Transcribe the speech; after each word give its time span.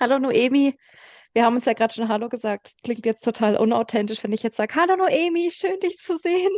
Hallo 0.00 0.18
Noemi. 0.18 0.78
Wir 1.34 1.44
haben 1.44 1.56
uns 1.56 1.66
ja 1.66 1.74
gerade 1.74 1.92
schon 1.92 2.08
Hallo 2.08 2.30
gesagt. 2.30 2.72
Klingt 2.82 3.04
jetzt 3.04 3.22
total 3.22 3.58
unauthentisch, 3.58 4.24
wenn 4.24 4.32
ich 4.32 4.42
jetzt 4.42 4.56
sage, 4.56 4.74
Hallo 4.74 4.96
Noemi, 4.96 5.50
schön 5.50 5.78
dich 5.80 5.98
zu 5.98 6.16
sehen. 6.16 6.50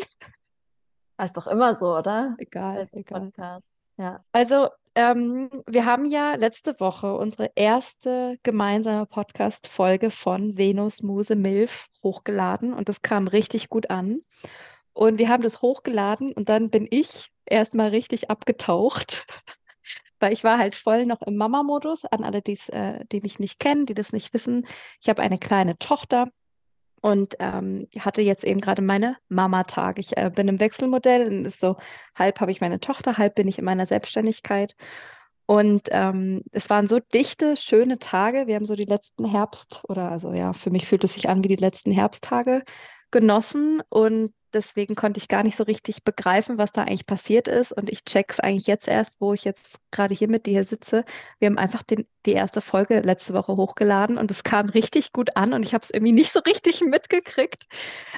Das 1.16 1.26
ist 1.30 1.36
doch 1.36 1.48
immer 1.48 1.74
so, 1.74 1.96
oder? 1.96 2.36
Egal, 2.38 2.88
egal. 2.92 3.20
Podcast. 3.22 3.66
Ja. 3.96 4.24
Also, 4.30 4.68
ähm, 4.94 5.50
wir 5.66 5.86
haben 5.86 6.06
ja 6.06 6.36
letzte 6.36 6.78
Woche 6.78 7.16
unsere 7.16 7.50
erste 7.56 8.38
gemeinsame 8.44 9.06
Podcast-Folge 9.06 10.10
von 10.10 10.56
Venus 10.56 11.02
Muse 11.02 11.34
Milf 11.34 11.88
hochgeladen 12.00 12.74
und 12.74 12.88
das 12.88 13.02
kam 13.02 13.26
richtig 13.26 13.70
gut 13.70 13.90
an. 13.90 14.20
Und 14.92 15.18
wir 15.18 15.28
haben 15.28 15.42
das 15.42 15.62
hochgeladen 15.62 16.32
und 16.32 16.48
dann 16.48 16.70
bin 16.70 16.86
ich 16.88 17.32
erstmal 17.44 17.88
richtig 17.88 18.30
abgetaucht, 18.30 19.26
weil 20.22 20.32
ich 20.32 20.44
war 20.44 20.58
halt 20.58 20.74
voll 20.74 21.04
noch 21.06 21.22
im 21.22 21.36
Mama-Modus. 21.36 22.04
An 22.06 22.24
alle, 22.24 22.38
äh, 22.38 23.04
die 23.10 23.20
mich 23.20 23.38
nicht 23.38 23.58
kennen, 23.58 23.86
die 23.86 23.94
das 23.94 24.12
nicht 24.12 24.32
wissen. 24.32 24.66
Ich 25.00 25.08
habe 25.08 25.22
eine 25.22 25.38
kleine 25.38 25.76
Tochter 25.78 26.28
und 27.02 27.34
ähm, 27.40 27.88
hatte 27.98 28.22
jetzt 28.22 28.44
eben 28.44 28.60
gerade 28.60 28.80
meine 28.80 29.16
Mama-Tag. 29.28 29.98
Ich 29.98 30.16
äh, 30.16 30.30
bin 30.34 30.48
im 30.48 30.60
Wechselmodell 30.60 31.26
und 31.26 31.44
ist 31.44 31.60
so, 31.60 31.76
halb 32.14 32.40
habe 32.40 32.52
ich 32.52 32.60
meine 32.60 32.80
Tochter, 32.80 33.18
halb 33.18 33.34
bin 33.34 33.48
ich 33.48 33.58
in 33.58 33.64
meiner 33.64 33.86
Selbstständigkeit. 33.86 34.76
Und 35.46 35.88
ähm, 35.90 36.42
es 36.52 36.70
waren 36.70 36.86
so 36.86 37.00
dichte, 37.00 37.56
schöne 37.56 37.98
Tage. 37.98 38.46
Wir 38.46 38.54
haben 38.54 38.64
so 38.64 38.76
die 38.76 38.84
letzten 38.84 39.24
Herbst, 39.24 39.82
oder 39.88 40.10
also 40.10 40.32
ja, 40.32 40.52
für 40.52 40.70
mich 40.70 40.86
fühlt 40.86 41.02
es 41.04 41.14
sich 41.14 41.28
an 41.28 41.42
wie 41.42 41.48
die 41.48 41.56
letzten 41.56 41.90
Herbsttage 41.90 42.62
genossen. 43.12 43.82
Und 43.88 44.34
deswegen 44.52 44.94
konnte 44.94 45.18
ich 45.18 45.28
gar 45.28 45.44
nicht 45.44 45.56
so 45.56 45.64
richtig 45.64 46.02
begreifen, 46.02 46.58
was 46.58 46.72
da 46.72 46.82
eigentlich 46.82 47.06
passiert 47.06 47.46
ist. 47.46 47.72
Und 47.72 47.88
ich 47.88 48.04
check's 48.04 48.40
eigentlich 48.40 48.66
jetzt 48.66 48.88
erst, 48.88 49.20
wo 49.20 49.32
ich 49.32 49.44
jetzt 49.44 49.78
gerade 49.92 50.14
hier 50.14 50.28
mit 50.28 50.46
dir 50.46 50.64
sitze. 50.64 51.04
Wir 51.38 51.46
haben 51.46 51.58
einfach 51.58 51.82
den, 51.82 52.06
die 52.26 52.32
erste 52.32 52.60
Folge 52.60 53.00
letzte 53.00 53.34
Woche 53.34 53.56
hochgeladen 53.56 54.18
und 54.18 54.30
es 54.30 54.42
kam 54.42 54.68
richtig 54.68 55.12
gut 55.12 55.36
an 55.36 55.52
und 55.52 55.64
ich 55.64 55.74
habe 55.74 55.84
es 55.84 55.90
irgendwie 55.90 56.12
nicht 56.12 56.32
so 56.32 56.40
richtig 56.40 56.80
mitgekriegt. 56.84 57.66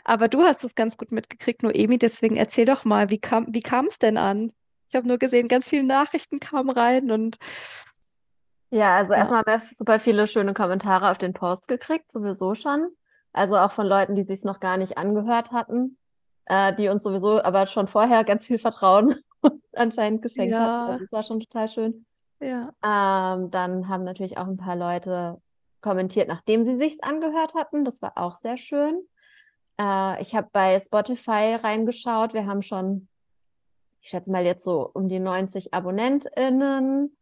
Aber 0.05 0.29
du 0.29 0.43
hast 0.43 0.65
es 0.65 0.75
ganz 0.75 0.97
gut 0.97 1.13
mitgekriegt, 1.13 1.63
Noemi. 1.63 1.99
Deswegen 1.99 2.37
erzähl 2.37 2.65
doch 2.65 2.85
mal, 2.85 3.11
wie 3.11 3.19
kam 3.19 3.47
wie 3.51 3.63
es 3.89 3.99
denn 3.99 4.17
an? 4.17 4.53
Ich 4.89 4.95
habe 4.95 5.09
nur 5.09 5.19
gesehen, 5.19 5.49
ganz 5.49 5.69
viele 5.69 5.85
Nachrichten 5.85 6.41
kamen 6.41 6.71
rein 6.71 7.11
und 7.11 7.39
ja, 8.71 8.97
also 8.97 9.13
ja. 9.13 9.21
erstmal 9.21 9.45
haben 9.45 9.63
wir 9.63 9.69
super 9.73 10.01
viele 10.01 10.27
schöne 10.27 10.53
Kommentare 10.53 11.09
auf 11.11 11.19
den 11.19 11.33
Post 11.33 11.69
gekriegt, 11.69 12.11
sowieso 12.11 12.55
schon. 12.55 12.89
Also 13.35 13.57
auch 13.59 13.73
von 13.73 13.87
Leuten, 13.87 14.15
die 14.15 14.23
sich 14.23 14.39
es 14.39 14.45
noch 14.45 14.61
gar 14.61 14.79
nicht 14.79 14.97
angehört 14.97 15.53
hatten 15.53 15.99
äh, 16.47 16.75
die 16.75 16.89
uns 16.89 17.03
sowieso 17.03 17.43
aber 17.43 17.67
schon 17.67 17.89
vorher 17.89 18.25
ganz 18.25 18.47
viel 18.47 18.59
Vertrauen 18.59 19.17
anscheinend 19.73 20.23
geschenkt 20.23 20.53
ja. 20.53 20.87
Also 20.87 21.01
das 21.01 21.13
war 21.13 21.23
schon 21.23 21.41
total 21.41 21.69
schön. 21.69 22.07
Ja. 22.41 22.73
Ähm, 22.83 23.51
dann 23.51 23.89
haben 23.89 24.05
natürlich 24.05 24.37
auch 24.39 24.47
ein 24.47 24.57
paar 24.57 24.77
Leute 24.77 25.41
kommentiert, 25.81 26.29
nachdem 26.29 26.65
sie 26.65 26.77
sich's 26.77 27.01
angehört 27.01 27.55
hatten. 27.55 27.85
Das 27.85 28.03
war 28.03 28.13
auch 28.17 28.35
sehr 28.35 28.57
schön. 28.57 29.01
Äh, 29.81 30.21
ich 30.21 30.35
habe 30.35 30.49
bei 30.53 30.79
Spotify 30.81 31.57
reingeschaut. 31.63 32.35
Wir 32.35 32.47
haben 32.47 32.63
schon, 32.63 33.09
ich 34.01 34.11
schätze 34.11 34.31
mal 34.31 34.45
jetzt 34.45 34.65
so 34.65 34.91
um 34.93 35.09
die 35.09 35.21
90 35.21 35.73
AbonnentInnen. 35.73 37.17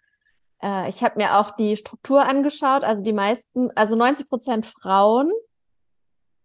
Äh, 0.62 0.88
ich 0.88 1.04
habe 1.04 1.18
mir 1.18 1.38
auch 1.38 1.52
die 1.52 1.76
Struktur 1.76 2.24
angeschaut. 2.24 2.82
Also 2.82 3.02
die 3.02 3.12
meisten, 3.12 3.70
also 3.76 3.94
90 3.94 4.28
Prozent 4.28 4.66
Frauen 4.66 5.30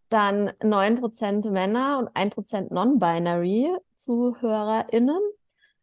dann 0.10 0.52
9% 0.62 1.50
Männer 1.50 2.00
und 2.00 2.10
1% 2.16 2.72
Non-Binary 2.72 3.70
ZuhörerInnen. 3.96 5.20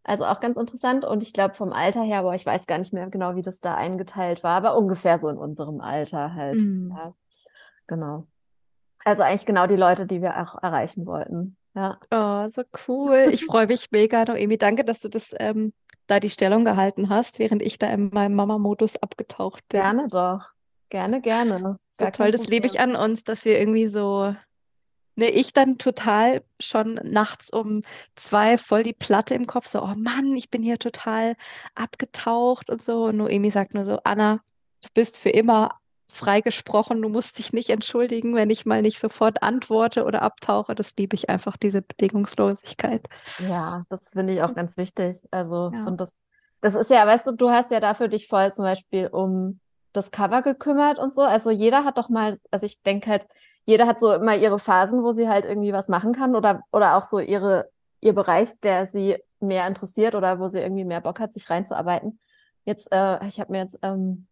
Also 0.02 0.26
auch 0.26 0.40
ganz 0.40 0.56
interessant. 0.56 1.04
Und 1.04 1.22
ich 1.22 1.32
glaube 1.32 1.54
vom 1.54 1.72
Alter 1.72 2.02
her, 2.02 2.18
aber 2.18 2.34
ich 2.34 2.44
weiß 2.44 2.66
gar 2.66 2.78
nicht 2.78 2.92
mehr 2.92 3.08
genau, 3.08 3.36
wie 3.36 3.42
das 3.42 3.60
da 3.60 3.74
eingeteilt 3.74 4.44
war, 4.44 4.56
aber 4.56 4.76
ungefähr 4.76 5.18
so 5.18 5.28
in 5.28 5.38
unserem 5.38 5.80
Alter 5.80 6.34
halt. 6.34 6.60
Mhm. 6.60 6.92
Ja, 6.94 7.14
genau. 7.86 8.26
Also 9.04 9.22
eigentlich 9.22 9.46
genau 9.46 9.66
die 9.66 9.76
Leute, 9.76 10.06
die 10.06 10.22
wir 10.22 10.40
auch 10.42 10.62
erreichen 10.62 11.06
wollten. 11.06 11.56
Ja. 11.74 11.98
Oh, 12.10 12.48
so 12.50 12.62
cool. 12.86 13.28
Ich 13.32 13.44
freue 13.44 13.66
mich 13.66 13.90
mega, 13.90 14.24
Noemi. 14.24 14.56
Danke, 14.56 14.84
dass 14.84 15.00
du 15.00 15.08
das 15.08 15.34
ähm, 15.38 15.72
da 16.06 16.20
die 16.20 16.30
Stellung 16.30 16.64
gehalten 16.64 17.08
hast, 17.08 17.38
während 17.38 17.62
ich 17.62 17.78
da 17.78 17.88
in 17.88 18.10
meinem 18.10 18.34
Mama-Modus 18.34 18.96
abgetaucht 19.02 19.66
bin. 19.68 19.80
Gerne 19.80 20.08
doch. 20.08 20.50
Gerne, 20.88 21.20
gerne. 21.20 21.78
Gar 21.98 22.12
toll, 22.12 22.30
das 22.32 22.46
lebe 22.46 22.66
ich 22.66 22.80
an 22.80 22.96
uns, 22.96 23.24
dass 23.24 23.44
wir 23.44 23.58
irgendwie 23.58 23.86
so, 23.86 24.34
ne, 25.16 25.30
ich 25.30 25.52
dann 25.52 25.78
total 25.78 26.42
schon 26.60 26.94
nachts 27.02 27.50
um 27.50 27.82
zwei 28.16 28.58
voll 28.58 28.82
die 28.82 28.92
Platte 28.92 29.34
im 29.34 29.46
Kopf, 29.46 29.66
so, 29.66 29.82
oh 29.82 29.92
Mann, 29.96 30.34
ich 30.36 30.50
bin 30.50 30.62
hier 30.62 30.78
total 30.78 31.36
abgetaucht 31.74 32.70
und 32.70 32.82
so. 32.82 33.04
Und 33.04 33.18
Noemi 33.18 33.50
sagt 33.50 33.74
nur 33.74 33.84
so, 33.84 34.00
Anna, 34.04 34.40
du 34.82 34.88
bist 34.92 35.18
für 35.18 35.30
immer 35.30 35.78
freigesprochen, 36.08 37.02
du 37.02 37.08
musst 37.08 37.38
dich 37.38 37.52
nicht 37.52 37.70
entschuldigen, 37.70 38.34
wenn 38.34 38.50
ich 38.50 38.66
mal 38.66 38.82
nicht 38.82 38.98
sofort 38.98 39.42
antworte 39.42 40.04
oder 40.04 40.22
abtauche. 40.22 40.74
Das 40.74 40.94
liebe 40.96 41.14
ich 41.14 41.28
einfach, 41.28 41.56
diese 41.56 41.82
Bedingungslosigkeit. 41.82 43.06
Ja, 43.38 43.82
das 43.88 44.10
finde 44.10 44.34
ich 44.34 44.42
auch 44.42 44.54
ganz 44.54 44.76
wichtig. 44.76 45.22
Also, 45.30 45.70
ja. 45.72 45.84
und 45.86 46.00
das, 46.00 46.16
das 46.60 46.74
ist 46.74 46.90
ja, 46.90 47.06
weißt 47.06 47.26
du, 47.26 47.32
du 47.32 47.50
hast 47.50 47.70
ja 47.70 47.80
dafür 47.80 48.08
dich 48.08 48.28
voll 48.28 48.52
zum 48.52 48.64
Beispiel 48.64 49.08
um 49.08 49.60
das 49.94 50.10
Cover 50.10 50.42
gekümmert 50.42 50.98
und 50.98 51.14
so. 51.14 51.22
Also 51.22 51.50
jeder 51.50 51.84
hat 51.84 51.96
doch 51.96 52.10
mal, 52.10 52.38
also 52.50 52.66
ich 52.66 52.82
denke 52.82 53.10
halt, 53.10 53.26
jeder 53.64 53.86
hat 53.86 54.00
so 54.00 54.12
immer 54.12 54.36
ihre 54.36 54.58
Phasen, 54.58 55.02
wo 55.02 55.12
sie 55.12 55.28
halt 55.28 55.46
irgendwie 55.46 55.72
was 55.72 55.88
machen 55.88 56.12
kann 56.12 56.36
oder, 56.36 56.62
oder 56.70 56.96
auch 56.96 57.02
so 57.02 57.18
ihre, 57.18 57.70
ihr 58.00 58.12
Bereich, 58.12 58.60
der 58.60 58.86
sie 58.86 59.16
mehr 59.40 59.66
interessiert 59.66 60.14
oder 60.14 60.38
wo 60.38 60.48
sie 60.48 60.58
irgendwie 60.58 60.84
mehr 60.84 61.00
Bock 61.00 61.20
hat, 61.20 61.32
sich 61.32 61.48
reinzuarbeiten. 61.48 62.18
Jetzt, 62.64 62.92
äh, 62.92 63.24
ich 63.26 63.40
habe 63.40 63.52
mir 63.52 63.62
jetzt 63.62 63.78
ähm, 63.82 64.26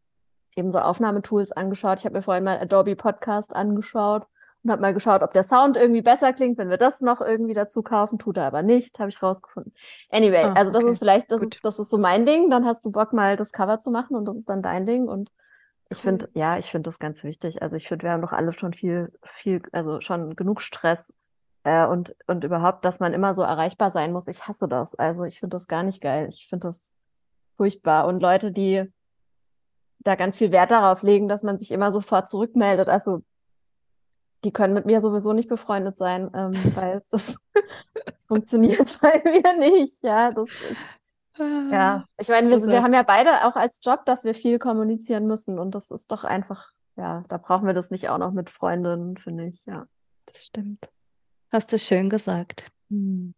eben 0.56 0.71
so 0.71 0.78
Aufnahmetools 0.78 1.53
angeschaut. 1.53 2.00
Ich 2.00 2.05
habe 2.05 2.17
mir 2.17 2.23
vorhin 2.23 2.44
mal 2.44 2.59
Adobe 2.59 2.97
Podcast 2.97 3.55
angeschaut 3.55 4.27
und 4.65 4.71
habe 4.71 4.83
mal 4.83 4.94
geschaut, 4.94 5.23
ob 5.23 5.33
der 5.33 5.44
Sound 5.44 5.77
irgendwie 5.77 6.03
besser 6.03 6.33
klingt, 6.33 6.59
wenn 6.59 6.71
wir 6.71 6.77
das 6.77 7.00
noch 7.00 7.21
irgendwie 7.21 7.55
dazu 7.55 7.83
kaufen. 7.83 8.19
Tut 8.19 8.37
er 8.37 8.47
aber 8.47 8.62
nicht, 8.62 8.99
habe 8.99 9.11
ich 9.11 9.23
rausgefunden. 9.23 9.73
Anyway, 10.11 10.44
oh, 10.47 10.53
also 10.55 10.73
das 10.73 10.83
okay. 10.83 10.93
ist 10.93 10.99
vielleicht, 10.99 11.31
das 11.31 11.43
ist, 11.43 11.59
das 11.62 11.79
ist 11.79 11.91
so 11.91 11.99
mein 11.99 12.27
Ding. 12.27 12.50
Dann 12.50 12.65
hast 12.65 12.84
du 12.84 12.91
Bock 12.91 13.12
mal 13.12 13.37
das 13.37 13.53
Cover 13.53 13.81
zu 13.81 13.91
machen 13.91 14.17
und 14.17 14.25
das 14.25 14.37
ist 14.37 14.49
dann 14.49 14.62
dein 14.62 14.87
Ding 14.87 15.09
und 15.09 15.31
ich 15.92 15.98
finde, 15.98 16.28
ja, 16.34 16.58
ich 16.58 16.70
finde 16.70 16.88
das 16.88 16.98
ganz 16.98 17.22
wichtig. 17.22 17.62
Also 17.62 17.76
ich 17.76 17.86
finde, 17.86 18.04
wir 18.04 18.10
haben 18.10 18.22
doch 18.22 18.32
alle 18.32 18.53
schon 18.53 18.72
viel, 18.72 19.12
viel, 19.22 19.62
also 19.72 20.00
schon 20.00 20.34
genug 20.36 20.60
Stress 20.60 21.12
äh, 21.64 21.86
und, 21.86 22.16
und 22.26 22.44
überhaupt, 22.44 22.84
dass 22.84 23.00
man 23.00 23.12
immer 23.12 23.34
so 23.34 23.42
erreichbar 23.42 23.91
sein 23.91 24.12
muss. 24.12 24.26
Ich 24.26 24.48
hasse 24.48 24.69
das. 24.69 24.94
Also 24.94 25.25
ich 25.25 25.38
finde 25.38 25.56
das 25.56 25.69
gar 25.69 25.82
nicht 25.82 26.00
geil. 26.00 26.28
Ich 26.28 26.47
finde 26.48 26.69
das 26.69 26.88
furchtbar. 27.56 28.06
Und 28.06 28.20
Leute, 28.20 28.52
die 28.52 28.91
da 30.00 30.14
ganz 30.16 30.38
viel 30.38 30.50
Wert 30.50 30.70
darauf 30.70 31.02
legen, 31.02 31.28
dass 31.28 31.42
man 31.42 31.58
sich 31.58 31.70
immer 31.70 31.92
sofort 31.92 32.28
zurückmeldet, 32.28 32.88
also 32.88 33.22
die 34.44 34.52
können 34.52 34.75
mit 34.75 34.86
mir 34.86 35.00
sowieso 35.00 35.32
nicht 35.32 35.48
befreundet 35.48 35.97
sein, 35.97 36.31
ähm, 36.34 36.52
weil 36.75 37.02
das 37.10 37.36
funktioniert 38.26 38.98
bei 39.00 39.22
mir 39.25 39.58
nicht. 39.58 40.02
Ja, 40.02 40.32
das 40.32 40.48
ja, 41.38 42.04
ich 42.19 42.28
meine, 42.28 42.50
wir, 42.50 42.66
wir 42.66 42.82
haben 42.82 42.94
ja 42.94 43.03
beide 43.03 43.47
auch 43.47 43.56
als 43.56 43.81
Job, 43.82 44.04
dass 44.04 44.25
wir 44.25 44.34
viel 44.34 44.59
kommunizieren 44.59 45.26
müssen 45.26 45.59
und 45.59 45.75
das 45.75 45.91
ist 45.91 46.10
doch 46.10 46.25
einfach, 46.25 46.72
ja, 46.97 47.25
da 47.28 47.38
brauchen 47.38 47.66
wir 47.66 47.75
das 47.75 47.91
nicht 47.91 48.09
auch 48.09 48.19
noch 48.19 48.32
mit 48.32 48.50
Freundinnen, 48.50 49.16
finde 49.16 49.47
ich, 49.47 49.62
ja. 49.66 49.87
Das 50.26 50.44
stimmt. 50.44 50.88
Hast 51.50 51.72
du 51.72 51.78
schön 51.78 52.09
gesagt. 52.09 52.70
Hm. 52.91 53.34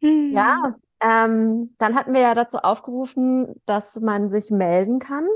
Ja, 0.00 0.76
ähm, 1.00 1.74
dann 1.78 1.94
hatten 1.94 2.12
wir 2.12 2.20
ja 2.20 2.34
dazu 2.34 2.58
aufgerufen, 2.58 3.60
dass 3.66 3.96
man 3.96 4.30
sich 4.30 4.50
melden 4.50 4.98
kann. 4.98 5.26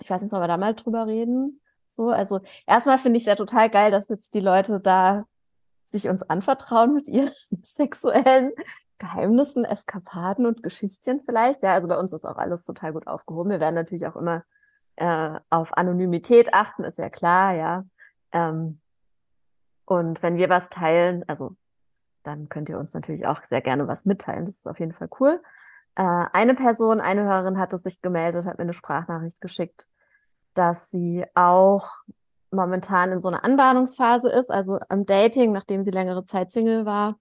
Ich 0.00 0.10
weiß 0.10 0.22
nicht, 0.22 0.30
sollen 0.30 0.42
wir 0.42 0.48
da 0.48 0.56
mal 0.56 0.74
drüber 0.74 1.06
reden? 1.06 1.60
So, 1.88 2.10
also 2.10 2.40
erstmal 2.66 2.98
finde 2.98 3.16
ich 3.16 3.24
es 3.24 3.26
ja 3.26 3.34
total 3.34 3.68
geil, 3.68 3.90
dass 3.90 4.08
jetzt 4.08 4.34
die 4.34 4.40
Leute 4.40 4.80
da 4.80 5.26
sich 5.86 6.08
uns 6.08 6.22
anvertrauen 6.22 6.94
mit 6.94 7.08
ihren 7.08 7.32
sexuellen 7.64 8.52
Geheimnissen, 9.00 9.64
Eskapaden 9.64 10.46
und 10.46 10.62
Geschichtchen 10.62 11.20
vielleicht. 11.24 11.64
Ja, 11.64 11.74
also 11.74 11.88
bei 11.88 11.98
uns 11.98 12.12
ist 12.12 12.24
auch 12.24 12.36
alles 12.36 12.64
total 12.64 12.92
gut 12.92 13.08
aufgehoben. 13.08 13.50
Wir 13.50 13.58
werden 13.58 13.74
natürlich 13.74 14.06
auch 14.06 14.14
immer 14.14 14.44
äh, 14.96 15.40
auf 15.48 15.76
Anonymität 15.76 16.54
achten, 16.54 16.84
ist 16.84 16.98
ja 16.98 17.08
klar, 17.08 17.54
ja. 17.54 17.84
Ähm, 18.30 18.80
und 19.86 20.22
wenn 20.22 20.36
wir 20.36 20.48
was 20.48 20.68
teilen, 20.68 21.24
also 21.26 21.56
dann 22.22 22.48
könnt 22.48 22.68
ihr 22.68 22.78
uns 22.78 22.94
natürlich 22.94 23.26
auch 23.26 23.42
sehr 23.44 23.62
gerne 23.62 23.88
was 23.88 24.04
mitteilen. 24.04 24.44
Das 24.44 24.58
ist 24.58 24.68
auf 24.68 24.78
jeden 24.78 24.92
Fall 24.92 25.08
cool. 25.18 25.42
Äh, 25.96 26.26
eine 26.32 26.54
Person, 26.54 27.00
eine 27.00 27.24
Hörerin 27.24 27.58
hatte 27.58 27.78
sich 27.78 28.02
gemeldet, 28.02 28.44
hat 28.44 28.58
mir 28.58 28.64
eine 28.64 28.74
Sprachnachricht 28.74 29.40
geschickt, 29.40 29.88
dass 30.52 30.90
sie 30.90 31.24
auch 31.34 31.88
momentan 32.50 33.12
in 33.12 33.20
so 33.22 33.28
einer 33.28 33.44
Anbahnungsphase 33.44 34.28
ist, 34.28 34.50
also 34.50 34.78
am 34.90 35.06
Dating, 35.06 35.52
nachdem 35.52 35.84
sie 35.84 35.90
längere 35.90 36.24
Zeit 36.24 36.52
Single 36.52 36.84
war 36.84 37.18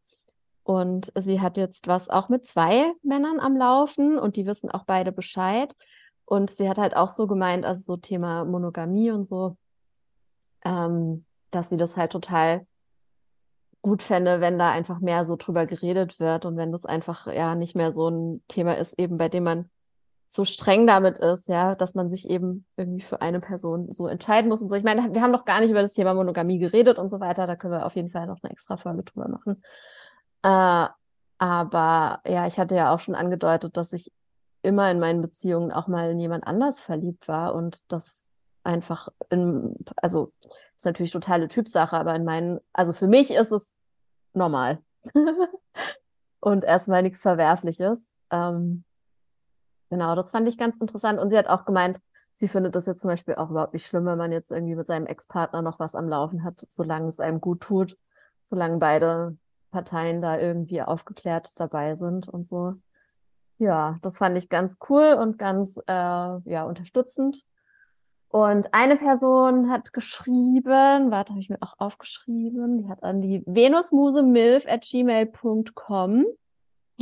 und 0.70 1.12
sie 1.16 1.42
hat 1.42 1.58
jetzt 1.58 1.88
was 1.88 2.12
auch 2.12 2.30
mit 2.30 2.46
zwei 2.46 2.94
Männern 3.02 3.40
am 3.40 3.58
Laufen 3.58 4.20
und 4.20 4.36
die 4.36 4.46
wissen 4.46 4.70
auch 4.70 4.84
beide 4.86 5.12
Bescheid. 5.12 5.76
Und 6.26 6.52
sie 6.52 6.70
hat 6.70 6.78
halt 6.78 6.96
auch 6.96 7.10
so 7.10 7.26
gemeint, 7.26 7.66
also 7.66 7.82
so 7.82 7.98
Thema 7.98 8.46
Monogamie 8.46 9.10
und 9.10 9.24
so, 9.24 9.58
ähm, 10.64 11.26
dass 11.50 11.70
sie 11.70 11.78
das 11.78 11.98
halt 11.98 12.12
total 12.12 12.68
gut 13.82 14.04
fände, 14.04 14.42
wenn 14.42 14.60
da 14.60 14.70
einfach 14.70 15.00
mehr 15.00 15.26
so 15.26 15.38
drüber 15.38 15.66
geredet 15.66 16.20
wird 16.20 16.46
und 16.46 16.56
wenn 16.56 16.72
das 16.72 16.86
einfach 16.86 17.26
ja 17.26 17.56
nicht 17.56 17.76
mehr 17.76 17.92
so 17.92 18.08
ein 18.08 18.44
Thema 18.48 18.78
ist, 18.78 18.94
eben 19.00 19.18
bei 19.18 19.28
dem 19.28 19.46
man 19.46 19.72
so 20.28 20.46
streng 20.46 20.86
damit 20.86 21.18
ist, 21.18 21.48
ja, 21.50 21.74
dass 21.74 21.96
man 21.96 22.12
sich 22.12 22.30
eben 22.30 22.68
irgendwie 22.78 23.02
für 23.02 23.24
eine 23.24 23.40
Person 23.40 23.92
so 23.92 24.06
entscheiden 24.06 24.50
muss 24.50 24.62
und 24.62 24.70
so. 24.70 24.76
Ich 24.76 24.84
meine, 24.84 25.16
wir 25.16 25.24
haben 25.24 25.32
noch 25.32 25.46
gar 25.46 25.62
nicht 25.62 25.72
über 25.72 25.82
das 25.82 25.94
Thema 25.94 26.14
Monogamie 26.14 26.60
geredet 26.60 27.00
und 27.00 27.10
so 27.10 27.20
weiter. 27.20 27.48
Da 27.48 27.56
können 27.56 27.74
wir 27.74 27.88
auf 27.88 27.96
jeden 27.96 28.12
Fall 28.12 28.28
noch 28.28 28.38
eine 28.44 28.52
extra 28.52 28.78
Folge 28.78 29.02
drüber 29.02 29.28
machen. 29.30 29.64
Äh, 30.44 30.88
aber 31.38 32.22
ja, 32.26 32.48
ich 32.48 32.60
hatte 32.60 32.76
ja 32.76 32.94
auch 32.94 33.00
schon 33.00 33.16
angedeutet, 33.16 33.78
dass 33.78 33.94
ich 33.94 34.12
immer 34.62 34.92
in 34.92 35.00
meinen 35.00 35.22
Beziehungen 35.22 35.72
auch 35.72 35.88
mal 35.88 36.12
in 36.12 36.20
jemand 36.20 36.46
anders 36.46 36.80
verliebt 36.80 37.28
war 37.28 37.56
und 37.56 37.84
das 37.92 38.24
einfach 38.64 39.08
in, 39.30 39.76
also 39.98 40.34
ist 40.76 40.86
natürlich 40.86 41.12
totale 41.12 41.48
Typsache, 41.48 41.96
aber 41.96 42.16
in 42.16 42.26
meinen, 42.26 42.60
also 42.74 42.94
für 42.94 43.08
mich 43.08 43.32
ist 43.32 43.52
es 43.52 43.74
normal 44.34 44.80
und 46.42 46.64
erstmal 46.66 47.04
nichts 47.04 47.22
Verwerfliches. 47.22 48.12
Ähm, 48.32 48.84
Genau, 49.90 50.16
das 50.16 50.32
fand 50.32 50.48
ich 50.48 50.58
ganz 50.58 50.78
interessant. 50.78 51.20
Und 51.20 51.32
sie 51.32 51.38
hat 51.38 51.48
auch 51.48 51.66
gemeint, 51.66 52.00
sie 52.34 52.48
findet 52.48 52.76
das 52.76 52.86
jetzt 52.86 53.02
zum 53.02 53.10
Beispiel 53.10 53.36
auch 53.36 53.50
überhaupt 53.50 53.74
nicht 53.74 53.88
schlimm, 53.88 54.06
wenn 54.06 54.18
man 54.18 54.32
jetzt 54.32 54.52
irgendwie 54.52 54.76
mit 54.76 54.86
seinem 54.88 55.08
Ex-Partner 55.08 55.62
noch 55.62 55.80
was 55.80 55.96
am 55.96 56.08
Laufen 56.08 56.44
hat, 56.44 56.66
solange 56.70 57.08
es 57.08 57.20
einem 57.20 57.42
gut 57.42 57.62
tut, 57.62 57.98
solange 58.44 58.78
beide 58.78 59.38
Parteien 59.72 60.22
da 60.22 60.40
irgendwie 60.40 60.82
aufgeklärt 60.82 61.54
dabei 61.58 61.96
sind 61.96 62.28
und 62.28 62.48
so. 62.48 62.76
Ja, 63.58 63.98
das 64.02 64.18
fand 64.18 64.38
ich 64.38 64.50
ganz 64.50 64.78
cool 64.90 65.18
und 65.20 65.38
ganz 65.38 65.78
äh, 65.78 65.92
ja 65.92 66.64
unterstützend. 66.64 67.44
Und 68.30 68.74
eine 68.74 68.96
Person 68.96 69.72
hat 69.72 69.92
geschrieben, 69.92 71.12
warte, 71.12 71.32
habe 71.32 71.42
ich 71.42 71.50
mir 71.50 71.58
auch 71.62 71.74
aufgeschrieben, 71.80 72.84
die 72.84 72.90
hat 72.90 73.04
an 73.04 73.22
die 73.22 73.44
venusmusemilf 73.46 74.68
at 74.68 74.82
gmail.com. 74.84 76.26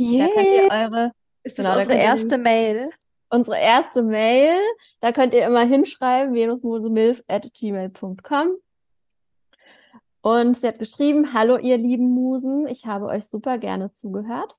Yeah. 0.00 0.26
Da 0.26 0.34
könnt 0.34 0.48
ihr 0.48 0.68
eure 0.70 1.12
ist 1.42 1.58
das 1.58 1.66
genau, 1.66 1.78
unsere 1.78 1.98
erste 1.98 2.34
ihr, 2.34 2.38
Mail? 2.38 2.90
Unsere 3.30 3.58
erste 3.58 4.02
Mail. 4.02 4.58
Da 5.00 5.12
könnt 5.12 5.34
ihr 5.34 5.46
immer 5.46 5.64
hinschreiben, 5.64 6.34
venusmosemilf 6.34 7.22
at 7.28 7.52
gmail.com. 7.52 8.56
Und 10.28 10.58
sie 10.58 10.68
hat 10.68 10.78
geschrieben, 10.78 11.32
hallo 11.32 11.56
ihr 11.56 11.78
lieben 11.78 12.10
Musen, 12.10 12.66
ich 12.66 12.84
habe 12.84 13.06
euch 13.06 13.24
super 13.24 13.56
gerne 13.56 13.92
zugehört. 13.92 14.58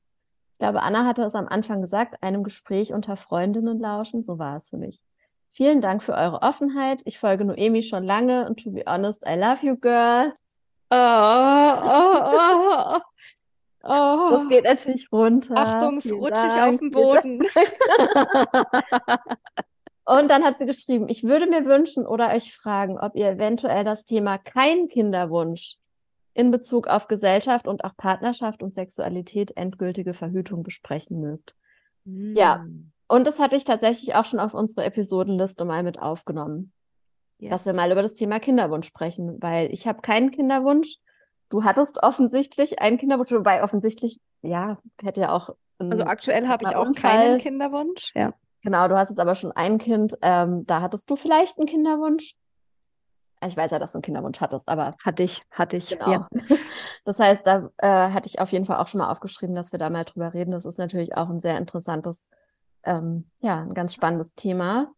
Ich 0.54 0.57
glaube, 0.57 0.81
Anna 0.81 1.06
hatte 1.06 1.21
es 1.21 1.36
am 1.36 1.48
Anfang 1.48 1.83
gesagt, 1.83 2.24
einem 2.24 2.44
Gespräch 2.44 2.92
unter 2.92 3.18
Freundinnen 3.18 3.77
lauschen, 3.77 4.24
so 4.24 4.39
war 4.39 4.56
es 4.56 4.71
für 4.71 4.77
mich. 4.77 5.04
Vielen 5.51 5.80
Dank 5.80 6.01
für 6.01 6.13
eure 6.13 6.42
Offenheit. 6.42 7.04
Ich 7.06 7.19
folge 7.19 7.45
Noemi 7.45 7.83
schon 7.83 8.04
lange 8.04 8.48
und 8.48 8.63
to 8.63 8.71
be 8.71 8.81
honest, 8.88 9.24
I 9.27 9.36
love 9.36 9.63
you, 9.63 9.75
girl. 9.75 10.33
Oh, 10.89 10.95
oh, 10.95 12.31
oh, 12.33 12.95
oh. 12.95 13.00
Oh. 13.83 14.30
Das 14.31 14.50
geht 14.50 14.63
natürlich 14.63 15.12
runter. 15.12 15.56
Achtung, 15.56 16.00
es 16.00 16.12
rutschig 16.12 16.62
auf 16.63 16.80
dem 16.80 16.89
Boden. 16.89 17.44
Und 20.09 20.29
dann 20.29 20.44
hat 20.44 20.57
sie 20.57 20.65
geschrieben, 20.65 21.07
ich 21.07 21.23
würde 21.23 21.45
mir 21.45 21.65
wünschen 21.65 22.07
oder 22.07 22.33
euch 22.33 22.56
fragen, 22.56 22.97
ob 22.97 23.15
ihr 23.15 23.29
eventuell 23.29 23.83
das 23.83 24.06
Thema 24.06 24.38
kein 24.38 24.88
Kinderwunsch 24.88 25.77
in 26.33 26.50
Bezug 26.50 26.88
auf 26.88 27.07
Gesellschaft 27.07 27.67
und 27.67 27.83
auch 27.83 27.95
Partnerschaft 27.95 28.63
und 28.63 28.73
Sexualität 28.73 29.56
endgültige 29.56 30.13
Verhütung 30.13 30.63
besprechen 30.63 31.19
mögt. 31.19 31.56
Mm. 32.06 32.35
Ja, 32.35 32.65
und 33.07 33.27
das 33.27 33.39
hatte 33.39 33.56
ich 33.56 33.65
tatsächlich 33.65 34.15
auch 34.15 34.25
schon 34.25 34.39
auf 34.39 34.53
unsere 34.53 34.85
Episodenliste 34.85 35.65
mal 35.65 35.83
mit 35.83 36.00
aufgenommen, 36.00 36.71
yes. 37.38 37.51
dass 37.51 37.65
wir 37.65 37.73
mal 37.73 37.91
über 37.91 38.01
das 38.01 38.15
Thema 38.15 38.39
Kinderwunsch 38.39 38.88
sprechen, 38.88 39.41
weil 39.41 39.71
ich 39.71 39.88
habe 39.88 40.01
keinen 40.01 40.31
Kinderwunsch 40.31 40.97
Du 41.50 41.63
hattest 41.63 42.01
offensichtlich 42.03 42.79
einen 42.79 42.97
Kinderwunsch, 42.97 43.31
wobei 43.31 43.63
offensichtlich, 43.63 44.19
ja, 44.44 44.77
hätte 45.01 45.21
ja 45.21 45.31
auch. 45.31 45.55
also 45.79 46.03
aktuell 46.03 46.47
habe 46.47 46.63
ich 46.63 46.75
auch 46.75 46.88
Unfall. 46.88 47.12
keinen 47.12 47.39
Kinderwunsch, 47.39 48.12
ja. 48.15 48.33
Genau, 48.63 48.88
du 48.88 48.97
hast 48.97 49.09
jetzt 49.09 49.19
aber 49.19 49.35
schon 49.35 49.51
ein 49.51 49.77
Kind. 49.77 50.17
Ähm, 50.21 50.65
da 50.65 50.81
hattest 50.81 51.09
du 51.09 51.15
vielleicht 51.15 51.57
einen 51.57 51.67
Kinderwunsch. 51.67 52.35
Ich 53.45 53.56
weiß 53.56 53.71
ja, 53.71 53.79
dass 53.79 53.94
du 53.94 53.97
einen 53.97 54.03
Kinderwunsch 54.03 54.41
hattest, 54.41 54.67
aber. 54.67 54.95
Hatte 55.03 55.23
ich, 55.23 55.41
hatte 55.51 55.77
ich, 55.77 55.89
genau. 55.89 56.11
ja. 56.11 56.27
Das 57.06 57.17
heißt, 57.19 57.47
da 57.47 57.69
äh, 57.77 58.11
hatte 58.11 58.27
ich 58.27 58.39
auf 58.39 58.51
jeden 58.51 58.65
Fall 58.65 58.77
auch 58.77 58.88
schon 58.88 59.00
mal 59.00 59.09
aufgeschrieben, 59.09 59.56
dass 59.56 59.71
wir 59.71 59.79
da 59.79 59.89
mal 59.89 60.03
drüber 60.03 60.33
reden. 60.33 60.51
Das 60.51 60.65
ist 60.65 60.77
natürlich 60.77 61.15
auch 61.15 61.29
ein 61.29 61.39
sehr 61.39 61.57
interessantes, 61.57 62.27
ähm, 62.83 63.29
ja, 63.39 63.61
ein 63.61 63.73
ganz 63.73 63.94
spannendes 63.94 64.35
Thema. 64.35 64.91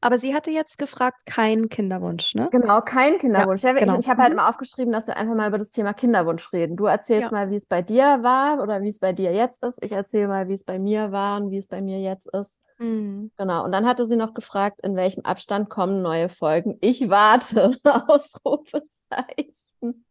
Aber 0.00 0.18
sie 0.18 0.34
hatte 0.34 0.50
jetzt 0.50 0.78
gefragt, 0.78 1.18
kein 1.26 1.68
Kinderwunsch, 1.68 2.34
ne? 2.34 2.48
Genau, 2.50 2.80
kein 2.80 3.18
Kinderwunsch. 3.18 3.62
Ja, 3.62 3.72
genau. 3.72 3.94
Ich, 3.94 4.00
ich 4.00 4.08
habe 4.08 4.22
halt 4.22 4.32
mhm. 4.32 4.36
mal 4.36 4.48
aufgeschrieben, 4.48 4.92
dass 4.92 5.06
wir 5.06 5.16
einfach 5.16 5.34
mal 5.34 5.48
über 5.48 5.58
das 5.58 5.70
Thema 5.70 5.92
Kinderwunsch 5.92 6.52
reden. 6.52 6.76
Du 6.76 6.86
erzählst 6.86 7.30
ja. 7.30 7.30
mal, 7.30 7.50
wie 7.50 7.56
es 7.56 7.66
bei 7.66 7.82
dir 7.82 8.22
war 8.22 8.62
oder 8.62 8.82
wie 8.82 8.88
es 8.88 8.98
bei 8.98 9.12
dir 9.12 9.32
jetzt 9.32 9.64
ist. 9.64 9.82
Ich 9.82 9.92
erzähle 9.92 10.28
mal, 10.28 10.48
wie 10.48 10.54
es 10.54 10.64
bei 10.64 10.78
mir 10.78 11.12
war 11.12 11.40
und 11.40 11.50
wie 11.50 11.58
es 11.58 11.68
bei 11.68 11.80
mir 11.80 12.00
jetzt 12.00 12.32
ist. 12.34 12.60
Mhm. 12.78 13.30
Genau. 13.36 13.64
Und 13.64 13.72
dann 13.72 13.86
hatte 13.86 14.06
sie 14.06 14.16
noch 14.16 14.34
gefragt, 14.34 14.80
in 14.82 14.96
welchem 14.96 15.24
Abstand 15.24 15.68
kommen 15.68 16.02
neue 16.02 16.28
Folgen. 16.28 16.78
Ich 16.80 17.08
warte. 17.08 17.76
Ausrufezeichen. 17.84 20.04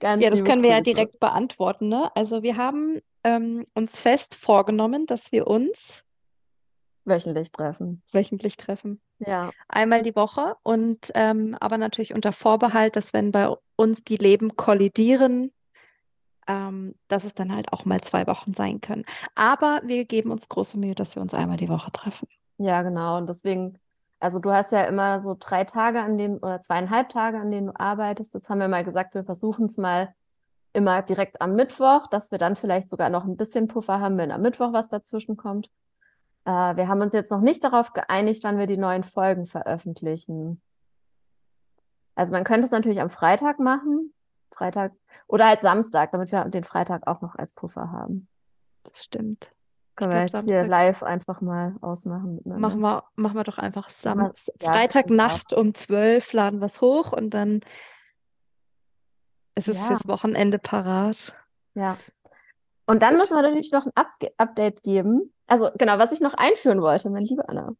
Ganz 0.00 0.22
ja, 0.22 0.30
das 0.30 0.44
können 0.44 0.62
wir 0.62 0.70
ja 0.70 0.80
direkt 0.80 1.20
beantworten. 1.20 1.88
Ne? 1.88 2.10
Also 2.14 2.42
wir 2.42 2.56
haben 2.56 3.00
ähm, 3.24 3.66
uns 3.74 4.00
fest 4.00 4.34
vorgenommen, 4.34 5.06
dass 5.06 5.32
wir 5.32 5.46
uns 5.46 6.04
Wöchentlich 7.10 7.52
treffen. 7.52 8.02
Wöchentlich 8.12 8.56
treffen. 8.56 9.00
Ja. 9.18 9.50
Einmal 9.68 10.02
die 10.02 10.16
Woche 10.16 10.56
und 10.62 11.10
ähm, 11.14 11.56
aber 11.60 11.76
natürlich 11.76 12.14
unter 12.14 12.32
Vorbehalt, 12.32 12.96
dass 12.96 13.12
wenn 13.12 13.32
bei 13.32 13.54
uns 13.76 14.04
die 14.04 14.16
Leben 14.16 14.56
kollidieren, 14.56 15.52
ähm, 16.46 16.94
dass 17.08 17.24
es 17.24 17.34
dann 17.34 17.54
halt 17.54 17.72
auch 17.72 17.84
mal 17.84 18.00
zwei 18.00 18.26
Wochen 18.26 18.52
sein 18.52 18.80
können. 18.80 19.04
Aber 19.34 19.80
wir 19.84 20.04
geben 20.04 20.30
uns 20.30 20.48
große 20.48 20.78
Mühe, 20.78 20.94
dass 20.94 21.14
wir 21.14 21.22
uns 21.22 21.34
einmal 21.34 21.56
die 21.56 21.68
Woche 21.68 21.92
treffen. 21.92 22.28
Ja, 22.58 22.82
genau. 22.82 23.18
Und 23.18 23.28
deswegen, 23.28 23.78
also 24.20 24.38
du 24.38 24.50
hast 24.50 24.72
ja 24.72 24.84
immer 24.84 25.20
so 25.20 25.36
drei 25.38 25.64
Tage 25.64 26.00
an 26.00 26.16
denen 26.16 26.38
oder 26.38 26.60
zweieinhalb 26.60 27.08
Tage, 27.08 27.38
an 27.38 27.50
denen 27.50 27.68
du 27.68 27.72
arbeitest. 27.78 28.34
Jetzt 28.34 28.48
haben 28.48 28.60
wir 28.60 28.68
mal 28.68 28.84
gesagt, 28.84 29.14
wir 29.14 29.24
versuchen 29.24 29.66
es 29.66 29.76
mal 29.76 30.14
immer 30.72 31.02
direkt 31.02 31.40
am 31.40 31.56
Mittwoch, 31.56 32.06
dass 32.06 32.30
wir 32.30 32.38
dann 32.38 32.56
vielleicht 32.56 32.88
sogar 32.88 33.10
noch 33.10 33.24
ein 33.24 33.36
bisschen 33.36 33.66
Puffer 33.66 34.00
haben, 34.00 34.16
wenn 34.18 34.30
am 34.30 34.42
Mittwoch 34.42 34.72
was 34.72 34.88
dazwischen 34.88 35.36
kommt. 35.36 35.70
Äh, 36.44 36.76
wir 36.76 36.88
haben 36.88 37.00
uns 37.00 37.12
jetzt 37.12 37.30
noch 37.30 37.40
nicht 37.40 37.62
darauf 37.64 37.92
geeinigt, 37.92 38.44
wann 38.44 38.58
wir 38.58 38.66
die 38.66 38.76
neuen 38.76 39.04
Folgen 39.04 39.46
veröffentlichen. 39.46 40.60
Also 42.14 42.32
man 42.32 42.44
könnte 42.44 42.66
es 42.66 42.70
natürlich 42.70 43.00
am 43.00 43.10
Freitag 43.10 43.58
machen, 43.58 44.12
Freitag 44.50 44.92
oder 45.26 45.46
halt 45.46 45.60
Samstag, 45.60 46.12
damit 46.12 46.32
wir 46.32 46.44
den 46.46 46.64
Freitag 46.64 47.06
auch 47.06 47.20
noch 47.20 47.34
als 47.34 47.52
Puffer 47.52 47.92
haben. 47.92 48.28
Das 48.84 49.04
stimmt. 49.04 49.52
Können 49.96 50.12
wir 50.12 50.20
jetzt 50.22 50.44
hier 50.44 50.66
live 50.66 51.02
einfach 51.02 51.40
mal 51.40 51.76
ausmachen. 51.82 52.40
Machen 52.44 52.80
wir, 52.80 53.04
machen 53.16 53.36
wir 53.36 53.44
doch 53.44 53.58
einfach 53.58 53.90
Sam 53.90 54.20
ja, 54.20 54.32
Freitagnacht 54.72 55.52
um 55.52 55.74
zwölf 55.74 56.32
laden 56.32 56.60
wir 56.60 56.66
es 56.66 56.80
hoch 56.80 57.12
und 57.12 57.30
dann 57.30 57.60
ist 59.54 59.68
es 59.68 59.78
ja. 59.78 59.86
fürs 59.86 60.08
Wochenende 60.08 60.58
parat. 60.58 61.34
Ja. 61.74 61.98
Und 62.86 63.02
dann 63.02 63.18
müssen 63.18 63.34
wir 63.34 63.42
natürlich 63.42 63.72
noch 63.72 63.86
ein 63.86 63.92
Up 63.94 64.08
Update 64.38 64.82
geben 64.82 65.32
also 65.50 65.70
genau, 65.76 65.98
was 65.98 66.12
ich 66.12 66.20
noch 66.20 66.34
einführen 66.34 66.80
wollte, 66.80 67.10
meine 67.10 67.26
liebe 67.26 67.48
Anna. 67.48 67.74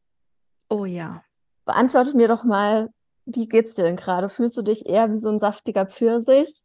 Oh 0.69 0.85
ja. 0.85 1.23
Beantwortet 1.65 2.17
mir 2.17 2.27
doch 2.27 2.43
mal, 2.43 2.91
wie 3.27 3.49
geht's 3.49 3.75
dir 3.75 3.85
denn 3.85 3.97
gerade? 3.97 4.29
Fühlst 4.29 4.59
du 4.59 4.63
dich 4.63 4.87
eher 4.87 5.13
wie 5.13 5.19
so 5.19 5.29
ein 5.29 5.39
saftiger 5.39 5.87
Pfirsich 5.87 6.63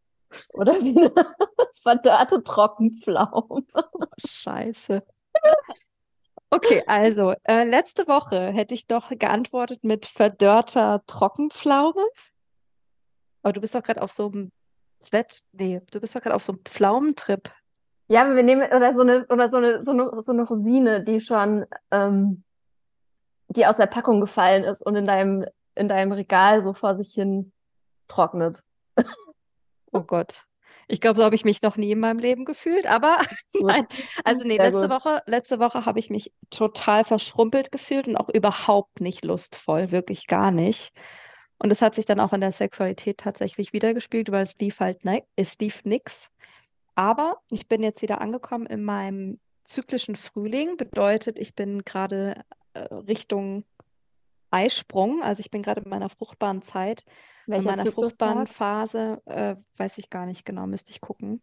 oder 0.54 0.74
wie 0.82 0.98
eine 0.98 1.12
verdörrte 1.84 2.44
Trockenpflaume? 2.44 3.46
Oh, 3.50 4.06
scheiße. 4.18 5.04
Okay, 6.50 6.84
also 6.88 7.36
äh, 7.44 7.66
letzte 7.66 8.08
Woche 8.08 8.52
hätte 8.52 8.74
ich 8.74 8.88
doch 8.88 9.10
geantwortet 9.10 9.84
mit 9.84 10.08
verdörrter 10.08 11.04
Trockenpflaume. 11.06 12.04
Aber 13.44 13.54
du 13.54 13.62
bist 13.62 13.76
doch 13.76 13.84
gerade 13.84 14.02
auf 14.02 14.12
so 14.12 14.28
einem 14.28 14.52
Zwett, 15.02 15.42
nee, 15.52 15.82
du 15.92 16.00
bist 16.00 16.16
doch 16.16 16.22
gerade 16.22 16.36
auf 16.36 16.44
so 16.44 16.54
einem 16.54 16.66
Pflaumentrip. 16.66 17.52
Ja, 18.08 18.36
wir 18.36 18.44
nehmen 18.44 18.62
oder 18.72 18.94
so 18.94 19.02
eine 19.02 19.26
oder 19.28 19.50
so 19.50 19.58
eine 19.58 19.84
so 19.84 19.92
eine, 19.92 20.22
so 20.22 20.32
eine 20.32 20.44
Rosine, 20.44 21.04
die 21.04 21.20
schon 21.22 21.66
ähm, 21.92 22.44
die 23.48 23.66
aus 23.66 23.78
der 23.78 23.88
Packung 23.88 24.22
gefallen 24.22 24.64
ist 24.64 24.86
und 24.86 24.96
in 24.96 25.08
deinem 25.08 25.46
in 25.76 25.88
deinem 25.88 26.12
Regal 26.12 26.62
so 26.64 26.74
vor 26.74 26.96
sich 26.96 27.14
hin 27.14 27.52
trocknet. 28.08 28.62
Oh 29.92 30.02
Gott. 30.02 30.44
Ich 30.90 31.00
glaube, 31.00 31.16
so 31.16 31.24
habe 31.24 31.36
ich 31.36 31.46
mich 31.46 31.62
noch 31.62 31.78
nie 31.78 31.92
in 31.92 32.02
meinem 32.02 32.20
Leben 32.20 32.44
gefühlt, 32.44 32.86
aber 32.86 33.20
nein. 33.54 33.88
Also 34.26 34.44
nee, 34.44 34.58
Sehr 34.58 34.72
letzte 34.72 34.90
gut. 34.90 34.98
Woche, 34.98 35.24
letzte 35.26 35.60
Woche 35.60 35.86
habe 35.86 36.00
ich 36.00 36.10
mich 36.10 36.34
total 36.50 37.06
verschrumpelt 37.06 37.72
gefühlt 37.72 38.10
und 38.10 38.18
auch 38.18 38.28
überhaupt 38.28 39.00
nicht 39.00 39.24
lustvoll, 39.24 39.92
wirklich 39.92 40.28
gar 40.28 40.52
nicht. 40.52 40.92
Und 41.60 41.72
es 41.72 41.82
hat 41.82 41.96
sich 41.96 42.06
dann 42.06 42.20
auch 42.20 42.34
in 42.34 42.42
der 42.42 42.52
Sexualität 42.52 43.20
tatsächlich 43.20 43.72
wiedergespielt, 43.72 44.32
weil 44.32 44.44
es 44.44 44.58
lief 44.60 44.82
halt, 44.82 45.06
ne, 45.06 45.24
es 45.38 45.58
lief 45.60 45.86
nix. 45.86 46.30
Aber 46.96 47.38
ich 47.50 47.68
bin 47.68 47.84
jetzt 47.84 48.02
wieder 48.02 48.22
angekommen 48.22 48.66
in 48.66 48.84
meinem 48.84 49.40
zyklischen 49.66 50.16
Frühling. 50.16 50.78
Bedeutet, 50.78 51.40
ich 51.40 51.56
bin 51.56 51.84
gerade 51.84 52.44
äh, 52.74 52.80
Richtung 52.80 53.66
Eisprung. 54.52 55.22
Also 55.22 55.42
ich 55.42 55.52
bin 55.52 55.62
gerade 55.62 55.82
in 55.82 55.90
meiner 55.90 56.10
fruchtbaren 56.10 56.62
Zeit. 56.62 57.04
Welcher 57.46 57.72
in 57.72 57.76
meiner 57.78 57.92
fruchtbaren 57.92 58.48
Phase 58.48 59.22
äh, 59.26 59.56
weiß 59.78 59.98
ich 59.98 60.10
gar 60.10 60.26
nicht 60.26 60.46
genau, 60.46 60.66
müsste 60.66 60.92
ich 60.92 61.02
gucken. 61.02 61.42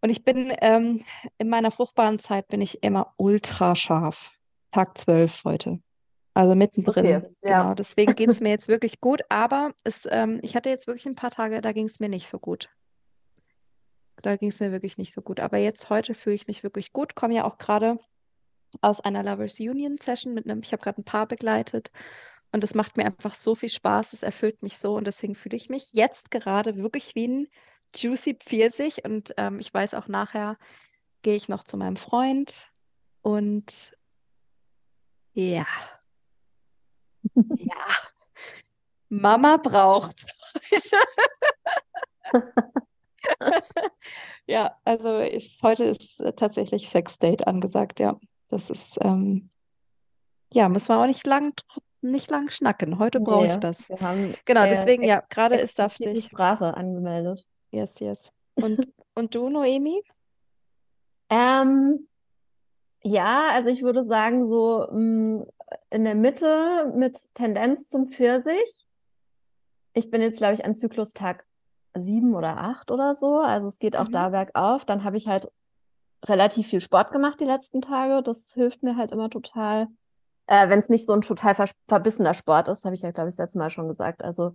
Und 0.00 0.10
ich 0.10 0.24
bin 0.24 0.52
ähm, 0.60 1.02
in 1.38 1.48
meiner 1.48 1.70
fruchtbaren 1.70 2.20
Zeit 2.20 2.46
bin 2.48 2.60
ich 2.60 2.82
immer 2.84 3.14
ultra 3.16 3.74
scharf. 3.74 4.38
Tag 4.70 4.96
12 4.96 5.44
heute. 5.44 5.80
Also 6.34 6.54
mittendrin. 6.54 7.04
Okay, 7.04 7.28
ja. 7.42 7.62
Genau, 7.62 7.74
deswegen 7.74 8.14
geht 8.14 8.28
es 8.28 8.40
mir 8.40 8.50
jetzt 8.50 8.68
wirklich 8.68 9.00
gut. 9.00 9.22
Aber 9.28 9.72
es, 9.82 10.06
ähm, 10.08 10.38
ich 10.42 10.54
hatte 10.54 10.68
jetzt 10.68 10.86
wirklich 10.86 11.06
ein 11.06 11.16
paar 11.16 11.32
Tage, 11.32 11.60
da 11.60 11.72
ging 11.72 11.86
es 11.86 11.98
mir 11.98 12.08
nicht 12.08 12.28
so 12.28 12.38
gut. 12.38 12.68
Da 14.22 14.36
ging 14.36 14.50
es 14.50 14.60
mir 14.60 14.72
wirklich 14.72 14.98
nicht 14.98 15.14
so 15.14 15.22
gut. 15.22 15.40
Aber 15.40 15.58
jetzt 15.58 15.90
heute 15.90 16.14
fühle 16.14 16.36
ich 16.36 16.46
mich 16.46 16.62
wirklich 16.62 16.92
gut. 16.92 17.14
Komme 17.14 17.34
ja 17.34 17.44
auch 17.44 17.58
gerade 17.58 17.98
aus 18.80 19.00
einer 19.00 19.22
Lovers 19.22 19.58
Union 19.60 19.98
Session 20.00 20.34
mit 20.34 20.44
einem, 20.44 20.62
ich 20.62 20.72
habe 20.72 20.82
gerade 20.82 21.00
ein 21.00 21.04
Paar 21.04 21.26
begleitet. 21.26 21.92
Und 22.52 22.64
es 22.64 22.74
macht 22.74 22.96
mir 22.96 23.04
einfach 23.04 23.34
so 23.34 23.54
viel 23.54 23.68
Spaß. 23.68 24.12
Es 24.12 24.22
erfüllt 24.22 24.62
mich 24.62 24.78
so. 24.78 24.96
Und 24.96 25.06
deswegen 25.06 25.34
fühle 25.34 25.56
ich 25.56 25.68
mich 25.68 25.92
jetzt 25.92 26.30
gerade 26.30 26.76
wirklich 26.76 27.14
wie 27.14 27.28
ein 27.28 27.48
Juicy 27.94 28.34
Pfirsich. 28.34 29.04
Und 29.04 29.34
ähm, 29.36 29.60
ich 29.60 29.72
weiß 29.72 29.94
auch 29.94 30.08
nachher 30.08 30.56
gehe 31.22 31.36
ich 31.36 31.48
noch 31.48 31.64
zu 31.64 31.76
meinem 31.76 31.96
Freund. 31.96 32.70
Und 33.22 33.96
ja. 35.34 35.66
Ja. 37.34 37.86
Mama 39.10 39.56
braucht 39.58 40.16
Ja, 44.46 44.74
also 44.84 45.18
ist, 45.18 45.62
heute 45.62 45.84
ist 45.84 46.22
tatsächlich 46.36 46.88
Sexdate 46.88 47.46
angesagt, 47.46 48.00
ja. 48.00 48.18
Das 48.48 48.70
ist, 48.70 48.98
ähm, 49.02 49.50
ja, 50.52 50.68
müssen 50.68 50.88
wir 50.88 50.98
auch 50.98 51.06
nicht 51.06 51.26
lang, 51.26 51.52
nicht 52.00 52.30
lang 52.30 52.48
schnacken. 52.48 52.98
Heute 52.98 53.20
brauche 53.20 53.46
ich 53.46 53.52
Nee, 53.54 53.60
das. 53.60 53.86
wir 53.90 54.00
haben 54.00 54.34
Genau, 54.46 54.64
äh, 54.64 54.70
deswegen, 54.70 55.04
ja, 55.04 55.22
gerade 55.28 55.56
ist 55.56 55.78
explizit 55.78 55.98
die 56.00 56.20
saftig. 56.20 56.24
Sprache 56.24 56.74
angemeldet. 56.74 57.46
Yes, 57.70 58.00
yes. 58.00 58.32
Und, 58.54 58.88
und 59.14 59.34
du, 59.34 59.50
Noemi? 59.50 60.02
Ähm, 61.30 62.08
ja, 63.02 63.50
also 63.50 63.68
ich 63.68 63.82
würde 63.82 64.02
sagen, 64.04 64.48
so 64.48 64.86
mh, 64.90 65.46
in 65.90 66.04
der 66.04 66.14
Mitte 66.14 66.92
mit 66.96 67.18
Tendenz 67.34 67.86
zum 67.88 68.06
Pfirsich. 68.06 68.86
Ich 69.92 70.10
bin 70.10 70.22
jetzt, 70.22 70.38
glaube 70.38 70.54
ich, 70.54 70.64
an 70.64 70.74
Zyklustag 70.74 71.44
sieben 71.96 72.34
oder 72.34 72.58
acht 72.58 72.90
oder 72.90 73.14
so. 73.14 73.38
Also 73.40 73.66
es 73.66 73.78
geht 73.78 73.96
auch 73.96 74.08
Mhm. 74.08 74.12
da 74.12 74.28
bergauf. 74.30 74.84
Dann 74.84 75.04
habe 75.04 75.16
ich 75.16 75.28
halt 75.28 75.50
relativ 76.26 76.66
viel 76.68 76.80
Sport 76.80 77.12
gemacht 77.12 77.40
die 77.40 77.44
letzten 77.44 77.80
Tage. 77.80 78.22
Das 78.22 78.52
hilft 78.52 78.82
mir 78.82 78.96
halt 78.96 79.12
immer 79.12 79.30
total. 79.30 79.88
Äh, 80.46 80.68
wenn 80.68 80.78
es 80.78 80.88
nicht 80.88 81.06
so 81.06 81.12
ein 81.12 81.20
total 81.20 81.54
verbissener 81.88 82.34
Sport 82.34 82.68
ist, 82.68 82.84
habe 82.84 82.94
ich 82.94 83.02
ja, 83.02 83.10
glaube 83.10 83.28
ich, 83.28 83.36
das 83.36 83.44
letzte 83.44 83.58
Mal 83.58 83.70
schon 83.70 83.88
gesagt. 83.88 84.24
Also 84.24 84.54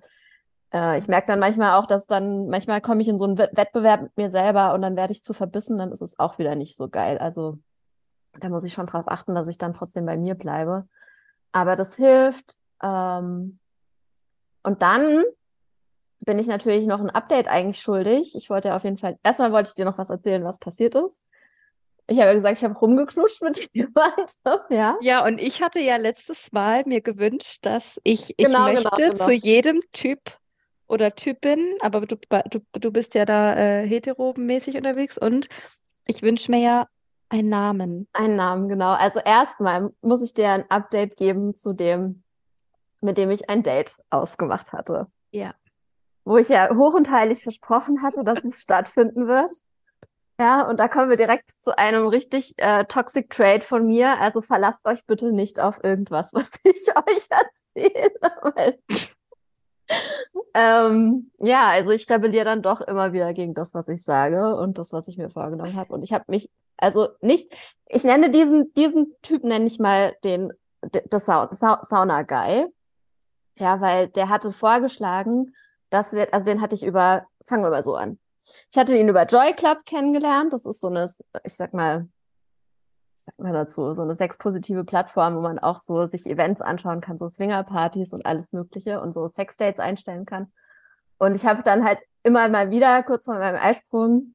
äh, 0.74 0.98
ich 0.98 1.08
merke 1.08 1.28
dann 1.28 1.40
manchmal 1.40 1.80
auch, 1.80 1.86
dass 1.86 2.06
dann, 2.08 2.48
manchmal 2.50 2.82
komme 2.82 3.02
ich 3.02 3.08
in 3.08 3.20
so 3.20 3.26
einen 3.26 3.38
Wett- 3.38 3.56
Wettbewerb 3.56 4.02
mit 4.02 4.18
mir 4.18 4.30
selber 4.32 4.74
und 4.74 4.82
dann 4.82 4.96
werde 4.96 5.14
ich 5.14 5.24
zu 5.24 5.34
verbissen, 5.34 5.78
dann 5.78 5.92
ist 5.92 6.02
es 6.02 6.18
auch 6.20 6.40
wieder 6.40 6.56
nicht 6.56 6.76
so 6.76 6.90
geil. 6.90 7.18
Also 7.20 7.60
da 8.40 8.50
muss 8.50 8.64
ich 8.64 8.74
schon 8.74 8.88
drauf 8.88 9.08
achten, 9.08 9.36
dass 9.36 9.48
ich 9.48 9.60
dann 9.60 9.76
trotzdem 9.76 10.06
bei 10.08 10.18
mir 10.18 10.34
bleibe. 10.36 10.88
Aber 11.52 11.76
das 11.76 11.96
hilft. 11.96 12.56
Ähm, 12.82 13.60
und 14.64 14.82
dann 14.82 15.24
bin 16.26 16.40
ich 16.40 16.48
natürlich 16.48 16.86
noch 16.88 17.00
ein 17.00 17.10
Update 17.10 17.48
eigentlich 17.48 17.82
schuldig. 17.82 18.36
Ich 18.36 18.50
wollte 18.50 18.70
ja 18.70 18.76
auf 18.76 18.84
jeden 18.84 18.98
Fall, 18.98 19.18
erstmal 19.24 19.52
wollte 19.52 19.70
ich 19.70 19.76
dir 19.76 19.86
noch 19.86 19.98
was 19.98 20.10
erzählen, 20.10 20.44
was 20.44 20.60
passiert 20.60 20.96
ist. 20.96 21.22
Ich 22.08 22.18
habe 22.18 22.30
ja 22.30 22.34
gesagt, 22.34 22.58
ich 22.58 22.64
habe 22.64 22.78
rumgeknutscht 22.78 23.42
mit 23.42 23.70
jemandem, 23.74 24.60
ja. 24.70 24.98
Ja, 25.02 25.26
und 25.26 25.42
ich 25.42 25.62
hatte 25.62 25.80
ja 25.80 25.96
letztes 25.96 26.52
Mal 26.52 26.84
mir 26.86 27.02
gewünscht, 27.02 27.60
dass 27.66 28.00
ich, 28.04 28.32
ich 28.38 28.46
Genau, 28.46 28.66
genau, 28.68 28.74
möchte 28.74 29.10
genau. 29.12 29.26
zu 29.26 29.32
jedem 29.32 29.82
Typ 29.92 30.20
oder 30.88 31.16
Typin, 31.16 31.76
aber 31.82 32.02
du, 32.02 32.18
du, 32.50 32.60
du 32.74 32.92
bist 32.92 33.16
ja 33.16 33.26
da 33.26 33.56
äh, 33.56 33.88
heteromäßig 33.88 34.76
unterwegs 34.76 35.18
und 35.18 35.48
ich 36.06 36.22
wünsche 36.22 36.52
mir 36.52 36.60
ja 36.60 36.88
einen 37.30 37.50
Namen. 37.50 38.08
Einen 38.14 38.36
Namen, 38.36 38.68
genau. 38.68 38.92
Also 38.92 39.20
erstmal 39.20 39.92
muss 40.02 40.22
ich 40.22 40.34
dir 40.34 40.50
ein 40.50 40.70
Update 40.70 41.18
geben 41.18 41.56
zu 41.56 41.74
dem, 41.74 42.24
mit 43.02 43.18
dem 43.18 43.32
ich 43.32 43.50
ein 43.50 43.64
Date 43.64 43.96
ausgemacht 44.10 44.72
hatte. 44.74 45.08
Ja. 45.32 45.56
Wo 46.26 46.38
ich 46.38 46.50
ja 46.50 46.74
hoch 46.76 46.94
und 46.94 47.12
heilig 47.12 47.44
versprochen 47.44 48.02
hatte, 48.02 48.24
dass 48.24 48.44
es 48.44 48.62
stattfinden 48.62 49.28
wird. 49.28 49.52
Ja, 50.40 50.68
und 50.68 50.80
da 50.80 50.88
kommen 50.88 51.10
wir 51.10 51.18
direkt 51.18 51.52
zu 51.52 51.78
einem 51.78 52.08
richtig 52.08 52.56
äh, 52.58 52.86
toxic 52.86 53.30
Trade 53.30 53.62
von 53.62 53.86
mir. 53.86 54.20
Also 54.20 54.42
verlasst 54.42 54.86
euch 54.86 55.06
bitte 55.06 55.32
nicht 55.32 55.60
auf 55.60 55.84
irgendwas, 55.84 56.30
was 56.34 56.52
ich 56.64 56.88
euch 56.96 57.28
erzähle. 57.30 58.80
Ähm, 60.56 61.32
ja, 61.40 61.70
also 61.70 61.92
ich 61.92 62.10
rebelliere 62.10 62.46
dann 62.46 62.62
doch 62.62 62.82
immer 62.82 63.14
wieder 63.14 63.34
gegen 63.34 63.54
das, 63.54 63.74
was 63.74 63.88
ich 63.88 64.04
sage 64.04 64.56
und 64.56 64.78
das, 64.78 64.92
was 64.94 65.08
ich 65.08 65.18
mir 65.18 65.30
vorgenommen 65.30 65.76
habe. 65.76 65.94
Und 65.94 66.04
ich 66.04 66.14
habe 66.14 66.26
mich, 66.28 66.50
also 66.78 67.10
nicht, 67.22 67.54
ich 67.88 68.04
nenne 68.04 68.30
diesen, 68.30 68.74
diesen 68.74 69.14
Typ 69.22 69.44
nenne 69.44 69.66
ich 69.66 69.80
mal 69.80 70.16
den, 70.24 70.54
das 71.10 71.26
Sa 71.26 71.48
Sa 71.52 71.80
Sauna-Guy. 71.84 72.68
Ja, 73.58 73.82
weil 73.82 74.08
der 74.08 74.30
hatte 74.30 74.52
vorgeschlagen, 74.52 75.54
dass 75.94 76.12
wir, 76.12 76.34
also 76.34 76.46
den 76.46 76.60
hatte 76.60 76.76
ich 76.76 76.84
über, 76.84 77.26
fangen 77.46 77.64
wir 77.64 77.70
mal 77.70 77.84
so 77.84 77.96
an. 77.96 78.18
Ich 78.72 78.78
hatte 78.78 78.98
ihn 78.98 79.08
über 79.08 79.26
Joy 79.26 79.54
Club 79.54 79.86
kennengelernt. 79.86 80.52
Das 80.52 80.66
ist 80.66 80.82
so 80.82 80.88
eine, 80.88 81.14
ich 81.44 81.54
sag 81.54 81.74
mal, 81.74 82.08
was 83.16 83.26
sagt 83.26 83.40
man 83.40 83.54
dazu, 83.54 83.94
so 83.94 84.02
eine 84.02 84.16
sexpositive 84.16 84.84
Plattform, 84.84 85.36
wo 85.36 85.42
man 85.42 85.60
auch 85.60 85.78
so 85.78 86.06
sich 86.06 86.26
Events 86.26 86.62
anschauen 86.62 87.00
kann, 87.00 87.18
so 87.18 87.30
Swingerpartys 87.30 88.12
und 88.14 88.26
alles 88.26 88.52
Mögliche 88.52 89.00
und 89.00 89.14
so 89.14 89.28
Sexdates 89.28 89.80
einstellen 89.80 90.26
kann. 90.26 90.52
Und 91.20 91.36
ich 91.36 91.46
habe 91.46 91.62
dann 91.62 91.86
halt 91.86 92.00
immer 92.24 92.50
mal 92.50 92.72
wieder, 92.72 93.04
kurz 93.04 93.26
vor 93.26 93.36
meinem 93.36 93.60
Eisprung, 93.62 94.34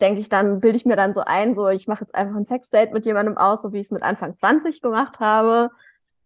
denke 0.00 0.20
ich 0.20 0.28
dann, 0.28 0.60
bilde 0.60 0.76
ich 0.76 0.86
mir 0.86 0.96
dann 0.96 1.14
so 1.14 1.22
ein, 1.22 1.54
so 1.54 1.68
ich 1.68 1.88
mache 1.88 2.04
jetzt 2.04 2.14
einfach 2.14 2.36
ein 2.36 2.46
Sexdate 2.46 2.94
mit 2.94 3.04
jemandem 3.04 3.36
aus, 3.36 3.60
so 3.62 3.72
wie 3.72 3.80
ich 3.80 3.86
es 3.86 3.90
mit 3.90 4.02
Anfang 4.02 4.36
20 4.36 4.80
gemacht 4.80 5.18
habe. 5.18 5.70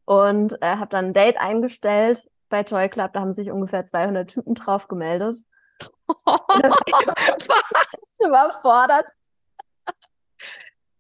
Und 0.05 0.61
äh, 0.61 0.77
habe 0.77 0.91
dann 0.91 1.07
ein 1.07 1.13
Date 1.15 1.39
eingestellt 1.39 2.29
bei 2.49 2.63
Joy 2.63 2.89
Club. 2.89 3.13
Da 3.13 3.21
haben 3.21 3.33
sich 3.33 3.51
ungefähr 3.51 3.85
200 3.85 4.29
Typen 4.29 4.55
drauf 4.55 4.89
gemeldet. 4.89 5.39
überfordert. 8.25 9.07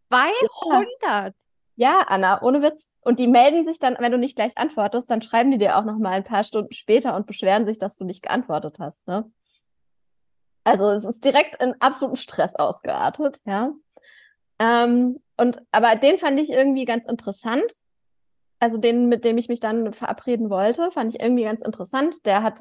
200? 0.08 1.34
Ja, 1.76 2.04
Anna, 2.06 2.40
ohne 2.42 2.62
Witz. 2.62 2.90
Und 3.00 3.18
die 3.18 3.26
melden 3.26 3.64
sich 3.64 3.78
dann, 3.78 3.96
wenn 3.98 4.12
du 4.12 4.18
nicht 4.18 4.36
gleich 4.36 4.56
antwortest, 4.56 5.10
dann 5.10 5.22
schreiben 5.22 5.50
die 5.50 5.58
dir 5.58 5.76
auch 5.76 5.84
noch 5.84 5.98
mal 5.98 6.12
ein 6.12 6.24
paar 6.24 6.44
Stunden 6.44 6.72
später 6.72 7.16
und 7.16 7.26
beschweren 7.26 7.66
sich, 7.66 7.78
dass 7.78 7.96
du 7.96 8.04
nicht 8.04 8.22
geantwortet 8.22 8.76
hast, 8.78 9.06
ne? 9.06 9.30
Also 10.66 10.88
es 10.90 11.04
ist 11.04 11.24
direkt 11.24 11.60
in 11.60 11.74
absoluten 11.80 12.16
Stress 12.16 12.54
ausgeartet, 12.54 13.40
ja. 13.44 13.72
Ähm, 14.58 15.20
und 15.36 15.60
aber 15.72 15.96
den 15.96 16.16
fand 16.16 16.40
ich 16.40 16.50
irgendwie 16.50 16.86
ganz 16.86 17.04
interessant. 17.04 17.70
Also 18.60 18.78
den, 18.78 19.08
mit 19.08 19.24
dem 19.24 19.36
ich 19.38 19.48
mich 19.48 19.60
dann 19.60 19.92
verabreden 19.92 20.48
wollte, 20.48 20.90
fand 20.90 21.14
ich 21.14 21.20
irgendwie 21.20 21.44
ganz 21.44 21.60
interessant. 21.60 22.24
Der 22.24 22.42
hat 22.42 22.60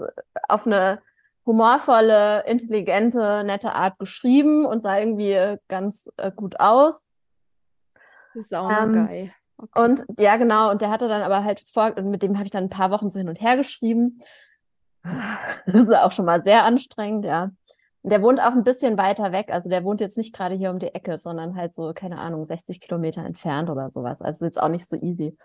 auf 0.50 0.66
eine 0.66 1.02
humorvolle, 1.46 2.46
intelligente, 2.46 3.44
nette 3.44 3.74
Art 3.74 4.00
geschrieben 4.00 4.66
und 4.66 4.82
sah 4.82 4.98
irgendwie 4.98 5.58
ganz 5.68 6.10
äh, 6.18 6.32
gut 6.32 6.60
aus. 6.60 7.02
Sauna-Guy. 8.50 9.32
Okay. 9.58 9.82
Und 9.82 10.04
ja, 10.20 10.36
genau, 10.38 10.72
und 10.72 10.82
der 10.82 10.90
hatte 10.90 11.08
dann 11.08 11.22
aber 11.22 11.44
halt 11.44 11.60
vor, 11.62 11.94
mit 12.02 12.24
dem 12.24 12.36
habe 12.36 12.46
ich 12.46 12.52
dann 12.52 12.66
ein 12.66 12.70
paar 12.70 12.92
Wochen 12.92 13.10
so 13.10 13.20
hin 13.20 13.30
und 13.30 13.42
her 13.42 13.58
geschrieben. 13.58 14.20
Das 15.66 15.84
ist 15.84 15.94
auch 15.94 16.12
schon 16.12 16.26
mal 16.26 16.44
sehr 16.44 16.66
anstrengend, 16.66 17.26
ja. 17.26 17.52
Und 18.02 18.10
der 18.10 18.22
wohnt 18.22 18.42
auch 18.42 18.52
ein 18.52 18.66
bisschen 18.66 18.98
weiter 18.98 19.32
weg, 19.32 19.50
also 19.50 19.70
der 19.70 19.84
wohnt 19.86 20.02
jetzt 20.02 20.18
nicht 20.18 20.34
gerade 20.34 20.56
hier 20.56 20.70
um 20.72 20.80
die 20.80 20.94
Ecke, 20.94 21.18
sondern 21.18 21.56
halt 21.56 21.74
so, 21.74 21.94
keine 21.94 22.20
Ahnung, 22.20 22.44
60 22.44 22.82
Kilometer 22.82 23.24
entfernt 23.24 23.70
oder 23.70 23.92
sowas. 23.92 24.22
Also 24.22 24.46
ist 24.46 24.56
jetzt 24.56 24.62
auch 24.62 24.70
nicht 24.70 24.86
so 24.86 24.98
easy. 24.98 25.38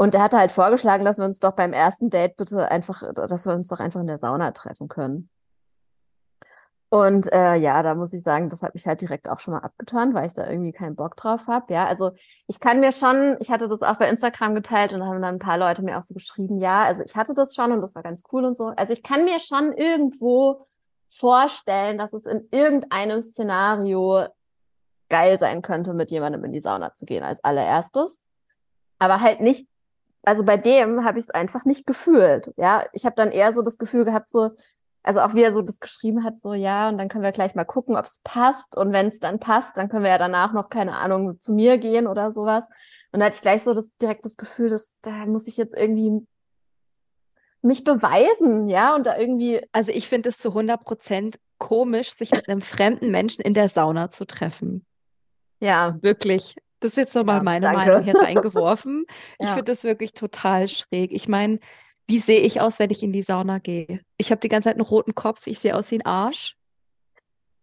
Und 0.00 0.14
der 0.14 0.22
hatte 0.22 0.38
halt 0.38 0.50
vorgeschlagen, 0.50 1.04
dass 1.04 1.18
wir 1.18 1.26
uns 1.26 1.40
doch 1.40 1.52
beim 1.52 1.74
ersten 1.74 2.08
Date 2.08 2.38
bitte 2.38 2.70
einfach, 2.70 3.02
dass 3.12 3.44
wir 3.44 3.52
uns 3.52 3.68
doch 3.68 3.80
einfach 3.80 4.00
in 4.00 4.06
der 4.06 4.16
Sauna 4.16 4.50
treffen 4.52 4.88
können. 4.88 5.28
Und 6.88 7.30
äh, 7.34 7.56
ja, 7.56 7.82
da 7.82 7.94
muss 7.94 8.14
ich 8.14 8.22
sagen, 8.22 8.48
das 8.48 8.62
hat 8.62 8.72
mich 8.72 8.86
halt 8.86 9.02
direkt 9.02 9.28
auch 9.28 9.40
schon 9.40 9.52
mal 9.52 9.60
abgetan, 9.60 10.14
weil 10.14 10.24
ich 10.24 10.32
da 10.32 10.48
irgendwie 10.48 10.72
keinen 10.72 10.96
Bock 10.96 11.18
drauf 11.18 11.48
habe. 11.48 11.70
Ja, 11.74 11.84
also 11.84 12.12
ich 12.46 12.60
kann 12.60 12.80
mir 12.80 12.92
schon, 12.92 13.36
ich 13.40 13.50
hatte 13.50 13.68
das 13.68 13.82
auch 13.82 13.96
bei 13.96 14.08
Instagram 14.08 14.54
geteilt 14.54 14.94
und 14.94 15.04
haben 15.04 15.20
dann 15.20 15.34
ein 15.34 15.38
paar 15.38 15.58
Leute 15.58 15.82
mir 15.82 15.98
auch 15.98 16.02
so 16.02 16.14
geschrieben, 16.14 16.56
ja, 16.56 16.82
also 16.82 17.02
ich 17.02 17.14
hatte 17.14 17.34
das 17.34 17.54
schon 17.54 17.70
und 17.70 17.82
das 17.82 17.94
war 17.94 18.02
ganz 18.02 18.22
cool 18.32 18.46
und 18.46 18.56
so. 18.56 18.68
Also 18.68 18.94
ich 18.94 19.02
kann 19.02 19.26
mir 19.26 19.38
schon 19.38 19.74
irgendwo 19.74 20.66
vorstellen, 21.10 21.98
dass 21.98 22.14
es 22.14 22.24
in 22.24 22.48
irgendeinem 22.52 23.20
Szenario 23.20 24.28
geil 25.10 25.38
sein 25.38 25.60
könnte, 25.60 25.92
mit 25.92 26.10
jemandem 26.10 26.42
in 26.44 26.52
die 26.52 26.62
Sauna 26.62 26.94
zu 26.94 27.04
gehen 27.04 27.22
als 27.22 27.44
allererstes. 27.44 28.18
Aber 28.98 29.20
halt 29.20 29.40
nicht, 29.40 29.66
also 30.22 30.44
bei 30.44 30.56
dem 30.56 31.04
habe 31.04 31.18
ich 31.18 31.24
es 31.24 31.30
einfach 31.30 31.64
nicht 31.64 31.86
gefühlt. 31.86 32.52
Ja, 32.56 32.84
ich 32.92 33.04
habe 33.06 33.16
dann 33.16 33.30
eher 33.30 33.52
so 33.52 33.62
das 33.62 33.78
Gefühl 33.78 34.04
gehabt, 34.04 34.28
so, 34.28 34.50
also 35.02 35.20
auch 35.20 35.34
wie 35.34 35.42
er 35.42 35.52
so 35.52 35.62
das 35.62 35.80
geschrieben 35.80 36.24
hat, 36.24 36.38
so 36.38 36.52
ja, 36.52 36.88
und 36.88 36.98
dann 36.98 37.08
können 37.08 37.24
wir 37.24 37.32
gleich 37.32 37.54
mal 37.54 37.64
gucken, 37.64 37.96
ob 37.96 38.04
es 38.04 38.20
passt. 38.22 38.76
Und 38.76 38.92
wenn 38.92 39.06
es 39.06 39.18
dann 39.18 39.40
passt, 39.40 39.78
dann 39.78 39.88
können 39.88 40.04
wir 40.04 40.10
ja 40.10 40.18
danach 40.18 40.52
noch, 40.52 40.68
keine 40.68 40.96
Ahnung, 40.96 41.40
zu 41.40 41.52
mir 41.52 41.78
gehen 41.78 42.06
oder 42.06 42.30
sowas. 42.30 42.64
Und 43.12 43.20
da 43.20 43.26
hatte 43.26 43.36
ich 43.36 43.42
gleich 43.42 43.62
so 43.62 43.74
das 43.74 43.88
direkt 43.96 44.24
das 44.24 44.36
Gefühl, 44.36 44.68
dass 44.68 44.94
da 45.02 45.26
muss 45.26 45.46
ich 45.46 45.56
jetzt 45.56 45.74
irgendwie 45.74 46.26
mich 47.62 47.84
beweisen, 47.84 48.68
ja, 48.68 48.94
und 48.94 49.06
da 49.06 49.18
irgendwie. 49.18 49.60
Also 49.72 49.92
ich 49.92 50.08
finde 50.08 50.30
es 50.30 50.38
zu 50.38 50.50
100 50.50 50.82
Prozent 50.82 51.38
komisch, 51.58 52.14
sich 52.14 52.30
mit 52.30 52.48
einem 52.48 52.60
fremden 52.60 53.10
Menschen 53.10 53.42
in 53.42 53.52
der 53.52 53.68
Sauna 53.68 54.10
zu 54.10 54.24
treffen. 54.24 54.86
Ja. 55.60 55.96
Wirklich. 56.00 56.56
Das 56.80 56.92
ist 56.92 56.96
jetzt 56.96 57.14
nochmal 57.14 57.38
ja, 57.38 57.42
meine 57.44 57.66
danke. 57.66 57.78
Meinung 57.78 58.04
hier 58.04 58.14
reingeworfen. 58.20 59.06
Ich 59.38 59.48
ja. 59.48 59.54
finde 59.54 59.72
das 59.72 59.84
wirklich 59.84 60.12
total 60.12 60.66
schräg. 60.66 61.12
Ich 61.12 61.28
meine, 61.28 61.58
wie 62.06 62.18
sehe 62.18 62.40
ich 62.40 62.60
aus, 62.60 62.78
wenn 62.78 62.90
ich 62.90 63.02
in 63.02 63.12
die 63.12 63.22
Sauna 63.22 63.58
gehe? 63.58 64.00
Ich 64.16 64.30
habe 64.30 64.40
die 64.40 64.48
ganze 64.48 64.68
Zeit 64.68 64.76
einen 64.76 64.84
roten 64.84 65.14
Kopf, 65.14 65.46
ich 65.46 65.58
sehe 65.58 65.76
aus 65.76 65.90
wie 65.90 65.96
ein 65.96 66.06
Arsch. 66.06 66.56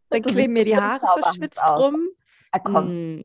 Dann 0.10 0.22
kleben 0.22 0.54
mir 0.54 0.64
die 0.64 0.78
Haare 0.78 1.06
verschwitzt 1.20 1.62
rum. 1.68 2.08
Ah, 2.52 2.60
komm. 2.60 2.88
Hm. 2.88 3.24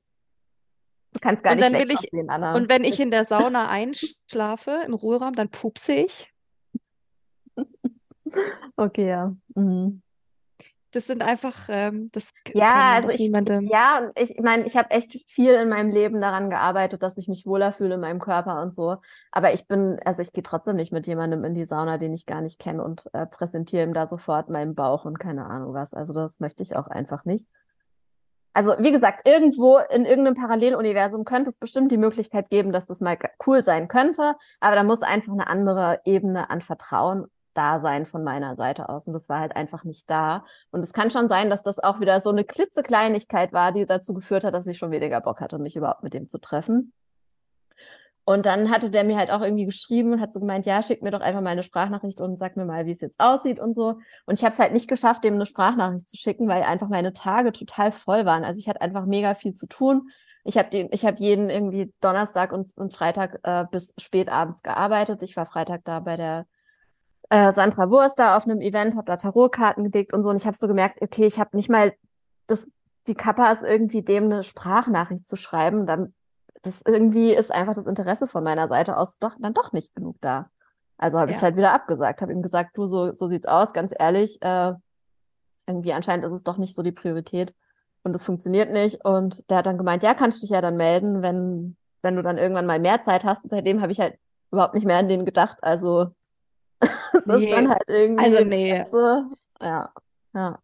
Du 1.13 1.21
kannst 1.21 1.45
gar 1.45 1.53
und 1.53 1.61
nicht 1.61 1.73
dann 1.73 1.81
will 1.81 1.91
ich, 1.91 1.99
aussehen, 1.99 2.31
Anna. 2.31 2.55
Und 2.55 2.69
wenn 2.69 2.85
ich 2.85 2.99
in 2.99 3.11
der 3.11 3.25
Sauna 3.25 3.69
einschlafe, 3.69 4.83
im 4.87 4.95
Ruheraum, 4.95 5.35
dann 5.35 5.49
pupse 5.49 5.93
ich. 5.93 6.29
Okay, 8.77 9.09
ja. 9.09 9.37
Mhm. 9.55 10.01
Das 10.93 11.07
sind 11.07 11.23
einfach, 11.23 11.57
ähm, 11.69 12.11
das 12.13 12.31
ja, 12.53 12.93
also 12.93 13.09
ich, 13.09 13.21
niemandem. 13.21 13.67
ja, 13.67 14.11
ich 14.15 14.39
meine, 14.43 14.67
ich 14.67 14.77
habe 14.77 14.91
echt 14.91 15.15
viel 15.29 15.55
in 15.55 15.71
meinem 15.71 15.91
Leben 15.91 16.21
daran 16.21 16.51
gearbeitet, 16.51 17.03
dass 17.03 17.17
ich 17.17 17.29
mich 17.29 17.47
wohler 17.47 17.73
fühle 17.73 17.95
in 17.95 18.01
meinem 18.01 18.21
Körper 18.21 18.61
und 18.61 18.75
so. 18.75 18.99
Aber 19.31 19.55
ich 19.55 19.67
bin, 19.67 19.99
also 20.05 20.21
ich 20.21 20.33
gehe 20.33 20.43
trotzdem 20.43 20.77
nicht 20.77 20.93
mit 20.93 21.07
jemandem 21.07 21.45
in 21.45 21.55
die 21.55 21.65
Sauna, 21.65 21.97
den 21.97 22.13
ich 22.13 22.27
gar 22.27 22.43
nicht 22.43 22.59
kenne 22.59 22.85
und 22.85 23.09
äh, 23.15 23.27
präsentiere 23.27 23.85
ihm 23.85 23.95
da 23.95 24.07
sofort 24.07 24.51
meinen 24.51 24.75
Bauch 24.75 25.07
und 25.07 25.19
keine 25.19 25.47
Ahnung 25.47 25.73
was. 25.73 25.95
Also 25.95 26.13
das 26.13 26.41
möchte 26.41 26.63
ich 26.63 26.77
auch 26.77 26.89
einfach 26.89 27.25
nicht. 27.25 27.49
Also 28.55 28.75
wie 28.79 28.93
gesagt, 28.93 29.27
irgendwo 29.27 29.79
in 29.79 30.05
irgendeinem 30.05 30.37
Paralleluniversum 30.37 31.25
könnte 31.25 31.49
es 31.49 31.57
bestimmt 31.57 31.91
die 31.91 31.97
Möglichkeit 31.97 32.51
geben, 32.51 32.73
dass 32.73 32.85
das 32.85 33.01
mal 33.01 33.17
cool 33.47 33.65
sein 33.65 33.89
könnte, 33.89 34.35
aber 34.61 34.77
da 34.77 34.83
muss 34.83 35.01
einfach 35.01 35.33
eine 35.33 35.47
andere 35.47 36.01
Ebene 36.05 36.51
an 36.51 36.61
Vertrauen 36.61 37.29
da 37.55 37.81
sein 37.81 38.07
von 38.07 38.25
meiner 38.25 38.57
Seite 38.57 38.89
aus. 38.89 39.07
Und 39.07 39.13
das 39.13 39.29
war 39.29 39.41
halt 39.41 39.57
einfach 39.57 39.85
nicht 39.85 40.09
da. 40.11 40.45
Und 40.71 40.83
es 40.83 40.93
kann 40.93 41.11
schon 41.11 41.29
sein, 41.29 41.51
dass 41.51 41.63
das 41.63 41.79
auch 41.79 42.01
wieder 42.01 42.21
so 42.21 42.31
eine 42.31 42.45
klitzekleinigkeit 42.45 43.53
war, 43.53 43.73
die 43.73 43.87
dazu 43.87 44.15
geführt 44.15 44.45
hat, 44.45 44.55
dass 44.55 44.67
ich 44.67 44.79
schon 44.79 44.91
weniger 44.91 45.21
Bock 45.21 45.41
hatte, 45.41 45.59
mich 45.59 45.77
überhaupt 45.77 46.03
mit 46.03 46.15
dem 46.15 46.29
zu 46.29 46.39
treffen. 46.39 46.93
Und 48.25 48.47
dann 48.47 48.71
hatte 48.71 48.91
der 48.91 49.03
mir 49.03 49.17
halt 49.17 49.33
auch 49.33 49.41
irgendwie 49.41 49.67
geschrieben 49.67 50.13
und 50.13 50.21
hat 50.21 50.33
so 50.33 50.39
gemeint, 50.39 50.65
ja, 50.65 50.81
schick 50.81 51.03
mir 51.03 51.11
doch 51.11 51.21
einfach 51.21 51.41
mal 51.41 51.51
eine 51.51 51.65
Sprachnachricht 51.65 52.21
und 52.21 52.39
sag 52.39 52.57
mir 52.57 52.65
mal, 52.65 52.87
wie 52.87 52.93
es 52.93 53.01
jetzt 53.01 53.19
aussieht 53.19 53.59
und 53.59 53.75
so. 53.75 53.99
Und 54.27 54.39
ich 54.39 54.45
habe 54.45 54.53
es 54.53 54.61
halt 54.61 54.73
nicht 54.73 54.87
geschafft, 54.87 55.25
dem 55.25 55.35
eine 55.35 55.47
Sprachnachricht 55.47 56.09
zu 56.09 56.17
schicken, 56.17 56.47
weil 56.47 56.63
einfach 56.63 56.89
meine 56.89 57.13
Tage 57.13 57.51
total 57.51 57.91
voll 57.91 58.25
waren. 58.25 58.45
Also 58.45 58.61
ich 58.61 58.69
hatte 58.69 58.81
einfach 58.81 59.07
mega 59.07 59.35
viel 59.35 59.55
zu 59.55 59.67
tun. 59.67 60.09
Ich 60.45 60.57
habe 60.57 60.89
habe 60.93 61.17
jeden 61.19 61.51
irgendwie 61.51 61.93
Donnerstag 62.01 62.53
und, 62.53 62.71
und 62.77 62.95
Freitag 62.95 63.41
äh, 63.43 63.65
bis 63.71 63.93
spät 63.99 64.29
abends 64.29 64.63
gearbeitet. 64.63 65.23
Ich 65.23 65.37
war 65.37 65.47
Freitag 65.47 65.83
da 65.85 65.99
bei 66.01 66.17
der 66.17 66.47
äh, 67.33 67.51
Sandra 67.51 67.89
Wurst 67.89 68.19
da 68.19 68.37
auf 68.37 68.45
einem 68.45 68.61
Event, 68.61 68.95
habe 68.95 69.07
da 69.07 69.17
Tarotkarten 69.17 69.85
gelegt 69.85 70.13
und 70.13 70.23
so. 70.23 70.29
Und 70.29 70.37
ich 70.37 70.47
habe 70.47 70.57
so 70.57 70.69
gemerkt, 70.69 71.01
okay, 71.01 71.25
ich 71.25 71.41
habe 71.41 71.57
nicht 71.57 71.71
mal 71.71 71.95
das, 72.47 72.69
die 73.07 73.15
Kappas 73.15 73.63
irgendwie 73.63 74.03
dem 74.03 74.25
eine 74.25 74.45
Sprachnachricht 74.45 75.27
zu 75.27 75.37
schreiben. 75.37 75.87
Dann, 75.87 76.13
das 76.61 76.83
irgendwie 76.87 77.33
ist 77.33 77.51
einfach 77.51 77.73
das 77.73 77.87
Interesse 77.87 78.27
von 78.27 78.45
meiner 78.45 78.69
Seite 78.69 78.99
aus 78.99 79.19
doch 79.19 79.35
dann 79.39 79.55
doch 79.55 79.73
nicht 79.73 79.95
genug 79.95 80.17
da. 80.21 80.51
Also 80.99 81.19
habe 81.19 81.31
ja. 81.31 81.33
ich 81.33 81.39
es 81.39 81.43
halt 81.43 81.57
wieder 81.57 81.73
abgesagt, 81.73 82.21
habe 82.21 82.33
ihm 82.33 82.43
gesagt, 82.43 82.77
du, 82.77 82.87
so, 82.87 83.15
so 83.15 83.29
sieht's 83.29 83.47
aus, 83.47 83.73
ganz 83.73 83.95
ehrlich, 83.99 84.41
äh, 84.43 84.75
irgendwie 85.67 85.95
anscheinend 85.95 86.27
ist 86.27 86.33
es 86.33 86.43
doch 86.43 86.59
nicht 86.59 86.75
so 86.75 86.83
die 86.83 86.93
Priorität 86.93 87.55
und 88.03 88.15
es 88.15 88.25
funktioniert 88.25 88.71
nicht. 88.71 89.07
Und 89.07 89.49
der 89.49 89.57
hat 89.59 89.67
dann 89.67 89.79
gemeint, 89.79 90.03
ja, 90.03 90.13
kannst 90.13 90.43
du 90.43 90.47
dich 90.47 90.51
ja 90.51 90.61
dann 90.61 90.77
melden, 90.77 91.23
wenn, 91.23 91.79
wenn 92.03 92.17
du 92.17 92.23
dann 92.23 92.37
irgendwann 92.37 92.67
mal 92.67 92.79
mehr 92.79 93.01
Zeit 93.01 93.25
hast. 93.25 93.43
Und 93.43 93.49
seitdem 93.51 93.81
habe 93.81 93.91
ich 93.91 94.01
halt 94.01 94.19
überhaupt 94.51 94.75
nicht 94.75 94.87
mehr 94.87 94.99
an 94.99 95.09
den 95.09 95.25
gedacht. 95.25 95.57
Also 95.63 96.11
das 97.13 97.27
nee. 97.27 97.45
ist 97.45 97.53
dann 97.53 97.69
halt 97.71 97.85
irgendwie. 97.89 98.25
Also, 98.25 98.45
nee. 98.45 98.85
So, 98.91 99.25
ja, 99.61 99.93
ja. 100.35 100.59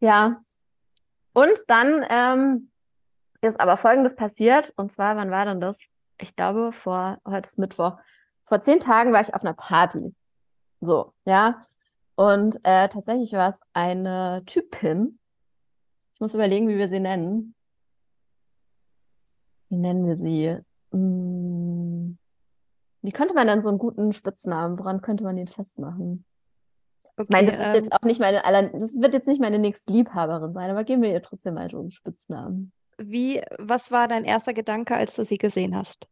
Ja. 0.00 0.42
Und 1.32 1.58
dann 1.66 2.04
ähm, 2.08 2.70
ist 3.40 3.60
aber 3.60 3.76
Folgendes 3.76 4.16
passiert. 4.16 4.72
Und 4.76 4.90
zwar, 4.90 5.16
wann 5.16 5.30
war 5.30 5.44
denn 5.44 5.60
das? 5.60 5.80
Ich 6.20 6.34
glaube, 6.34 6.72
vor, 6.72 7.18
heute 7.26 7.48
ist 7.48 7.58
Mittwoch. 7.58 7.98
Vor 8.44 8.60
zehn 8.60 8.80
Tagen 8.80 9.12
war 9.12 9.20
ich 9.20 9.34
auf 9.34 9.42
einer 9.42 9.54
Party. 9.54 10.14
So, 10.80 11.12
ja. 11.24 11.66
Und 12.16 12.56
äh, 12.64 12.88
tatsächlich 12.88 13.32
war 13.32 13.50
es 13.50 13.60
eine 13.72 14.42
Typin. 14.46 15.18
Ich 16.14 16.20
muss 16.20 16.34
überlegen, 16.34 16.68
wie 16.68 16.78
wir 16.78 16.88
sie 16.88 17.00
nennen. 17.00 17.54
Wie 19.68 19.76
nennen 19.76 20.06
wir 20.06 20.16
sie? 20.16 20.58
Hm. 20.92 21.67
Wie 23.02 23.12
könnte 23.12 23.34
man 23.34 23.46
dann 23.46 23.62
so 23.62 23.68
einen 23.68 23.78
guten 23.78 24.12
Spitznamen, 24.12 24.78
woran 24.78 25.00
könnte 25.00 25.24
man 25.24 25.36
den 25.36 25.48
festmachen? 25.48 26.24
Okay, 27.16 27.24
ich 27.24 27.30
meine, 27.30 27.50
das 27.50 27.60
ist 27.60 27.74
jetzt 27.74 27.86
ähm, 27.86 27.92
auch 27.92 28.02
nicht 28.02 28.20
meine 28.20 28.44
aller, 28.44 28.68
das 28.68 28.94
wird 28.94 29.14
jetzt 29.14 29.26
nicht 29.26 29.40
meine 29.40 29.58
nächste 29.58 29.92
Liebhaberin 29.92 30.52
sein, 30.52 30.70
aber 30.70 30.84
geben 30.84 31.02
wir 31.02 31.10
ihr 31.10 31.22
trotzdem 31.22 31.54
mal 31.54 31.68
so 31.68 31.80
einen 31.80 31.90
Spitznamen. 31.90 32.72
Wie, 32.96 33.42
was 33.58 33.90
war 33.90 34.08
dein 34.08 34.24
erster 34.24 34.54
Gedanke, 34.54 34.94
als 34.94 35.14
du 35.14 35.24
sie 35.24 35.38
gesehen 35.38 35.76
hast? 35.76 36.08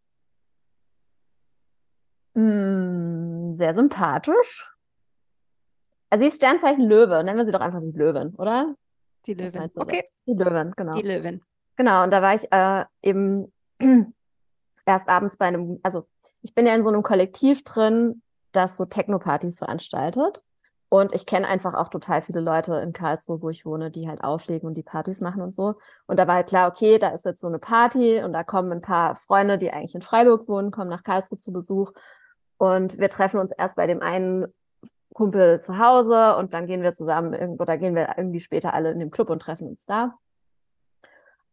Mm, 2.35 3.53
sehr 3.55 3.73
sympathisch. 3.75 4.75
Also 6.11 6.23
sie 6.23 6.29
ist 6.29 6.37
Sternzeichen 6.37 6.89
Löwe, 6.89 7.23
nennen 7.25 7.39
wir 7.39 7.47
sie 7.47 7.53
doch 7.53 7.61
einfach 7.61 7.81
die 7.81 7.97
Löwen, 7.97 8.35
oder? 8.35 8.75
Die 9.27 9.35
Löwen. 9.35 9.71
Okay. 9.77 10.05
Die 10.27 10.35
Löwen, 10.35 10.73
genau. 10.77 10.93
Die 10.93 11.07
Löwen. 11.07 11.43
Genau, 11.77 12.05
und 12.05 12.11
da 12.11 12.23
war 12.23 12.35
ich 12.35 12.51
äh, 12.53 12.85
eben 13.03 13.53
erst 14.87 15.09
abends 15.09 15.37
bei 15.37 15.47
einem, 15.47 15.79
also 15.83 16.07
ich 16.47 16.55
bin 16.55 16.65
ja 16.65 16.77
in 16.77 16.85
so 16.85 16.91
einem 16.91 17.03
Kollektiv 17.03 17.65
drin, 17.65 18.23
das 18.53 18.77
so 18.77 18.85
Techno-Partys 18.85 19.59
veranstaltet. 19.59 20.45
Und 20.89 21.13
ich 21.13 21.27
kenne 21.27 21.49
einfach 21.49 21.75
auch 21.75 21.89
total 21.89 22.23
viele 22.23 22.39
Leute 22.39 22.75
in 22.77 22.93
Karlsruhe, 22.93 23.43
wo 23.43 23.51
ich 23.51 23.67
wohne, 23.67 23.91
die 23.91 24.09
halt 24.09 24.23
auflegen 24.23 24.69
und 24.69 24.75
die 24.75 24.85
Partys 24.85 25.21
machen 25.21 25.43
und 25.43 25.53
so. 25.53 25.75
Und 26.07 26.21
da 26.21 26.29
war 26.29 26.37
halt 26.37 26.47
klar, 26.47 26.71
okay, 26.71 27.01
da 27.01 27.09
ist 27.09 27.25
jetzt 27.25 27.41
so 27.41 27.49
eine 27.49 27.59
Party 27.59 28.23
und 28.23 28.33
da 28.33 28.45
kommen 28.45 28.71
ein 28.71 28.81
paar 28.81 29.17
Freunde, 29.17 29.59
die 29.59 29.73
eigentlich 29.73 29.97
in 29.97 30.03
Freiburg 30.03 30.47
wohnen, 30.47 30.71
kommen 30.71 30.89
nach 30.89 31.03
Karlsruhe 31.03 31.39
zu 31.39 31.53
Besuch. 31.53 31.91
Und 32.59 32.99
wir 32.99 33.11
treffen 33.11 33.41
uns 33.41 33.51
erst 33.51 33.75
bei 33.75 33.89
dem 33.89 34.01
einen 34.01 34.47
Kumpel 35.15 35.61
zu 35.61 35.79
Hause 35.79 36.37
und 36.37 36.55
dann 36.55 36.69
gehen 36.69 36.83
wir 36.83 36.95
zusammen 36.95 37.35
irgendwo, 37.35 37.65
oder 37.65 37.77
gehen 37.77 37.97
wir 37.97 38.15
irgendwie 38.17 38.41
später 38.41 38.73
alle 38.73 38.93
in 38.93 39.01
den 39.01 39.11
Club 39.11 39.31
und 39.31 39.43
treffen 39.43 39.67
uns 39.67 39.85
da. 39.85 40.15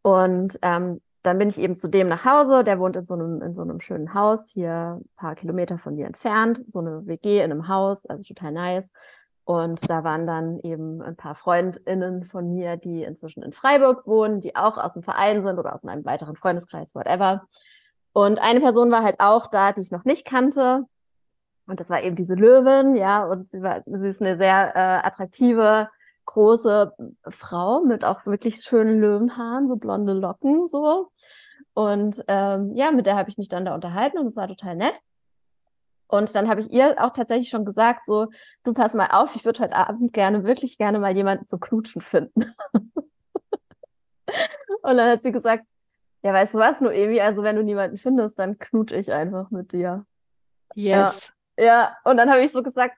Und 0.04 0.60
ähm, 0.62 1.02
dann 1.24 1.38
bin 1.38 1.48
ich 1.48 1.58
eben 1.58 1.78
zu 1.78 1.88
dem 1.88 2.10
nach 2.10 2.26
Hause. 2.26 2.64
Der 2.64 2.80
wohnt 2.80 2.96
in 2.96 3.06
so 3.06 3.14
einem, 3.14 3.42
in 3.42 3.54
so 3.54 3.62
einem 3.62 3.80
schönen 3.80 4.14
Haus, 4.14 4.50
hier 4.50 5.00
ein 5.00 5.10
paar 5.16 5.36
Kilometer 5.36 5.78
von 5.78 5.96
mir 5.96 6.06
entfernt. 6.06 6.68
So 6.68 6.80
eine 6.80 7.08
WG 7.08 7.40
in 7.40 7.52
einem 7.52 7.68
Haus, 7.68 8.06
also 8.06 8.24
total 8.24 8.52
nice. 8.52 8.92
Und 9.46 9.90
da 9.90 10.04
waren 10.04 10.26
dann 10.26 10.60
eben 10.60 11.02
ein 11.02 11.16
paar 11.16 11.36
FreundInnen 11.36 12.24
von 12.24 12.54
mir, 12.54 12.78
die 12.78 13.04
inzwischen 13.04 13.44
in 13.44 13.52
Freiburg 13.52 14.08
wohnen, 14.08 14.40
die 14.40 14.56
auch 14.56 14.78
aus 14.78 14.94
dem 14.94 15.04
Verein 15.04 15.42
sind 15.44 15.60
oder 15.60 15.74
aus 15.74 15.84
meinem 15.84 16.06
weiteren 16.06 16.36
Freundeskreis, 16.36 16.96
whatever. 16.96 17.48
Und 18.14 18.40
eine 18.40 18.62
Person 18.62 18.92
war 18.92 19.04
halt 19.04 19.20
auch 19.20 19.48
da, 19.48 19.74
die 19.74 19.82
ich 19.82 19.92
noch 19.92 20.06
nicht 20.06 20.26
kannte. 20.26 20.86
Und 21.68 21.80
das 21.80 21.90
war 21.90 22.04
eben 22.04 22.16
diese 22.16 22.36
Löwin, 22.36 22.96
ja. 22.96 23.26
Und 23.26 23.50
sie 23.50 23.62
war, 23.62 23.82
sie 23.86 24.08
ist 24.08 24.22
eine 24.22 24.38
sehr 24.38 24.76
äh, 24.76 25.08
attraktive, 25.08 25.90
große 26.26 26.94
Frau 27.30 27.82
mit 27.82 28.04
auch 28.06 28.26
wirklich 28.26 28.64
schönen 28.64 29.00
Löwenhaaren, 29.00 29.68
so 29.68 29.76
blonde 29.76 30.14
Locken, 30.14 30.68
so. 30.68 31.12
Und 31.74 32.24
ähm, 32.28 32.76
ja, 32.76 32.92
mit 32.92 33.06
der 33.06 33.16
habe 33.16 33.30
ich 33.30 33.38
mich 33.38 33.50
dann 33.50 33.66
da 33.66 33.74
unterhalten 33.74 34.18
und 34.18 34.28
es 34.28 34.36
war 34.36 34.48
total 34.48 34.76
nett. 34.76 34.94
Und 36.08 36.36
dann 36.36 36.48
habe 36.48 36.62
ich 36.62 36.72
ihr 36.72 36.96
auch 37.04 37.12
tatsächlich 37.12 37.50
schon 37.50 37.66
gesagt, 37.66 38.06
so, 38.06 38.28
du 38.64 38.74
pass 38.74 38.94
mal 38.94 39.08
auf, 39.08 39.36
ich 39.36 39.46
würde 39.46 39.64
heute 39.64 39.76
Abend 39.76 40.14
gerne, 40.14 40.44
wirklich 40.44 40.78
gerne 40.78 41.00
mal 41.00 41.16
jemanden 41.16 41.48
zum 41.48 41.60
Knutschen 41.60 42.02
finden. 42.02 42.54
und 44.84 44.98
dann 44.98 45.10
hat 45.10 45.24
sie 45.24 45.32
gesagt, 45.32 45.66
ja, 46.22 46.32
weißt 46.32 46.54
du 46.54 46.60
was, 46.60 46.82
Noemi, 46.82 47.20
also 47.20 47.42
wenn 47.42 47.56
du 47.56 47.64
niemanden 47.64 47.98
findest, 47.98 48.38
dann 48.38 48.60
knutsche 48.60 48.96
ich 48.96 49.12
einfach 49.12 49.50
mit 49.50 49.72
dir. 49.74 50.06
Yes. 50.76 51.34
Ja, 51.58 51.64
ja. 51.66 51.98
und 52.04 52.18
dann 52.18 52.30
habe 52.30 52.44
ich 52.44 52.52
so 52.52 52.62
gesagt, 52.62 52.96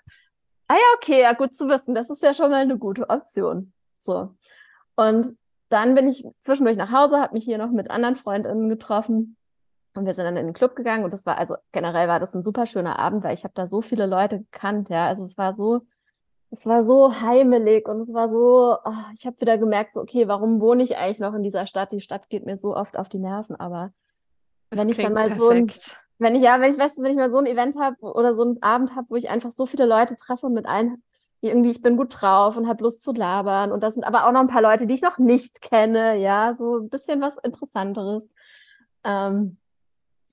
ah 0.67 0.75
ja, 0.75 0.95
okay, 0.95 1.21
ja, 1.21 1.34
gut 1.34 1.54
zu 1.54 1.67
wissen, 1.67 1.95
das 1.95 2.10
ist 2.10 2.23
ja 2.23 2.34
schon 2.34 2.49
mal 2.49 2.62
eine 2.62 2.78
gute 2.78 3.10
Option. 3.10 3.73
So. 3.99 4.36
Und 4.95 5.36
dann 5.69 5.95
bin 5.95 6.08
ich 6.08 6.25
zwischendurch 6.39 6.78
nach 6.78 6.91
Hause, 6.91 7.19
habe 7.19 7.34
mich 7.34 7.43
hier 7.43 7.58
noch 7.58 7.71
mit 7.71 7.89
anderen 7.89 8.15
Freundinnen 8.15 8.69
getroffen 8.69 9.38
und 9.95 10.06
wir 10.06 10.13
sind 10.13 10.25
dann 10.25 10.38
in 10.38 10.45
den 10.45 10.54
Club 10.54 10.75
gegangen 10.75 11.04
und 11.04 11.12
das 11.12 11.25
war 11.25 11.38
also 11.38 11.56
generell 11.71 12.08
war 12.08 12.19
das 12.19 12.36
ein 12.36 12.43
super 12.43 12.65
schöner 12.65 12.99
Abend, 12.99 13.23
weil 13.23 13.34
ich 13.34 13.43
habe 13.43 13.54
da 13.56 13.65
so 13.65 13.82
viele 13.82 14.06
Leute 14.06 14.39
gekannt, 14.39 14.89
ja, 14.89 15.08
also 15.08 15.23
es 15.23 15.38
war 15.38 15.54
so 15.54 15.82
es 16.51 16.65
war 16.65 16.84
so 16.84 17.19
heimelig 17.21 17.88
und 17.88 17.99
es 17.99 18.13
war 18.13 18.30
so 18.30 18.78
oh, 18.84 19.04
ich 19.13 19.25
habe 19.25 19.39
wieder 19.41 19.58
gemerkt 19.58 19.95
so 19.95 20.01
okay, 20.01 20.28
warum 20.28 20.62
wohne 20.62 20.84
ich 20.84 20.97
eigentlich 20.97 21.19
noch 21.19 21.34
in 21.34 21.43
dieser 21.43 21.65
Stadt? 21.65 21.91
Die 21.91 22.01
Stadt 22.01 22.30
geht 22.30 22.45
mir 22.45 22.58
so 22.58 22.75
oft 22.75 22.97
auf 22.97 23.10
die 23.10 23.19
Nerven, 23.19 23.56
aber 23.56 23.91
das 24.69 24.80
wenn 24.80 24.89
ich 24.89 24.97
dann 24.97 25.13
mal 25.13 25.30
perfekt. 25.30 25.41
so 25.41 25.49
ein 25.49 25.71
wenn 26.17 26.36
ich 26.36 26.41
ja, 26.41 26.60
wenn 26.60 26.71
ich 26.71 26.78
weiß, 26.78 26.93
wenn 26.97 27.12
ich 27.12 27.17
mal 27.17 27.32
so 27.32 27.38
ein 27.38 27.45
Event 27.45 27.78
habe 27.78 27.97
oder 28.01 28.34
so 28.34 28.43
einen 28.43 28.62
Abend 28.62 28.95
habe, 28.95 29.10
wo 29.10 29.15
ich 29.15 29.30
einfach 29.30 29.51
so 29.51 29.65
viele 29.65 29.86
Leute 29.86 30.15
treffe 30.15 30.45
und 30.45 30.54
mit 30.54 30.65
allen 30.65 31.04
irgendwie 31.41 31.69
ich 31.69 31.82
bin 31.82 31.97
gut 31.97 32.15
drauf 32.21 32.58
und 32.58 32.67
habe 32.67 32.84
Lust 32.84 33.04
zu 33.04 33.12
labern 33.12 33.71
und 33.71 33.84
das 33.84 33.93
sind 33.93 34.04
aber 34.04 34.25
auch 34.25 34.32
noch 34.32 34.39
ein 34.39 34.47
paar 34.47 34.62
Leute, 34.62 34.88
die 34.88 34.95
ich 34.95 35.01
noch 35.01 35.17
nicht 35.17 35.62
kenne, 35.62 36.17
ja, 36.17 36.56
so 36.56 36.78
ein 36.78 36.89
bisschen 36.89 37.21
was 37.21 37.38
Interessanteres. 37.43 38.28
Ähm, 39.04 39.58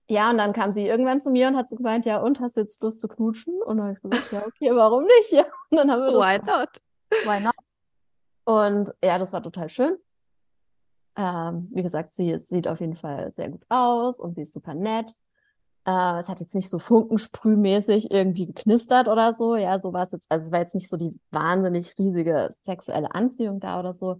ja, 0.08 0.30
und 0.30 0.38
dann 0.38 0.52
kam 0.52 0.72
sie 0.72 0.86
irgendwann 0.86 1.20
zu 1.20 1.30
mir 1.30 1.48
und 1.48 1.56
hat 1.56 1.68
so 1.68 1.76
gemeint, 1.76 2.06
ja, 2.06 2.20
und 2.20 2.40
hast 2.40 2.56
du 2.56 2.60
jetzt 2.60 2.82
Lust 2.82 3.00
zu 3.00 3.08
knutschen? 3.08 3.62
Und 3.62 3.78
dann 3.78 3.86
habe 3.86 3.96
ich 3.96 4.02
gesagt, 4.02 4.32
ja, 4.32 4.42
okay, 4.46 4.74
warum 4.74 5.04
nicht? 5.04 5.32
Ja, 5.32 5.44
und 5.70 5.78
dann 5.78 5.90
haben 5.90 6.02
wir 6.02 6.12
das. 6.12 6.20
Why 6.20 6.38
not? 6.38 6.82
Why 7.24 7.40
not? 7.42 7.54
Und 8.44 8.94
ja, 9.02 9.18
das 9.18 9.32
war 9.32 9.42
total 9.42 9.68
schön. 9.68 9.96
Ähm, 11.16 11.68
wie 11.72 11.82
gesagt, 11.82 12.14
sie 12.14 12.38
sieht 12.40 12.66
auf 12.66 12.80
jeden 12.80 12.96
Fall 12.96 13.32
sehr 13.32 13.50
gut 13.50 13.62
aus 13.68 14.18
und 14.18 14.34
sie 14.34 14.42
ist 14.42 14.52
super 14.52 14.74
nett. 14.74 15.12
Äh, 15.84 16.20
es 16.20 16.28
hat 16.28 16.40
jetzt 16.40 16.54
nicht 16.54 16.70
so 16.70 16.78
funkensprühmäßig 16.78 18.10
irgendwie 18.10 18.46
geknistert 18.46 19.08
oder 19.08 19.34
so. 19.34 19.56
Ja, 19.56 19.80
so 19.80 19.92
war 19.92 20.04
es 20.04 20.12
jetzt. 20.12 20.26
Also 20.28 20.46
es 20.46 20.52
war 20.52 20.60
jetzt 20.60 20.74
nicht 20.74 20.88
so 20.88 20.96
die 20.96 21.18
wahnsinnig 21.30 21.98
riesige 21.98 22.50
sexuelle 22.62 23.14
Anziehung 23.14 23.60
da 23.60 23.78
oder 23.80 23.92
so. 23.92 24.18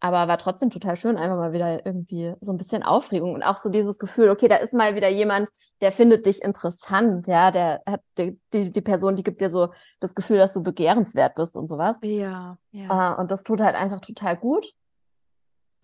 Aber 0.00 0.28
war 0.28 0.38
trotzdem 0.38 0.70
total 0.70 0.96
schön, 0.96 1.16
einfach 1.16 1.36
mal 1.36 1.52
wieder 1.52 1.86
irgendwie 1.86 2.34
so 2.40 2.52
ein 2.52 2.58
bisschen 2.58 2.82
Aufregung 2.82 3.32
und 3.32 3.42
auch 3.42 3.56
so 3.56 3.70
dieses 3.70 3.98
Gefühl, 3.98 4.28
okay, 4.28 4.48
da 4.48 4.56
ist 4.56 4.74
mal 4.74 4.96
wieder 4.96 5.08
jemand, 5.08 5.48
der 5.80 5.92
findet 5.92 6.26
dich 6.26 6.42
interessant, 6.42 7.26
ja, 7.26 7.50
der 7.50 7.82
hat 7.86 8.02
die, 8.18 8.38
die, 8.52 8.70
die 8.70 8.80
Person, 8.80 9.16
die 9.16 9.22
gibt 9.22 9.40
dir 9.40 9.50
so 9.50 9.68
das 10.00 10.14
Gefühl, 10.14 10.36
dass 10.36 10.52
du 10.52 10.62
begehrenswert 10.62 11.34
bist 11.36 11.56
und 11.56 11.68
sowas. 11.68 11.96
Ja, 12.02 12.58
ja. 12.72 13.14
Äh, 13.14 13.20
und 13.20 13.30
das 13.30 13.44
tut 13.44 13.60
halt 13.60 13.76
einfach 13.76 14.00
total 14.00 14.36
gut. 14.36 14.66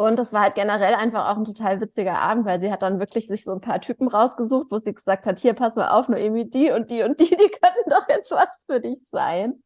Und 0.01 0.19
das 0.19 0.33
war 0.33 0.41
halt 0.41 0.55
generell 0.55 0.95
einfach 0.95 1.29
auch 1.29 1.37
ein 1.37 1.45
total 1.45 1.79
witziger 1.83 2.19
Abend, 2.23 2.47
weil 2.47 2.59
sie 2.59 2.73
hat 2.73 2.81
dann 2.81 3.01
wirklich 3.01 3.27
sich 3.27 3.45
so 3.45 3.53
ein 3.53 3.61
paar 3.61 3.83
Typen 3.83 4.09
rausgesucht, 4.09 4.69
wo 4.71 4.79
sie 4.79 4.95
gesagt 4.95 5.27
hat, 5.27 5.39
hier, 5.39 5.53
pass 5.53 5.77
mal 5.77 5.91
auf, 5.91 6.09
Noemi, 6.09 6.49
die 6.49 6.71
und 6.71 6.89
die 6.89 7.03
und 7.03 7.21
die, 7.21 7.27
die 7.27 7.37
könnten 7.37 7.91
doch 7.91 8.09
jetzt 8.09 8.31
was 8.31 8.65
für 8.65 8.81
dich 8.81 9.07
sein. 9.11 9.63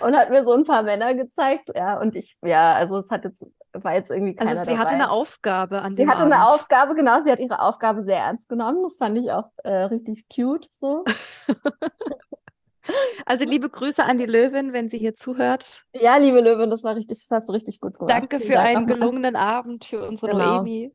Und 0.00 0.16
hat 0.16 0.30
mir 0.30 0.42
so 0.44 0.54
ein 0.54 0.64
paar 0.64 0.82
Männer 0.84 1.14
gezeigt, 1.14 1.68
ja, 1.76 2.00
und 2.00 2.16
ich, 2.16 2.38
ja, 2.42 2.72
also 2.76 2.96
es 2.96 3.10
hat 3.10 3.24
jetzt, 3.24 3.44
war 3.74 3.92
jetzt 3.92 4.10
irgendwie 4.10 4.38
also 4.38 4.48
keiner 4.48 4.60
Also 4.60 4.70
sie 4.70 4.76
dabei. 4.78 4.80
hatte 4.86 4.94
eine 4.94 5.10
Aufgabe 5.10 5.82
an 5.82 5.96
dem 5.96 6.06
Sie 6.06 6.10
hatte 6.10 6.22
Abend. 6.22 6.32
eine 6.32 6.48
Aufgabe, 6.48 6.94
genau, 6.94 7.22
sie 7.22 7.30
hat 7.30 7.38
ihre 7.38 7.60
Aufgabe 7.60 8.04
sehr 8.04 8.20
ernst 8.20 8.48
genommen. 8.48 8.82
Das 8.84 8.96
fand 8.96 9.18
ich 9.18 9.30
auch 9.32 9.50
äh, 9.64 9.82
richtig 9.84 10.28
cute, 10.34 10.66
so. 10.70 11.04
Also 13.26 13.44
liebe 13.44 13.68
Grüße 13.68 14.04
an 14.04 14.16
die 14.16 14.26
Löwin, 14.26 14.72
wenn 14.72 14.88
sie 14.88 14.98
hier 14.98 15.14
zuhört. 15.14 15.84
Ja, 15.92 16.16
liebe 16.16 16.40
Löwin, 16.40 16.70
das 16.70 16.82
war 16.84 16.96
richtig, 16.96 17.18
das 17.18 17.30
hast 17.30 17.48
du 17.48 17.52
richtig 17.52 17.80
gut 17.80 17.98
gemacht. 17.98 18.10
Danke 18.10 18.40
für 18.40 18.58
einen 18.58 18.86
gelungenen 18.86 19.36
Abend 19.36 19.84
für 19.84 20.06
unsere 20.06 20.32
genau. 20.32 20.56
Noemi. 20.56 20.92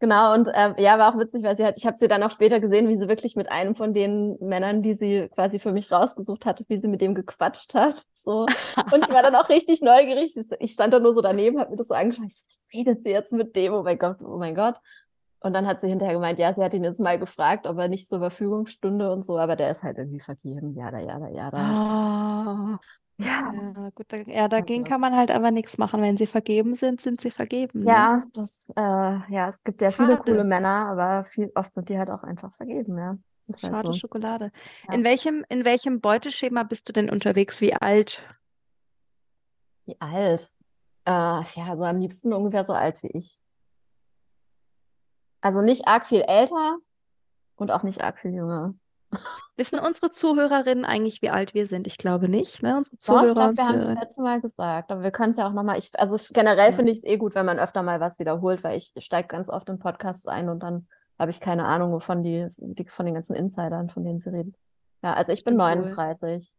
Genau, 0.00 0.32
und 0.32 0.46
äh, 0.48 0.80
ja, 0.80 0.96
war 0.98 1.12
auch 1.12 1.18
witzig, 1.18 1.42
weil 1.42 1.56
sie 1.56 1.64
hat, 1.64 1.76
ich 1.76 1.84
habe 1.84 1.98
sie 1.98 2.06
dann 2.06 2.22
auch 2.22 2.30
später 2.30 2.60
gesehen, 2.60 2.88
wie 2.88 2.96
sie 2.96 3.08
wirklich 3.08 3.34
mit 3.34 3.50
einem 3.50 3.74
von 3.74 3.94
den 3.94 4.36
Männern, 4.38 4.80
die 4.80 4.94
sie 4.94 5.28
quasi 5.34 5.58
für 5.58 5.72
mich 5.72 5.90
rausgesucht 5.90 6.46
hatte, 6.46 6.64
wie 6.68 6.78
sie 6.78 6.86
mit 6.86 7.00
dem 7.00 7.16
gequatscht 7.16 7.74
hat. 7.74 8.04
So. 8.12 8.46
Und 8.92 9.08
ich 9.08 9.12
war 9.12 9.22
dann 9.22 9.34
auch 9.34 9.48
richtig 9.48 9.82
neugierig. 9.82 10.34
Ich 10.60 10.72
stand 10.72 10.94
da 10.94 11.00
nur 11.00 11.14
so 11.14 11.20
daneben, 11.20 11.58
habe 11.58 11.72
mir 11.72 11.76
das 11.76 11.88
so 11.88 11.94
angeschaut. 11.94 12.26
Ich 12.26 12.36
so, 12.36 12.44
was 12.48 12.66
redet 12.72 13.02
sie 13.02 13.10
jetzt 13.10 13.32
mit 13.32 13.56
dem? 13.56 13.72
Oh 13.72 13.82
mein 13.82 13.98
Gott, 13.98 14.18
oh 14.22 14.38
mein 14.38 14.54
Gott. 14.54 14.76
Und 15.40 15.52
dann 15.52 15.66
hat 15.66 15.80
sie 15.80 15.88
hinterher 15.88 16.14
gemeint, 16.14 16.38
ja, 16.38 16.52
sie 16.52 16.62
hat 16.62 16.74
ihn 16.74 16.84
jetzt 16.84 17.00
mal 17.00 17.18
gefragt, 17.18 17.66
ob 17.66 17.78
er 17.78 17.88
nicht 17.88 18.08
zur 18.08 18.18
Verfügung 18.18 18.66
stünde 18.66 19.12
und 19.12 19.24
so, 19.24 19.38
aber 19.38 19.54
der 19.54 19.70
ist 19.70 19.82
halt 19.82 19.98
irgendwie 19.98 20.20
vergeben. 20.20 20.74
Ja, 20.74 20.90
da, 20.90 20.98
ja, 20.98 21.18
da, 21.18 21.28
ja, 21.28 21.50
da. 21.50 22.76
Oh. 22.76 22.78
Ja. 23.20 23.52
ja, 23.52 23.90
gut, 23.96 24.12
ja, 24.28 24.46
dagegen 24.46 24.84
also. 24.84 24.92
kann 24.92 25.00
man 25.00 25.16
halt 25.16 25.32
aber 25.32 25.50
nichts 25.50 25.76
machen. 25.76 26.00
Wenn 26.02 26.16
sie 26.16 26.28
vergeben 26.28 26.76
sind, 26.76 27.00
sind 27.00 27.20
sie 27.20 27.32
vergeben. 27.32 27.80
Ne? 27.80 27.86
Ja, 27.86 28.22
das, 28.32 28.68
äh, 28.76 28.80
ja, 28.80 29.48
es 29.48 29.62
gibt 29.64 29.82
ja 29.82 29.90
Schade. 29.90 30.12
viele 30.12 30.18
coole 30.18 30.44
Männer, 30.44 30.86
aber 30.86 31.24
viel, 31.24 31.50
oft 31.56 31.74
sind 31.74 31.88
die 31.88 31.98
halt 31.98 32.10
auch 32.10 32.22
einfach 32.22 32.54
vergeben, 32.54 32.96
ja. 32.96 33.18
Ist 33.48 33.60
Schade 33.60 33.74
halt 33.74 33.86
so. 33.86 33.92
Schokolade. 33.92 34.52
Ja. 34.86 34.94
In 34.94 35.04
welchem, 35.04 35.44
in 35.48 35.64
welchem 35.64 36.00
Beuteschema 36.00 36.62
bist 36.62 36.88
du 36.88 36.92
denn 36.92 37.10
unterwegs? 37.10 37.60
Wie 37.60 37.74
alt? 37.74 38.22
Wie 39.86 40.00
alt? 40.00 40.52
Äh, 41.04 41.10
ja, 41.10 41.76
so 41.76 41.82
am 41.82 41.98
liebsten 41.98 42.32
ungefähr 42.32 42.62
so 42.62 42.72
alt 42.72 43.02
wie 43.02 43.08
ich. 43.08 43.40
Also 45.40 45.60
nicht 45.60 45.86
arg 45.86 46.06
viel 46.06 46.22
älter 46.22 46.78
und 47.56 47.70
auch 47.70 47.82
nicht 47.82 48.02
arg 48.02 48.18
viel 48.18 48.32
jünger. 48.32 48.74
Wissen 49.56 49.78
unsere 49.78 50.10
Zuhörerinnen 50.10 50.84
eigentlich, 50.84 51.22
wie 51.22 51.30
alt 51.30 51.54
wir 51.54 51.66
sind? 51.66 51.86
Ich 51.86 51.98
glaube 51.98 52.28
nicht, 52.28 52.62
ne? 52.62 52.76
Unsere 52.76 52.98
Zuhörer 52.98 53.22
Doch, 53.22 53.28
ich 53.28 53.34
glaube, 53.34 53.56
wir 53.56 53.64
haben 53.64 53.74
es 53.76 53.86
das 53.86 54.04
letzte 54.04 54.22
Mal 54.22 54.40
gesagt, 54.40 54.92
aber 54.92 55.02
wir 55.02 55.10
können 55.10 55.30
es 55.32 55.38
ja 55.38 55.48
auch 55.48 55.52
nochmal. 55.52 55.80
Also 55.94 56.18
generell 56.32 56.70
ja. 56.70 56.76
finde 56.76 56.92
ich 56.92 56.98
es 56.98 57.04
eh 57.04 57.16
gut, 57.16 57.34
wenn 57.34 57.46
man 57.46 57.58
öfter 57.58 57.82
mal 57.82 58.00
was 58.00 58.18
wiederholt, 58.18 58.62
weil 58.62 58.76
ich 58.76 58.92
steige 58.98 59.28
ganz 59.28 59.48
oft 59.50 59.68
in 59.68 59.78
Podcasts 59.78 60.26
ein 60.26 60.48
und 60.48 60.62
dann 60.62 60.86
habe 61.18 61.30
ich 61.30 61.40
keine 61.40 61.64
Ahnung, 61.64 61.92
wovon 61.92 62.22
die, 62.22 62.46
die 62.58 62.84
von 62.84 63.06
den 63.06 63.14
ganzen 63.14 63.34
Insidern, 63.34 63.90
von 63.90 64.04
denen 64.04 64.20
sie 64.20 64.30
reden. 64.30 64.54
Ja, 65.02 65.14
also 65.14 65.32
ich 65.32 65.42
bin 65.42 65.54
cool. 65.54 65.74
39. 65.74 66.54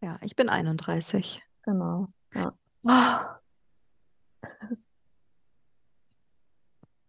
Ja, 0.00 0.18
ich 0.22 0.36
bin 0.36 0.48
31. 0.48 1.42
Genau. 1.62 2.08
Ja. 2.34 2.52
Oh. 2.84 3.40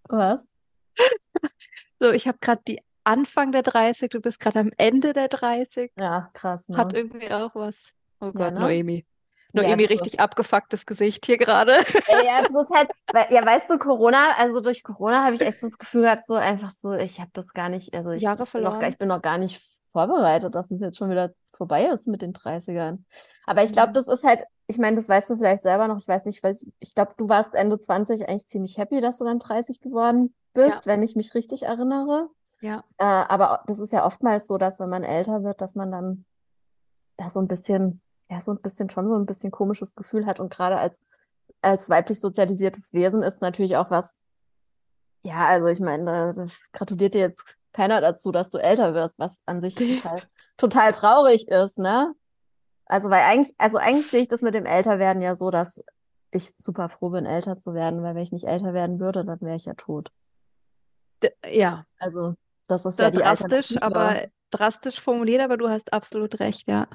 Was? 0.10 0.51
So, 2.02 2.10
ich 2.10 2.28
habe 2.28 2.40
gerade 2.42 2.62
die 2.68 2.82
Anfang 3.04 3.52
der 3.52 3.62
30, 3.62 4.10
du 4.10 4.22
bist 4.22 4.40
gerade 4.40 4.60
am 4.60 4.72
Ende 4.78 5.14
der 5.14 5.28
30. 5.28 5.92
Ja, 5.96 6.32
krass. 6.34 6.68
Ne? 6.68 6.78
Hat 6.78 6.94
irgendwie 6.94 7.32
auch 7.32 7.54
was. 7.54 7.76
Oh 8.20 8.32
Gott, 8.32 8.40
ja, 8.40 8.52
ne? 8.52 8.60
Noemi. 8.60 9.06
Noemi, 9.54 9.84
ja, 9.84 9.88
richtig 9.88 10.20
abgefucktes 10.20 10.86
Gesicht 10.86 11.26
hier 11.26 11.38
gerade. 11.38 11.74
Ja, 11.74 12.42
das 12.44 12.56
ist 12.56 12.72
halt, 12.72 12.90
ja, 13.30 13.46
weißt 13.46 13.70
du, 13.70 13.78
Corona, 13.78 14.36
also 14.38 14.62
durch 14.62 14.82
Corona 14.82 15.26
habe 15.26 15.36
ich 15.36 15.42
echt 15.42 15.60
so 15.60 15.68
das 15.68 15.78
Gefühl 15.78 16.04
gehabt, 16.04 16.26
so 16.26 16.36
einfach 16.36 16.72
so, 16.72 16.94
ich 16.94 17.20
habe 17.20 17.32
das 17.34 17.54
gar 17.54 17.70
nicht, 17.70 17.94
also 17.94 18.12
ich, 18.12 18.22
Jahre 18.22 18.46
bin 18.46 18.64
noch, 18.64 18.82
ich 18.82 18.98
bin 18.98 19.10
noch 19.10 19.22
gar 19.22 19.38
nicht 19.38 19.62
vorbereitet, 19.92 20.56
dass 20.56 20.72
es 20.72 20.80
jetzt 20.80 20.98
schon 20.98 21.12
wieder 21.12 21.34
vorbei 21.54 21.86
ist 21.86 22.08
mit 22.08 22.22
den 22.22 22.34
30ern. 22.34 23.00
Aber 23.46 23.64
ich 23.64 23.74
glaube, 23.74 23.92
das 23.92 24.08
ist 24.08 24.24
halt, 24.24 24.44
ich 24.68 24.78
meine, 24.78 24.96
das 24.96 25.10
weißt 25.10 25.30
du 25.30 25.38
vielleicht 25.38 25.64
selber 25.64 25.88
noch, 25.88 25.98
ich 25.98 26.08
weiß 26.08 26.26
nicht, 26.26 26.42
weil 26.44 26.56
ich 26.80 26.96
glaube, 26.96 27.14
du 27.18 27.28
warst 27.28 27.54
Ende 27.54 27.78
20 27.78 28.30
eigentlich 28.30 28.48
ziemlich 28.48 28.78
happy, 28.78 29.02
dass 29.02 29.18
du 29.18 29.26
dann 29.26 29.40
30 29.40 29.82
geworden 29.82 30.34
bist, 30.54 30.86
ja. 30.86 30.86
wenn 30.86 31.04
ich 31.04 31.16
mich 31.16 31.34
richtig 31.34 31.64
erinnere. 31.64 32.30
Ja. 32.62 32.84
Äh, 32.98 33.06
aber 33.06 33.64
das 33.68 33.80
ist 33.80 33.94
ja 33.94 34.06
oftmals 34.06 34.48
so, 34.48 34.58
dass 34.58 34.80
wenn 34.80 34.90
man 34.90 35.04
älter 35.04 35.44
wird, 35.44 35.62
dass 35.62 35.76
man 35.76 35.92
dann 35.92 36.26
da 37.18 37.30
so 37.30 37.40
ein 37.40 37.48
bisschen, 37.48 38.02
ja, 38.30 38.40
so 38.42 38.52
ein 38.52 38.62
bisschen 38.62 38.90
schon 38.90 39.08
so 39.08 39.16
ein 39.16 39.26
bisschen 39.26 39.52
komisches 39.52 39.96
Gefühl 39.96 40.26
hat. 40.26 40.40
Und 40.40 40.52
gerade 40.54 40.78
als, 40.78 41.00
als 41.62 41.90
weiblich 41.90 42.20
sozialisiertes 42.20 42.94
Wesen 42.94 43.24
ist 43.24 43.42
natürlich 43.42 43.78
auch 43.78 43.90
was, 43.90 44.16
ja, 45.24 45.46
also 45.46 45.68
ich 45.68 45.80
meine, 45.80 46.06
da, 46.06 46.46
gratuliert 46.72 47.14
dir 47.14 47.22
jetzt 47.22 47.58
keiner 47.74 48.02
dazu, 48.02 48.32
dass 48.32 48.50
du 48.50 48.58
älter 48.58 48.94
wirst, 48.94 49.18
was 49.20 49.42
an 49.46 49.62
sich 49.62 49.76
total, 50.02 50.22
total 50.58 50.92
traurig 50.92 51.48
ist, 51.48 51.78
ne? 51.78 52.14
Also, 52.86 53.10
weil 53.10 53.22
eigentlich, 53.22 53.56
also 53.58 53.78
eigentlich 53.78 54.08
sehe 54.08 54.22
ich 54.22 54.28
das 54.28 54.42
mit 54.42 54.54
dem 54.54 54.66
Älterwerden 54.66 55.22
ja 55.22 55.36
so, 55.36 55.50
dass 55.50 55.82
ich 56.32 56.54
super 56.54 56.90
froh 56.90 57.10
bin, 57.10 57.26
älter 57.26 57.58
zu 57.58 57.74
werden, 57.74 58.04
weil 58.04 58.16
wenn 58.16 58.24
ich 58.24 58.32
nicht 58.32 58.48
älter 58.48 58.74
werden 58.74 59.00
würde, 59.00 59.24
dann 59.24 59.40
wäre 59.42 59.56
ich 59.56 59.66
ja 59.66 59.74
tot. 59.76 60.12
Ja. 61.46 61.86
Also, 62.00 62.36
das 62.68 62.86
ist 62.86 63.00
da 63.00 63.06
ja 63.06 63.12
die 63.12 63.18
drastisch, 63.18 63.82
aber 63.82 64.28
drastisch 64.52 65.00
formuliert, 65.00 65.42
aber 65.42 65.58
du 65.58 65.70
hast 65.70 65.94
absolut 65.94 66.40
recht, 66.40 66.68
ja. 66.68 66.88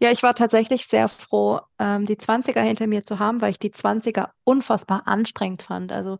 Ja, 0.00 0.10
ich 0.10 0.22
war 0.22 0.34
tatsächlich 0.34 0.86
sehr 0.86 1.08
froh, 1.08 1.60
ähm, 1.78 2.06
die 2.06 2.16
20er 2.16 2.60
hinter 2.60 2.86
mir 2.86 3.04
zu 3.04 3.18
haben, 3.18 3.40
weil 3.40 3.52
ich 3.52 3.58
die 3.58 3.72
20er 3.72 4.28
unfassbar 4.44 5.06
anstrengend 5.06 5.62
fand. 5.62 5.92
Also 5.92 6.18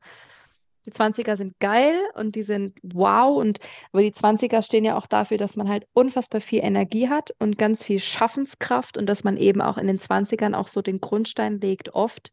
die 0.87 0.93
20er 0.93 1.37
sind 1.37 1.59
geil 1.61 1.95
und 2.15 2.35
die 2.35 2.43
sind 2.43 2.79
wow 2.83 3.37
und 3.37 3.59
aber 3.93 4.03
die 4.03 4.13
20er 4.13 4.63
stehen 4.63 4.85
ja 4.85 4.97
auch 4.97 5.07
dafür, 5.07 5.37
dass 5.37 5.55
man 5.55 5.69
halt 5.69 5.87
unfassbar 5.93 6.41
viel 6.41 6.65
Energie 6.65 7.09
hat 7.09 7.35
und 7.39 7.59
ganz 7.59 7.85
viel 7.85 7.99
Schaffenskraft 7.99 8.97
und 8.97 9.07
dass 9.07 9.23
man 9.23 9.37
eben 9.37 9.61
auch 9.61 9.77
in 9.77 9.87
den 9.87 9.99
20ern 9.99 10.55
auch 10.55 10.69
so 10.69 10.81
den 10.81 11.01
Grundstein 11.01 11.61
legt, 11.61 11.95
oft 11.95 12.33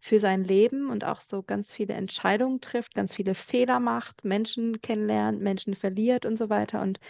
für 0.00 0.20
sein 0.20 0.44
Leben 0.44 0.90
und 0.90 1.04
auch 1.04 1.20
so 1.20 1.42
ganz 1.42 1.74
viele 1.74 1.94
Entscheidungen 1.94 2.60
trifft, 2.60 2.94
ganz 2.94 3.14
viele 3.14 3.34
Fehler 3.34 3.80
macht, 3.80 4.24
Menschen 4.24 4.80
kennenlernt, 4.80 5.40
Menschen 5.40 5.74
verliert 5.74 6.24
und 6.24 6.38
so 6.38 6.48
weiter. 6.48 6.80
Und 6.82 7.00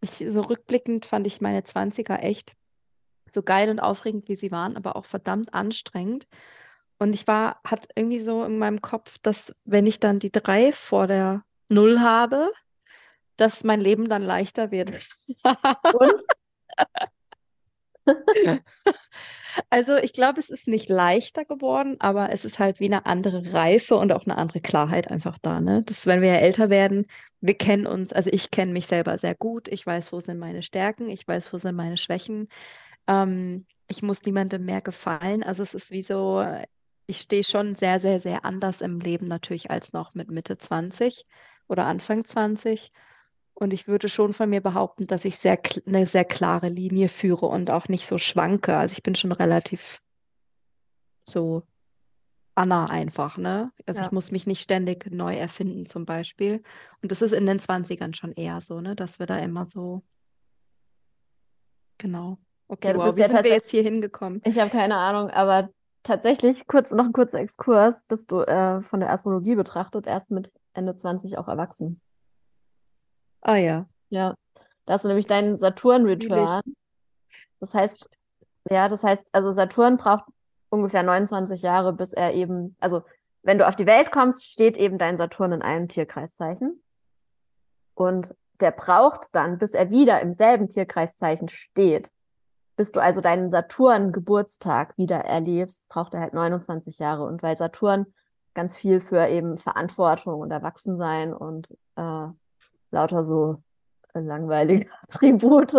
ich, 0.00 0.24
so 0.28 0.40
rückblickend 0.40 1.04
fand 1.04 1.26
ich 1.26 1.40
meine 1.40 1.60
20er 1.60 2.18
echt 2.18 2.54
so 3.28 3.42
geil 3.42 3.68
und 3.68 3.78
aufregend, 3.78 4.28
wie 4.28 4.36
sie 4.36 4.50
waren, 4.50 4.76
aber 4.76 4.96
auch 4.96 5.04
verdammt 5.04 5.54
anstrengend. 5.54 6.26
Und 6.98 7.12
ich 7.12 7.26
war, 7.26 7.60
hat 7.64 7.88
irgendwie 7.94 8.20
so 8.20 8.44
in 8.44 8.58
meinem 8.58 8.80
Kopf, 8.80 9.18
dass 9.18 9.54
wenn 9.64 9.86
ich 9.86 10.00
dann 10.00 10.18
die 10.18 10.32
drei 10.32 10.72
vor 10.72 11.06
der 11.06 11.44
Null 11.68 12.00
habe, 12.00 12.50
dass 13.36 13.64
mein 13.64 13.80
Leben 13.80 14.08
dann 14.08 14.22
leichter 14.22 14.70
wird. 14.70 14.90
Und? 15.92 16.22
Also 19.70 19.96
ich 19.96 20.12
glaube, 20.12 20.40
es 20.40 20.48
ist 20.48 20.68
nicht 20.68 20.88
leichter 20.88 21.44
geworden, 21.44 21.96
aber 22.00 22.30
es 22.30 22.44
ist 22.44 22.58
halt 22.58 22.80
wie 22.80 22.86
eine 22.86 23.06
andere 23.06 23.52
Reife 23.52 23.96
und 23.96 24.12
auch 24.12 24.24
eine 24.24 24.36
andere 24.36 24.60
Klarheit 24.60 25.10
einfach 25.10 25.38
da. 25.38 25.60
Ne? 25.60 25.82
Das, 25.84 26.06
wenn 26.06 26.20
wir 26.20 26.28
ja 26.28 26.40
älter 26.40 26.70
werden, 26.70 27.06
wir 27.40 27.54
kennen 27.54 27.86
uns, 27.86 28.12
also 28.12 28.30
ich 28.32 28.50
kenne 28.50 28.72
mich 28.72 28.86
selber 28.86 29.16
sehr 29.18 29.34
gut. 29.34 29.68
Ich 29.68 29.86
weiß, 29.86 30.12
wo 30.12 30.20
sind 30.20 30.38
meine 30.38 30.62
Stärken, 30.62 31.08
ich 31.08 31.26
weiß, 31.26 31.52
wo 31.52 31.58
sind 31.58 31.76
meine 31.76 31.96
Schwächen. 31.96 32.48
Ähm, 33.06 33.66
ich 33.88 34.02
muss 34.02 34.22
niemandem 34.22 34.64
mehr 34.64 34.80
gefallen. 34.80 35.42
Also 35.42 35.62
es 35.62 35.74
ist 35.74 35.90
wie 35.90 36.02
so, 36.02 36.44
ich 37.06 37.18
stehe 37.18 37.44
schon 37.44 37.74
sehr, 37.74 37.98
sehr, 38.00 38.20
sehr 38.20 38.44
anders 38.44 38.80
im 38.80 39.00
Leben 39.00 39.26
natürlich 39.26 39.70
als 39.70 39.92
noch 39.92 40.14
mit 40.14 40.30
Mitte 40.30 40.58
20 40.58 41.26
oder 41.68 41.86
Anfang 41.86 42.24
20. 42.24 42.92
Und 43.60 43.74
ich 43.74 43.86
würde 43.86 44.08
schon 44.08 44.32
von 44.32 44.48
mir 44.48 44.62
behaupten, 44.62 45.06
dass 45.06 45.26
ich 45.26 45.36
sehr, 45.36 45.60
eine 45.86 46.06
sehr 46.06 46.24
klare 46.24 46.70
Linie 46.70 47.10
führe 47.10 47.44
und 47.44 47.70
auch 47.70 47.88
nicht 47.88 48.06
so 48.06 48.16
schwanke. 48.16 48.74
Also 48.74 48.94
ich 48.94 49.02
bin 49.02 49.14
schon 49.14 49.32
relativ 49.32 50.00
so 51.24 51.62
Anna 52.54 52.86
einfach, 52.86 53.36
ne? 53.36 53.70
Also 53.84 54.00
ja. 54.00 54.06
ich 54.06 54.12
muss 54.12 54.30
mich 54.32 54.46
nicht 54.46 54.62
ständig 54.62 55.10
neu 55.10 55.36
erfinden 55.36 55.84
zum 55.84 56.06
Beispiel. 56.06 56.62
Und 57.02 57.12
das 57.12 57.20
ist 57.20 57.32
in 57.32 57.44
den 57.44 57.60
20ern 57.60 58.16
schon 58.16 58.32
eher 58.32 58.62
so, 58.62 58.80
ne? 58.80 58.96
Dass 58.96 59.18
wir 59.18 59.26
da 59.26 59.36
immer 59.36 59.66
so. 59.66 60.02
Genau. 61.98 62.38
Okay, 62.66 62.88
ja, 62.92 62.96
wow, 62.96 63.14
wie 63.14 63.20
ja 63.20 63.28
sind 63.28 63.44
wir 63.44 63.50
jetzt 63.50 63.70
hier 63.70 63.82
hingekommen? 63.82 64.40
Ich 64.44 64.58
habe 64.58 64.70
keine 64.70 64.96
Ahnung, 64.96 65.28
aber 65.28 65.68
tatsächlich 66.02 66.66
kurz 66.66 66.92
noch 66.92 67.04
ein 67.04 67.12
kurzer 67.12 67.40
Exkurs, 67.40 68.04
bist 68.04 68.32
du 68.32 68.40
äh, 68.40 68.80
von 68.80 69.00
der 69.00 69.12
Astrologie 69.12 69.54
betrachtet 69.54 70.06
erst 70.06 70.30
mit 70.30 70.50
Ende 70.72 70.96
20 70.96 71.36
auch 71.36 71.48
erwachsen. 71.48 72.00
Ah 73.42 73.56
ja. 73.56 73.86
Ja, 74.08 74.34
da 74.86 74.94
hast 74.94 75.04
du 75.04 75.08
nämlich 75.08 75.26
deinen 75.26 75.58
Saturn-Return. 75.58 76.62
Das 77.60 77.74
heißt, 77.74 78.08
ja, 78.68 78.88
das 78.88 79.04
heißt, 79.04 79.28
also 79.32 79.52
Saturn 79.52 79.96
braucht 79.96 80.24
ungefähr 80.68 81.02
29 81.02 81.62
Jahre, 81.62 81.92
bis 81.92 82.12
er 82.12 82.34
eben, 82.34 82.76
also 82.80 83.02
wenn 83.42 83.58
du 83.58 83.66
auf 83.66 83.76
die 83.76 83.86
Welt 83.86 84.10
kommst, 84.10 84.46
steht 84.46 84.76
eben 84.76 84.98
dein 84.98 85.16
Saturn 85.16 85.52
in 85.52 85.62
einem 85.62 85.88
Tierkreiszeichen. 85.88 86.82
Und 87.94 88.34
der 88.60 88.70
braucht 88.70 89.34
dann, 89.34 89.58
bis 89.58 89.72
er 89.72 89.90
wieder 89.90 90.20
im 90.20 90.32
selben 90.32 90.68
Tierkreiszeichen 90.68 91.48
steht, 91.48 92.10
bis 92.76 92.92
du 92.92 93.00
also 93.00 93.20
deinen 93.20 93.50
Saturn-Geburtstag 93.50 94.96
wieder 94.98 95.18
erlebst, 95.18 95.86
braucht 95.88 96.14
er 96.14 96.20
halt 96.20 96.34
29 96.34 96.98
Jahre. 96.98 97.24
Und 97.24 97.42
weil 97.42 97.56
Saturn 97.56 98.06
ganz 98.54 98.76
viel 98.76 99.00
für 99.00 99.28
eben 99.28 99.58
Verantwortung 99.58 100.40
und 100.40 100.50
Erwachsensein 100.50 101.32
und 101.32 101.76
äh, 101.96 102.26
lauter 102.90 103.22
so 103.22 103.62
langweilige 104.14 104.88
Attribute, 105.02 105.74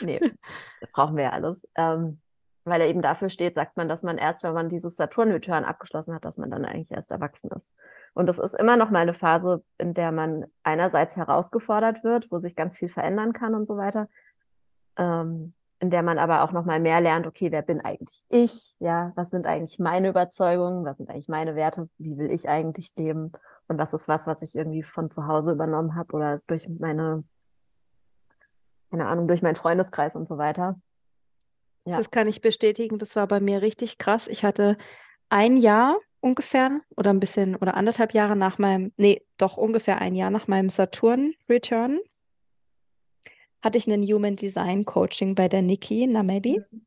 nee, 0.00 0.20
brauchen 0.92 1.16
wir 1.16 1.24
ja 1.24 1.30
alles. 1.30 1.66
Ähm, 1.74 2.20
weil 2.64 2.80
er 2.80 2.88
eben 2.88 3.02
dafür 3.02 3.28
steht, 3.28 3.54
sagt 3.54 3.76
man, 3.76 3.88
dass 3.88 4.02
man 4.02 4.18
erst, 4.18 4.44
wenn 4.44 4.54
man 4.54 4.68
dieses 4.68 4.96
Saturn-Return 4.96 5.64
abgeschlossen 5.64 6.14
hat, 6.14 6.24
dass 6.24 6.38
man 6.38 6.50
dann 6.50 6.64
eigentlich 6.64 6.92
erst 6.92 7.10
erwachsen 7.10 7.50
ist. 7.50 7.70
Und 8.14 8.26
das 8.26 8.38
ist 8.38 8.54
immer 8.54 8.76
noch 8.76 8.90
mal 8.90 9.00
eine 9.00 9.14
Phase, 9.14 9.64
in 9.78 9.94
der 9.94 10.12
man 10.12 10.46
einerseits 10.62 11.16
herausgefordert 11.16 12.04
wird, 12.04 12.30
wo 12.30 12.38
sich 12.38 12.54
ganz 12.54 12.76
viel 12.76 12.88
verändern 12.88 13.32
kann 13.32 13.54
und 13.54 13.66
so 13.66 13.76
weiter, 13.76 14.08
ähm, 14.96 15.54
in 15.80 15.90
der 15.90 16.04
man 16.04 16.18
aber 16.18 16.44
auch 16.44 16.52
noch 16.52 16.64
mal 16.64 16.78
mehr 16.78 17.00
lernt, 17.00 17.26
okay, 17.26 17.50
wer 17.50 17.62
bin 17.62 17.80
eigentlich 17.80 18.24
ich? 18.28 18.76
Ja, 18.78 19.10
was 19.16 19.30
sind 19.30 19.48
eigentlich 19.48 19.80
meine 19.80 20.10
Überzeugungen? 20.10 20.84
Was 20.84 20.98
sind 20.98 21.10
eigentlich 21.10 21.28
meine 21.28 21.56
Werte? 21.56 21.88
Wie 21.98 22.16
will 22.16 22.30
ich 22.30 22.48
eigentlich 22.48 22.92
leben? 22.96 23.32
Und 23.72 23.78
was 23.78 23.94
ist 23.94 24.06
was, 24.06 24.26
was 24.26 24.42
ich 24.42 24.54
irgendwie 24.54 24.82
von 24.82 25.10
zu 25.10 25.26
Hause 25.26 25.52
übernommen 25.52 25.94
habe 25.94 26.12
oder 26.14 26.38
durch 26.46 26.68
meine, 26.68 27.24
keine 28.90 29.06
Ahnung, 29.06 29.28
durch 29.28 29.40
meinen 29.40 29.56
Freundeskreis 29.56 30.14
und 30.14 30.28
so 30.28 30.36
weiter. 30.36 30.78
Ja. 31.86 31.96
Das 31.96 32.10
kann 32.10 32.28
ich 32.28 32.42
bestätigen. 32.42 32.98
Das 32.98 33.16
war 33.16 33.26
bei 33.26 33.40
mir 33.40 33.62
richtig 33.62 33.96
krass. 33.96 34.28
Ich 34.28 34.44
hatte 34.44 34.76
ein 35.30 35.56
Jahr 35.56 35.96
ungefähr 36.20 36.82
oder 36.98 37.10
ein 37.10 37.18
bisschen 37.18 37.56
oder 37.56 37.74
anderthalb 37.74 38.12
Jahre 38.12 38.36
nach 38.36 38.58
meinem, 38.58 38.92
nee, 38.98 39.22
doch 39.38 39.56
ungefähr 39.56 40.02
ein 40.02 40.14
Jahr 40.14 40.30
nach 40.30 40.48
meinem 40.48 40.68
Saturn-Return 40.68 41.98
hatte 43.62 43.78
ich 43.78 43.90
einen 43.90 44.02
Human 44.02 44.36
Design 44.36 44.84
Coaching 44.84 45.34
bei 45.34 45.48
der 45.48 45.62
Niki 45.62 46.06
Namedi. 46.06 46.60
Mhm. 46.70 46.86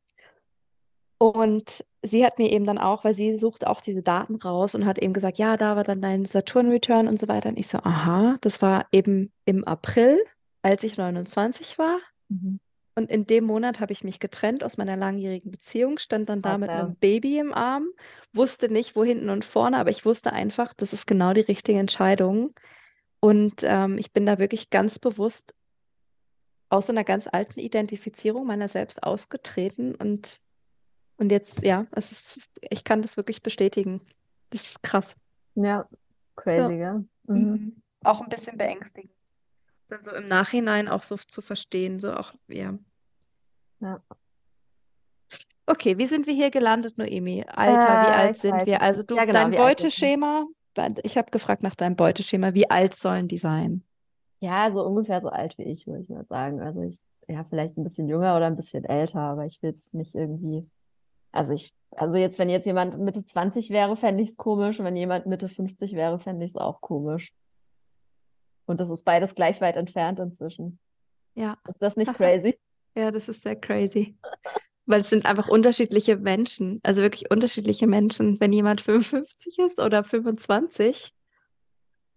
Und 1.18 1.84
sie 2.02 2.24
hat 2.24 2.38
mir 2.38 2.50
eben 2.52 2.66
dann 2.66 2.78
auch, 2.78 3.04
weil 3.04 3.14
sie 3.14 3.38
sucht 3.38 3.66
auch 3.66 3.80
diese 3.80 4.02
Daten 4.02 4.36
raus 4.36 4.74
und 4.74 4.84
hat 4.84 4.98
eben 4.98 5.14
gesagt, 5.14 5.38
ja, 5.38 5.56
da 5.56 5.76
war 5.76 5.84
dann 5.84 6.02
dein 6.02 6.26
Saturn-Return 6.26 7.08
und 7.08 7.18
so 7.18 7.28
weiter. 7.28 7.48
Und 7.48 7.58
ich 7.58 7.68
so, 7.68 7.78
aha, 7.78 8.36
das 8.42 8.60
war 8.60 8.86
eben 8.92 9.32
im 9.44 9.64
April, 9.64 10.18
als 10.62 10.82
ich 10.82 10.96
29 10.96 11.78
war. 11.78 11.98
Mhm. 12.28 12.60
Und 12.98 13.10
in 13.10 13.26
dem 13.26 13.44
Monat 13.44 13.78
habe 13.78 13.92
ich 13.92 14.04
mich 14.04 14.20
getrennt 14.20 14.64
aus 14.64 14.78
meiner 14.78 14.96
langjährigen 14.96 15.50
Beziehung, 15.50 15.98
stand 15.98 16.30
dann 16.30 16.40
da 16.40 16.52
okay. 16.52 16.60
mit 16.60 16.70
einem 16.70 16.96
Baby 16.96 17.38
im 17.38 17.52
Arm, 17.52 17.88
wusste 18.32 18.70
nicht, 18.70 18.96
wo 18.96 19.04
hinten 19.04 19.28
und 19.28 19.44
vorne, 19.44 19.76
aber 19.78 19.90
ich 19.90 20.06
wusste 20.06 20.32
einfach, 20.32 20.72
das 20.72 20.94
ist 20.94 21.06
genau 21.06 21.34
die 21.34 21.42
richtige 21.42 21.78
Entscheidung. 21.78 22.54
Und 23.20 23.62
ähm, 23.62 23.98
ich 23.98 24.12
bin 24.12 24.24
da 24.24 24.38
wirklich 24.38 24.70
ganz 24.70 24.98
bewusst 24.98 25.54
aus 26.70 26.86
so 26.86 26.92
einer 26.92 27.04
ganz 27.04 27.28
alten 27.30 27.60
Identifizierung 27.60 28.46
meiner 28.46 28.68
selbst 28.68 29.02
ausgetreten 29.02 29.94
und, 29.94 30.40
und 31.18 31.30
jetzt, 31.32 31.62
ja, 31.62 31.86
es 31.92 32.12
ist, 32.12 32.38
ich 32.60 32.84
kann 32.84 33.02
das 33.02 33.16
wirklich 33.16 33.42
bestätigen. 33.42 34.00
Das 34.50 34.62
ist 34.62 34.82
krass. 34.82 35.16
Ja, 35.54 35.88
crazy, 36.36 36.74
ja. 36.74 36.94
Mhm. 37.24 37.34
mhm. 37.34 37.82
Auch 38.04 38.20
ein 38.20 38.28
bisschen 38.28 38.56
beängstigend 38.56 39.16
dann 39.88 40.02
so 40.02 40.12
im 40.12 40.28
Nachhinein 40.28 40.88
auch 40.88 41.02
so 41.02 41.16
zu 41.16 41.42
verstehen, 41.42 42.00
so 42.00 42.12
auch, 42.12 42.32
ja. 42.48 42.78
Ja. 43.80 44.00
Okay, 45.66 45.98
wie 45.98 46.06
sind 46.06 46.26
wir 46.26 46.34
hier 46.34 46.50
gelandet, 46.50 46.96
Noemi? 46.98 47.44
Alter, 47.46 48.02
wie 48.02 48.06
Äh, 48.06 48.12
alt 48.12 48.36
ich 48.36 48.42
sind 48.42 48.52
weiß 48.52 48.66
wir? 48.66 48.82
Also 48.82 49.02
du, 49.02 49.16
Ja, 49.16 49.24
genau, 49.24 49.40
dein 49.40 49.52
wie 49.52 49.58
alt? 49.58 49.78
Beuteschema, 49.78 50.46
ich 51.02 51.16
habe 51.16 51.30
gefragt 51.30 51.62
nach 51.62 51.74
deinem 51.74 51.96
Beuteschema, 51.96 52.54
wie 52.54 52.70
alt 52.70 52.94
sollen 52.94 53.28
die 53.28 53.38
sein? 53.38 53.82
Ja, 54.40 54.70
so 54.70 54.84
ungefähr 54.84 55.20
so 55.20 55.28
alt 55.28 55.56
wie 55.58 55.64
ich, 55.64 55.86
würde 55.86 56.02
ich 56.02 56.08
mal 56.08 56.24
sagen. 56.24 56.60
Also 56.60 56.82
ich, 56.82 57.00
ja, 57.26 57.42
vielleicht 57.44 57.76
ein 57.76 57.82
bisschen 57.84 58.06
jünger 58.08 58.36
oder 58.36 58.46
ein 58.46 58.56
bisschen 58.56 58.84
älter, 58.84 59.20
aber 59.20 59.46
ich 59.46 59.60
will 59.62 59.72
es 59.72 59.92
nicht 59.92 60.14
irgendwie. 60.14 60.68
Also 61.36 61.52
ich, 61.52 61.72
also 61.90 62.16
jetzt, 62.16 62.38
wenn 62.38 62.48
jetzt 62.48 62.66
jemand 62.66 62.98
Mitte 62.98 63.24
20 63.24 63.70
wäre, 63.70 63.96
fände 63.96 64.22
ich 64.22 64.30
es 64.30 64.36
komisch. 64.36 64.78
Und 64.78 64.86
wenn 64.86 64.96
jemand 64.96 65.26
Mitte 65.26 65.48
50 65.48 65.92
wäre, 65.94 66.18
fände 66.18 66.44
ich 66.44 66.52
es 66.52 66.56
auch 66.56 66.80
komisch. 66.80 67.32
Und 68.66 68.80
das 68.80 68.90
ist 68.90 69.04
beides 69.04 69.34
gleich 69.34 69.60
weit 69.60 69.76
entfernt 69.76 70.18
inzwischen. 70.18 70.78
Ja. 71.34 71.56
Ist 71.68 71.82
das 71.82 71.96
nicht 71.96 72.12
crazy? 72.16 72.58
Ja, 72.96 73.10
das 73.10 73.28
ist 73.28 73.42
sehr 73.42 73.56
crazy. 73.56 74.16
Weil 74.86 75.00
es 75.00 75.10
sind 75.10 75.26
einfach 75.26 75.48
unterschiedliche 75.48 76.16
Menschen, 76.16 76.80
also 76.82 77.02
wirklich 77.02 77.30
unterschiedliche 77.30 77.86
Menschen, 77.86 78.40
wenn 78.40 78.52
jemand 78.52 78.80
55 78.80 79.58
ist 79.58 79.80
oder 79.80 80.02
25. 80.02 81.12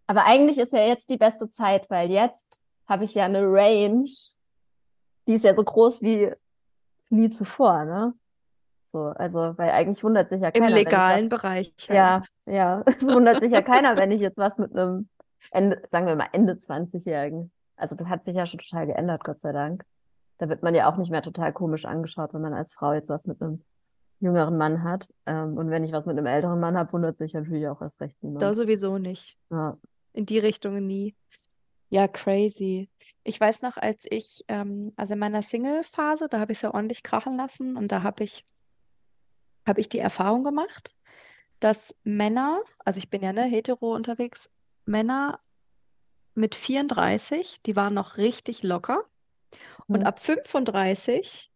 Aber 0.08 0.26
eigentlich 0.26 0.58
ist 0.58 0.74
ja 0.74 0.86
jetzt 0.86 1.10
die 1.10 1.18
beste 1.18 1.50
Zeit, 1.50 1.90
weil 1.90 2.10
jetzt 2.10 2.62
habe 2.88 3.04
ich 3.04 3.14
ja 3.14 3.26
eine 3.26 3.44
Range, 3.44 4.10
die 5.28 5.34
ist 5.34 5.44
ja 5.44 5.54
so 5.54 5.64
groß 5.64 6.02
wie 6.02 6.32
nie 7.10 7.30
zuvor, 7.30 7.86
ne? 7.86 8.14
So, 8.90 9.06
also, 9.06 9.54
weil 9.58 9.70
eigentlich 9.72 10.04
wundert 10.04 10.30
sich 10.30 10.42
ja 10.42 10.52
keiner. 10.52 10.70
Im 10.70 10.74
legalen 10.74 11.32
was, 11.32 11.42
Bereich. 11.42 11.74
ja, 11.88 12.14
halt. 12.14 12.28
ja, 12.46 12.84
es 12.86 13.06
wundert 13.06 13.42
sich 13.42 13.52
ja 13.52 13.62
keiner, 13.62 13.96
wenn 13.96 14.12
ich 14.12 14.22
jetzt 14.22 14.38
was 14.38 14.58
mit 14.58 14.76
einem 14.76 15.10
Ende, 15.52 15.82
sagen 15.88 16.08
wir 16.08 16.16
mal 16.16 16.30
Ende 16.32 16.54
20-Jährigen. 16.54 17.52
Also 17.76 17.96
das 17.96 18.08
hat 18.08 18.24
sich 18.24 18.36
ja 18.36 18.46
schon 18.46 18.60
total 18.60 18.88
geändert, 18.88 19.24
Gott 19.24 19.42
sei 19.42 19.52
Dank. 19.52 19.86
Da 20.38 20.50
wird 20.50 20.64
man 20.64 20.76
ja 20.76 20.92
auch 20.92 20.98
nicht 20.98 21.12
mehr 21.12 21.22
total 21.22 21.54
komisch 21.54 21.86
angeschaut, 21.86 22.34
wenn 22.34 22.42
man 22.42 22.54
als 22.54 22.74
Frau 22.74 22.94
jetzt 22.94 23.10
was 23.10 23.26
mit 23.26 23.42
einem 23.42 23.64
jüngeren 24.20 24.58
Mann 24.58 24.84
hat. 24.84 25.08
Ähm, 25.26 25.58
und 25.58 25.70
wenn 25.70 25.84
ich 25.84 25.92
was 25.92 26.06
mit 26.06 26.18
einem 26.18 26.28
älteren 26.28 26.60
Mann 26.60 26.78
habe, 26.78 26.92
wundert 26.94 27.18
sich 27.18 27.34
natürlich 27.34 27.68
auch 27.68 27.82
erst 27.82 28.02
recht 28.02 28.22
niemand. 28.22 28.42
Da 28.42 28.54
sowieso 28.54 28.98
nicht. 28.98 29.38
Ja. 29.50 29.78
In 30.14 30.26
die 30.26 30.40
Richtung 30.40 30.86
nie. 30.86 31.16
Ja, 31.90 32.08
crazy. 32.08 32.90
Ich 33.24 33.40
weiß 33.40 33.62
noch, 33.64 33.78
als 33.78 34.06
ich, 34.10 34.46
ähm, 34.48 34.94
also 34.96 35.14
in 35.14 35.20
meiner 35.20 35.42
Single-Phase, 35.42 36.28
da 36.30 36.40
habe 36.40 36.52
ich 36.52 36.60
es 36.60 36.62
ja 36.62 36.74
ordentlich 36.74 37.02
krachen 37.04 37.36
lassen 37.36 37.78
und 37.78 37.92
da 37.92 38.04
habe 38.04 38.24
ich, 38.24 38.46
habe 39.66 39.82
ich 39.82 39.90
die 39.90 40.00
Erfahrung 40.00 40.44
gemacht, 40.44 40.96
dass 41.60 41.96
Männer, 42.04 42.62
also 42.86 42.98
ich 42.98 43.10
bin 43.10 43.22
ja 43.22 43.34
ne, 43.34 43.44
hetero 43.44 43.94
unterwegs, 43.94 44.50
Männer 44.86 45.40
mit 46.34 46.56
34, 46.56 47.62
die 47.66 47.76
waren 47.76 47.94
noch 47.94 48.18
richtig 48.18 48.64
locker. 48.64 49.04
Und 49.88 50.02
Mhm. 50.02 50.06
ab 50.06 50.20
35 50.20 51.52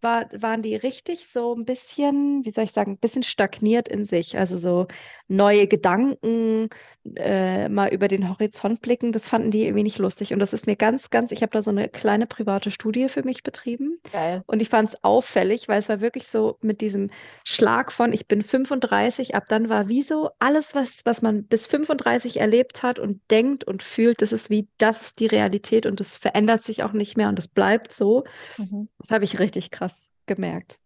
war, 0.00 0.26
waren 0.32 0.62
die 0.62 0.76
richtig 0.76 1.26
so 1.26 1.54
ein 1.54 1.64
bisschen, 1.64 2.44
wie 2.44 2.50
soll 2.50 2.64
ich 2.64 2.72
sagen, 2.72 2.92
ein 2.92 2.98
bisschen 2.98 3.22
stagniert 3.22 3.88
in 3.88 4.04
sich. 4.04 4.38
Also 4.38 4.56
so 4.56 4.86
neue 5.28 5.66
Gedanken, 5.66 6.68
äh, 7.16 7.68
mal 7.68 7.88
über 7.92 8.08
den 8.08 8.28
Horizont 8.28 8.80
blicken, 8.82 9.12
das 9.12 9.28
fanden 9.28 9.50
die 9.50 9.64
irgendwie 9.64 9.82
nicht 9.82 9.98
lustig. 9.98 10.32
Und 10.32 10.38
das 10.38 10.52
ist 10.52 10.66
mir 10.66 10.76
ganz, 10.76 11.10
ganz, 11.10 11.32
ich 11.32 11.42
habe 11.42 11.50
da 11.52 11.62
so 11.62 11.70
eine 11.70 11.88
kleine 11.88 12.26
private 12.26 12.70
Studie 12.70 13.08
für 13.08 13.22
mich 13.22 13.42
betrieben. 13.42 13.98
Geil. 14.12 14.42
Und 14.46 14.60
ich 14.60 14.68
fand 14.68 14.88
es 14.88 15.04
auffällig, 15.04 15.68
weil 15.68 15.78
es 15.78 15.88
war 15.88 16.00
wirklich 16.00 16.28
so 16.28 16.58
mit 16.60 16.80
diesem 16.80 17.10
Schlag 17.44 17.92
von, 17.92 18.12
ich 18.12 18.26
bin 18.26 18.42
35, 18.42 19.34
ab 19.34 19.44
dann 19.48 19.68
war 19.68 19.88
wie 19.88 20.02
so 20.02 20.30
alles, 20.38 20.74
was, 20.74 21.00
was 21.04 21.22
man 21.22 21.44
bis 21.44 21.66
35 21.66 22.40
erlebt 22.40 22.82
hat 22.82 22.98
und 22.98 23.20
denkt 23.30 23.64
und 23.64 23.82
fühlt, 23.82 24.22
das 24.22 24.32
ist 24.32 24.50
wie, 24.50 24.68
das 24.78 25.02
ist 25.02 25.20
die 25.20 25.26
Realität 25.26 25.86
und 25.86 26.00
das 26.00 26.16
verändert 26.16 26.62
sich 26.62 26.82
auch 26.82 26.92
nicht 26.92 27.16
mehr 27.16 27.28
und 27.28 27.36
das 27.36 27.48
bleibt 27.48 27.92
so. 27.92 28.24
Mhm. 28.56 28.88
Das 28.98 29.10
habe 29.10 29.24
ich 29.24 29.38
richtig 29.38 29.70
krass 29.70 29.87
gemerkt. 30.28 30.78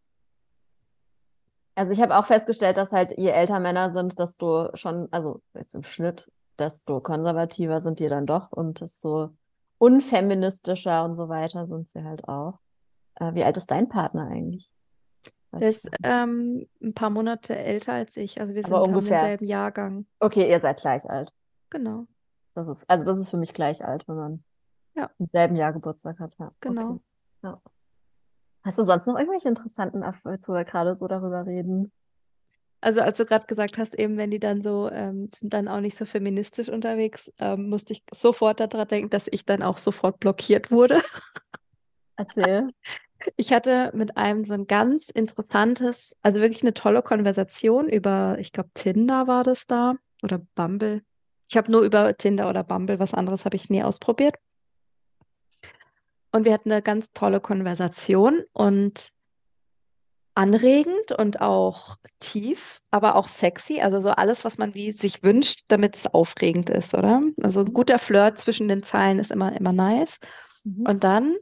Also 1.75 1.93
ich 1.93 2.01
habe 2.01 2.17
auch 2.17 2.27
festgestellt, 2.27 2.77
dass 2.77 2.91
halt 2.91 3.17
je 3.19 3.29
älter 3.29 3.59
Männer 3.61 3.93
sind, 3.93 4.19
desto 4.19 4.69
schon, 4.75 5.09
also 5.11 5.43
jetzt 5.55 5.75
im 5.75 5.83
Schnitt, 5.83 6.31
desto 6.59 7.01
konservativer 7.01 7.81
sind 7.81 7.99
die 7.99 8.09
dann 8.09 8.27
doch 8.27 8.53
und 8.53 8.81
desto 8.81 9.31
unfeministischer 9.79 11.05
und 11.05 11.15
so 11.15 11.29
weiter 11.29 11.67
sind 11.67 11.89
sie 11.89 12.05
halt 12.05 12.29
auch. 12.29 12.59
Äh, 13.17 13.35
wie 13.35 13.43
alt 13.45 13.57
ist 13.57 13.71
dein 13.71 13.89
Partner 13.89 14.29
eigentlich? 14.29 14.71
Der 15.53 15.63
ich 15.71 15.77
ist 15.77 15.91
ähm, 16.03 16.67
ein 16.83 16.95
paar 16.95 17.11
Monate 17.11 17.57
älter 17.57 17.95
als 17.95 18.17
ich. 18.17 18.41
Also 18.41 18.55
wir 18.55 18.63
sind, 18.63 18.73
Aber 18.73 18.85
ungefähr. 18.85 19.19
denselben 19.21 19.47
Jahrgang. 19.47 20.07
Okay, 20.21 20.49
ihr 20.49 20.61
seid 20.61 20.81
gleich 20.81 21.09
alt. 21.09 21.33
Genau, 21.71 22.07
Das 22.55 22.69
ist, 22.69 22.89
also 22.89 23.07
das 23.07 23.19
ist 23.19 23.31
für 23.31 23.39
mich 23.39 23.55
gleich 23.55 23.83
alt, 23.85 24.07
wenn 24.07 24.17
man 24.17 24.45
Ja. 24.95 25.11
im 25.19 25.27
selben 25.33 25.57
Jahr 25.57 25.73
Geburtstag 25.73 26.19
hat. 26.21 26.35
Ja, 26.39 26.53
genau. 26.61 26.91
okay. 26.91 27.01
Ja. 27.45 27.61
Hast 28.65 28.79
du 28.79 28.85
sonst 28.85 29.07
noch 29.07 29.19
irgendwelche 29.19 29.49
interessanten, 29.49 30.03
Erf- 30.05 30.25
wo 30.25 30.53
wir 30.55 30.65
gerade 30.65 30.95
so 30.95 31.09
darüber 31.09 31.47
reden? 31.47 31.93
Also 32.81 33.01
als 33.01 33.19
du 33.19 33.25
gerade 33.25 33.47
gesagt 33.47 33.79
hast, 33.79 33.95
eben 33.97 34.17
wenn 34.17 34.31
die 34.31 34.41
dann 34.41 34.61
so, 34.61 34.91
ähm, 34.91 35.31
sind 35.35 35.53
dann 35.53 35.69
auch 35.69 35.81
nicht 35.81 35.97
so 35.97 36.05
feministisch 36.05 36.69
unterwegs, 36.69 37.33
ähm, 37.39 37.69
musste 37.69 37.93
ich 37.93 38.03
sofort 38.13 38.59
daran 38.61 38.89
denken, 38.89 39.11
dass 39.11 39.29
ich 39.31 39.45
dann 39.45 39.63
auch 39.63 39.79
sofort 39.79 40.19
blockiert 40.19 40.71
wurde. 40.71 41.01
Erzähl. 42.17 42.71
Ich 43.37 43.53
hatte 43.53 43.93
mit 43.95 44.17
einem 44.17 44.45
so 44.45 44.55
ein 44.55 44.67
ganz 44.67 45.09
interessantes, 45.09 46.17
also 46.23 46.41
wirklich 46.41 46.63
eine 46.63 46.75
tolle 46.75 47.03
Konversation 47.03 47.89
über, 47.89 48.37
ich 48.41 48.53
glaube, 48.53 48.71
Tinder 48.75 49.29
war 49.29 49.45
das 49.45 49.67
da 49.69 49.95
oder 50.23 50.41
Bumble. 50.57 51.03
Ich 51.49 51.57
habe 51.57 51.71
nur 51.71 51.83
über 51.83 52.17
Tinder 52.17 52.49
oder 52.49 52.65
Bumble, 52.65 52.99
was 52.99 53.15
anderes 53.15 53.45
habe 53.45 53.55
ich 53.55 53.71
nie 53.71 53.85
ausprobiert. 53.85 54.37
Und 56.33 56.45
wir 56.45 56.53
hatten 56.53 56.73
eine 56.73 56.83
ganz 56.83 57.13
tolle 57.13 57.41
Konversation 57.41 58.43
und 58.53 59.13
anregend 60.35 61.13
und 61.13 61.41
auch 61.43 61.97
tief, 62.19 62.81
aber 62.91 63.17
auch 63.17 63.29
sexy. 63.29 63.81
Also 63.83 64.01
so 64.01 64.11
alles, 64.11 64.45
was 64.45 64.57
man 64.57 64.75
wie 64.75 64.93
sich 64.93 65.23
wünscht, 65.23 65.61
damit 65.69 65.97
es 65.97 66.07
aufregend 66.07 66.71
ist, 66.71 66.95
oder? 66.95 67.23
Also 67.43 67.61
ein 67.61 67.73
guter 67.73 67.99
Flirt 67.99 68.39
zwischen 68.39 68.67
den 68.67 68.83
Zeilen 68.83 69.19
ist 69.19 69.31
immer, 69.31 69.55
immer 69.55 69.73
nice. 69.73 70.19
Mhm. 70.65 70.87
Und 70.87 71.05
dann 71.05 71.37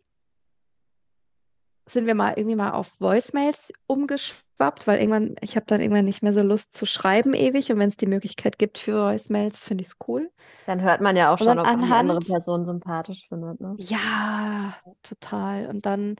sind 1.92 2.06
wir 2.06 2.14
mal 2.14 2.34
irgendwie 2.36 2.56
mal 2.56 2.72
auf 2.72 2.92
Voicemails 2.98 3.72
umgeschwappt, 3.86 4.86
weil 4.86 5.00
irgendwann, 5.00 5.36
ich 5.40 5.56
habe 5.56 5.66
dann 5.66 5.80
irgendwann 5.80 6.04
nicht 6.04 6.22
mehr 6.22 6.32
so 6.32 6.42
Lust 6.42 6.74
zu 6.74 6.86
schreiben 6.86 7.34
ewig. 7.34 7.70
Und 7.72 7.78
wenn 7.78 7.88
es 7.88 7.96
die 7.96 8.06
Möglichkeit 8.06 8.58
gibt 8.58 8.78
für 8.78 9.04
Voicemails, 9.04 9.64
finde 9.64 9.82
ich 9.82 9.88
es 9.88 9.96
cool. 10.06 10.30
Dann 10.66 10.82
hört 10.82 11.00
man 11.00 11.16
ja 11.16 11.32
auch 11.32 11.38
schon, 11.38 11.58
ob 11.58 11.66
man 11.66 11.82
die 11.82 11.92
andere 11.92 12.20
Person 12.20 12.64
sympathisch 12.64 13.28
findet. 13.28 13.60
Ne? 13.60 13.74
Ja, 13.78 14.74
total. 15.02 15.66
Und 15.66 15.86
dann 15.86 16.16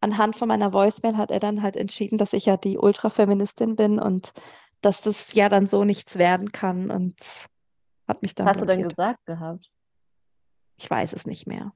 anhand 0.00 0.36
von 0.36 0.48
meiner 0.48 0.72
Voicemail 0.72 1.16
hat 1.16 1.30
er 1.30 1.40
dann 1.40 1.62
halt 1.62 1.76
entschieden, 1.76 2.18
dass 2.18 2.32
ich 2.32 2.46
ja 2.46 2.56
die 2.56 2.78
Ultrafeministin 2.78 3.76
bin 3.76 3.98
und 3.98 4.32
dass 4.82 5.00
das 5.00 5.32
ja 5.32 5.48
dann 5.48 5.66
so 5.66 5.84
nichts 5.84 6.18
werden 6.18 6.52
kann 6.52 6.90
und 6.90 7.16
hat 8.06 8.22
mich 8.22 8.34
dann. 8.34 8.46
Was 8.46 8.56
hast 8.56 8.66
blockiert. 8.66 8.78
du 8.78 8.82
denn 8.82 8.88
gesagt 8.88 9.26
gehabt? 9.26 9.72
Ich 10.76 10.90
weiß 10.90 11.12
es 11.14 11.26
nicht 11.26 11.46
mehr. 11.46 11.72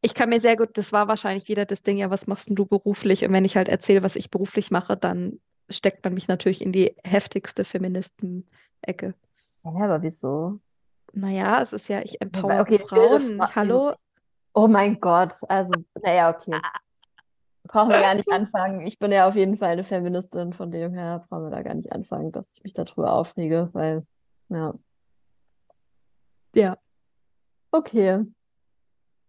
Ich 0.00 0.14
kann 0.14 0.28
mir 0.28 0.40
sehr 0.40 0.56
gut, 0.56 0.78
das 0.78 0.92
war 0.92 1.08
wahrscheinlich 1.08 1.48
wieder 1.48 1.64
das 1.64 1.82
Ding, 1.82 1.98
ja, 1.98 2.10
was 2.10 2.26
machst 2.26 2.48
denn 2.48 2.54
du 2.54 2.66
beruflich? 2.66 3.24
Und 3.24 3.32
wenn 3.32 3.44
ich 3.44 3.56
halt 3.56 3.68
erzähle, 3.68 4.02
was 4.02 4.16
ich 4.16 4.30
beruflich 4.30 4.70
mache, 4.70 4.96
dann 4.96 5.40
steckt 5.68 6.04
man 6.04 6.14
mich 6.14 6.28
natürlich 6.28 6.62
in 6.62 6.72
die 6.72 6.94
heftigste 7.04 7.64
Feministen-Ecke. 7.64 9.14
Ja, 9.64 9.70
aber 9.70 10.02
wieso? 10.02 10.60
Naja, 11.12 11.60
es 11.60 11.72
ist 11.72 11.88
ja, 11.88 12.00
ich 12.00 12.20
empower 12.20 12.60
okay, 12.60 12.78
Frauen. 12.78 13.40
Hallo? 13.54 13.94
Oh 14.54 14.68
mein 14.68 15.00
Gott, 15.00 15.34
also, 15.48 15.72
naja, 16.02 16.30
okay. 16.30 16.52
Ah. 16.54 16.78
Brauchen 17.64 17.90
wir 17.90 18.00
gar 18.00 18.14
nicht 18.14 18.30
anfangen. 18.32 18.86
Ich 18.86 18.98
bin 18.98 19.12
ja 19.12 19.26
auf 19.26 19.34
jeden 19.34 19.56
Fall 19.56 19.70
eine 19.70 19.84
Feministin, 19.84 20.52
von 20.52 20.70
dem 20.70 20.92
her 20.92 21.24
brauchen 21.28 21.44
wir 21.44 21.50
da 21.50 21.62
gar 21.62 21.74
nicht 21.74 21.92
anfangen, 21.92 22.32
dass 22.32 22.50
ich 22.54 22.62
mich 22.62 22.74
darüber 22.74 23.12
aufrege, 23.12 23.70
weil, 23.72 24.06
ja. 24.48 24.74
Ja. 26.54 26.76
Okay. 27.70 28.26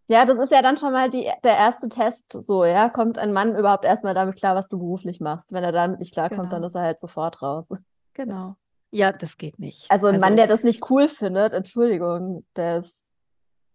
Ja, 0.07 0.25
das 0.25 0.37
ist 0.37 0.51
ja 0.51 0.61
dann 0.61 0.77
schon 0.77 0.91
mal 0.91 1.09
die, 1.09 1.29
der 1.43 1.57
erste 1.57 1.89
Test 1.89 2.33
so, 2.33 2.65
ja. 2.65 2.89
Kommt 2.89 3.17
ein 3.17 3.33
Mann 3.33 3.55
überhaupt 3.55 3.85
erstmal 3.85 4.13
damit 4.13 4.35
klar, 4.35 4.55
was 4.55 4.69
du 4.69 4.77
beruflich 4.77 5.19
machst? 5.19 5.51
Wenn 5.51 5.63
er 5.63 5.71
damit 5.71 5.99
nicht 5.99 6.13
klarkommt, 6.13 6.49
genau. 6.49 6.51
dann 6.51 6.63
ist 6.63 6.75
er 6.75 6.81
halt 6.81 6.99
sofort 6.99 7.41
raus. 7.41 7.67
Genau. 8.13 8.55
Ja, 8.91 9.11
das 9.11 9.37
geht 9.37 9.59
nicht. 9.59 9.89
Also 9.89 10.07
ein 10.07 10.15
also, 10.15 10.25
Mann, 10.25 10.37
der 10.37 10.47
das 10.47 10.61
nicht 10.63 10.89
cool 10.91 11.09
findet, 11.09 11.53
Entschuldigung, 11.53 12.45
der 12.55 12.79
ist. 12.79 12.95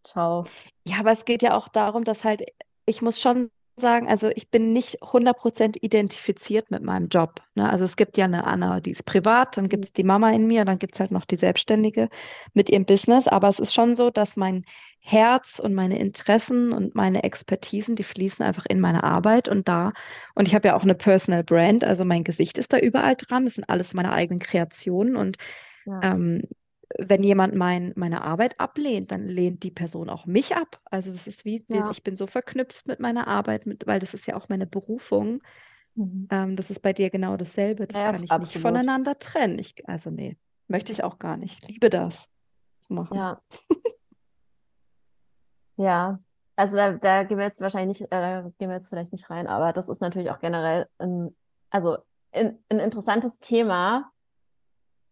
Ciao. 0.04 0.44
Ja, 0.86 1.00
aber 1.00 1.12
es 1.12 1.24
geht 1.24 1.42
ja 1.42 1.56
auch 1.56 1.68
darum, 1.68 2.04
dass 2.04 2.24
halt, 2.24 2.42
ich 2.86 3.02
muss 3.02 3.20
schon 3.20 3.50
sagen, 3.78 4.08
also 4.08 4.30
ich 4.34 4.50
bin 4.50 4.72
nicht 4.72 5.02
100% 5.02 5.78
identifiziert 5.80 6.70
mit 6.70 6.82
meinem 6.82 7.08
Job. 7.08 7.40
Ne? 7.54 7.68
Also 7.68 7.84
es 7.84 7.96
gibt 7.96 8.16
ja 8.16 8.26
eine 8.26 8.46
Anna, 8.46 8.80
die 8.80 8.90
ist 8.90 9.04
privat, 9.04 9.56
dann 9.56 9.68
gibt 9.68 9.84
es 9.86 9.92
die 9.92 10.04
Mama 10.04 10.30
in 10.30 10.46
mir, 10.46 10.64
dann 10.64 10.78
gibt 10.78 10.94
es 10.94 11.00
halt 11.00 11.10
noch 11.10 11.24
die 11.24 11.36
Selbstständige 11.36 12.08
mit 12.54 12.70
ihrem 12.70 12.84
Business. 12.84 13.28
Aber 13.28 13.48
es 13.48 13.58
ist 13.58 13.74
schon 13.74 13.94
so, 13.94 14.10
dass 14.10 14.36
mein 14.36 14.64
Herz 15.00 15.58
und 15.58 15.74
meine 15.74 15.98
Interessen 15.98 16.72
und 16.72 16.94
meine 16.94 17.22
Expertisen, 17.22 17.96
die 17.96 18.02
fließen 18.02 18.44
einfach 18.44 18.66
in 18.66 18.80
meine 18.80 19.04
Arbeit 19.04 19.48
und 19.48 19.68
da. 19.68 19.92
Und 20.34 20.48
ich 20.48 20.54
habe 20.54 20.68
ja 20.68 20.76
auch 20.76 20.82
eine 20.82 20.94
Personal 20.94 21.44
Brand, 21.44 21.84
also 21.84 22.04
mein 22.04 22.24
Gesicht 22.24 22.58
ist 22.58 22.72
da 22.72 22.78
überall 22.78 23.16
dran. 23.16 23.44
Das 23.44 23.54
sind 23.54 23.68
alles 23.68 23.94
meine 23.94 24.12
eigenen 24.12 24.40
Kreationen 24.40 25.16
und 25.16 25.36
ja. 25.86 26.00
ähm, 26.02 26.42
wenn 26.98 27.22
jemand 27.22 27.54
mein, 27.54 27.92
meine 27.96 28.22
Arbeit 28.22 28.58
ablehnt, 28.58 29.12
dann 29.12 29.28
lehnt 29.28 29.62
die 29.62 29.70
Person 29.70 30.08
auch 30.08 30.26
mich 30.26 30.56
ab. 30.56 30.80
Also 30.90 31.12
das 31.12 31.26
ist 31.26 31.44
wie, 31.44 31.64
ja. 31.68 31.90
ich 31.90 32.02
bin 32.02 32.16
so 32.16 32.26
verknüpft 32.26 32.88
mit 32.88 32.98
meiner 32.98 33.28
Arbeit, 33.28 33.66
mit, 33.66 33.86
weil 33.86 34.00
das 34.00 34.14
ist 34.14 34.26
ja 34.26 34.36
auch 34.36 34.48
meine 34.48 34.66
Berufung. 34.66 35.42
Mhm. 35.94 36.28
Ähm, 36.30 36.56
das 36.56 36.70
ist 36.70 36.80
bei 36.80 36.92
dir 36.92 37.10
genau 37.10 37.36
dasselbe. 37.36 37.86
Das 37.86 38.00
ja, 38.00 38.12
kann 38.12 38.24
ich 38.24 38.30
absolut. 38.30 38.54
nicht 38.54 38.62
voneinander 38.62 39.18
trennen. 39.18 39.58
Ich, 39.58 39.86
also 39.86 40.10
nee, 40.10 40.36
möchte 40.66 40.92
ich 40.92 41.04
auch 41.04 41.18
gar 41.18 41.36
nicht. 41.36 41.62
Ich 41.62 41.68
liebe 41.68 41.90
das 41.90 42.14
zu 42.80 42.94
machen. 42.94 43.16
Ja. 43.16 43.42
ja, 45.78 46.18
also 46.56 46.76
da, 46.76 46.92
da 46.92 47.22
gehen 47.22 47.38
wir 47.38 47.44
jetzt 47.44 47.60
wahrscheinlich 47.60 48.00
nicht, 48.00 48.12
äh, 48.12 48.42
gehen 48.58 48.68
wir 48.68 48.76
jetzt 48.76 48.90
vielleicht 48.90 49.12
nicht 49.12 49.30
rein, 49.30 49.46
aber 49.46 49.72
das 49.72 49.88
ist 49.88 50.00
natürlich 50.00 50.30
auch 50.30 50.40
generell 50.40 50.86
ein, 50.98 51.34
also 51.70 51.98
ein, 52.32 52.58
ein 52.68 52.78
interessantes 52.78 53.38
Thema, 53.38 54.10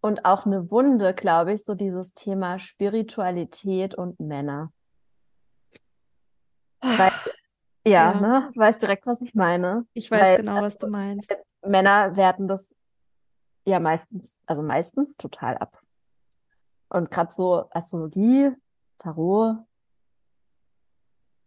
und 0.06 0.24
auch 0.24 0.46
eine 0.46 0.70
Wunde, 0.70 1.14
glaube 1.14 1.52
ich, 1.52 1.64
so 1.64 1.74
dieses 1.74 2.14
Thema 2.14 2.58
Spiritualität 2.58 3.94
und 3.94 4.20
Männer. 4.20 4.72
Weil, 6.80 7.10
ja, 7.84 8.12
ja. 8.12 8.20
Ne? 8.20 8.50
Du 8.54 8.60
weißt 8.60 8.80
direkt, 8.80 9.04
was 9.06 9.20
ich 9.20 9.34
meine. 9.34 9.84
Ich 9.94 10.10
weiß 10.10 10.22
Weil, 10.22 10.36
genau, 10.36 10.62
was 10.62 10.78
du 10.78 10.86
meinst. 10.86 11.36
Männer 11.62 12.16
werten 12.16 12.46
das 12.46 12.72
ja 13.64 13.80
meistens, 13.80 14.36
also 14.46 14.62
meistens 14.62 15.16
total 15.16 15.56
ab. 15.58 15.80
Und 16.88 17.10
gerade 17.10 17.32
so 17.32 17.68
Astrologie, 17.72 18.52
Tarot, 18.98 19.56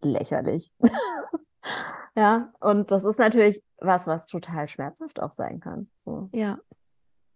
lächerlich. 0.02 0.72
ja, 2.16 2.52
und 2.60 2.92
das 2.92 3.04
ist 3.04 3.20
natürlich 3.20 3.62
was, 3.78 4.08
was 4.08 4.28
total 4.28 4.68
schmerzhaft 4.68 5.22
auch 5.22 5.32
sein 5.32 5.60
kann. 5.60 5.90
So. 5.98 6.30
Ja. 6.34 6.60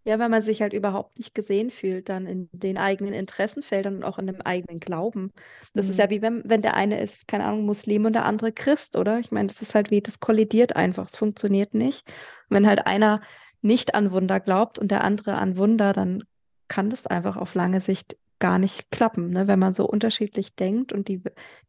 Ja, 0.06 0.19
wenn 0.19 0.32
man 0.32 0.41
sich 0.41 0.62
halt 0.62 0.73
überhaupt 0.73 1.17
nicht 1.17 1.34
gesehen 1.34 1.69
fühlt, 1.69 2.10
dann 2.10 2.28
in 2.28 2.49
den 2.52 2.78
eigenen 2.78 3.13
Interessenfeldern 3.13 3.95
und 3.95 4.04
auch 4.04 4.19
in 4.19 4.28
dem 4.28 4.41
eigenen 4.41 4.82
Glauben. 4.82 5.32
Das 5.73 5.88
ist 5.88 5.97
ja 5.97 6.08
mhm. 6.08 6.10
wie 6.10 6.21
wenn, 6.21 6.41
wenn 6.43 6.62
der 6.62 6.73
eine 6.73 6.99
ist, 6.99 7.26
keine 7.26 7.45
Ahnung, 7.45 7.65
Muslim 7.65 8.04
und 8.04 8.13
der 8.13 8.26
andere 8.26 8.52
Christ, 8.52 8.97
oder? 8.97 9.19
Ich 9.19 9.32
meine, 9.32 9.47
das 9.47 9.62
ist 9.62 9.76
halt 9.76 9.91
wie, 9.91 10.02
das 10.02 10.19
kollidiert 10.19 10.76
einfach, 10.76 11.08
es 11.08 11.15
funktioniert 11.15 11.73
nicht. 11.73 12.06
Und 12.49 12.58
wenn 12.58 12.67
halt 12.67 12.86
einer 12.86 13.21
nicht 13.62 13.95
an 13.95 14.12
Wunder 14.12 14.41
glaubt 14.41 14.78
und 14.78 14.91
der 14.91 15.06
andere 15.06 15.36
an 15.36 15.56
Wunder, 15.56 15.93
dann 15.93 16.26
kann 16.67 16.89
das 16.89 17.08
einfach 17.08 17.38
auf 17.38 17.56
lange 17.56 17.80
Sicht 17.80 18.17
gar 18.43 18.60
nicht 18.60 18.91
klappen, 18.91 19.29
ne? 19.29 19.47
wenn 19.47 19.58
man 19.58 19.71
so 19.71 19.88
unterschiedlich 19.88 20.53
denkt 20.53 20.91
und 20.91 21.08
die, 21.08 21.23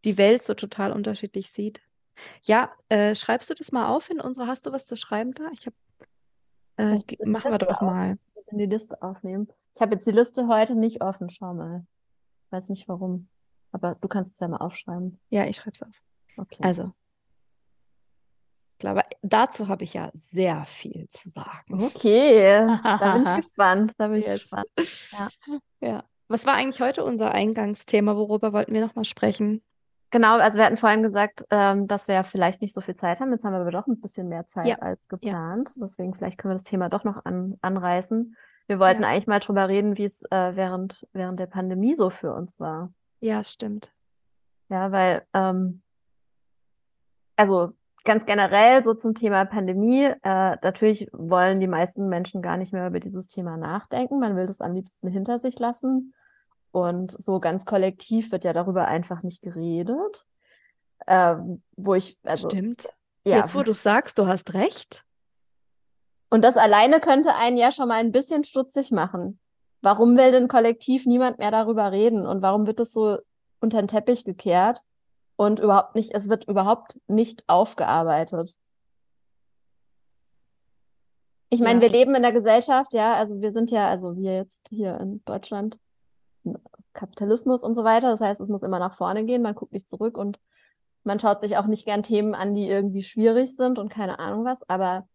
die 0.05 0.19
Welt 0.19 0.43
so 0.43 0.55
total 0.55 0.91
unterschiedlich 0.91 1.53
sieht. 1.53 1.81
Ja, 2.43 2.73
äh, 2.89 3.15
schreibst 3.15 3.49
du 3.49 3.55
das 3.55 3.71
mal 3.71 3.87
auf 3.87 4.11
in 4.11 4.21
unsere, 4.21 4.49
hast 4.49 4.67
du 4.67 4.73
was 4.73 4.85
zu 4.85 4.97
schreiben 4.97 5.35
da? 5.35 5.45
Ich 5.53 5.67
habe 5.67 5.77
äh, 6.77 6.99
machen 7.25 7.53
wir 7.53 7.59
doch 7.59 7.81
mal. 7.81 8.19
In 8.51 8.59
die 8.59 8.67
Liste 8.67 9.01
aufnehmen. 9.01 9.47
Ich 9.77 9.83
habe 9.83 9.93
jetzt 9.93 10.05
die 10.05 10.11
Liste 10.11 10.49
heute 10.49 10.75
nicht 10.75 11.01
offen. 11.01 11.31
Schau 11.31 11.55
mal. 11.55 11.87
Weiß 12.51 12.69
nicht 12.69 12.89
warum. 12.89 13.29
Aber 13.71 13.95
du 13.95 14.09
kannst 14.09 14.35
es 14.35 14.41
ja 14.41 14.49
mal 14.49 14.57
aufschreiben. 14.57 15.21
Ja, 15.31 15.45
ich 15.45 15.55
schreibe 15.55 15.77
es 15.77 15.83
auf. 15.83 16.03
Okay. 16.37 16.59
Also, 16.61 16.93
ich 18.73 18.79
glaube, 18.79 19.03
dazu 19.23 19.69
habe 19.69 19.85
ich 19.85 19.95
ja 19.95 20.11
sehr 20.13 20.65
viel 20.65 21.07
zu 21.07 21.31
sagen. 21.31 21.85
Okay, 21.85 22.67
da 22.83 23.15
bin 23.15 23.23
ich 23.23 23.37
gespannt. 23.37 23.93
Da 23.97 24.09
bin 24.09 24.19
ich 24.19 24.27
gespannt. 24.27 24.67
Ja. 25.13 25.29
ja. 25.81 26.05
Was 26.29 26.47
war 26.47 26.55
eigentlich 26.55 26.81
heute 26.81 27.05
unser 27.05 27.33
Eingangsthema? 27.33 28.17
Worüber 28.17 28.53
wollten 28.53 28.73
wir 28.73 28.81
nochmal 28.81 29.05
sprechen? 29.05 29.63
Genau, 30.11 30.39
also 30.39 30.59
wir 30.59 30.65
hatten 30.65 30.77
vorhin 30.77 31.03
gesagt, 31.03 31.45
ähm, 31.51 31.89
dass 31.89 32.07
wir 32.07 32.23
vielleicht 32.23 32.63
nicht 32.63 32.73
so 32.73 32.81
viel 32.81 32.95
Zeit 32.95 33.21
haben. 33.21 33.33
Jetzt 33.33 33.45
haben 33.45 33.53
wir 33.53 33.61
aber 33.61 33.73
doch 33.73 33.89
ein 33.89 34.01
bisschen 34.01 34.29
mehr 34.29 34.47
Zeit 34.47 34.67
ja. 34.67 34.77
als 34.77 35.01
geplant. 35.09 35.73
Ja. 35.75 35.83
Deswegen 35.83 36.15
vielleicht 36.15 36.39
können 36.39 36.53
wir 36.53 36.57
das 36.57 36.65
Thema 36.65 36.89
doch 36.89 37.03
noch 37.03 37.25
an, 37.25 37.59
anreißen. 37.63 38.37
Wir 38.67 38.79
wollten 38.79 39.03
ja. 39.03 39.09
eigentlich 39.09 39.27
mal 39.27 39.41
drüber 39.41 39.69
reden, 39.69 39.99
wie 39.99 40.05
es 40.05 40.23
äh, 40.31 40.53
während, 40.55 41.07
während 41.13 41.41
der 41.41 41.47
Pandemie 41.47 41.97
so 41.97 42.11
für 42.11 42.33
uns 42.33 42.61
war. 42.61 42.93
Ja, 43.21 43.43
stimmt. 43.43 43.93
Ja, 44.69 44.93
weil, 44.93 45.27
ähm, 45.35 45.83
also 47.37 47.73
ganz 48.05 48.27
generell 48.27 48.85
so 48.85 48.95
zum 48.95 49.15
Thema 49.15 49.45
Pandemie, 49.47 50.05
äh, 50.05 50.57
natürlich 50.63 51.09
wollen 51.13 51.61
die 51.61 51.67
meisten 51.67 52.09
Menschen 52.09 52.43
gar 52.43 52.57
nicht 52.57 52.73
mehr 52.73 52.87
über 52.87 53.01
dieses 53.01 53.29
Thema 53.29 53.57
nachdenken. 53.57 54.21
Man 54.21 54.37
will 54.37 54.47
das 54.47 54.61
am 54.61 54.75
liebsten 54.75 55.09
hinter 55.09 55.39
sich 55.39 55.59
lassen. 55.59 56.15
Und 56.71 57.13
so 57.13 57.41
ganz 57.41 57.65
kollektiv 57.65 58.31
wird 58.33 58.45
ja 58.45 58.53
darüber 58.53 58.87
einfach 58.87 59.23
nicht 59.23 59.43
geredet. 59.43 60.27
Ähm, 61.07 61.63
wo 61.77 61.95
ich, 61.95 62.19
also. 62.25 62.49
Stimmt. 62.49 62.89
Ja. 63.25 63.39
Jetzt, 63.39 63.55
wo 63.55 63.63
du 63.63 63.73
sagst, 63.73 64.19
du 64.19 64.27
hast 64.27 64.53
recht. 64.55 65.05
Und 66.29 66.43
das 66.43 66.57
alleine 66.57 67.01
könnte 67.01 67.35
einen 67.35 67.57
ja 67.57 67.73
schon 67.73 67.89
mal 67.89 68.01
ein 68.01 68.13
bisschen 68.13 68.45
stutzig 68.45 68.91
machen. 68.91 69.39
Warum 69.81 70.17
will 70.17 70.33
denn 70.33 70.49
kollektiv 70.49 71.07
niemand 71.07 71.39
mehr 71.39 71.51
darüber 71.51 71.91
reden? 71.93 72.27
Und 72.27 72.43
warum 72.43 72.67
wird 72.67 72.81
es 72.81 72.93
so 72.93 73.19
unter 73.61 73.79
den 73.79 73.89
Teppich 73.89 74.25
gekehrt 74.25 74.83
und 75.37 75.61
überhaupt 75.61 75.95
nicht, 75.95 76.15
es 76.15 76.29
wird 76.29 76.45
überhaupt 76.49 77.01
nicht 77.09 77.45
aufgearbeitet? 77.49 78.57
Ich 81.51 81.61
meine, 81.61 81.77
ja. 81.77 81.83
wir 81.83 81.89
leben 81.91 82.15
in 82.15 82.23
der 82.23 82.33
Gesellschaft, 82.33 82.95
ja, 82.95 83.15
also 83.15 83.41
wir 83.41 83.53
sind 83.53 83.71
ja, 83.71 83.89
also 83.89 84.17
wir 84.17 84.35
jetzt 84.35 84.67
hier 84.71 84.99
in 85.01 85.25
Deutschland, 85.25 85.79
Kapitalismus 86.93 87.63
und 87.63 87.75
so 87.75 87.85
weiter. 87.85 88.11
Das 88.11 88.21
heißt, 88.21 88.41
es 88.41 88.49
muss 88.49 88.63
immer 88.63 88.79
nach 88.79 88.97
vorne 88.97 89.25
gehen, 89.25 89.43
man 89.43 89.55
guckt 89.55 89.73
nicht 89.73 89.89
zurück 89.89 90.19
und 90.19 90.39
Man 91.05 91.21
schaut 91.21 91.41
sich 91.41 91.57
auch 91.59 91.67
nicht 91.67 91.85
gern 91.85 92.03
Themen 92.03 92.35
an, 92.35 92.55
die 92.55 92.67
irgendwie 92.67 93.03
schwierig 93.03 93.55
sind 93.57 93.79
und 93.79 93.91
keine 93.91 94.19
Ahnung 94.19 94.45
was, 94.45 94.69
aber 94.69 95.07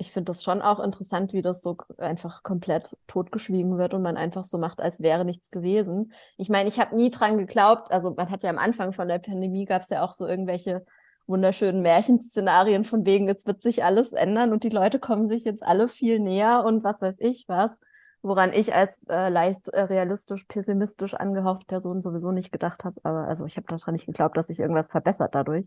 ich 0.00 0.12
finde 0.12 0.26
das 0.26 0.44
schon 0.44 0.62
auch 0.62 0.78
interessant, 0.78 1.32
wie 1.32 1.42
das 1.42 1.60
so 1.60 1.76
einfach 1.98 2.44
komplett 2.44 2.96
totgeschwiegen 3.08 3.78
wird 3.78 3.94
und 3.94 4.02
man 4.02 4.16
einfach 4.16 4.44
so 4.44 4.56
macht, 4.56 4.80
als 4.80 5.00
wäre 5.00 5.24
nichts 5.24 5.50
gewesen. 5.50 6.12
Ich 6.36 6.48
meine, 6.48 6.68
ich 6.68 6.78
habe 6.78 6.96
nie 6.96 7.10
dran 7.10 7.36
geglaubt, 7.36 7.90
also 7.90 8.12
man 8.12 8.30
hat 8.30 8.44
ja 8.44 8.50
am 8.50 8.58
Anfang 8.58 8.92
von 8.92 9.08
der 9.08 9.18
Pandemie 9.18 9.64
gab 9.64 9.82
es 9.82 9.88
ja 9.90 10.02
auch 10.02 10.14
so 10.14 10.26
irgendwelche 10.26 10.86
wunderschönen 11.26 11.82
Märchenszenarien 11.82 12.84
von 12.84 13.04
wegen, 13.04 13.26
jetzt 13.26 13.46
wird 13.46 13.60
sich 13.60 13.84
alles 13.84 14.12
ändern 14.12 14.52
und 14.52 14.62
die 14.62 14.68
Leute 14.68 15.00
kommen 15.00 15.28
sich 15.28 15.44
jetzt 15.44 15.64
alle 15.64 15.88
viel 15.88 16.20
näher 16.20 16.64
und 16.64 16.84
was 16.84 17.02
weiß 17.02 17.16
ich 17.18 17.46
was, 17.48 17.76
woran 18.22 18.52
ich 18.52 18.74
als 18.74 19.02
äh, 19.08 19.28
leicht 19.28 19.68
äh, 19.70 19.80
realistisch, 19.80 20.44
pessimistisch 20.44 21.14
angehauchte 21.14 21.66
Person 21.66 22.00
sowieso 22.00 22.30
nicht 22.30 22.52
gedacht 22.52 22.84
habe. 22.84 23.00
Aber 23.02 23.26
also 23.26 23.46
ich 23.46 23.56
habe 23.56 23.66
daran 23.66 23.94
nicht 23.94 24.06
geglaubt, 24.06 24.36
dass 24.36 24.46
sich 24.46 24.60
irgendwas 24.60 24.90
verbessert 24.90 25.34
dadurch. 25.34 25.66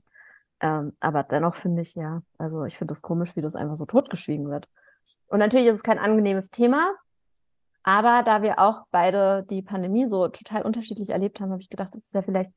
Ähm, 0.62 0.94
aber 1.00 1.24
dennoch 1.24 1.56
finde 1.56 1.82
ich 1.82 1.96
ja, 1.96 2.22
also 2.38 2.64
ich 2.66 2.78
finde 2.78 2.94
es 2.94 3.02
komisch, 3.02 3.36
wie 3.36 3.42
das 3.42 3.56
einfach 3.56 3.76
so 3.76 3.86
totgeschwiegen 3.86 4.50
wird. 4.50 4.70
Und 5.28 5.40
natürlich 5.40 5.68
ist 5.68 5.76
es 5.76 5.84
kein 5.84 6.00
angenehmes 6.00 6.52
Thema, 6.52 6.94
aber 7.84 8.22
da 8.24 8.42
wir 8.42 8.60
auch 8.60 8.86
beide 8.92 9.44
die 9.50 9.62
Pandemie 9.62 10.08
so 10.08 10.28
total 10.28 10.62
unterschiedlich 10.62 11.10
erlebt 11.10 11.40
haben, 11.40 11.52
habe 11.52 11.62
ich 11.62 11.70
gedacht, 11.70 11.96
es 11.96 12.06
ist 12.06 12.14
ja 12.14 12.22
vielleicht 12.22 12.52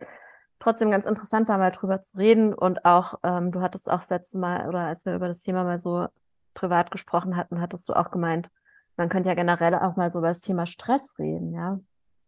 trotzdem 0.58 0.90
ganz 0.90 1.06
interessant, 1.06 1.48
da 1.48 1.58
mal 1.58 1.70
drüber 1.70 2.00
zu 2.02 2.18
reden. 2.18 2.54
Und 2.54 2.84
auch, 2.84 3.14
ähm, 3.22 3.50
du 3.50 3.60
hattest 3.60 3.88
auch 3.88 4.00
das 4.00 4.10
letzte 4.10 4.38
Mal, 4.38 4.68
oder 4.68 4.80
als 4.80 5.06
wir 5.06 5.14
über 5.14 5.28
das 5.28 5.40
Thema 5.40 5.64
mal 5.64 5.78
so 5.78 6.06
privat 6.52 6.90
gesprochen 6.90 7.36
hatten, 7.36 7.60
hattest 7.60 7.88
du 7.88 7.94
auch 7.94 8.10
gemeint, 8.10 8.50
man 8.96 9.08
könnte 9.08 9.28
ja 9.28 9.34
generell 9.34 9.74
auch 9.74 9.96
mal 9.96 10.10
so 10.10 10.18
über 10.20 10.28
das 10.28 10.40
Thema 10.40 10.66
Stress 10.66 11.18
reden, 11.18 11.52
ja. 11.52 11.80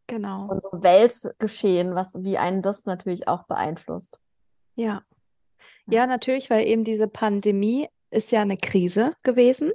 Genau. 0.08 0.46
Und 0.46 0.62
so 0.62 0.70
Weltgeschehen, 0.72 1.94
was, 1.94 2.14
wie 2.22 2.38
einen 2.38 2.62
das 2.62 2.86
natürlich 2.86 3.28
auch 3.28 3.44
beeinflusst. 3.44 4.18
Ja. 4.74 5.02
Ja, 5.86 6.06
natürlich, 6.06 6.50
weil 6.50 6.66
eben 6.66 6.84
diese 6.84 7.08
Pandemie 7.08 7.88
ist 8.10 8.32
ja 8.32 8.42
eine 8.42 8.56
Krise 8.56 9.14
gewesen. 9.22 9.72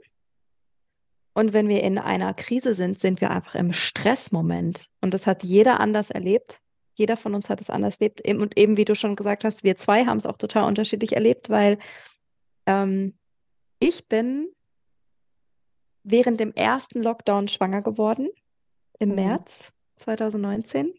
Und 1.33 1.53
wenn 1.53 1.69
wir 1.69 1.81
in 1.83 1.97
einer 1.97 2.33
Krise 2.33 2.73
sind, 2.73 2.99
sind 2.99 3.21
wir 3.21 3.31
einfach 3.31 3.55
im 3.55 3.71
Stressmoment. 3.71 4.87
Und 4.99 5.13
das 5.13 5.27
hat 5.27 5.43
jeder 5.43 5.79
anders 5.79 6.09
erlebt. 6.09 6.59
Jeder 6.95 7.15
von 7.15 7.33
uns 7.33 7.49
hat 7.49 7.61
es 7.61 7.69
anders 7.69 7.97
erlebt. 7.97 8.21
Und 8.27 8.57
eben, 8.57 8.75
wie 8.75 8.85
du 8.85 8.95
schon 8.95 9.15
gesagt 9.15 9.45
hast, 9.45 9.63
wir 9.63 9.77
zwei 9.77 10.05
haben 10.05 10.17
es 10.17 10.25
auch 10.25 10.37
total 10.37 10.65
unterschiedlich 10.65 11.13
erlebt, 11.13 11.49
weil 11.49 11.77
ähm, 12.65 13.17
ich 13.79 14.07
bin 14.07 14.49
während 16.03 16.39
dem 16.39 16.53
ersten 16.53 17.01
Lockdown 17.01 17.47
schwanger 17.47 17.81
geworden. 17.81 18.29
Im 18.99 19.09
mhm. 19.09 19.15
März 19.15 19.71
2019. 19.97 20.93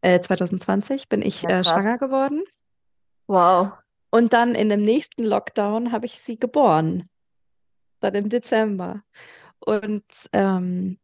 Äh, 0.00 0.20
2020 0.20 1.08
bin 1.08 1.22
ich 1.22 1.42
ja, 1.42 1.60
äh, 1.60 1.64
schwanger 1.64 1.98
geworden. 1.98 2.44
Wow. 3.26 3.72
Und 4.10 4.32
dann 4.32 4.54
in 4.54 4.68
dem 4.68 4.82
nächsten 4.82 5.22
Lockdown 5.24 5.92
habe 5.92 6.06
ich 6.06 6.20
sie 6.20 6.38
geboren. 6.38 7.04
Dann 8.00 8.14
im 8.14 8.28
Dezember. 8.28 9.02
Und, 9.60 10.04
ähm, 10.32 10.98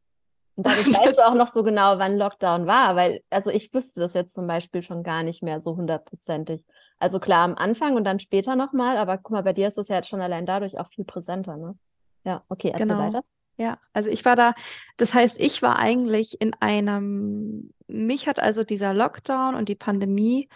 und 0.55 0.67
dadurch 0.67 0.87
weißt 0.99 1.19
du 1.19 1.27
auch 1.27 1.35
noch 1.35 1.49
so 1.49 1.63
genau, 1.63 1.99
wann 1.99 2.17
Lockdown 2.17 2.67
war, 2.67 2.97
weil, 2.97 3.23
also 3.31 3.51
ich 3.51 3.75
wüsste 3.75 4.01
das 4.01 4.15
jetzt 4.15 4.35
zum 4.35 4.47
Beispiel 4.47 4.83
schon 4.83 5.03
gar 5.03 5.23
nicht 5.23 5.43
mehr 5.43 5.61
so 5.61 5.77
hundertprozentig. 5.77 6.65
Also 6.99 7.19
klar 7.19 7.45
am 7.45 7.57
Anfang 7.57 7.97
und 7.97 8.05
dann 8.05 8.21
später 8.21 8.57
nochmal, 8.57 8.97
aber 8.97 9.19
guck 9.19 9.33
mal, 9.33 9.43
bei 9.43 9.53
dir 9.53 9.69
ist 9.69 9.77
das 9.77 9.89
ja 9.89 9.97
jetzt 9.97 10.09
schon 10.09 10.21
allein 10.21 10.47
dadurch 10.47 10.79
auch 10.79 10.89
viel 10.89 11.05
präsenter, 11.05 11.57
ne? 11.57 11.77
Ja, 12.25 12.43
okay, 12.49 12.71
erzähl 12.71 12.87
genau. 12.87 13.01
weiter. 13.01 13.23
Ja, 13.57 13.79
also 13.93 14.11
ich 14.11 14.25
war 14.25 14.35
da, 14.35 14.55
das 14.97 15.15
heißt, 15.15 15.39
ich 15.39 15.63
war 15.63 15.79
eigentlich 15.79 16.41
in 16.41 16.55
einem, 16.55 17.73
mich 17.87 18.27
hat 18.27 18.41
also 18.41 18.65
dieser 18.65 18.95
Lockdown 18.95 19.55
und 19.55 19.69
die 19.69 19.77
Pandemie 19.77 20.49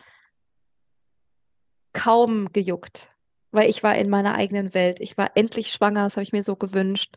kaum 1.92 2.52
gejuckt, 2.52 3.08
weil 3.50 3.68
ich 3.68 3.82
war 3.82 3.96
in 3.96 4.08
meiner 4.10 4.34
eigenen 4.34 4.74
Welt. 4.74 5.00
Ich 5.00 5.16
war 5.16 5.32
endlich 5.34 5.72
schwanger, 5.72 6.04
das 6.04 6.16
habe 6.16 6.22
ich 6.22 6.32
mir 6.32 6.42
so 6.42 6.56
gewünscht. 6.56 7.16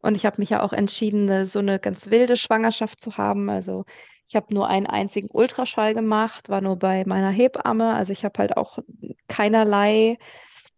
Und 0.00 0.14
ich 0.14 0.26
habe 0.26 0.40
mich 0.40 0.50
ja 0.50 0.62
auch 0.62 0.72
entschieden, 0.72 1.44
so 1.46 1.58
eine 1.58 1.80
ganz 1.80 2.08
wilde 2.10 2.36
Schwangerschaft 2.36 3.00
zu 3.00 3.16
haben. 3.16 3.50
Also 3.50 3.84
ich 4.28 4.36
habe 4.36 4.54
nur 4.54 4.68
einen 4.68 4.86
einzigen 4.86 5.28
Ultraschall 5.30 5.94
gemacht, 5.94 6.48
war 6.48 6.60
nur 6.60 6.76
bei 6.76 7.04
meiner 7.06 7.30
Hebamme. 7.30 7.94
Also 7.94 8.12
ich 8.12 8.24
habe 8.24 8.38
halt 8.38 8.56
auch 8.56 8.78
keinerlei 9.26 10.18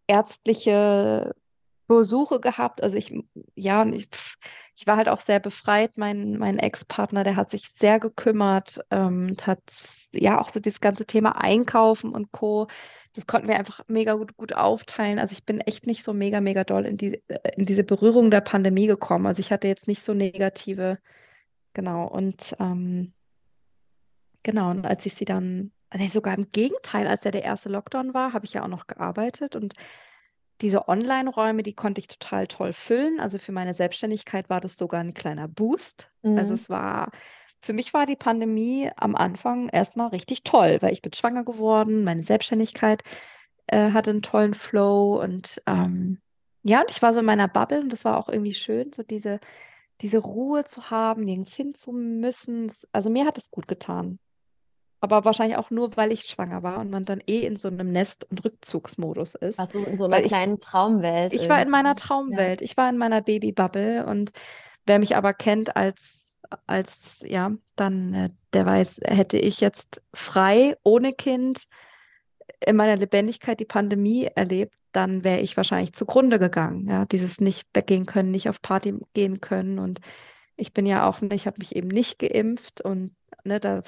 ärztliche 0.07 1.35
Besuche 1.97 2.39
gehabt. 2.39 2.81
Also 2.81 2.97
ich, 2.97 3.13
ja, 3.55 3.85
ich, 3.85 4.07
ich 4.75 4.87
war 4.87 4.97
halt 4.97 5.09
auch 5.09 5.21
sehr 5.21 5.39
befreit. 5.39 5.97
Mein, 5.97 6.37
mein 6.37 6.57
Ex-Partner, 6.57 7.23
der 7.23 7.35
hat 7.35 7.51
sich 7.51 7.69
sehr 7.77 7.99
gekümmert 7.99 8.79
ähm, 8.89 9.33
hat 9.41 9.59
ja 10.13 10.39
auch 10.39 10.51
so 10.51 10.59
dieses 10.59 10.81
ganze 10.81 11.05
Thema 11.05 11.31
Einkaufen 11.41 12.13
und 12.13 12.31
Co. 12.31 12.67
Das 13.13 13.27
konnten 13.27 13.47
wir 13.47 13.57
einfach 13.57 13.81
mega 13.87 14.13
gut, 14.15 14.37
gut 14.37 14.53
aufteilen. 14.53 15.19
Also 15.19 15.33
ich 15.33 15.45
bin 15.45 15.59
echt 15.61 15.85
nicht 15.87 16.03
so 16.03 16.13
mega, 16.13 16.41
mega 16.41 16.63
doll 16.63 16.85
in, 16.85 16.97
die, 16.97 17.21
äh, 17.27 17.51
in 17.57 17.65
diese 17.65 17.83
Berührung 17.83 18.31
der 18.31 18.41
Pandemie 18.41 18.87
gekommen. 18.87 19.25
Also 19.27 19.39
ich 19.39 19.51
hatte 19.51 19.67
jetzt 19.67 19.87
nicht 19.87 20.03
so 20.03 20.13
negative, 20.13 20.97
genau. 21.73 22.07
Und 22.07 22.55
ähm, 22.59 23.13
genau, 24.43 24.71
und 24.71 24.85
als 24.85 25.05
ich 25.05 25.15
sie 25.15 25.25
dann, 25.25 25.71
nee, 25.93 26.07
sogar 26.07 26.37
im 26.37 26.51
Gegenteil, 26.51 27.07
als 27.07 27.23
ja 27.23 27.31
der 27.31 27.43
erste 27.43 27.69
Lockdown 27.69 28.13
war, 28.13 28.33
habe 28.33 28.45
ich 28.45 28.53
ja 28.53 28.63
auch 28.63 28.69
noch 28.69 28.87
gearbeitet 28.87 29.55
und 29.55 29.73
diese 30.61 30.87
Online-Räume, 30.87 31.63
die 31.63 31.73
konnte 31.73 31.99
ich 31.99 32.07
total 32.07 32.47
toll 32.47 32.73
füllen. 32.73 33.19
Also 33.19 33.39
für 33.39 33.51
meine 33.51 33.73
Selbstständigkeit 33.73 34.49
war 34.49 34.61
das 34.61 34.77
sogar 34.77 35.01
ein 35.01 35.13
kleiner 35.13 35.47
Boost. 35.47 36.09
Also 36.23 36.31
mhm. 36.31 36.37
Also 36.39 36.53
es 36.53 36.69
war, 36.69 37.11
für 37.59 37.73
mich 37.73 37.93
war 37.93 38.05
die 38.05 38.15
Pandemie 38.15 38.89
am 38.95 39.15
Anfang 39.15 39.69
erstmal 39.69 40.07
richtig 40.09 40.43
toll, 40.43 40.77
weil 40.81 40.93
ich 40.93 41.01
bin 41.01 41.13
schwanger 41.13 41.43
geworden, 41.43 42.03
meine 42.03 42.23
Selbstständigkeit 42.23 43.03
äh, 43.67 43.91
hatte 43.91 44.11
einen 44.11 44.21
tollen 44.21 44.53
Flow 44.53 45.21
und 45.21 45.61
ähm, 45.67 46.19
ja, 46.63 46.81
und 46.81 46.91
ich 46.91 47.01
war 47.01 47.13
so 47.13 47.19
in 47.19 47.25
meiner 47.25 47.47
Bubble 47.47 47.81
und 47.81 47.91
das 47.91 48.05
war 48.05 48.17
auch 48.17 48.29
irgendwie 48.29 48.53
schön, 48.53 48.93
so 48.93 49.01
diese, 49.01 49.39
diese 50.01 50.19
Ruhe 50.19 50.63
zu 50.63 50.91
haben, 50.91 51.23
nirgends 51.23 51.55
hin 51.55 51.73
zu 51.73 51.91
müssen. 51.91 52.71
also 52.91 53.09
mir 53.09 53.25
hat 53.25 53.37
es 53.37 53.49
gut 53.49 53.67
getan 53.67 54.19
aber 55.01 55.25
wahrscheinlich 55.25 55.57
auch 55.57 55.71
nur, 55.71 55.97
weil 55.97 56.11
ich 56.11 56.21
schwanger 56.21 56.61
war 56.61 56.79
und 56.79 56.91
man 56.91 57.05
dann 57.05 57.21
eh 57.25 57.41
in 57.41 57.57
so 57.57 57.67
einem 57.67 57.91
Nest- 57.91 58.25
und 58.29 58.45
Rückzugsmodus 58.45 59.35
ist. 59.35 59.59
Ach 59.59 59.67
so, 59.67 59.79
in 59.79 59.97
so 59.97 60.05
einer 60.05 60.21
kleinen 60.21 60.53
ich, 60.53 60.59
Traumwelt. 60.59 61.33
Ich 61.33 61.41
irgendwie. 61.41 61.49
war 61.49 61.61
in 61.61 61.69
meiner 61.69 61.95
Traumwelt. 61.95 62.61
Ja. 62.61 62.65
Ich 62.65 62.77
war 62.77 62.87
in 62.87 62.97
meiner 62.97 63.21
Babybubble 63.21 64.05
und 64.05 64.31
wer 64.85 64.99
mich 64.99 65.15
aber 65.15 65.33
kennt 65.33 65.75
als, 65.75 66.39
als 66.67 67.23
ja, 67.27 67.51
dann, 67.75 68.13
äh, 68.13 68.29
der 68.53 68.65
weiß, 68.67 69.01
hätte 69.03 69.39
ich 69.39 69.59
jetzt 69.59 70.03
frei, 70.13 70.77
ohne 70.83 71.13
Kind, 71.13 71.65
in 72.63 72.75
meiner 72.75 72.95
Lebendigkeit 72.95 73.59
die 73.59 73.65
Pandemie 73.65 74.25
erlebt, 74.25 74.75
dann 74.91 75.23
wäre 75.23 75.39
ich 75.39 75.57
wahrscheinlich 75.57 75.93
zugrunde 75.93 76.37
gegangen. 76.37 76.87
Ja, 76.87 77.05
dieses 77.05 77.41
nicht 77.41 77.67
weggehen 77.73 78.05
können, 78.05 78.29
nicht 78.29 78.49
auf 78.49 78.61
Party 78.61 78.93
gehen 79.13 79.41
können 79.41 79.79
und 79.79 79.99
ich 80.57 80.73
bin 80.73 80.85
ja 80.85 81.07
auch, 81.07 81.23
ich 81.23 81.47
habe 81.47 81.57
mich 81.57 81.75
eben 81.75 81.87
nicht 81.87 82.19
geimpft 82.19 82.81
und 82.81 83.15
ne, 83.43 83.59
da 83.59 83.81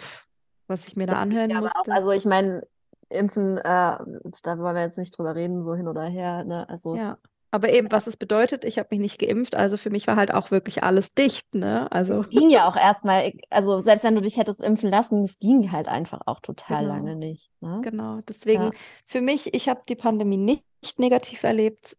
was 0.74 0.88
ich 0.88 0.96
mir 0.96 1.08
da 1.08 1.14
anhören 1.14 1.54
musste. 1.54 1.80
Auch, 1.80 1.88
also 1.88 2.12
ich 2.12 2.26
meine, 2.26 2.64
Impfen, 3.10 3.58
äh, 3.58 3.62
da 3.62 4.58
wollen 4.58 4.76
wir 4.76 4.82
jetzt 4.82 4.98
nicht 4.98 5.18
drüber 5.18 5.36
reden, 5.36 5.66
wohin 5.66 5.88
oder 5.88 6.04
her. 6.04 6.44
Ne? 6.44 6.68
Also, 6.68 6.96
ja. 6.96 7.18
Aber 7.52 7.72
eben, 7.72 7.92
was 7.92 8.08
es 8.08 8.18
bedeutet, 8.18 8.66
ich 8.66 8.80
habe 8.80 8.88
mich 8.90 9.00
nicht 9.00 9.20
geimpft, 9.20 9.54
also 9.54 9.78
für 9.78 9.92
mich 9.92 10.08
war 10.08 10.16
halt 10.16 10.34
auch 10.34 10.50
wirklich 10.50 10.82
alles 10.82 11.14
dicht, 11.14 11.54
ne? 11.54 11.92
Also. 11.92 12.16
Es 12.16 12.30
ging 12.30 12.50
ja 12.50 12.68
auch 12.68 12.76
erstmal, 12.76 13.32
also 13.52 13.80
selbst 13.80 14.04
wenn 14.04 14.16
du 14.16 14.22
dich 14.22 14.38
hättest 14.38 14.60
impfen 14.60 14.90
lassen, 14.90 15.24
es 15.24 15.38
ging 15.38 15.72
halt 15.72 15.88
einfach 15.88 16.22
auch 16.26 16.40
total 16.40 16.82
genau. 16.82 16.96
lange 16.96 17.16
nicht. 17.16 17.52
Ne? 17.62 17.82
Genau, 17.84 18.22
deswegen 18.28 18.64
ja. 18.64 18.72
für 19.06 19.22
mich, 19.22 19.54
ich 19.54 19.70
habe 19.70 19.82
die 19.88 19.96
Pandemie 19.96 20.38
nicht 20.38 20.98
negativ 20.98 21.44
erlebt, 21.44 21.96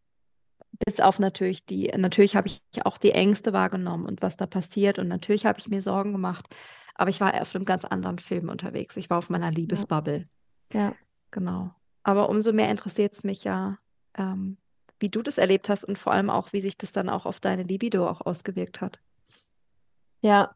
bis 0.84 0.98
auf 0.98 1.20
natürlich 1.20 1.64
die, 1.64 1.86
natürlich 1.96 2.34
habe 2.34 2.48
ich 2.48 2.60
auch 2.84 2.98
die 2.98 3.12
Ängste 3.12 3.52
wahrgenommen 3.52 4.06
und 4.06 4.22
was 4.22 4.36
da 4.36 4.46
passiert 4.46 4.98
und 4.98 5.06
natürlich 5.06 5.46
habe 5.46 5.60
ich 5.60 5.68
mir 5.68 5.82
Sorgen 5.82 6.10
gemacht. 6.10 6.46
Aber 6.94 7.10
ich 7.10 7.20
war 7.20 7.40
auf 7.40 7.54
einem 7.54 7.64
ganz 7.64 7.84
anderen 7.84 8.18
Film 8.18 8.48
unterwegs. 8.48 8.96
Ich 8.96 9.10
war 9.10 9.18
auf 9.18 9.30
meiner 9.30 9.50
Liebesbubble. 9.50 10.28
Ja. 10.72 10.80
ja. 10.80 10.94
Genau. 11.30 11.70
Aber 12.04 12.28
umso 12.28 12.52
mehr 12.52 12.70
interessiert 12.70 13.14
es 13.14 13.24
mich 13.24 13.44
ja, 13.44 13.78
ähm, 14.16 14.56
wie 15.00 15.08
du 15.08 15.22
das 15.22 15.38
erlebt 15.38 15.68
hast 15.68 15.84
und 15.84 15.98
vor 15.98 16.12
allem 16.12 16.30
auch, 16.30 16.52
wie 16.52 16.60
sich 16.60 16.78
das 16.78 16.92
dann 16.92 17.08
auch 17.08 17.26
auf 17.26 17.40
deine 17.40 17.64
Libido 17.64 18.06
auch 18.06 18.20
ausgewirkt 18.20 18.80
hat. 18.80 19.00
Ja, 20.20 20.54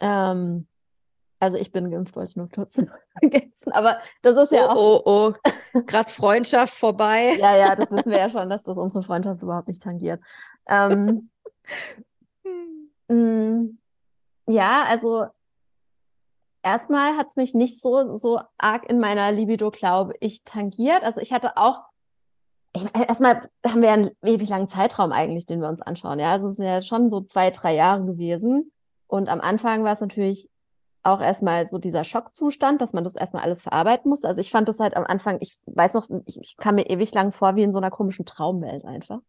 ähm, 0.00 0.66
also 1.40 1.56
ich 1.56 1.72
bin 1.72 1.90
geimpft, 1.90 2.14
wollte 2.14 2.30
ich 2.30 2.36
nur 2.36 2.50
kurz 2.50 2.74
vergessen. 3.18 3.72
Aber 3.72 4.00
das 4.22 4.36
ist 4.36 4.52
ja 4.52 4.66
oh, 4.66 4.72
auch. 4.72 5.02
Oh, 5.06 5.34
oh, 5.74 5.80
gerade 5.86 6.10
Freundschaft 6.10 6.74
vorbei. 6.74 7.34
ja, 7.38 7.56
ja, 7.56 7.74
das 7.74 7.90
wissen 7.90 8.10
wir 8.10 8.18
ja 8.18 8.28
schon, 8.28 8.50
dass 8.50 8.62
das 8.62 8.76
unsere 8.76 9.02
Freundschaft 9.02 9.42
überhaupt 9.42 9.68
nicht 9.68 9.82
tangiert. 9.82 10.20
Ähm, 10.68 11.30
mh, 13.08 13.14
mm, 13.14 13.78
ja, 14.46 14.84
also 14.86 15.26
erstmal 16.62 17.16
hat 17.16 17.28
es 17.28 17.36
mich 17.36 17.54
nicht 17.54 17.80
so, 17.80 18.16
so 18.16 18.40
arg 18.58 18.88
in 18.88 19.00
meiner 19.00 19.32
Libido, 19.32 19.70
glaube 19.70 20.14
ich, 20.20 20.44
tangiert. 20.44 21.02
Also 21.02 21.20
ich 21.20 21.32
hatte 21.32 21.56
auch, 21.56 21.82
ich 22.72 22.84
meine, 22.84 23.08
erstmal 23.08 23.48
haben 23.66 23.82
wir 23.82 23.92
einen 23.92 24.10
ewig 24.22 24.48
langen 24.48 24.68
Zeitraum 24.68 25.12
eigentlich, 25.12 25.46
den 25.46 25.60
wir 25.60 25.68
uns 25.68 25.80
anschauen. 25.80 26.18
Ja, 26.18 26.32
also 26.32 26.48
es 26.48 26.56
sind 26.56 26.66
ja 26.66 26.80
schon 26.80 27.10
so 27.10 27.20
zwei, 27.20 27.50
drei 27.50 27.74
Jahre 27.74 28.04
gewesen. 28.04 28.72
Und 29.06 29.28
am 29.28 29.40
Anfang 29.40 29.84
war 29.84 29.92
es 29.92 30.00
natürlich 30.00 30.48
auch 31.02 31.20
erstmal 31.20 31.66
so 31.66 31.78
dieser 31.78 32.04
Schockzustand, 32.04 32.80
dass 32.80 32.92
man 32.92 33.04
das 33.04 33.16
erstmal 33.16 33.42
alles 33.42 33.62
verarbeiten 33.62 34.10
muss. 34.10 34.24
Also 34.24 34.40
ich 34.40 34.50
fand 34.50 34.68
das 34.68 34.78
halt 34.80 34.96
am 34.96 35.04
Anfang, 35.04 35.38
ich 35.40 35.56
weiß 35.66 35.94
noch, 35.94 36.06
ich, 36.26 36.38
ich 36.40 36.56
kam 36.58 36.74
mir 36.74 36.88
ewig 36.90 37.12
lang 37.14 37.32
vor 37.32 37.56
wie 37.56 37.62
in 37.62 37.72
so 37.72 37.78
einer 37.78 37.90
komischen 37.90 38.26
Traumwelt 38.26 38.84
einfach. 38.84 39.20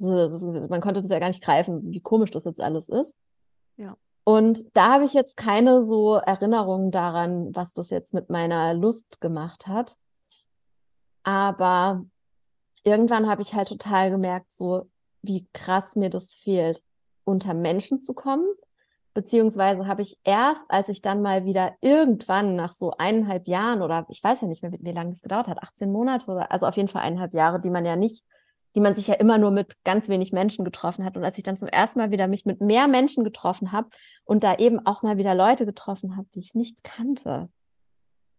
Also 0.00 0.18
ist, 0.18 0.70
man 0.70 0.80
konnte 0.80 1.00
das 1.00 1.10
ja 1.10 1.18
gar 1.18 1.28
nicht 1.28 1.42
greifen, 1.42 1.90
wie 1.90 2.00
komisch 2.00 2.30
das 2.30 2.44
jetzt 2.44 2.60
alles 2.60 2.88
ist. 2.88 3.16
Ja. 3.76 3.96
Und 4.24 4.76
da 4.76 4.94
habe 4.94 5.04
ich 5.04 5.14
jetzt 5.14 5.36
keine 5.36 5.84
so 5.84 6.14
Erinnerungen 6.14 6.90
daran, 6.92 7.54
was 7.54 7.72
das 7.74 7.90
jetzt 7.90 8.14
mit 8.14 8.30
meiner 8.30 8.72
Lust 8.74 9.20
gemacht 9.20 9.66
hat. 9.66 9.96
Aber 11.24 12.04
irgendwann 12.84 13.28
habe 13.28 13.42
ich 13.42 13.54
halt 13.54 13.68
total 13.68 14.10
gemerkt, 14.10 14.52
so 14.52 14.88
wie 15.22 15.46
krass 15.52 15.96
mir 15.96 16.10
das 16.10 16.34
fehlt, 16.34 16.82
unter 17.24 17.54
Menschen 17.54 18.00
zu 18.00 18.14
kommen. 18.14 18.46
Beziehungsweise 19.14 19.86
habe 19.86 20.02
ich 20.02 20.18
erst, 20.24 20.64
als 20.68 20.88
ich 20.88 21.02
dann 21.02 21.20
mal 21.20 21.44
wieder 21.44 21.74
irgendwann 21.80 22.56
nach 22.56 22.72
so 22.72 22.92
eineinhalb 22.96 23.46
Jahren 23.46 23.82
oder 23.82 24.06
ich 24.08 24.22
weiß 24.24 24.40
ja 24.40 24.48
nicht 24.48 24.62
mehr, 24.62 24.72
wie, 24.72 24.78
wie 24.80 24.92
lange 24.92 25.10
das 25.10 25.22
gedauert 25.22 25.48
hat, 25.48 25.62
18 25.62 25.92
Monate 25.92 26.30
oder 26.30 26.50
also 26.50 26.66
auf 26.66 26.76
jeden 26.76 26.88
Fall 26.88 27.02
eineinhalb 27.02 27.34
Jahre, 27.34 27.60
die 27.60 27.70
man 27.70 27.84
ja 27.84 27.94
nicht, 27.94 28.24
die 28.74 28.80
man 28.80 28.94
sich 28.94 29.06
ja 29.06 29.14
immer 29.14 29.38
nur 29.38 29.50
mit 29.50 29.82
ganz 29.84 30.08
wenig 30.08 30.32
Menschen 30.32 30.64
getroffen 30.64 31.04
hat. 31.04 31.16
Und 31.16 31.24
als 31.24 31.36
ich 31.38 31.44
dann 31.44 31.56
zum 31.56 31.68
ersten 31.68 31.98
Mal 31.98 32.10
wieder 32.10 32.28
mich 32.28 32.46
mit 32.46 32.60
mehr 32.60 32.88
Menschen 32.88 33.24
getroffen 33.24 33.72
habe 33.72 33.88
und 34.24 34.44
da 34.44 34.56
eben 34.56 34.84
auch 34.86 35.02
mal 35.02 35.18
wieder 35.18 35.34
Leute 35.34 35.66
getroffen 35.66 36.16
habe, 36.16 36.28
die 36.34 36.40
ich 36.40 36.54
nicht 36.54 36.82
kannte, 36.82 37.48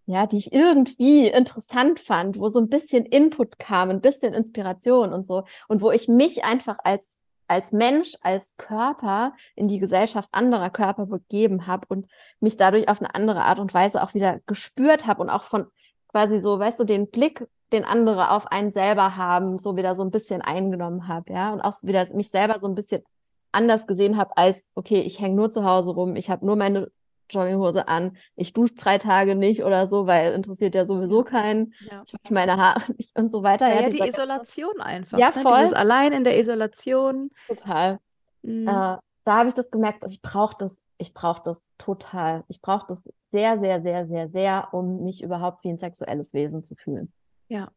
ja, 0.06 0.28
die 0.28 0.38
ich 0.38 0.52
irgendwie 0.52 1.28
interessant 1.28 2.00
fand, 2.00 2.38
wo 2.38 2.50
so 2.50 2.60
ein 2.60 2.70
bisschen 2.70 3.06
Input 3.06 3.58
kam, 3.60 3.90
ein 3.90 4.02
bisschen 4.02 4.34
Inspiration 4.34 5.14
und 5.14 5.26
so 5.26 5.44
und 5.68 5.82
wo 5.82 5.92
ich 5.92 6.08
mich 6.08 6.44
einfach 6.44 6.78
als 6.84 7.20
als 7.48 7.72
Mensch, 7.72 8.14
als 8.22 8.54
Körper 8.58 9.34
in 9.56 9.68
die 9.68 9.80
Gesellschaft 9.80 10.30
anderer 10.32 10.70
Körper 10.70 11.06
begeben 11.06 11.68
habe 11.68 11.86
und 11.90 12.10
mich 12.40 12.58
dadurch 12.58 12.88
auf 12.88 13.02
eine 13.02 13.14
andere 13.14 13.44
Art 13.44 13.60
und 13.60 13.74
Weise 13.74 14.02
auch 14.02 14.14
wieder 14.14 14.40
gespürt 14.46 15.06
habe 15.08 15.22
und 15.22 15.30
auch 15.30 15.44
von 15.44 15.68
quasi 16.08 16.40
so, 16.40 16.58
weißt 16.58 16.80
du, 16.80 16.84
den 16.84 17.10
Blick, 17.10 17.46
den 17.72 17.86
andere 17.86 18.32
auf 18.32 18.48
einen 18.48 18.72
selber 18.72 19.16
haben, 19.16 19.58
so 19.58 19.76
wieder 19.76 19.96
so 19.96 20.04
ein 20.04 20.12
bisschen 20.12 20.42
eingenommen 20.42 21.08
habe, 21.08 21.34
ja, 21.34 21.54
und 21.54 21.62
auch 21.62 21.74
wieder 21.82 22.06
mich 22.14 22.30
selber 22.30 22.60
so 22.60 22.68
ein 22.68 22.76
bisschen 22.76 23.04
anders 23.52 23.88
gesehen 23.88 24.18
habe 24.18 24.36
als, 24.38 24.68
okay, 24.76 25.02
ich 25.02 25.20
hänge 25.20 25.36
nur 25.36 25.52
zu 25.52 25.64
Hause 25.64 25.92
rum, 25.92 26.16
ich 26.16 26.30
habe 26.30 26.46
nur 26.46 26.56
meine 26.56 26.92
Jogginghose 27.30 27.88
an. 27.88 28.18
Ich 28.36 28.54
dusche 28.54 28.76
drei 28.76 28.98
Tage 28.98 29.36
nicht 29.36 29.64
oder 29.64 29.88
so, 29.88 30.08
weil 30.08 30.34
interessiert 30.34 30.76
ja 30.76 30.86
sowieso 30.86 31.24
keinen. 31.24 31.74
Ja. 31.90 32.04
Ich 32.06 32.14
wasche 32.14 32.34
meine 32.34 32.58
Haare 32.58 32.82
nicht 32.98 33.18
und 33.18 33.32
so 33.32 33.44
weiter. 33.44 33.68
Ja, 33.68 33.82
ja 33.82 33.90
die 33.90 34.02
Isolation 34.02 34.74
ganze... 34.78 34.86
einfach. 34.86 35.18
Ja, 35.18 35.32
ne? 35.36 35.42
voll. 35.42 35.60
Dieses 35.60 35.74
allein 35.74 36.14
in 36.14 36.24
der 36.24 36.40
Isolation. 36.40 37.32
Total. 37.48 38.00
Mhm. 38.42 38.68
Äh, 38.68 38.98
da 39.26 39.38
habe 39.38 39.48
ich 39.48 39.56
das 39.56 39.72
gemerkt, 39.72 40.04
also 40.04 40.14
ich 40.14 40.22
brauche 40.22 40.56
das, 40.60 40.82
ich 40.98 41.14
brauche 41.14 41.42
das 41.44 41.66
total. 41.78 42.44
Ich 42.50 42.62
brauche 42.62 42.86
das 42.88 43.10
sehr, 43.32 43.60
sehr, 43.60 43.82
sehr, 43.82 44.06
sehr, 44.06 44.30
sehr, 44.30 44.68
um 44.74 45.04
mich 45.04 45.24
überhaupt 45.24 45.64
wie 45.64 45.70
ein 45.70 45.78
sexuelles 45.78 46.34
Wesen 46.34 46.64
zu 46.64 46.76
fühlen. 46.76 47.12
Ja. 47.48 47.72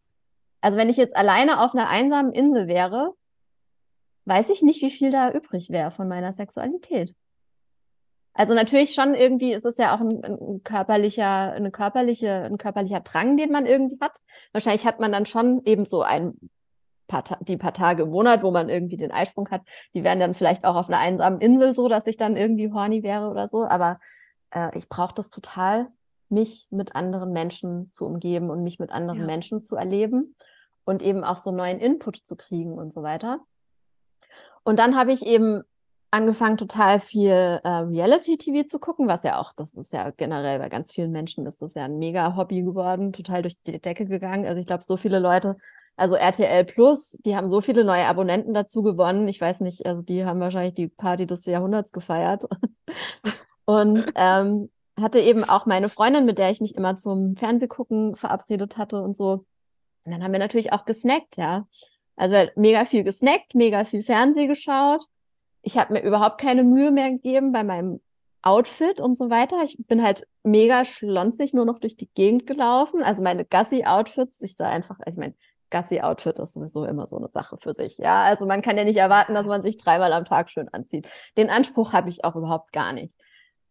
Also 0.60 0.78
wenn 0.78 0.88
ich 0.88 0.96
jetzt 0.96 1.16
alleine 1.16 1.60
auf 1.60 1.74
einer 1.74 1.88
einsamen 1.88 2.32
Insel 2.32 2.66
wäre, 2.66 3.14
weiß 4.24 4.50
ich 4.50 4.62
nicht, 4.62 4.82
wie 4.82 4.90
viel 4.90 5.10
da 5.10 5.30
übrig 5.30 5.70
wäre 5.70 5.90
von 5.90 6.08
meiner 6.08 6.32
Sexualität. 6.32 7.14
Also 8.34 8.52
natürlich 8.52 8.92
schon 8.92 9.14
irgendwie 9.14 9.54
ist 9.54 9.64
es 9.64 9.78
ja 9.78 9.94
auch 9.94 10.00
ein, 10.00 10.22
ein, 10.22 10.62
körperlicher, 10.62 11.52
eine 11.52 11.70
körperliche, 11.70 12.42
ein 12.44 12.58
körperlicher 12.58 13.00
Drang, 13.00 13.38
den 13.38 13.50
man 13.50 13.64
irgendwie 13.64 13.98
hat. 14.00 14.18
Wahrscheinlich 14.52 14.84
hat 14.84 15.00
man 15.00 15.10
dann 15.10 15.24
schon 15.24 15.62
eben 15.64 15.86
so 15.86 16.02
ein 16.02 16.34
paar, 17.06 17.24
die 17.40 17.56
paar 17.56 17.72
Tage 17.72 18.02
im 18.02 18.10
Monat, 18.10 18.42
wo 18.42 18.50
man 18.50 18.68
irgendwie 18.68 18.98
den 18.98 19.10
Eisprung 19.10 19.48
hat, 19.50 19.62
die 19.94 20.04
wären 20.04 20.20
dann 20.20 20.34
vielleicht 20.34 20.64
auch 20.64 20.76
auf 20.76 20.88
einer 20.88 20.98
einsamen 20.98 21.40
Insel 21.40 21.72
so, 21.72 21.88
dass 21.88 22.06
ich 22.06 22.18
dann 22.18 22.36
irgendwie 22.36 22.70
horny 22.70 23.02
wäre 23.02 23.30
oder 23.30 23.48
so. 23.48 23.64
Aber 23.66 24.00
äh, 24.50 24.76
ich 24.76 24.88
brauche 24.88 25.14
das 25.14 25.30
total, 25.30 25.88
mich 26.28 26.66
mit 26.70 26.94
anderen 26.94 27.32
Menschen 27.32 27.90
zu 27.92 28.06
umgeben 28.06 28.50
und 28.50 28.62
mich 28.62 28.78
mit 28.78 28.90
anderen 28.90 29.20
ja. 29.20 29.26
Menschen 29.26 29.62
zu 29.62 29.76
erleben 29.76 30.34
und 30.84 31.02
eben 31.02 31.24
auch 31.24 31.36
so 31.36 31.50
neuen 31.50 31.78
Input 31.78 32.16
zu 32.16 32.36
kriegen 32.36 32.78
und 32.78 32.92
so 32.92 33.02
weiter. 33.02 33.40
Und 34.64 34.78
dann 34.78 34.96
habe 34.96 35.12
ich 35.12 35.24
eben 35.24 35.62
angefangen, 36.10 36.56
total 36.56 37.00
viel 37.00 37.30
äh, 37.30 37.68
Reality-TV 37.68 38.66
zu 38.66 38.78
gucken, 38.78 39.08
was 39.08 39.22
ja 39.22 39.38
auch, 39.38 39.52
das 39.52 39.74
ist 39.74 39.92
ja 39.92 40.10
generell 40.10 40.58
bei 40.58 40.68
ganz 40.68 40.92
vielen 40.92 41.12
Menschen, 41.12 41.46
ist 41.46 41.60
das 41.62 41.74
ja 41.74 41.84
ein 41.84 41.98
mega 41.98 42.36
Hobby 42.36 42.62
geworden, 42.62 43.12
total 43.12 43.42
durch 43.42 43.60
die 43.62 43.80
Decke 43.80 44.06
gegangen. 44.06 44.46
Also 44.46 44.60
ich 44.60 44.66
glaube, 44.66 44.82
so 44.82 44.96
viele 44.96 45.18
Leute, 45.18 45.56
also 45.96 46.14
RTL 46.14 46.64
Plus, 46.64 47.16
die 47.24 47.36
haben 47.36 47.48
so 47.48 47.60
viele 47.60 47.84
neue 47.84 48.06
Abonnenten 48.06 48.54
dazu 48.54 48.82
gewonnen. 48.82 49.28
Ich 49.28 49.40
weiß 49.40 49.60
nicht, 49.60 49.86
also 49.86 50.02
die 50.02 50.24
haben 50.24 50.40
wahrscheinlich 50.40 50.74
die 50.74 50.88
Party 50.88 51.26
des 51.26 51.44
Jahrhunderts 51.46 51.92
gefeiert. 51.92 52.44
Und 53.64 54.06
ähm, 54.14 54.70
hatte 55.00 55.20
eben 55.20 55.44
auch 55.44 55.66
meine 55.66 55.88
Freundin, 55.88 56.24
mit 56.24 56.38
der 56.38 56.50
ich 56.50 56.60
mich 56.60 56.74
immer 56.74 56.96
zum 56.96 57.36
Fernsehgucken 57.36 58.16
verabredet 58.16 58.76
hatte 58.76 59.02
und 59.02 59.14
so. 59.16 59.44
Und 60.04 60.12
dann 60.12 60.22
haben 60.22 60.32
wir 60.32 60.38
natürlich 60.38 60.72
auch 60.72 60.84
gesnackt, 60.84 61.36
ja. 61.36 61.66
Also 62.16 62.36
mega 62.56 62.84
viel 62.86 63.04
gesnackt, 63.04 63.54
mega 63.54 63.84
viel 63.84 64.02
Fernseh 64.02 64.46
geschaut 64.46 65.02
ich 65.66 65.76
habe 65.76 65.94
mir 65.94 66.02
überhaupt 66.02 66.40
keine 66.40 66.62
Mühe 66.62 66.92
mehr 66.92 67.10
gegeben 67.10 67.50
bei 67.50 67.64
meinem 67.64 68.00
Outfit 68.40 69.00
und 69.00 69.18
so 69.18 69.30
weiter. 69.30 69.64
Ich 69.64 69.76
bin 69.88 70.00
halt 70.00 70.28
mega 70.44 70.84
schlonzig 70.84 71.54
nur 71.54 71.64
noch 71.64 71.80
durch 71.80 71.96
die 71.96 72.08
Gegend 72.14 72.46
gelaufen. 72.46 73.02
Also 73.02 73.20
meine 73.24 73.44
Gassi-Outfits, 73.44 74.40
ich 74.42 74.54
sah 74.54 74.68
einfach, 74.68 75.00
also 75.00 75.16
ich 75.16 75.20
meine, 75.20 75.34
Gassi-Outfit 75.70 76.38
ist 76.38 76.52
sowieso 76.52 76.84
immer 76.84 77.08
so 77.08 77.16
eine 77.16 77.28
Sache 77.30 77.56
für 77.56 77.74
sich. 77.74 77.98
Ja, 77.98 78.22
also 78.22 78.46
man 78.46 78.62
kann 78.62 78.76
ja 78.76 78.84
nicht 78.84 78.98
erwarten, 78.98 79.34
dass 79.34 79.48
man 79.48 79.62
sich 79.62 79.76
dreimal 79.76 80.12
am 80.12 80.24
Tag 80.24 80.50
schön 80.50 80.68
anzieht. 80.68 81.08
Den 81.36 81.50
Anspruch 81.50 81.92
habe 81.92 82.10
ich 82.10 82.24
auch 82.24 82.36
überhaupt 82.36 82.72
gar 82.72 82.92
nicht. 82.92 83.12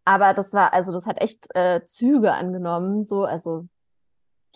Aber 0.05 0.33
das 0.33 0.53
war, 0.53 0.73
also 0.73 0.91
das 0.91 1.05
hat 1.05 1.21
echt 1.21 1.47
äh, 1.55 1.83
Züge 1.85 2.31
angenommen. 2.31 3.05
So, 3.05 3.25
also 3.25 3.67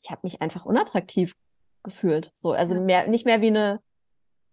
ich 0.02 0.12
habe 0.12 0.22
mich 0.24 0.42
einfach 0.42 0.66
unattraktiv 0.66 1.34
gefühlt. 1.84 2.32
So, 2.34 2.54
also 2.54 2.76
mehr, 2.76 3.08
nicht 3.08 3.26
mehr 3.26 3.42
wie 3.42 3.48
eine 3.48 3.82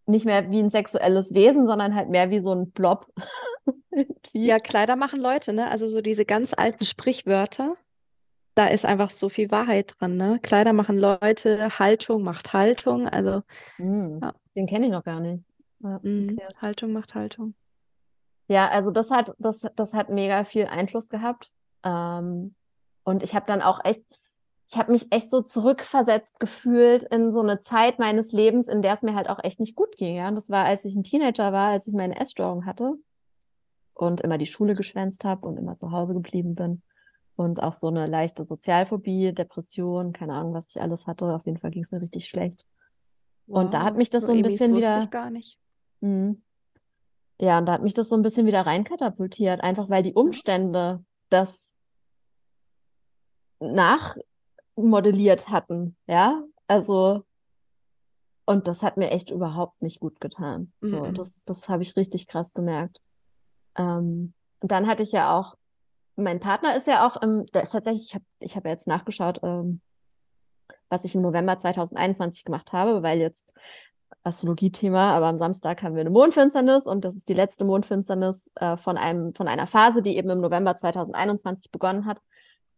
nicht 0.06 0.24
mehr 0.24 0.50
wie 0.50 0.60
ein 0.60 0.70
sexuelles 0.70 1.34
Wesen, 1.34 1.66
sondern 1.66 1.94
halt 1.94 2.08
mehr 2.08 2.30
wie 2.30 2.38
so 2.38 2.52
ein 2.52 2.70
Blob. 2.70 3.12
ja, 4.32 4.58
Kleider 4.58 4.96
machen 4.96 5.20
Leute, 5.20 5.52
ne? 5.52 5.70
Also 5.70 5.86
so 5.86 6.00
diese 6.00 6.24
ganz 6.24 6.54
alten 6.56 6.84
Sprichwörter, 6.84 7.76
da 8.54 8.68
ist 8.68 8.84
einfach 8.84 9.10
so 9.10 9.28
viel 9.28 9.50
Wahrheit 9.50 9.96
dran, 9.98 10.16
ne? 10.16 10.38
Kleider 10.42 10.72
machen 10.72 10.96
Leute, 10.96 11.78
Haltung 11.78 12.22
macht 12.22 12.52
Haltung, 12.52 13.08
also 13.08 13.42
mm, 13.78 14.18
ja. 14.22 14.34
den 14.54 14.66
kenne 14.66 14.86
ich 14.86 14.92
noch 14.92 15.04
gar 15.04 15.20
nicht. 15.20 15.44
Ja, 15.80 15.98
mm, 16.02 16.38
Haltung 16.60 16.92
macht 16.92 17.14
Haltung. 17.14 17.54
Ja, 18.48 18.68
also 18.68 18.90
das 18.90 19.10
hat 19.10 19.34
das 19.38 19.66
das 19.74 19.92
hat 19.92 20.08
mega 20.08 20.44
viel 20.44 20.66
Einfluss 20.66 21.08
gehabt. 21.08 21.50
Ähm, 21.84 22.54
und 23.04 23.22
ich 23.22 23.34
habe 23.34 23.46
dann 23.46 23.62
auch 23.62 23.84
echt 23.84 24.02
ich 24.68 24.76
habe 24.76 24.92
mich 24.92 25.12
echt 25.12 25.30
so 25.30 25.42
zurückversetzt 25.42 26.40
gefühlt 26.40 27.04
in 27.04 27.32
so 27.32 27.40
eine 27.40 27.60
Zeit 27.60 27.98
meines 27.98 28.32
Lebens, 28.32 28.66
in 28.68 28.82
der 28.82 28.94
es 28.94 29.02
mir 29.02 29.14
halt 29.14 29.28
auch 29.28 29.42
echt 29.44 29.60
nicht 29.60 29.76
gut 29.76 29.96
ging. 29.96 30.16
Ja? 30.16 30.28
Und 30.28 30.34
das 30.34 30.50
war, 30.50 30.64
als 30.64 30.84
ich 30.84 30.96
ein 30.96 31.04
Teenager 31.04 31.52
war, 31.52 31.70
als 31.70 31.86
ich 31.86 31.94
meine 31.94 32.18
Essstörung 32.18 32.66
hatte 32.66 32.94
und 33.94 34.20
immer 34.22 34.38
die 34.38 34.46
Schule 34.46 34.74
geschwänzt 34.74 35.24
habe 35.24 35.46
und 35.46 35.56
immer 35.56 35.76
zu 35.76 35.92
Hause 35.92 36.14
geblieben 36.14 36.54
bin. 36.54 36.82
Und 37.36 37.62
auch 37.62 37.74
so 37.74 37.88
eine 37.88 38.06
leichte 38.06 38.44
Sozialphobie, 38.44 39.32
Depression, 39.32 40.12
keine 40.12 40.32
Ahnung, 40.34 40.54
was 40.54 40.70
ich 40.70 40.80
alles 40.80 41.06
hatte. 41.06 41.26
Auf 41.26 41.44
jeden 41.46 41.58
Fall 41.58 41.70
ging 41.70 41.82
es 41.82 41.92
mir 41.92 42.00
richtig 42.00 42.28
schlecht. 42.28 42.66
Wow, 43.46 43.58
und 43.58 43.74
da 43.74 43.82
hat 43.82 43.96
mich 43.96 44.10
das 44.10 44.22
so, 44.22 44.28
so 44.28 44.32
ein 44.32 44.42
bisschen 44.42 44.74
wieder. 44.74 45.02
Ich 45.02 45.10
gar 45.10 45.30
nicht. 45.30 45.60
Mh, 46.00 46.36
ja, 47.40 47.58
und 47.58 47.66
da 47.66 47.72
hat 47.72 47.82
mich 47.82 47.94
das 47.94 48.08
so 48.08 48.16
ein 48.16 48.22
bisschen 48.22 48.46
wieder 48.46 48.64
reinkatapultiert, 48.64 49.60
einfach 49.60 49.90
weil 49.90 50.02
die 50.02 50.14
Umstände 50.14 51.04
das 51.28 51.74
nach 53.60 54.16
modelliert 54.76 55.48
hatten, 55.48 55.96
ja. 56.06 56.42
Also, 56.66 57.24
und 58.44 58.68
das 58.68 58.82
hat 58.82 58.96
mir 58.96 59.10
echt 59.10 59.30
überhaupt 59.30 59.82
nicht 59.82 60.00
gut 60.00 60.20
getan. 60.20 60.72
So, 60.80 61.04
mhm. 61.04 61.14
das, 61.14 61.40
das 61.44 61.68
habe 61.68 61.82
ich 61.82 61.96
richtig 61.96 62.26
krass 62.26 62.52
gemerkt. 62.52 63.00
Ähm, 63.76 64.34
und 64.60 64.72
dann 64.72 64.86
hatte 64.86 65.02
ich 65.02 65.12
ja 65.12 65.36
auch, 65.36 65.56
mein 66.16 66.40
Partner 66.40 66.76
ist 66.76 66.86
ja 66.86 67.06
auch, 67.06 67.20
ähm, 67.22 67.46
der 67.52 67.62
ist 67.62 67.72
tatsächlich, 67.72 68.06
ich 68.06 68.14
habe 68.14 68.24
ich 68.38 68.56
hab 68.56 68.64
ja 68.64 68.70
jetzt 68.70 68.86
nachgeschaut, 68.86 69.40
ähm, 69.42 69.80
was 70.88 71.04
ich 71.04 71.14
im 71.14 71.22
November 71.22 71.58
2021 71.58 72.44
gemacht 72.44 72.72
habe, 72.72 73.02
weil 73.02 73.18
jetzt 73.18 73.52
Astrologie-Thema, 74.26 75.12
aber 75.12 75.26
am 75.26 75.38
Samstag 75.38 75.82
haben 75.82 75.94
wir 75.94 76.00
eine 76.00 76.10
Mondfinsternis 76.10 76.86
und 76.86 77.04
das 77.04 77.16
ist 77.16 77.28
die 77.28 77.34
letzte 77.34 77.64
Mondfinsternis 77.64 78.50
äh, 78.56 78.76
von 78.76 78.98
einem, 78.98 79.34
von 79.34 79.48
einer 79.48 79.66
Phase, 79.66 80.02
die 80.02 80.16
eben 80.16 80.30
im 80.30 80.40
November 80.40 80.74
2021 80.74 81.70
begonnen 81.70 82.06
hat. 82.06 82.20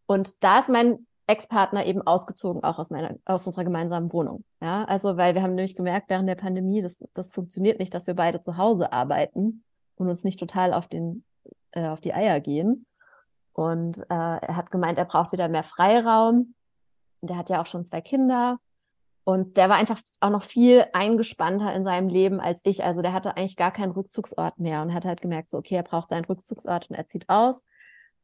Und 0.05 0.43
da 0.43 0.59
ist 0.59 0.69
mein 0.69 1.07
Ex-Partner 1.27 1.85
eben 1.85 2.01
ausgezogen, 2.01 2.63
auch 2.63 2.79
aus 2.79 2.89
meiner, 2.89 3.15
aus 3.25 3.45
unserer 3.45 3.63
gemeinsamen 3.63 4.11
Wohnung. 4.13 4.43
Ja, 4.61 4.83
also, 4.85 5.17
weil 5.17 5.35
wir 5.35 5.43
haben 5.43 5.55
nämlich 5.55 5.75
gemerkt 5.75 6.09
während 6.09 6.27
der 6.27 6.35
Pandemie, 6.35 6.81
das, 6.81 7.05
das 7.13 7.31
funktioniert 7.31 7.79
nicht, 7.79 7.93
dass 7.93 8.07
wir 8.07 8.15
beide 8.15 8.41
zu 8.41 8.57
Hause 8.57 8.93
arbeiten 8.93 9.63
und 9.95 10.07
uns 10.07 10.23
nicht 10.23 10.39
total 10.39 10.73
auf 10.73 10.87
den, 10.87 11.23
äh, 11.71 11.87
auf 11.87 12.01
die 12.01 12.13
Eier 12.13 12.39
gehen. 12.39 12.85
Und 13.53 13.99
äh, 13.99 14.05
er 14.09 14.55
hat 14.55 14.71
gemeint, 14.71 14.97
er 14.97 15.05
braucht 15.05 15.31
wieder 15.31 15.49
mehr 15.49 15.63
Freiraum. 15.63 16.55
Der 17.21 17.37
hat 17.37 17.49
ja 17.49 17.61
auch 17.61 17.65
schon 17.65 17.85
zwei 17.85 18.01
Kinder. 18.01 18.59
Und 19.23 19.57
der 19.57 19.69
war 19.69 19.77
einfach 19.77 19.99
auch 20.21 20.29
noch 20.29 20.43
viel 20.43 20.85
eingespannter 20.93 21.73
in 21.73 21.83
seinem 21.83 22.09
Leben 22.09 22.39
als 22.39 22.61
ich. 22.63 22.83
Also 22.83 23.01
der 23.01 23.13
hatte 23.13 23.37
eigentlich 23.37 23.57
gar 23.57 23.71
keinen 23.71 23.91
Rückzugsort 23.91 24.57
mehr 24.59 24.81
und 24.81 24.93
hat 24.93 25.05
halt 25.05 25.21
gemerkt, 25.21 25.51
so, 25.51 25.57
okay, 25.57 25.75
er 25.75 25.83
braucht 25.83 26.09
seinen 26.09 26.25
Rückzugsort 26.25 26.89
und 26.89 26.95
er 26.95 27.07
zieht 27.07 27.29
aus. 27.29 27.63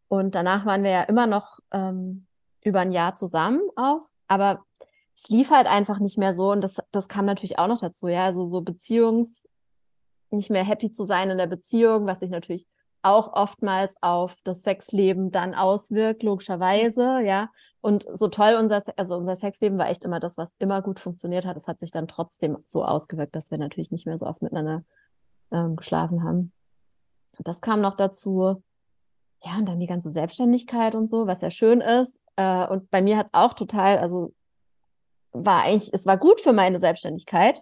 Und 0.08 0.36
danach 0.36 0.66
waren 0.66 0.84
wir 0.84 0.92
ja 0.92 1.02
immer 1.04 1.28
noch 1.28 1.60
ähm, 1.72 2.26
über 2.62 2.80
ein 2.80 2.92
Jahr 2.92 3.16
zusammen 3.16 3.62
auch, 3.76 4.02
aber 4.28 4.64
es 5.16 5.30
lief 5.30 5.52
halt 5.52 5.68
einfach 5.68 6.00
nicht 6.00 6.18
mehr 6.18 6.34
so 6.34 6.52
und 6.52 6.62
das, 6.62 6.78
das 6.92 7.08
kam 7.08 7.26
natürlich 7.26 7.58
auch 7.60 7.68
noch 7.68 7.80
dazu, 7.80 8.08
ja, 8.08 8.26
also 8.26 8.48
so 8.48 8.62
Beziehungs, 8.62 9.48
nicht 10.32 10.50
mehr 10.50 10.64
happy 10.64 10.92
zu 10.92 11.06
sein 11.06 11.30
in 11.30 11.38
der 11.38 11.48
Beziehung, 11.48 12.06
was 12.08 12.20
sich 12.20 12.30
natürlich 12.30 12.68
auch 13.06 13.34
oftmals 13.34 13.96
auf 14.02 14.36
das 14.44 14.64
Sexleben 14.64 15.32
dann 15.32 15.54
auswirkt, 15.54 16.24
logischerweise, 16.24 17.22
ja. 17.22 17.50
Und 17.82 18.08
so 18.12 18.28
toll 18.30 18.56
unser, 18.60 18.82
also 18.98 19.16
unser 19.16 19.36
Sexleben 19.36 19.78
war 19.78 19.90
echt 19.90 20.04
immer 20.04 20.20
das, 20.20 20.38
was 20.38 20.56
immer 20.58 20.82
gut 20.82 21.00
funktioniert 21.00 21.46
hat. 21.46 21.56
Es 21.56 21.68
hat 21.68 21.80
sich 21.80 21.92
dann 21.92 22.08
trotzdem 22.08 22.58
so 22.66 22.84
ausgewirkt, 22.84 23.36
dass 23.36 23.52
wir 23.52 23.60
natürlich 23.60 23.92
nicht 23.92 24.08
mehr 24.08 24.18
so 24.18 24.26
oft 24.26 24.42
miteinander 24.42 24.84
ähm, 25.52 25.76
geschlafen 25.76 26.24
haben. 26.24 26.52
Das 27.44 27.62
kam 27.62 27.82
noch 27.82 27.96
dazu. 27.96 28.64
Ja, 29.44 29.58
und 29.58 29.68
dann 29.68 29.80
die 29.80 29.88
ganze 29.88 30.12
Selbstständigkeit 30.12 30.96
und 30.96 31.08
so, 31.08 31.28
was 31.28 31.42
ja 31.42 31.52
schön 31.52 31.82
ist. 31.82 32.22
Äh, 32.38 32.66
und 32.68 32.90
bei 32.90 33.04
mir 33.04 33.18
hat 33.18 33.28
es 33.28 33.34
auch 33.34 33.54
total, 33.54 34.00
also 34.00 34.34
war 35.32 35.62
eigentlich, 35.62 35.94
es 35.94 36.08
war 36.08 36.18
gut 36.18 36.42
für 36.42 36.54
meine 36.54 36.80
Selbstständigkeit. 36.80 37.62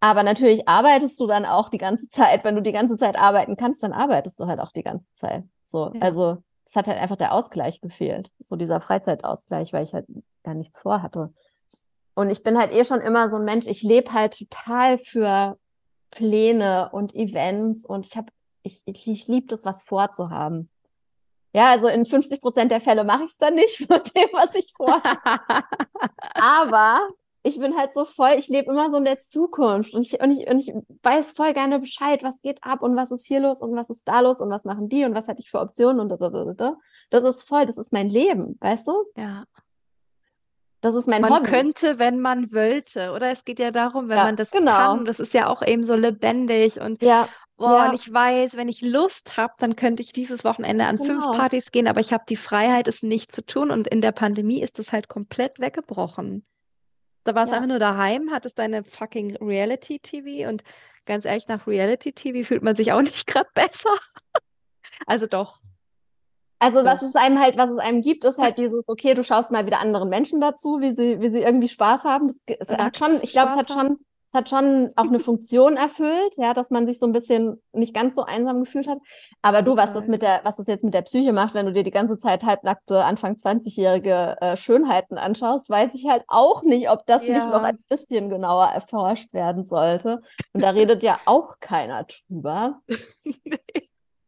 Aber 0.00 0.22
natürlich 0.22 0.68
arbeitest 0.68 1.18
du 1.18 1.26
dann 1.26 1.44
auch 1.44 1.70
die 1.70 1.78
ganze 1.78 2.08
Zeit. 2.08 2.44
Wenn 2.44 2.54
du 2.54 2.62
die 2.62 2.72
ganze 2.72 2.96
Zeit 2.96 3.16
arbeiten 3.16 3.56
kannst, 3.56 3.82
dann 3.82 3.92
arbeitest 3.92 4.38
du 4.38 4.46
halt 4.46 4.60
auch 4.60 4.72
die 4.72 4.84
ganze 4.84 5.10
Zeit. 5.12 5.44
So, 5.64 5.90
ja. 5.92 6.00
also 6.00 6.38
es 6.64 6.76
hat 6.76 6.86
halt 6.86 6.98
einfach 6.98 7.16
der 7.16 7.32
Ausgleich 7.32 7.80
gefehlt. 7.80 8.30
So 8.38 8.56
dieser 8.56 8.80
Freizeitausgleich, 8.80 9.72
weil 9.72 9.82
ich 9.82 9.94
halt 9.94 10.06
gar 10.44 10.54
nichts 10.54 10.80
vorhatte. 10.80 11.32
Und 12.14 12.30
ich 12.30 12.42
bin 12.42 12.58
halt 12.58 12.72
eh 12.72 12.84
schon 12.84 13.00
immer 13.00 13.30
so 13.30 13.36
ein 13.36 13.44
Mensch, 13.44 13.66
ich 13.66 13.82
lebe 13.82 14.12
halt 14.12 14.38
total 14.38 14.98
für 14.98 15.56
Pläne 16.10 16.90
und 16.92 17.14
Events 17.14 17.84
und 17.84 18.06
ich 18.06 18.16
habe, 18.16 18.32
ich, 18.62 18.82
ich, 18.86 19.06
ich 19.06 19.28
liebe 19.28 19.46
das, 19.46 19.64
was 19.64 19.82
vorzuhaben. 19.82 20.68
Ja, 21.54 21.70
also 21.70 21.88
in 21.88 22.04
50 22.04 22.40
Prozent 22.40 22.70
der 22.70 22.80
Fälle 22.80 23.04
mache 23.04 23.24
ich 23.24 23.30
es 23.30 23.38
dann 23.38 23.54
nicht 23.54 23.80
mit 23.88 24.14
dem, 24.16 24.28
was 24.32 24.54
ich 24.54 24.72
vorhabe. 24.76 25.64
Aber 26.34 27.08
ich 27.48 27.58
bin 27.58 27.76
halt 27.76 27.92
so 27.92 28.04
voll, 28.04 28.34
ich 28.38 28.48
lebe 28.48 28.70
immer 28.70 28.90
so 28.90 28.96
in 28.96 29.04
der 29.04 29.18
Zukunft 29.18 29.94
und 29.94 30.02
ich, 30.02 30.20
und, 30.20 30.30
ich, 30.32 30.46
und 30.46 30.58
ich 30.58 30.72
weiß 31.02 31.32
voll 31.32 31.52
gerne 31.54 31.78
Bescheid, 31.78 32.22
was 32.22 32.40
geht 32.40 32.62
ab 32.62 32.82
und 32.82 32.96
was 32.96 33.10
ist 33.10 33.26
hier 33.26 33.40
los 33.40 33.60
und 33.60 33.74
was 33.74 33.90
ist 33.90 34.06
da 34.06 34.20
los 34.20 34.40
und 34.40 34.50
was 34.50 34.64
machen 34.64 34.88
die 34.88 35.04
und 35.04 35.14
was 35.14 35.28
hatte 35.28 35.40
ich 35.40 35.50
für 35.50 35.60
Optionen 35.60 36.00
und 36.00 36.08
da, 36.10 36.16
da, 36.16 36.28
da, 36.30 36.52
da. 36.52 36.76
Das 37.10 37.24
ist 37.24 37.42
voll, 37.42 37.66
das 37.66 37.78
ist 37.78 37.92
mein 37.92 38.08
Leben, 38.08 38.56
weißt 38.60 38.86
du? 38.86 38.92
Ja. 39.16 39.44
Das 40.80 40.94
ist 40.94 41.08
mein 41.08 41.22
man 41.22 41.32
Hobby. 41.32 41.50
könnte, 41.50 41.98
wenn 41.98 42.20
man 42.20 42.52
wollte, 42.52 43.10
oder? 43.10 43.30
Es 43.30 43.44
geht 43.44 43.58
ja 43.58 43.72
darum, 43.72 44.08
wenn 44.08 44.18
ja, 44.18 44.24
man 44.24 44.36
das 44.36 44.50
genau. 44.50 44.76
kann. 44.76 45.04
Das 45.04 45.18
ist 45.18 45.34
ja 45.34 45.48
auch 45.48 45.62
eben 45.62 45.84
so 45.84 45.96
lebendig 45.96 46.80
und 46.80 47.02
ja. 47.02 47.28
Oh, 47.60 47.64
ja. 47.64 47.88
und 47.88 47.94
ich 47.94 48.12
weiß, 48.12 48.56
wenn 48.56 48.68
ich 48.68 48.82
Lust 48.82 49.36
habe, 49.36 49.52
dann 49.58 49.74
könnte 49.74 50.00
ich 50.00 50.12
dieses 50.12 50.44
Wochenende 50.44 50.86
an 50.86 50.96
genau. 50.96 51.08
fünf 51.08 51.24
Partys 51.36 51.72
gehen, 51.72 51.88
aber 51.88 51.98
ich 51.98 52.12
habe 52.12 52.22
die 52.28 52.36
Freiheit, 52.36 52.86
es 52.86 53.02
nicht 53.02 53.32
zu 53.32 53.44
tun. 53.44 53.72
Und 53.72 53.88
in 53.88 54.00
der 54.00 54.12
Pandemie 54.12 54.62
ist 54.62 54.78
das 54.78 54.92
halt 54.92 55.08
komplett 55.08 55.58
weggebrochen. 55.58 56.46
Da 57.24 57.34
warst 57.34 57.52
du 57.52 57.56
ja. 57.56 57.62
einfach 57.62 57.68
nur 57.68 57.78
daheim, 57.78 58.30
hattest 58.32 58.58
deine 58.58 58.84
fucking 58.84 59.36
Reality-TV 59.36 60.48
und 60.48 60.62
ganz 61.04 61.24
ehrlich, 61.24 61.48
nach 61.48 61.66
Reality-TV 61.66 62.46
fühlt 62.46 62.62
man 62.62 62.76
sich 62.76 62.92
auch 62.92 63.02
nicht 63.02 63.26
gerade 63.26 63.48
besser. 63.54 63.90
also 65.06 65.26
doch. 65.26 65.60
Also 66.60 66.84
was 66.84 67.02
es 67.02 67.14
einem 67.14 67.38
halt, 67.40 67.56
was 67.56 67.70
es 67.70 67.78
einem 67.78 68.02
gibt, 68.02 68.24
ist 68.24 68.38
halt 68.38 68.58
dieses, 68.58 68.88
okay, 68.88 69.14
du 69.14 69.22
schaust 69.22 69.52
mal 69.52 69.64
wieder 69.66 69.78
anderen 69.78 70.08
Menschen 70.08 70.40
dazu, 70.40 70.80
wie 70.80 70.92
sie, 70.92 71.20
wie 71.20 71.30
sie 71.30 71.40
irgendwie 71.40 71.68
Spaß 71.68 72.02
haben. 72.02 72.26
Das, 72.26 72.58
es 72.58 72.68
hat 72.68 72.96
schon, 72.96 73.20
ich 73.22 73.30
glaube, 73.30 73.52
es 73.52 73.56
hat 73.56 73.70
schon 73.70 73.98
es 74.28 74.34
hat 74.34 74.48
schon 74.50 74.90
auch 74.96 75.04
eine 75.04 75.20
Funktion 75.20 75.76
erfüllt, 75.76 76.36
ja, 76.36 76.54
dass 76.54 76.70
man 76.70 76.86
sich 76.86 76.98
so 76.98 77.06
ein 77.06 77.12
bisschen 77.12 77.62
nicht 77.72 77.94
ganz 77.94 78.14
so 78.14 78.24
einsam 78.24 78.60
gefühlt 78.60 78.86
hat. 78.86 78.98
Aber 79.42 79.62
du, 79.62 79.76
was 79.76 79.92
das 79.92 80.06
mit 80.06 80.22
der, 80.22 80.40
was 80.44 80.56
das 80.56 80.66
jetzt 80.66 80.84
mit 80.84 80.94
der 80.94 81.02
Psyche 81.02 81.32
macht, 81.32 81.54
wenn 81.54 81.66
du 81.66 81.72
dir 81.72 81.82
die 81.82 81.90
ganze 81.90 82.18
Zeit 82.18 82.44
halbnackte, 82.44 83.04
Anfang 83.04 83.34
20-jährige 83.34 84.36
äh, 84.40 84.56
Schönheiten 84.56 85.16
anschaust, 85.16 85.70
weiß 85.70 85.94
ich 85.94 86.06
halt 86.06 86.24
auch 86.28 86.62
nicht, 86.62 86.90
ob 86.90 87.06
das 87.06 87.26
ja. 87.26 87.34
nicht 87.34 87.50
noch 87.50 87.62
ein 87.62 87.78
bisschen 87.88 88.28
genauer 88.28 88.66
erforscht 88.66 89.32
werden 89.32 89.64
sollte. 89.64 90.20
Und 90.52 90.62
da 90.62 90.70
redet 90.70 91.02
ja 91.02 91.18
auch 91.24 91.58
keiner 91.60 92.04
drüber. 92.04 92.80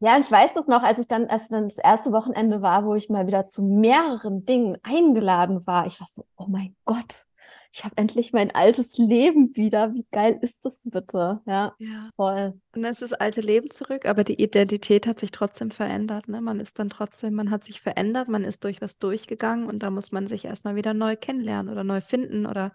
Ja, 0.03 0.19
ich 0.19 0.31
weiß 0.31 0.53
das 0.55 0.67
noch, 0.67 0.83
als 0.83 0.99
ich 0.99 1.09
dann, 1.09 1.27
als 1.27 1.49
dann 1.49 1.69
das 1.69 1.77
erste 1.77 2.11
Wochenende 2.11 2.63
war, 2.63 2.87
wo 2.87 2.95
ich 2.95 3.11
mal 3.11 3.27
wieder 3.27 3.49
zu 3.49 3.63
mehreren 3.63 4.47
Dingen 4.47 4.79
eingeladen 4.83 5.67
war. 5.67 5.85
Ich 5.85 6.01
war 6.01 6.09
so, 6.11 6.25
oh 6.37 6.47
mein 6.49 6.75
Gott, 6.87 7.27
ich 7.73 7.85
habe 7.85 7.97
endlich 7.97 8.33
mein 8.33 8.53
altes 8.53 8.99
Leben 8.99 9.55
wieder. 9.55 9.95
Wie 9.95 10.05
geil 10.11 10.39
ist 10.43 10.65
das 10.65 10.81
bitte? 10.85 11.41
Ja, 11.47 11.75
ja. 11.79 12.11
voll. 12.17 12.61
Und 12.75 12.83
dann 12.83 12.91
ist 12.91 13.03
das 13.03 13.13
alte 13.13 13.41
Leben 13.41 13.71
zurück, 13.71 14.07
aber 14.07 14.25
die 14.25 14.43
Identität 14.43 15.07
hat 15.07 15.21
sich 15.21 15.31
trotzdem 15.31 15.71
verändert. 15.71 16.29
Ne? 16.29 16.41
Man 16.41 16.59
ist 16.59 16.79
dann 16.79 16.89
trotzdem, 16.89 17.35
man 17.35 17.51
hat 17.51 17.65
sich 17.65 17.81
verändert, 17.81 18.29
man 18.29 18.43
ist 18.43 18.65
durch 18.65 18.81
was 18.81 18.99
durchgegangen 18.99 19.67
und 19.67 19.83
da 19.83 19.91
muss 19.91 20.11
man 20.11 20.27
sich 20.27 20.45
erstmal 20.45 20.75
wieder 20.75 20.95
neu 20.95 21.15
kennenlernen 21.17 21.73
oder 21.73 21.85
neu 21.85 22.01
finden 22.01 22.47
oder 22.47 22.73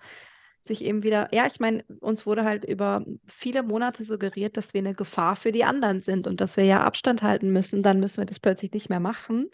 sich 0.61 0.83
eben 0.83 1.03
wieder, 1.03 1.29
ja, 1.31 1.45
ich 1.45 1.59
meine, 1.59 1.83
uns 1.99 2.25
wurde 2.25 2.43
halt 2.43 2.65
über 2.65 3.05
viele 3.27 3.63
Monate 3.63 4.03
suggeriert, 4.03 4.57
dass 4.57 4.73
wir 4.73 4.79
eine 4.79 4.95
Gefahr 4.95 5.35
für 5.35 5.51
die 5.51 5.63
anderen 5.63 6.01
sind 6.01 6.25
und 6.25 6.41
dass 6.41 6.57
wir 6.57 6.63
ja 6.63 6.83
Abstand 6.83 7.21
halten 7.21 7.51
müssen. 7.51 7.83
Dann 7.83 7.99
müssen 7.99 8.17
wir 8.17 8.25
das 8.25 8.39
plötzlich 8.39 8.71
nicht 8.71 8.89
mehr 8.89 8.99
machen. 8.99 9.51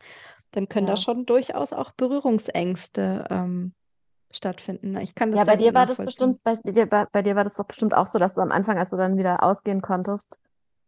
Dann 0.51 0.69
können 0.69 0.87
ja. 0.87 0.93
da 0.93 1.01
schon 1.01 1.25
durchaus 1.25 1.73
auch 1.73 1.91
Berührungsängste 1.91 3.25
ähm, 3.29 3.73
stattfinden. 4.35 4.97
Ich 4.97 5.15
kann 5.15 5.31
das 5.31 5.39
ja, 5.39 5.45
bei 5.45 5.55
dir 5.55 5.73
war 5.73 5.85
das 5.85 5.97
bestimmt, 5.97 6.43
bei 6.43 6.55
dir, 6.55 6.85
bei, 6.85 7.05
bei 7.11 7.21
dir 7.21 7.35
war 7.35 7.43
das 7.43 7.55
doch 7.55 7.65
bestimmt 7.65 7.93
auch 7.93 8.05
so, 8.05 8.19
dass 8.19 8.35
du 8.35 8.41
am 8.41 8.51
Anfang, 8.51 8.77
als 8.77 8.89
du 8.89 8.97
dann 8.97 9.17
wieder 9.17 9.43
ausgehen 9.43 9.81
konntest, 9.81 10.37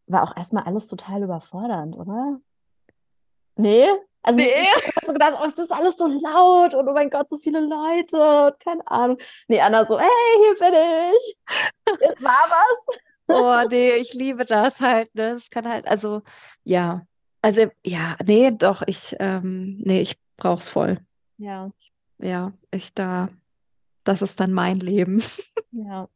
war 0.07 0.23
auch 0.23 0.35
erstmal 0.35 0.63
alles 0.63 0.87
total 0.87 1.23
überfordernd, 1.23 1.95
oder? 1.95 2.39
Nee? 3.55 3.87
Also 4.21 4.37
nee. 4.37 4.47
ich 4.47 4.95
habe 4.95 5.05
so 5.05 5.13
gedacht, 5.13 5.37
oh, 5.39 5.45
es 5.45 5.57
ist 5.57 5.71
alles 5.71 5.97
so 5.97 6.07
laut 6.07 6.73
und 6.73 6.87
oh 6.87 6.93
mein 6.93 7.09
Gott, 7.09 7.29
so 7.29 7.37
viele 7.37 7.59
Leute 7.59 8.47
und 8.47 8.59
keine 8.59 8.87
Ahnung. 8.87 9.17
Nee, 9.47 9.59
Anna 9.59 9.85
so, 9.85 9.99
hey, 9.99 10.07
hier 10.41 10.55
bin 10.55 10.73
ich. 11.13 11.37
Jetzt 12.01 12.23
war 12.23 12.49
was. 12.49 12.97
Oh, 13.27 13.67
nee, 13.69 13.93
ich 13.95 14.13
liebe 14.13 14.45
das 14.45 14.79
halt. 14.79 15.13
Ne? 15.15 15.31
Es 15.31 15.49
kann 15.49 15.67
halt, 15.67 15.87
also, 15.87 16.21
ja. 16.63 17.05
Also, 17.41 17.67
ja, 17.83 18.15
nee, 18.25 18.51
doch, 18.51 18.83
ich, 18.85 19.15
ähm, 19.19 19.77
nee, 19.83 20.01
ich 20.01 20.17
brauch's 20.37 20.69
voll. 20.69 20.97
Ja 21.37 21.69
ja, 22.19 22.53
ich 22.71 22.93
da, 22.93 23.29
das 24.03 24.21
ist 24.21 24.39
dann 24.39 24.53
mein 24.53 24.79
Leben. 24.79 25.21
Ja. 25.75 26.07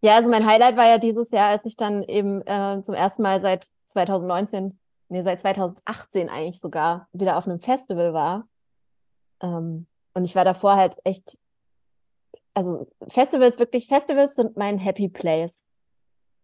Ja, 0.00 0.14
also 0.14 0.30
mein 0.30 0.46
Highlight 0.46 0.76
war 0.76 0.86
ja 0.86 0.98
dieses 0.98 1.32
Jahr, 1.32 1.48
als 1.48 1.64
ich 1.64 1.76
dann 1.76 2.04
eben 2.04 2.40
äh, 2.46 2.80
zum 2.84 2.94
ersten 2.94 3.22
Mal 3.22 3.40
seit 3.40 3.66
2019, 3.86 4.78
nee, 5.08 5.22
seit 5.22 5.40
2018 5.40 6.28
eigentlich 6.28 6.60
sogar 6.60 7.08
wieder 7.12 7.36
auf 7.36 7.48
einem 7.48 7.58
Festival 7.58 8.14
war. 8.14 8.46
Ähm, 9.40 9.88
und 10.14 10.24
ich 10.24 10.36
war 10.36 10.44
davor 10.44 10.76
halt 10.76 10.96
echt, 11.02 11.38
also 12.54 12.86
Festivals, 13.08 13.58
wirklich, 13.58 13.88
Festivals 13.88 14.36
sind 14.36 14.56
mein 14.56 14.78
Happy 14.78 15.08
Place. 15.08 15.64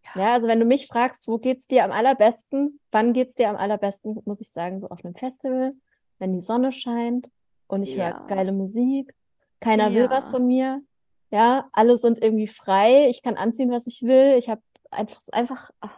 Ja. 0.03 0.21
ja, 0.21 0.33
also 0.33 0.47
wenn 0.47 0.59
du 0.59 0.65
mich 0.65 0.87
fragst, 0.87 1.27
wo 1.27 1.37
geht's 1.37 1.65
dir 1.65 1.85
am 1.85 1.91
allerbesten, 1.91 2.79
wann 2.91 3.13
geht's 3.13 3.35
dir 3.35 3.49
am 3.49 3.55
allerbesten, 3.55 4.21
muss 4.25 4.41
ich 4.41 4.51
sagen, 4.51 4.81
so 4.81 4.89
auf 4.89 5.05
einem 5.05 5.15
Festival, 5.15 5.73
wenn 6.19 6.33
die 6.33 6.41
Sonne 6.41 6.71
scheint, 6.71 7.31
und 7.67 7.83
ich 7.83 7.95
ja. 7.95 8.19
höre 8.19 8.27
geile 8.27 8.51
Musik. 8.51 9.13
Keiner 9.59 9.89
ja. 9.89 9.95
will 9.95 10.09
was 10.09 10.29
von 10.29 10.45
mir. 10.45 10.81
Ja, 11.31 11.67
alle 11.71 11.97
sind 11.97 12.21
irgendwie 12.21 12.47
frei. 12.47 13.07
Ich 13.09 13.23
kann 13.23 13.37
anziehen, 13.37 13.71
was 13.71 13.87
ich 13.87 14.03
will. 14.03 14.35
Ich 14.37 14.49
habe 14.49 14.61
einfach, 14.91 15.19
einfach 15.31 15.71
ach, 15.79 15.97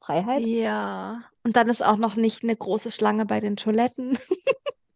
Freiheit. 0.00 0.40
Ja. 0.42 1.22
Und 1.44 1.56
dann 1.56 1.68
ist 1.68 1.84
auch 1.84 1.96
noch 1.96 2.16
nicht 2.16 2.42
eine 2.42 2.56
große 2.56 2.90
Schlange 2.90 3.26
bei 3.26 3.40
den 3.40 3.56
Toiletten. 3.56 4.18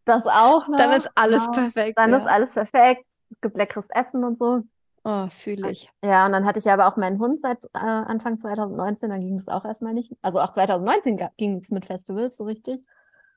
Das 0.07 0.27
auch 0.27 0.69
noch. 0.69 0.77
Dann 0.77 0.93
ist 0.93 1.09
alles 1.15 1.45
genau. 1.45 1.53
perfekt. 1.53 1.99
Dann 1.99 2.11
ja. 2.11 2.19
ist 2.19 2.27
alles 2.27 2.53
perfekt. 2.53 3.07
Gibt 3.41 3.57
leckeres 3.57 3.89
Essen 3.89 4.23
und 4.23 4.37
so. 4.37 4.63
Oh, 5.03 5.29
fühle 5.29 5.71
ich. 5.71 5.91
Ja, 6.03 6.25
und 6.25 6.33
dann 6.33 6.47
hatte 6.47 6.59
ich 6.59 6.71
aber 6.71 6.87
auch 6.89 6.97
meinen 6.97 7.19
Hund 7.19 7.41
seit 7.41 7.65
äh, 7.75 7.79
Anfang 7.79 8.39
2019, 8.39 9.11
dann 9.11 9.21
ging 9.21 9.37
es 9.37 9.49
auch 9.49 9.65
erstmal 9.65 9.93
nicht. 9.93 10.13
Also 10.23 10.41
auch 10.41 10.51
2019 10.51 11.21
ging 11.37 11.61
es 11.61 11.71
mit 11.71 11.85
Festivals 11.85 12.39
so 12.39 12.45
richtig. 12.45 12.81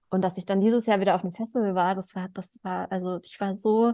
Und 0.10 0.22
dass 0.22 0.38
ich 0.38 0.46
dann 0.46 0.62
dieses 0.62 0.86
Jahr 0.86 1.00
wieder 1.00 1.16
auf 1.16 1.22
dem 1.22 1.34
Festival 1.34 1.76
war, 1.76 1.96
das 1.96 2.16
war, 2.16 2.30
das 2.30 2.58
war, 2.64 2.92
also 2.92 3.20
ich 3.24 3.40
war 3.40 3.56
so, 3.56 3.94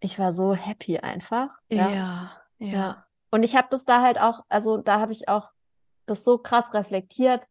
ich 0.00 0.18
war 0.18 0.32
so 0.32 0.54
happy 0.54 0.98
einfach. 0.98 1.50
Ja, 1.68 1.90
ja. 1.90 2.30
ja. 2.58 3.04
Und 3.30 3.42
ich 3.42 3.56
habe 3.56 3.68
das 3.70 3.84
da 3.84 4.02
halt 4.02 4.20
auch, 4.20 4.44
also 4.48 4.76
da 4.76 5.00
habe 5.00 5.12
ich 5.12 5.28
auch 5.28 5.48
das 6.06 6.24
so 6.24 6.38
krass 6.38 6.72
reflektiert, 6.74 7.46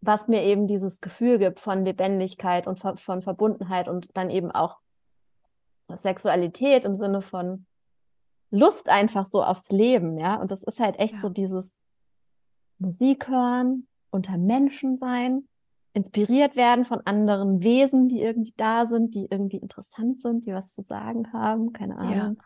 was 0.00 0.28
mir 0.28 0.42
eben 0.42 0.66
dieses 0.66 1.00
Gefühl 1.00 1.38
gibt 1.38 1.60
von 1.60 1.84
Lebendigkeit 1.84 2.66
und 2.66 2.80
von 2.80 3.22
Verbundenheit 3.22 3.88
und 3.88 4.08
dann 4.14 4.30
eben 4.30 4.50
auch 4.50 4.78
Sexualität 5.88 6.84
im 6.84 6.94
Sinne 6.94 7.22
von 7.22 7.66
Lust 8.50 8.88
einfach 8.88 9.24
so 9.24 9.42
aufs 9.42 9.70
Leben, 9.70 10.18
ja. 10.18 10.36
Und 10.36 10.50
das 10.50 10.62
ist 10.62 10.80
halt 10.80 10.98
echt 10.98 11.14
ja. 11.14 11.20
so 11.20 11.28
dieses 11.28 11.76
Musik 12.78 13.28
hören, 13.28 13.86
unter 14.10 14.36
Menschen 14.36 14.98
sein, 14.98 15.48
inspiriert 15.94 16.56
werden 16.56 16.84
von 16.84 17.00
anderen 17.04 17.62
Wesen, 17.62 18.08
die 18.08 18.22
irgendwie 18.22 18.54
da 18.56 18.86
sind, 18.86 19.14
die 19.14 19.26
irgendwie 19.30 19.58
interessant 19.58 20.18
sind, 20.18 20.46
die 20.46 20.54
was 20.54 20.72
zu 20.72 20.82
sagen 20.82 21.32
haben, 21.32 21.72
keine 21.72 21.96
Ahnung. 21.96 22.36
Ja. 22.38 22.44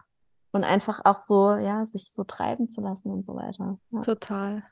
Und 0.52 0.64
einfach 0.64 1.00
auch 1.04 1.16
so, 1.16 1.54
ja, 1.54 1.84
sich 1.86 2.10
so 2.12 2.24
treiben 2.24 2.68
zu 2.68 2.80
lassen 2.80 3.10
und 3.10 3.24
so 3.24 3.34
weiter. 3.34 3.78
Ja. 3.90 4.00
Total. 4.00 4.62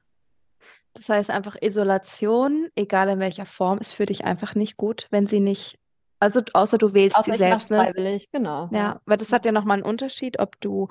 Das 0.95 1.09
heißt 1.09 1.31
einfach 1.31 1.57
Isolation, 1.61 2.69
egal 2.75 3.09
in 3.09 3.19
welcher 3.19 3.47
Form, 3.47 3.79
ist 3.79 3.93
für 3.93 4.07
dich 4.07 4.25
einfach 4.25 4.55
nicht 4.55 4.77
gut, 4.77 5.09
wenn 5.11 5.27
sie 5.27 5.41
nicht, 5.41 5.79
also 6.21 6.41
außer 6.53 6.79
du 6.79 6.95
wählst 6.95 7.19
außer 7.19 7.33
sie 7.33 7.39
selbst, 7.39 7.71
ne? 7.71 7.85
freiwillig, 7.85 8.31
genau. 8.31 8.69
Ja, 8.71 8.79
ja, 8.79 9.01
weil 9.05 9.17
das 9.17 9.33
hat 9.33 9.45
ja 9.45 9.53
nochmal 9.53 9.79
einen 9.79 9.87
Unterschied, 9.87 10.39
ob 10.39 10.61
du 10.61 10.89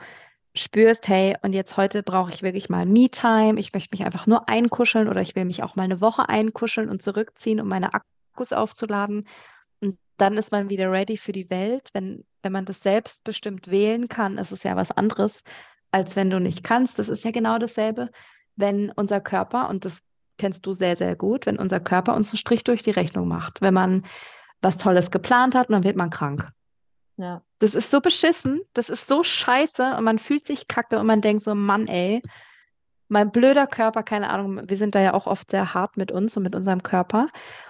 spürst, 0.55 1.07
hey, 1.07 1.35
und 1.41 1.53
jetzt 1.53 1.77
heute 1.77 2.03
brauche 2.03 2.31
ich 2.31 2.43
wirklich 2.43 2.69
mal 2.69 2.85
Me-Time, 2.85 3.59
ich 3.59 3.73
möchte 3.73 3.89
mich 3.91 4.05
einfach 4.05 4.27
nur 4.27 4.47
einkuscheln 4.47 5.07
oder 5.07 5.21
ich 5.21 5.35
will 5.35 5.45
mich 5.45 5.63
auch 5.63 5.75
mal 5.75 5.83
eine 5.83 6.01
Woche 6.01 6.29
einkuscheln 6.29 6.89
und 6.89 7.01
zurückziehen, 7.01 7.59
um 7.59 7.67
meine 7.67 7.91
Akkus 7.93 8.53
aufzuladen. 8.53 9.27
Und 9.81 9.97
dann 10.17 10.37
ist 10.37 10.51
man 10.51 10.69
wieder 10.69 10.91
ready 10.91 11.17
für 11.17 11.31
die 11.31 11.49
Welt. 11.49 11.89
Wenn, 11.93 12.23
wenn 12.43 12.51
man 12.51 12.65
das 12.65 12.81
selbstbestimmt 12.81 13.69
wählen 13.69 14.07
kann, 14.07 14.37
ist 14.37 14.51
es 14.51 14.63
ja 14.63 14.75
was 14.75 14.91
anderes, 14.91 15.43
als 15.91 16.15
wenn 16.15 16.29
du 16.29 16.39
nicht 16.39 16.63
kannst. 16.63 16.99
Das 16.99 17.09
ist 17.09 17.25
ja 17.25 17.31
genau 17.31 17.57
dasselbe, 17.57 18.11
wenn 18.55 18.91
unser 18.91 19.21
Körper, 19.21 19.69
und 19.69 19.85
das 19.85 19.99
kennst 20.37 20.65
du 20.65 20.73
sehr, 20.73 20.95
sehr 20.95 21.15
gut, 21.15 21.45
wenn 21.45 21.57
unser 21.57 21.79
Körper 21.79 22.15
uns 22.15 22.31
einen 22.31 22.37
Strich 22.37 22.63
durch 22.63 22.83
die 22.83 22.91
Rechnung 22.91 23.27
macht. 23.27 23.61
Wenn 23.61 23.73
man 23.73 24.03
was 24.61 24.77
Tolles 24.77 25.11
geplant 25.11 25.55
hat 25.55 25.69
dann 25.69 25.83
wird 25.83 25.97
man 25.97 26.09
krank. 26.09 26.51
Ja. 27.17 27.41
Das 27.63 27.75
ist 27.75 27.91
so 27.91 28.01
beschissen, 28.01 28.59
das 28.73 28.89
ist 28.89 29.07
so 29.07 29.23
scheiße 29.23 29.95
und 29.95 30.03
man 30.03 30.19
fühlt 30.19 30.45
sich 30.45 30.67
kacke 30.67 30.99
und 30.99 31.05
man 31.05 31.21
denkt 31.21 31.45
so, 31.45 31.55
Mann, 31.55 31.87
ey, 31.87 32.21
mein 33.07 33.31
blöder 33.31 33.67
Körper, 33.67 34.03
keine 34.03 34.29
Ahnung, 34.31 34.67
wir 34.67 34.75
sind 34.75 34.95
da 34.95 35.01
ja 35.01 35.13
auch 35.13 35.27
oft 35.27 35.49
sehr 35.49 35.73
hart 35.73 35.95
mit 35.95 36.11
uns 36.11 36.35
und 36.35 36.43
mit 36.43 36.55
unserem 36.55 36.83
Körper. 36.83 37.29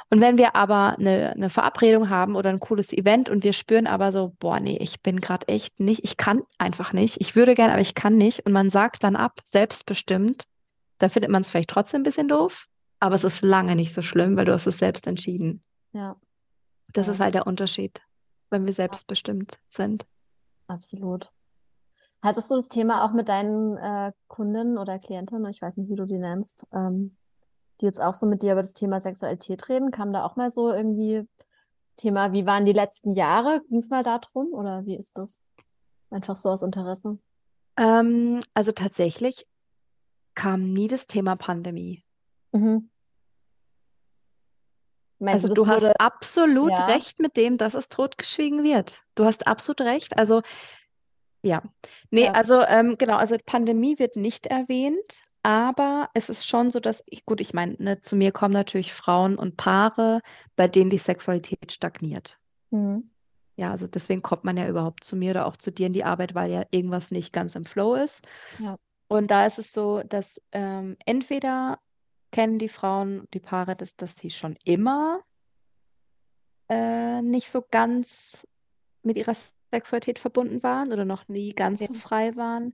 Und 0.09 0.19
wenn 0.19 0.39
wir 0.39 0.55
aber 0.55 0.95
eine, 0.97 1.33
eine 1.33 1.51
Verabredung 1.51 2.09
haben 2.09 2.35
oder 2.35 2.49
ein 2.49 2.57
cooles 2.59 2.91
Event 2.91 3.29
und 3.29 3.43
wir 3.43 3.53
spüren 3.53 3.85
aber 3.85 4.11
so, 4.11 4.33
boah, 4.39 4.59
nee, 4.59 4.79
ich 4.81 5.03
bin 5.03 5.19
gerade 5.19 5.47
echt 5.47 5.79
nicht, 5.79 6.03
ich 6.03 6.17
kann 6.17 6.41
einfach 6.57 6.91
nicht, 6.91 7.21
ich 7.21 7.35
würde 7.35 7.53
gerne, 7.53 7.73
aber 7.73 7.81
ich 7.81 7.93
kann 7.93 8.17
nicht. 8.17 8.47
Und 8.47 8.51
man 8.51 8.71
sagt 8.71 9.03
dann 9.03 9.15
ab, 9.15 9.41
selbstbestimmt, 9.45 10.45
da 10.97 11.07
findet 11.07 11.29
man 11.29 11.41
es 11.41 11.51
vielleicht 11.51 11.69
trotzdem 11.69 12.01
ein 12.01 12.05
bisschen 12.05 12.29
doof, 12.29 12.65
aber 12.99 13.13
es 13.13 13.23
ist 13.23 13.43
lange 13.43 13.75
nicht 13.75 13.93
so 13.93 14.01
schlimm, 14.01 14.37
weil 14.37 14.45
du 14.45 14.53
hast 14.53 14.65
es 14.65 14.79
selbst 14.79 15.05
entschieden. 15.05 15.61
Ja. 15.91 16.15
Das 16.93 17.05
Ja. 17.05 17.13
ist 17.13 17.19
halt 17.19 17.35
der 17.35 17.45
Unterschied, 17.45 18.01
wenn 18.53 18.65
wir 18.65 18.73
selbstbestimmt 18.73 19.59
sind. 19.67 20.05
Absolut. 20.67 21.29
Hattest 22.21 22.49
du 22.49 22.55
das 22.55 22.69
Thema 22.69 23.03
auch 23.03 23.11
mit 23.11 23.27
deinen 23.27 23.75
äh, 23.75 24.13
Kundinnen 24.29 24.77
oder 24.77 24.97
Klientinnen, 24.97 25.51
ich 25.51 25.61
weiß 25.61 25.75
nicht, 25.75 25.89
wie 25.89 25.95
du 25.97 26.05
die 26.05 26.17
nennst, 26.17 26.65
ähm, 26.71 27.17
die 27.81 27.85
jetzt 27.85 27.99
auch 27.99 28.13
so 28.13 28.25
mit 28.25 28.41
dir 28.41 28.53
über 28.53 28.61
das 28.61 28.73
Thema 28.73 29.01
Sexualität 29.01 29.67
reden? 29.67 29.91
Kam 29.91 30.13
da 30.13 30.23
auch 30.23 30.37
mal 30.37 30.49
so 30.49 30.71
irgendwie 30.71 31.27
Thema, 31.97 32.31
wie 32.31 32.45
waren 32.45 32.65
die 32.65 32.71
letzten 32.71 33.13
Jahre? 33.13 33.61
Ging 33.67 33.79
es 33.79 33.89
mal 33.89 34.03
darum 34.03 34.53
oder 34.53 34.85
wie 34.85 34.95
ist 34.95 35.17
das? 35.17 35.37
Einfach 36.11 36.37
so 36.37 36.49
aus 36.49 36.61
Interesse. 36.61 37.19
Ähm, 37.75 38.39
also 38.53 38.71
tatsächlich 38.71 39.45
kam 40.35 40.71
nie 40.71 40.87
das 40.87 41.07
Thema 41.07 41.35
Pandemie. 41.35 42.03
Mhm. 42.53 42.89
Meinst 45.23 45.45
Also 45.45 45.55
du, 45.55 45.63
du 45.63 45.67
hast 45.67 45.85
absolut 45.99 46.71
ja, 46.71 46.85
recht 46.85 47.19
mit 47.19 47.37
dem, 47.37 47.57
dass 47.57 47.75
es 47.75 47.87
totgeschwiegen 47.89 48.63
wird. 48.63 48.99
Du 49.15 49.23
hast 49.25 49.47
absolut 49.47 49.81
recht. 49.81 50.17
Also 50.17 50.41
ja, 51.41 51.61
nee, 52.09 52.25
ja, 52.25 52.31
also 52.31 52.61
ähm, 52.61 52.97
genau, 52.97 53.17
also 53.17 53.35
Pandemie 53.45 53.99
wird 53.99 54.15
nicht 54.15 54.47
erwähnt, 54.47 55.23
aber 55.41 56.09
es 56.13 56.29
ist 56.29 56.47
schon 56.47 56.71
so, 56.71 56.79
dass 56.79 57.03
ich, 57.05 57.25
gut, 57.25 57.41
ich 57.41 57.53
meine, 57.53 57.75
ne, 57.79 58.01
zu 58.01 58.15
mir 58.15 58.31
kommen 58.31 58.53
natürlich 58.53 58.93
Frauen 58.93 59.37
und 59.37 59.57
Paare, 59.57 60.21
bei 60.55 60.67
denen 60.67 60.89
die 60.89 60.97
Sexualität 60.97 61.71
stagniert. 61.71 62.37
mhm. 62.71 63.09
Ja, 63.55 63.69
also 63.71 63.85
deswegen 63.87 64.23
kommt 64.23 64.45
man 64.45 64.57
ja 64.57 64.67
überhaupt 64.67 65.03
zu 65.03 65.15
mir 65.15 65.31
oder 65.31 65.45
auch 65.45 65.57
zu 65.57 65.71
dir 65.71 65.85
in 65.85 65.93
die 65.93 66.03
Arbeit, 66.03 66.33
weil 66.33 66.51
ja 66.51 66.63
irgendwas 66.71 67.11
nicht 67.11 67.31
ganz 67.33 67.55
im 67.55 67.65
Flow 67.65 67.93
ist. 67.95 68.21
Ja, 68.57 68.77
Und 69.07 69.29
da 69.29 69.45
ist 69.45 69.59
es 69.59 69.71
so, 69.73 70.01
dass 70.03 70.41
ähm, 70.53 70.97
entweder 71.05 71.79
kennen 72.33 72.59
die 72.59 72.67
Frauen, 72.67 73.27
die 73.33 73.39
Paare 73.39 73.77
das, 73.77 73.95
dass 73.95 74.17
sie 74.17 74.31
schon 74.31 74.57
immer 74.65 75.21
äh, 76.67 77.21
nicht 77.21 77.49
so 77.49 77.63
ganz 77.69 78.45
mit 79.03 79.17
ihrer 79.17 79.35
Sexualität 79.71 80.19
verbunden 80.19 80.63
waren 80.63 80.91
oder 80.91 81.05
noch 81.05 81.27
nie 81.27 81.53
ganz 81.53 81.79
so 81.79 81.91
okay. 81.91 81.99
frei 81.99 82.35
waren. 82.35 82.73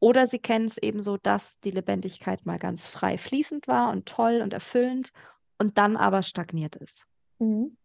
Oder 0.00 0.26
sie 0.26 0.40
kennen 0.40 0.66
es 0.66 0.76
eben 0.76 1.02
so, 1.02 1.16
dass 1.16 1.58
die 1.60 1.70
Lebendigkeit 1.70 2.44
mal 2.44 2.58
ganz 2.58 2.86
frei 2.86 3.16
fließend 3.16 3.66
war 3.68 3.90
und 3.90 4.06
toll 4.06 4.40
und 4.42 4.52
erfüllend 4.52 5.12
und 5.58 5.78
dann 5.78 5.96
aber 5.96 6.22
stagniert 6.22 6.76
ist. 6.76 7.06
Mhm. 7.38 7.76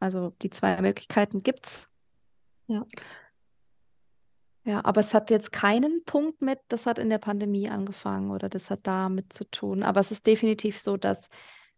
Also 0.00 0.34
die 0.42 0.50
zwei 0.50 0.80
Möglichkeiten 0.80 1.42
gibt 1.42 1.66
es. 1.66 1.88
Ja, 2.66 2.84
Ja, 4.64 4.84
aber 4.84 5.00
es 5.00 5.14
hat 5.14 5.30
jetzt 5.30 5.52
keinen 5.52 6.04
Punkt 6.04 6.42
mit, 6.42 6.58
das 6.68 6.86
hat 6.86 6.98
in 6.98 7.08
der 7.10 7.18
Pandemie 7.18 7.68
angefangen 7.70 8.30
oder 8.30 8.48
das 8.48 8.70
hat 8.70 8.80
damit 8.86 9.32
zu 9.32 9.44
tun. 9.50 9.82
Aber 9.82 10.00
es 10.00 10.10
ist 10.10 10.26
definitiv 10.26 10.78
so, 10.78 10.96
dass 10.98 11.28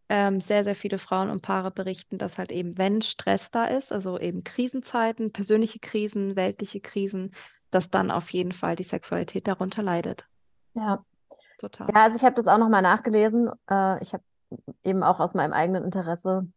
ähm, 0.08 0.40
sehr, 0.40 0.64
sehr 0.64 0.74
viele 0.74 0.98
Frauen 0.98 1.30
und 1.30 1.42
Paare 1.42 1.70
berichten, 1.70 2.18
dass 2.18 2.38
halt 2.38 2.52
eben, 2.52 2.76
wenn 2.78 3.02
Stress 3.02 3.50
da 3.50 3.66
ist, 3.66 3.92
also 3.92 4.18
eben 4.18 4.44
Krisenzeiten, 4.44 5.32
persönliche 5.32 5.78
Krisen, 5.78 6.36
weltliche 6.36 6.80
Krisen, 6.80 7.32
dass 7.70 7.90
dann 7.90 8.10
auf 8.10 8.30
jeden 8.30 8.52
Fall 8.52 8.76
die 8.76 8.82
Sexualität 8.84 9.46
darunter 9.48 9.82
leidet. 9.82 10.26
ja. 10.74 11.04
Total. 11.58 11.94
Ja, 11.94 12.04
also 12.04 12.16
ich 12.16 12.24
habe 12.24 12.34
das 12.36 12.46
auch 12.48 12.58
nochmal 12.58 12.82
nachgelesen. 12.82 13.50
Äh, 13.70 14.02
ich 14.02 14.12
habe 14.14 14.24
eben 14.84 15.02
auch 15.02 15.20
aus 15.20 15.34
meinem 15.34 15.52
eigenen 15.52 15.84
Interesse 15.84 16.48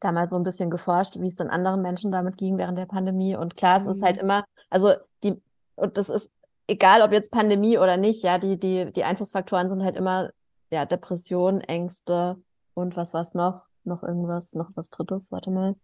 da 0.00 0.12
mal 0.12 0.28
so 0.28 0.36
ein 0.36 0.42
bisschen 0.44 0.70
geforscht, 0.70 1.16
wie 1.20 1.28
es 1.28 1.36
den 1.36 1.50
anderen 1.50 1.82
Menschen 1.82 2.12
damit 2.12 2.36
ging 2.36 2.58
während 2.58 2.78
der 2.78 2.86
Pandemie. 2.86 3.36
Und 3.36 3.56
klar, 3.56 3.76
es 3.78 3.86
ist 3.86 4.02
halt 4.02 4.16
Mhm. 4.16 4.22
immer, 4.22 4.44
also 4.70 4.94
und 5.76 5.96
das 5.96 6.08
ist 6.08 6.30
egal, 6.66 7.02
ob 7.02 7.12
jetzt 7.12 7.32
Pandemie 7.32 7.78
oder 7.78 7.96
nicht, 7.96 8.22
ja, 8.22 8.38
die, 8.38 8.58
die, 8.58 8.92
die 8.92 9.04
Einflussfaktoren 9.04 9.68
sind 9.68 9.82
halt 9.82 9.96
immer, 9.96 10.30
ja, 10.70 10.84
Depression, 10.86 11.60
Ängste 11.60 12.40
und 12.74 12.96
was 12.96 13.12
war's 13.12 13.34
noch? 13.34 13.62
Noch 13.84 14.02
irgendwas, 14.02 14.52
noch 14.52 14.70
was 14.74 14.90
Drittes, 14.90 15.32
warte 15.32 15.50
mal. 15.50 15.74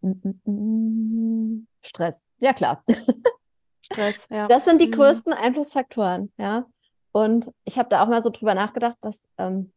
Mm, 0.00 0.12
mm, 0.22 0.50
mm. 0.50 1.66
Stress, 1.82 2.24
ja 2.38 2.52
klar. 2.52 2.82
Stress, 3.82 4.26
ja. 4.30 4.48
Das 4.48 4.64
sind 4.64 4.80
die 4.80 4.86
Mhm. 4.86 4.92
größten 4.92 5.32
Einflussfaktoren, 5.32 6.32
ja. 6.38 6.66
Und 7.12 7.50
ich 7.64 7.78
habe 7.78 7.88
da 7.88 8.02
auch 8.02 8.08
mal 8.08 8.22
so 8.22 8.30
drüber 8.30 8.54
nachgedacht, 8.54 8.96
dass 9.00 9.24
ähm, 9.36 9.72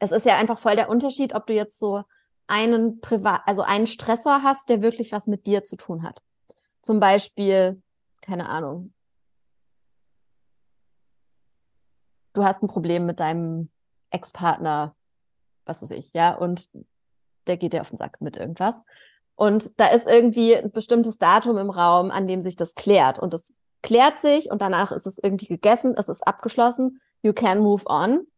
es 0.00 0.10
ist 0.10 0.26
ja 0.26 0.36
einfach 0.36 0.58
voll 0.58 0.76
der 0.76 0.88
Unterschied, 0.88 1.34
ob 1.34 1.46
du 1.46 1.54
jetzt 1.54 1.78
so 1.78 2.02
einen 2.48 3.00
Privat, 3.00 3.42
also 3.46 3.62
einen 3.62 3.86
Stressor 3.86 4.42
hast, 4.42 4.68
der 4.68 4.82
wirklich 4.82 5.12
was 5.12 5.28
mit 5.28 5.46
dir 5.46 5.62
zu 5.62 5.76
tun 5.76 6.02
hat. 6.02 6.20
Zum 6.82 6.98
Beispiel, 6.98 7.80
keine 8.30 8.48
Ahnung, 8.48 8.94
du 12.32 12.44
hast 12.44 12.62
ein 12.62 12.68
Problem 12.68 13.04
mit 13.04 13.18
deinem 13.18 13.70
Ex-Partner, 14.10 14.94
was 15.64 15.82
weiß 15.82 15.90
ich, 15.90 16.12
ja, 16.14 16.36
und 16.36 16.68
der 17.48 17.56
geht 17.56 17.72
dir 17.72 17.80
auf 17.80 17.90
den 17.90 17.96
Sack 17.96 18.20
mit 18.20 18.36
irgendwas. 18.36 18.76
Und 19.34 19.80
da 19.80 19.88
ist 19.88 20.06
irgendwie 20.06 20.54
ein 20.54 20.70
bestimmtes 20.70 21.18
Datum 21.18 21.58
im 21.58 21.70
Raum, 21.70 22.12
an 22.12 22.28
dem 22.28 22.40
sich 22.40 22.54
das 22.54 22.76
klärt. 22.76 23.18
Und 23.18 23.34
es 23.34 23.52
klärt 23.82 24.20
sich 24.20 24.48
und 24.48 24.62
danach 24.62 24.92
ist 24.92 25.06
es 25.06 25.18
irgendwie 25.18 25.46
gegessen, 25.48 25.94
es 25.96 26.08
ist 26.08 26.24
abgeschlossen, 26.24 27.00
you 27.22 27.32
can 27.32 27.58
move 27.58 27.82
on. 27.86 28.28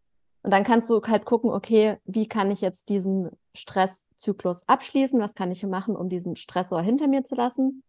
Und 0.43 0.51
dann 0.51 0.65
kannst 0.65 0.89
du 0.89 1.03
halt 1.03 1.27
gucken, 1.27 1.51
okay, 1.51 1.99
wie 2.07 2.29
kann 2.29 2.51
ich 2.51 2.63
jetzt 2.63 2.89
diesen 2.89 3.31
Stresszyklus 3.55 4.67
abschließen? 4.67 5.21
Was 5.21 5.35
kann 5.35 5.51
ich 5.51 5.63
machen, 5.65 5.97
um 5.97 6.09
diesen 6.09 6.37
Stressor 6.37 6.81
hinter 6.81 7.09
mir 7.09 7.25
zu 7.25 7.35
lassen? 7.35 7.83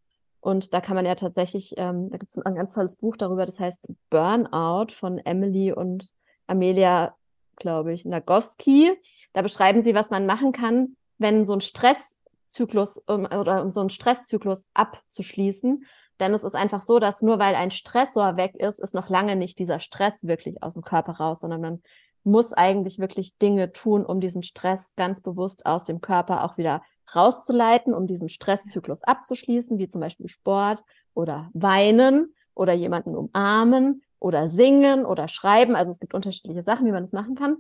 Und 0.44 0.74
da 0.74 0.82
kann 0.82 0.98
man 0.98 1.06
ja 1.06 1.16
tatsächlich, 1.16 1.74
ähm, 1.78 2.10
da 2.10 2.18
gibt 2.18 2.30
es 2.30 2.38
ein 2.38 2.56
ganz 2.56 2.74
tolles 2.74 2.98
Buch 2.98 3.16
darüber, 3.16 3.46
das 3.46 3.62
heißt 3.62 3.80
Burnout 4.10 4.92
von 4.92 5.18
Emily 5.20 5.72
und 5.72 6.10
Amelia, 6.48 7.16
glaube 7.56 7.94
ich, 7.94 8.04
Nagoski. 8.04 8.92
Da 9.32 9.42
beschreiben 9.42 9.82
sie, 9.82 9.96
was 9.96 10.10
man 10.10 10.26
machen 10.26 10.52
kann, 10.52 10.98
wenn 11.18 11.46
so 11.46 11.54
ein 11.54 11.62
Stresszyklus 11.62 12.98
um, 13.08 13.24
oder 13.24 13.62
um 13.62 13.70
so 13.70 13.80
einen 13.80 13.90
Stresszyklus 13.90 14.66
abzuschließen. 14.74 15.86
Denn 16.20 16.34
es 16.34 16.44
ist 16.44 16.56
einfach 16.56 16.82
so, 16.82 17.00
dass 17.00 17.22
nur 17.22 17.40
weil 17.40 17.56
ein 17.56 17.72
Stressor 17.72 18.36
weg 18.36 18.56
ist, 18.56 18.80
ist 18.80 18.94
noch 18.94 19.08
lange 19.08 19.38
nicht 19.38 19.60
dieser 19.60 19.80
Stress 19.80 20.28
wirklich 20.28 20.62
aus 20.62 20.74
dem 20.74 20.84
Körper 20.84 21.14
raus, 21.14 21.40
sondern 21.40 21.62
man 21.62 21.82
muss 22.26 22.52
eigentlich 22.52 23.00
wirklich 23.00 23.38
Dinge 23.38 23.72
tun, 23.72 24.06
um 24.06 24.20
diesen 24.20 24.44
Stress 24.44 24.92
ganz 24.98 25.22
bewusst 25.22 25.66
aus 25.66 25.86
dem 25.86 26.02
Körper 26.02 26.44
auch 26.44 26.58
wieder 26.58 26.82
rauszuleiten, 27.16 27.94
um 27.94 28.08
diesen 28.08 28.30
Stresszyklus 28.30 29.04
abzuschließen, 29.04 29.78
wie 29.78 29.88
zum 29.88 30.02
Beispiel 30.02 30.28
Sport 30.28 30.84
oder 31.14 31.50
Weinen 31.54 32.34
oder 32.56 32.74
jemanden 32.74 33.16
umarmen 33.16 34.04
oder 34.20 34.48
singen 34.50 35.06
oder 35.06 35.28
schreiben. 35.28 35.76
Also 35.76 35.92
es 35.92 36.00
gibt 36.00 36.14
unterschiedliche 36.14 36.64
Sachen, 36.64 36.86
wie 36.86 36.92
man 36.92 37.04
das 37.04 37.12
machen 37.12 37.36
kann. 37.36 37.58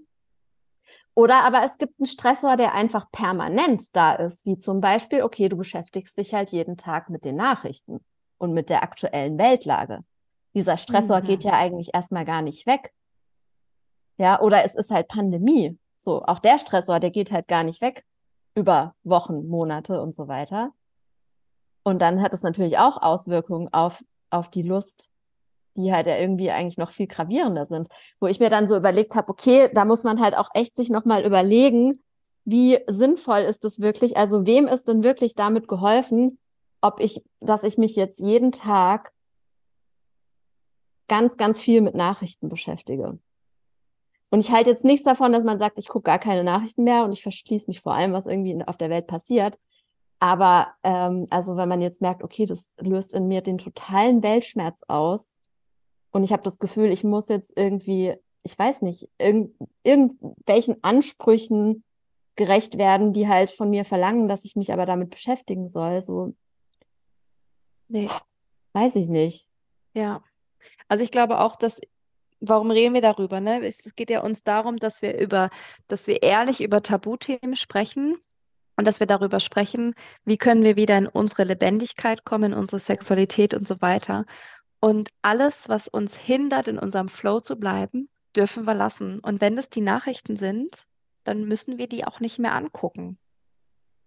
Oder 1.15 1.43
aber 1.43 1.63
es 1.63 1.77
gibt 1.77 1.99
einen 1.99 2.07
Stressor, 2.07 2.57
der 2.57 2.73
einfach 2.73 3.11
permanent 3.11 3.95
da 3.95 4.13
ist, 4.15 4.45
wie 4.45 4.57
zum 4.57 4.81
Beispiel, 4.81 5.21
okay, 5.21 5.47
du 5.47 5.57
beschäftigst 5.57 6.17
dich 6.17 6.33
halt 6.33 6.51
jeden 6.51 6.77
Tag 6.77 7.09
mit 7.09 7.23
den 7.23 7.35
Nachrichten 7.35 7.99
und 8.39 8.53
mit 8.53 8.69
der 8.69 8.81
aktuellen 8.81 9.37
Weltlage. 9.37 9.99
Dieser 10.55 10.77
Stressor 10.77 11.21
Mhm. 11.21 11.25
geht 11.25 11.43
ja 11.43 11.53
eigentlich 11.53 11.91
erstmal 11.93 12.25
gar 12.25 12.41
nicht 12.41 12.65
weg. 12.65 12.91
Ja, 14.17 14.39
oder 14.41 14.63
es 14.63 14.75
ist 14.75 14.91
halt 14.91 15.07
Pandemie. 15.07 15.77
So, 15.97 16.23
auch 16.23 16.39
der 16.39 16.57
Stressor, 16.57 16.99
der 16.99 17.11
geht 17.11 17.31
halt 17.31 17.47
gar 17.47 17.63
nicht 17.63 17.81
weg 17.81 18.03
über 18.55 18.95
Wochen, 19.03 19.47
Monate 19.47 20.01
und 20.01 20.13
so 20.13 20.27
weiter. 20.27 20.71
Und 21.83 22.01
dann 22.01 22.21
hat 22.21 22.33
es 22.33 22.43
natürlich 22.43 22.77
auch 22.77 23.01
Auswirkungen 23.01 23.73
auf, 23.73 24.03
auf 24.29 24.49
die 24.49 24.61
Lust 24.61 25.09
die 25.75 25.91
halt 25.91 26.07
ja 26.07 26.17
irgendwie 26.17 26.51
eigentlich 26.51 26.77
noch 26.77 26.91
viel 26.91 27.07
gravierender 27.07 27.65
sind, 27.65 27.87
wo 28.19 28.27
ich 28.27 28.39
mir 28.39 28.49
dann 28.49 28.67
so 28.67 28.75
überlegt 28.75 29.15
habe, 29.15 29.29
okay, 29.29 29.69
da 29.73 29.85
muss 29.85 30.03
man 30.03 30.19
halt 30.19 30.37
auch 30.37 30.49
echt 30.53 30.75
sich 30.75 30.89
nochmal 30.89 31.25
überlegen, 31.25 32.03
wie 32.45 32.79
sinnvoll 32.87 33.39
ist 33.39 33.65
es 33.65 33.79
wirklich, 33.79 34.17
also 34.17 34.45
wem 34.45 34.67
ist 34.67 34.87
denn 34.87 35.03
wirklich 35.03 35.35
damit 35.35 35.67
geholfen, 35.67 36.39
ob 36.81 36.99
ich, 36.99 37.23
dass 37.39 37.63
ich 37.63 37.77
mich 37.77 37.95
jetzt 37.95 38.19
jeden 38.19 38.51
Tag 38.51 39.11
ganz, 41.07 41.37
ganz 41.37 41.61
viel 41.61 41.81
mit 41.81 41.95
Nachrichten 41.95 42.49
beschäftige. 42.49 43.17
Und 44.33 44.39
ich 44.39 44.49
halte 44.49 44.71
jetzt 44.71 44.83
nichts 44.83 45.05
davon, 45.05 45.31
dass 45.31 45.43
man 45.43 45.59
sagt, 45.59 45.77
ich 45.77 45.87
gucke 45.87 46.05
gar 46.05 46.17
keine 46.17 46.43
Nachrichten 46.43 46.83
mehr 46.83 47.03
und 47.03 47.11
ich 47.11 47.21
verschließe 47.21 47.67
mich 47.67 47.81
vor 47.81 47.93
allem, 47.93 48.13
was 48.13 48.25
irgendwie 48.25 48.59
auf 48.65 48.77
der 48.77 48.89
Welt 48.89 49.05
passiert. 49.05 49.59
Aber 50.17 50.73
ähm, 50.81 51.27
also 51.29 51.55
wenn 51.55 51.69
man 51.69 51.81
jetzt 51.81 52.01
merkt, 52.01 52.23
okay, 52.23 52.47
das 52.47 52.73
löst 52.79 53.13
in 53.13 53.27
mir 53.27 53.41
den 53.41 53.59
totalen 53.59 54.23
Weltschmerz 54.23 54.81
aus 54.87 55.35
und 56.09 56.23
ich 56.23 56.33
habe 56.33 56.41
das 56.41 56.57
Gefühl, 56.57 56.91
ich 56.91 57.03
muss 57.03 57.29
jetzt 57.29 57.53
irgendwie, 57.55 58.15
ich 58.41 58.57
weiß 58.57 58.81
nicht, 58.81 59.07
irgend, 59.19 59.55
irgendwelchen 59.83 60.83
Ansprüchen 60.83 61.83
gerecht 62.35 62.79
werden, 62.79 63.13
die 63.13 63.27
halt 63.27 63.51
von 63.51 63.69
mir 63.69 63.85
verlangen, 63.85 64.27
dass 64.27 64.45
ich 64.45 64.55
mich 64.55 64.73
aber 64.73 64.87
damit 64.87 65.11
beschäftigen 65.11 65.69
soll. 65.69 66.01
So, 66.01 66.33
nee. 67.87 68.09
weiß 68.71 68.95
ich 68.95 69.07
nicht. 69.07 69.47
Ja. 69.93 70.23
Also 70.87 71.03
ich 71.03 71.11
glaube 71.11 71.39
auch, 71.39 71.55
dass 71.55 71.79
warum 72.45 72.71
reden 72.71 72.93
wir 72.93 73.01
darüber? 73.01 73.39
Ne? 73.39 73.65
Es 73.65 73.95
geht 73.95 74.09
ja 74.09 74.21
uns 74.21 74.43
darum, 74.43 74.77
dass 74.77 75.01
wir 75.01 75.17
über, 75.17 75.49
dass 75.87 76.07
wir 76.07 76.21
ehrlich 76.23 76.61
über 76.61 76.81
Tabuthemen 76.81 77.55
sprechen 77.55 78.17
und 78.75 78.85
dass 78.85 78.99
wir 78.99 79.07
darüber 79.07 79.39
sprechen, 79.39 79.95
wie 80.25 80.37
können 80.37 80.63
wir 80.63 80.75
wieder 80.75 80.97
in 80.97 81.07
unsere 81.07 81.45
Lebendigkeit 81.45 82.25
kommen, 82.25 82.51
in 82.51 82.57
unsere 82.57 82.79
Sexualität 82.79 83.53
und 83.53 83.67
so 83.67 83.81
weiter. 83.81 84.25
Und 84.79 85.09
alles, 85.21 85.69
was 85.69 85.87
uns 85.87 86.17
hindert, 86.17 86.67
in 86.67 86.77
unserem 86.77 87.07
Flow 87.07 87.39
zu 87.39 87.55
bleiben, 87.55 88.09
dürfen 88.35 88.65
wir 88.65 88.73
lassen. 88.73 89.19
Und 89.19 89.39
wenn 89.39 89.57
es 89.57 89.69
die 89.69 89.81
Nachrichten 89.81 90.35
sind, 90.35 90.85
dann 91.23 91.45
müssen 91.45 91.77
wir 91.77 91.87
die 91.87 92.05
auch 92.05 92.19
nicht 92.19 92.39
mehr 92.39 92.53
angucken. 92.53 93.17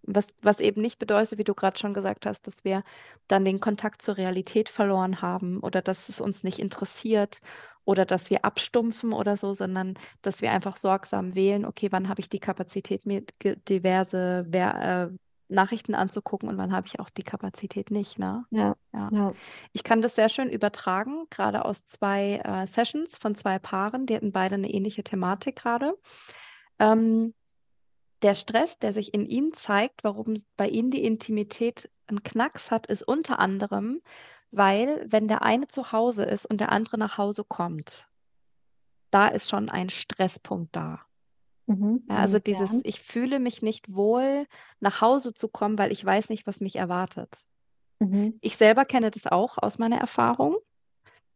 Was, 0.03 0.27
was 0.41 0.59
eben 0.59 0.81
nicht 0.81 0.99
bedeutet, 0.99 1.39
wie 1.39 1.43
du 1.43 1.55
gerade 1.55 1.79
schon 1.79 1.93
gesagt 1.93 2.27
hast, 2.27 2.45
dass 2.45 2.63
wir 2.63 2.83
dann 3.27 3.43
den 3.43 3.59
Kontakt 3.59 4.01
zur 4.01 4.15
Realität 4.17 4.69
verloren 4.69 5.21
haben 5.21 5.59
oder 5.59 5.81
dass 5.81 6.07
es 6.07 6.21
uns 6.21 6.43
nicht 6.43 6.59
interessiert 6.59 7.41
oder 7.87 8.05
dass 8.05 8.29
wir 8.29 8.43
abstumpfen 8.43 9.13
oder 9.13 9.37
so, 9.37 9.53
sondern 9.53 9.95
dass 10.21 10.41
wir 10.41 10.51
einfach 10.51 10.75
sorgsam 10.75 11.35
wählen, 11.35 11.65
okay, 11.65 11.87
wann 11.91 12.09
habe 12.09 12.19
ich 12.19 12.27
die 12.27 12.39
Kapazität, 12.39 13.05
mir 13.05 13.23
diverse 13.41 14.45
Wer 14.49 15.09
äh, 15.11 15.17
Nachrichten 15.49 15.95
anzugucken 15.95 16.49
und 16.49 16.57
wann 16.57 16.73
habe 16.73 16.87
ich 16.87 16.99
auch 16.99 17.09
die 17.09 17.23
Kapazität 17.23 17.89
nicht. 17.89 18.19
Ne? 18.19 18.43
Ja, 18.49 18.75
ja. 18.93 19.09
ja. 19.13 19.33
Ich 19.71 19.85
kann 19.85 20.01
das 20.01 20.15
sehr 20.15 20.27
schön 20.27 20.49
übertragen, 20.49 21.27
gerade 21.29 21.63
aus 21.63 21.85
zwei 21.85 22.41
äh, 22.43 22.67
Sessions 22.67 23.15
von 23.15 23.35
zwei 23.35 23.57
Paaren, 23.57 24.05
die 24.05 24.15
hatten 24.15 24.33
beide 24.33 24.55
eine 24.55 24.69
ähnliche 24.69 25.05
Thematik 25.05 25.55
gerade. 25.55 25.97
Ähm, 26.79 27.33
der 28.21 28.35
Stress, 28.35 28.79
der 28.79 28.91
sich 28.91 29.13
in 29.13 29.25
ihnen 29.25 29.53
zeigt, 29.53 30.03
warum 30.03 30.35
bei 30.57 30.67
ihnen 30.67 30.91
die 30.91 31.05
Intimität 31.05 31.89
einen 32.07 32.23
Knacks 32.23 32.69
hat, 32.69 32.87
ist 32.87 33.07
unter 33.07 33.39
anderem, 33.39 34.01
weil 34.51 35.05
wenn 35.09 35.27
der 35.27 35.41
eine 35.41 35.67
zu 35.67 35.91
Hause 35.91 36.23
ist 36.23 36.45
und 36.45 36.59
der 36.59 36.71
andere 36.71 36.97
nach 36.97 37.17
Hause 37.17 37.43
kommt, 37.43 38.07
da 39.11 39.27
ist 39.27 39.49
schon 39.49 39.69
ein 39.69 39.89
Stresspunkt 39.89 40.75
da. 40.75 41.01
Mhm. 41.65 42.03
Ja, 42.09 42.17
also 42.17 42.39
dieses, 42.39 42.71
ja. 42.71 42.79
ich 42.83 43.01
fühle 43.01 43.39
mich 43.39 43.61
nicht 43.61 43.93
wohl, 43.93 44.47
nach 44.79 45.01
Hause 45.01 45.33
zu 45.33 45.47
kommen, 45.49 45.77
weil 45.77 45.91
ich 45.91 46.03
weiß 46.03 46.29
nicht, 46.29 46.47
was 46.47 46.61
mich 46.61 46.77
erwartet. 46.77 47.43
Mhm. 47.99 48.37
Ich 48.41 48.57
selber 48.57 48.85
kenne 48.85 49.11
das 49.11 49.27
auch 49.27 49.57
aus 49.57 49.79
meiner 49.79 49.97
Erfahrung. 49.97 50.57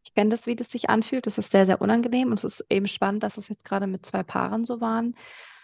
Ich 0.04 0.14
kenne 0.14 0.30
das, 0.30 0.46
wie 0.46 0.56
das 0.56 0.70
sich 0.70 0.90
anfühlt. 0.90 1.26
Das 1.26 1.38
ist 1.38 1.50
sehr, 1.50 1.66
sehr 1.66 1.80
unangenehm 1.80 2.28
und 2.28 2.38
es 2.38 2.44
ist 2.44 2.66
eben 2.70 2.88
spannend, 2.88 3.22
dass 3.22 3.36
es 3.36 3.48
jetzt 3.48 3.64
gerade 3.64 3.86
mit 3.86 4.06
zwei 4.06 4.22
Paaren 4.22 4.64
so 4.64 4.80
waren 4.80 5.14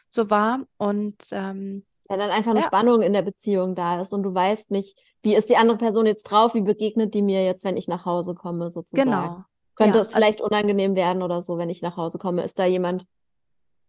so 0.09 0.31
war. 0.31 0.67
Und 0.77 1.17
ähm, 1.33 1.85
ja, 2.09 2.17
dann 2.17 2.31
einfach 2.31 2.53
eine 2.53 2.61
ja. 2.61 2.67
Spannung 2.67 3.03
in 3.03 3.13
der 3.13 3.23
Beziehung 3.23 3.75
da 3.75 4.01
ist 4.01 4.13
und 4.13 4.23
du 4.23 4.35
weißt 4.35 4.71
nicht, 4.71 4.99
wie 5.23 5.35
ist 5.35 5.51
die 5.51 5.57
andere 5.57 5.79
Person 5.79 6.07
jetzt 6.07 6.25
drauf, 6.25 6.55
wie 6.55 6.61
begegnet 6.61 7.15
die 7.15 7.23
mir 7.23 7.45
jetzt, 7.45 7.65
wenn 7.65 7.77
ich 7.77 7.89
nach 7.89 8.05
Hause 8.05 8.35
komme, 8.35 8.71
sozusagen. 8.71 9.11
Genau. 9.11 9.45
Könnte 9.75 9.99
ja. 9.99 10.03
es 10.03 10.13
vielleicht 10.13 10.41
unangenehm 10.41 10.97
werden 10.97 11.23
oder 11.23 11.43
so, 11.43 11.59
wenn 11.59 11.71
ich 11.71 11.83
nach 11.83 11.97
Hause 11.97 12.19
komme? 12.19 12.43
Ist 12.43 12.59
da 12.59 12.65
jemand, 12.65 13.07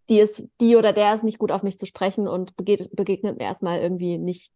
die 0.10 0.20
ist, 0.20 0.48
die 0.60 0.76
oder 0.76 0.94
der 0.94 1.14
ist 1.14 1.24
nicht 1.24 1.40
gut 1.40 1.52
auf 1.52 1.64
mich 1.64 1.78
zu 1.78 1.86
sprechen 1.86 2.28
und 2.28 2.56
begegnet, 2.56 2.96
begegnet 2.96 3.38
mir 3.38 3.46
erstmal 3.46 3.80
irgendwie 3.80 4.18
nicht 4.18 4.52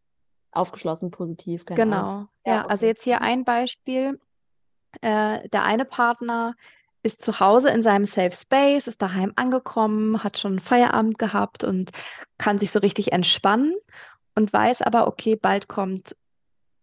aufgeschlossen 0.51 1.11
positiv. 1.11 1.65
genau. 1.65 1.95
Ahnung. 1.95 2.27
Ja, 2.45 2.53
ja 2.53 2.59
okay. 2.61 2.71
also 2.71 2.85
jetzt 2.85 3.03
hier 3.03 3.21
ein 3.21 3.43
Beispiel. 3.43 4.19
Äh, 5.01 5.49
der 5.49 5.63
eine 5.63 5.85
Partner 5.85 6.53
ist 7.03 7.21
zu 7.21 7.39
Hause 7.39 7.69
in 7.69 7.83
seinem 7.83 8.05
Safe 8.05 8.35
Space, 8.35 8.87
ist 8.87 9.01
daheim 9.01 9.33
angekommen, 9.35 10.23
hat 10.23 10.39
schon 10.39 10.59
Feierabend 10.59 11.19
gehabt 11.19 11.63
und 11.63 11.91
kann 12.37 12.57
sich 12.57 12.71
so 12.71 12.79
richtig 12.79 13.11
entspannen 13.11 13.75
und 14.35 14.51
weiß 14.51 14.81
aber, 14.81 15.07
okay, 15.07 15.35
bald 15.35 15.67
kommt 15.67 16.15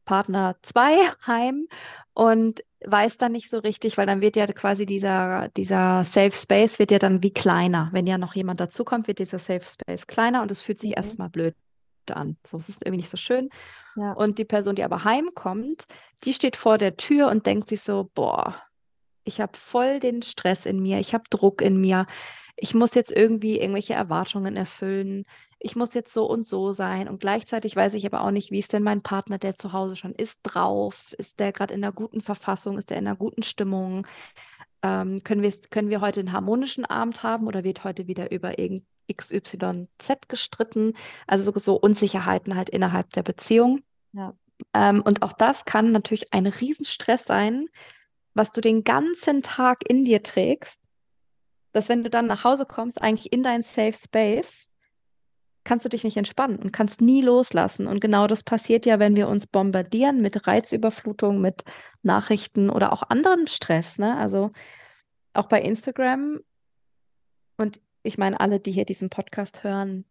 Partner 0.04 0.56
2 0.62 0.98
heim 1.26 1.66
und 2.14 2.62
weiß 2.84 3.18
dann 3.18 3.32
nicht 3.32 3.50
so 3.50 3.58
richtig, 3.58 3.98
weil 3.98 4.06
dann 4.06 4.22
wird 4.22 4.36
ja 4.36 4.46
quasi 4.46 4.86
dieser, 4.86 5.48
dieser 5.50 6.04
Safe 6.04 6.32
Space 6.32 6.78
wird 6.78 6.90
ja 6.90 6.98
dann 6.98 7.22
wie 7.22 7.32
kleiner. 7.32 7.90
Wenn 7.92 8.06
ja 8.06 8.16
noch 8.16 8.34
jemand 8.34 8.60
dazukommt, 8.60 9.06
wird 9.06 9.18
dieser 9.18 9.38
Safe 9.38 9.64
Space 9.64 10.06
kleiner 10.06 10.42
und 10.42 10.50
es 10.50 10.62
fühlt 10.62 10.78
sich 10.78 10.90
mhm. 10.90 10.96
erstmal 10.96 11.28
blöd 11.28 11.54
an. 12.10 12.36
So, 12.44 12.56
es 12.56 12.68
ist 12.68 12.82
irgendwie 12.82 13.02
nicht 13.02 13.10
so 13.10 13.16
schön. 13.16 13.50
Ja. 13.96 14.12
Und 14.12 14.38
die 14.38 14.44
Person, 14.44 14.74
die 14.74 14.82
aber 14.82 15.04
heimkommt, 15.04 15.84
die 16.24 16.32
steht 16.32 16.56
vor 16.56 16.78
der 16.78 16.96
Tür 16.96 17.28
und 17.28 17.46
denkt 17.46 17.68
sich 17.68 17.82
so, 17.82 18.10
boah, 18.14 18.56
ich 19.30 19.40
habe 19.40 19.56
voll 19.56 20.00
den 20.00 20.22
Stress 20.22 20.66
in 20.66 20.80
mir, 20.80 20.98
ich 20.98 21.14
habe 21.14 21.24
Druck 21.30 21.62
in 21.62 21.80
mir, 21.80 22.06
ich 22.56 22.74
muss 22.74 22.94
jetzt 22.94 23.12
irgendwie 23.12 23.60
irgendwelche 23.60 23.94
Erwartungen 23.94 24.56
erfüllen, 24.56 25.24
ich 25.60 25.76
muss 25.76 25.94
jetzt 25.94 26.12
so 26.12 26.26
und 26.26 26.46
so 26.46 26.72
sein. 26.72 27.08
Und 27.08 27.20
gleichzeitig 27.20 27.76
weiß 27.76 27.94
ich 27.94 28.04
aber 28.06 28.22
auch 28.22 28.32
nicht, 28.32 28.50
wie 28.50 28.58
ist 28.58 28.72
denn 28.72 28.82
mein 28.82 29.02
Partner, 29.02 29.38
der 29.38 29.56
zu 29.56 29.72
Hause 29.72 29.94
schon 29.94 30.14
ist, 30.14 30.40
drauf, 30.42 31.14
ist 31.16 31.38
der 31.38 31.52
gerade 31.52 31.74
in 31.74 31.84
einer 31.84 31.92
guten 31.92 32.20
Verfassung, 32.20 32.76
ist 32.76 32.90
der 32.90 32.98
in 32.98 33.06
einer 33.06 33.16
guten 33.16 33.42
Stimmung, 33.42 34.06
ähm, 34.82 35.22
können, 35.22 35.42
wir, 35.42 35.52
können 35.70 35.90
wir 35.90 36.00
heute 36.00 36.20
einen 36.20 36.32
harmonischen 36.32 36.84
Abend 36.84 37.22
haben 37.22 37.46
oder 37.46 37.62
wird 37.62 37.84
heute 37.84 38.08
wieder 38.08 38.32
über 38.32 38.58
irgend 38.58 38.84
XYZ 39.12 39.88
gestritten, 40.28 40.94
also 41.26 41.52
so, 41.52 41.58
so 41.58 41.76
Unsicherheiten 41.76 42.56
halt 42.56 42.70
innerhalb 42.70 43.10
der 43.10 43.22
Beziehung. 43.22 43.82
Ja. 44.12 44.34
Ähm, 44.74 45.02
und 45.02 45.22
auch 45.22 45.32
das 45.32 45.64
kann 45.64 45.92
natürlich 45.92 46.32
ein 46.32 46.46
Riesenstress 46.46 47.24
sein, 47.24 47.68
was 48.34 48.50
du 48.52 48.60
den 48.60 48.84
ganzen 48.84 49.42
Tag 49.42 49.88
in 49.88 50.04
dir 50.04 50.22
trägst, 50.22 50.80
dass 51.72 51.88
wenn 51.88 52.04
du 52.04 52.10
dann 52.10 52.26
nach 52.26 52.44
Hause 52.44 52.66
kommst, 52.66 53.00
eigentlich 53.00 53.32
in 53.32 53.42
dein 53.42 53.62
Safe 53.62 53.92
Space, 53.92 54.66
kannst 55.64 55.84
du 55.84 55.88
dich 55.88 56.04
nicht 56.04 56.16
entspannen 56.16 56.58
und 56.58 56.72
kannst 56.72 57.00
nie 57.00 57.22
loslassen. 57.22 57.86
Und 57.86 58.00
genau 58.00 58.26
das 58.26 58.42
passiert 58.42 58.86
ja, 58.86 58.98
wenn 58.98 59.16
wir 59.16 59.28
uns 59.28 59.46
bombardieren 59.46 60.22
mit 60.22 60.46
Reizüberflutung, 60.46 61.40
mit 61.40 61.64
Nachrichten 62.02 62.70
oder 62.70 62.92
auch 62.92 63.02
anderen 63.02 63.46
Stress. 63.46 63.98
Ne? 63.98 64.16
Also 64.16 64.50
auch 65.32 65.46
bei 65.46 65.60
Instagram. 65.60 66.40
Und 67.56 67.80
ich 68.02 68.16
meine, 68.16 68.40
alle, 68.40 68.58
die 68.58 68.72
hier 68.72 68.86
diesen 68.86 69.10
Podcast 69.10 69.62
hören, 69.62 70.06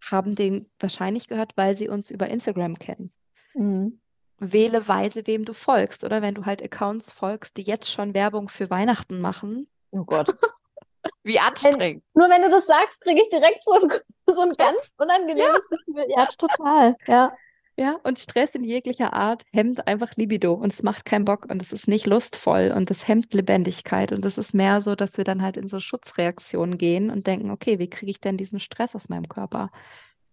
haben 0.00 0.36
den 0.36 0.70
wahrscheinlich 0.78 1.26
gehört, 1.26 1.56
weil 1.56 1.76
sie 1.76 1.88
uns 1.88 2.10
über 2.10 2.28
Instagram 2.28 2.78
kennen. 2.78 3.12
Mhm 3.54 4.00
wähle 4.38 4.86
weise, 4.88 5.26
wem 5.26 5.44
du 5.44 5.52
folgst. 5.52 6.04
Oder 6.04 6.22
wenn 6.22 6.34
du 6.34 6.46
halt 6.46 6.62
Accounts 6.62 7.12
folgst, 7.12 7.56
die 7.56 7.62
jetzt 7.62 7.90
schon 7.90 8.14
Werbung 8.14 8.48
für 8.48 8.70
Weihnachten 8.70 9.20
machen. 9.20 9.68
Oh 9.90 10.04
Gott. 10.04 10.28
Wie 11.22 11.38
anstrengend. 11.38 11.80
Wenn, 11.80 12.02
nur 12.14 12.30
wenn 12.30 12.42
du 12.42 12.50
das 12.50 12.66
sagst, 12.66 13.00
kriege 13.00 13.20
ich 13.20 13.28
direkt 13.28 13.60
so 13.64 13.72
ein, 13.72 13.90
so 14.34 14.40
ein 14.40 14.52
ganz 14.54 14.78
unangenehmes 14.96 15.64
ja. 15.70 15.76
Gefühl. 15.76 16.04
Ja, 16.08 16.26
total. 16.26 16.96
Ja. 17.06 17.32
Ja, 17.80 17.96
und 18.02 18.18
Stress 18.18 18.56
in 18.56 18.64
jeglicher 18.64 19.12
Art 19.12 19.44
hemmt 19.52 19.86
einfach 19.86 20.16
Libido 20.16 20.52
und 20.52 20.72
es 20.72 20.82
macht 20.82 21.04
keinen 21.04 21.24
Bock 21.24 21.46
und 21.48 21.62
es 21.62 21.72
ist 21.72 21.86
nicht 21.86 22.08
lustvoll 22.08 22.72
und 22.74 22.90
es 22.90 23.06
hemmt 23.06 23.32
Lebendigkeit 23.34 24.10
und 24.10 24.24
es 24.24 24.36
ist 24.36 24.52
mehr 24.52 24.80
so, 24.80 24.96
dass 24.96 25.16
wir 25.16 25.22
dann 25.22 25.42
halt 25.42 25.56
in 25.56 25.68
so 25.68 25.78
Schutzreaktionen 25.78 26.76
gehen 26.76 27.08
und 27.08 27.28
denken, 27.28 27.52
okay, 27.52 27.78
wie 27.78 27.88
kriege 27.88 28.10
ich 28.10 28.20
denn 28.20 28.36
diesen 28.36 28.58
Stress 28.58 28.96
aus 28.96 29.08
meinem 29.08 29.28
Körper? 29.28 29.70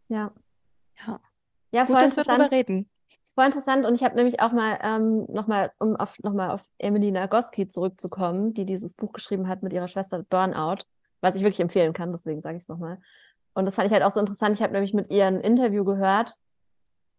Ja. 0.07 0.33
Ja. 1.05 1.19
Ja, 1.69 1.83
Gut, 1.85 1.97
dass 1.97 2.17
wir 2.17 2.23
darüber 2.23 2.49
reden. 2.49 2.89
Voll 3.36 3.45
interessant. 3.45 3.86
Und 3.86 3.95
ich 3.95 4.03
habe 4.03 4.15
nämlich 4.15 4.39
auch 4.39 4.53
mal 4.53 4.79
ähm, 4.81 5.25
nochmal, 5.29 5.71
um 5.77 5.97
auf, 5.97 6.17
noch 6.23 6.33
mal 6.33 6.51
auf 6.51 6.61
Emily 6.77 7.11
Nagoski 7.11 7.67
zurückzukommen, 7.67 8.53
die 8.53 8.65
dieses 8.65 8.93
Buch 8.93 9.11
geschrieben 9.11 9.49
hat 9.49 9.61
mit 9.61 9.73
ihrer 9.73 9.89
Schwester 9.89 10.23
Burnout, 10.23 10.86
was 11.19 11.36
ich 11.36 11.41
wirklich 11.41 11.59
empfehlen 11.59 11.91
kann, 11.91 12.13
deswegen 12.13 12.41
sage 12.41 12.55
ich 12.55 12.63
es 12.63 12.69
nochmal. 12.69 12.97
Und 13.53 13.65
das 13.65 13.75
fand 13.75 13.88
ich 13.88 13.93
halt 13.93 14.03
auch 14.03 14.11
so 14.11 14.21
interessant. 14.21 14.55
Ich 14.55 14.63
habe 14.63 14.71
nämlich 14.71 14.93
mit 14.93 15.11
ihr 15.11 15.25
ein 15.25 15.41
Interview 15.41 15.83
gehört, 15.83 16.38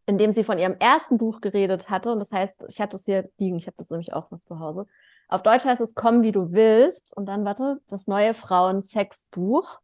in 0.07 0.17
dem 0.17 0.33
sie 0.33 0.45
von 0.45 0.59
ihrem 0.59 0.77
ersten 0.79 1.19
Buch 1.19 1.43
geredet 1.43 1.91
hatte. 1.91 2.13
Und 2.13 2.19
das 2.19 2.33
heißt, 2.33 2.65
ich 2.69 2.81
hatte 2.81 2.97
es 2.97 3.05
hier 3.05 3.29
liegen, 3.37 3.57
ich 3.57 3.67
habe 3.67 3.77
das 3.77 3.91
nämlich 3.91 4.15
auch 4.15 4.31
noch 4.31 4.43
zu 4.45 4.59
Hause. 4.59 4.87
Auf 5.29 5.43
Deutsch 5.43 5.65
heißt 5.65 5.81
es 5.81 5.95
Komm, 5.95 6.23
wie 6.23 6.33
du 6.33 6.53
willst. 6.53 7.15
Und 7.15 7.27
dann, 7.27 7.45
warte, 7.45 7.81
das 7.89 8.07
neue 8.07 8.33
Frauen-Sex-Buch. 8.33 9.81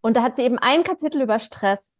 Und 0.00 0.16
da 0.16 0.22
hat 0.22 0.34
sie 0.34 0.42
eben 0.42 0.58
ein 0.58 0.82
Kapitel 0.82 1.20
über 1.20 1.38
Stress. 1.38 1.94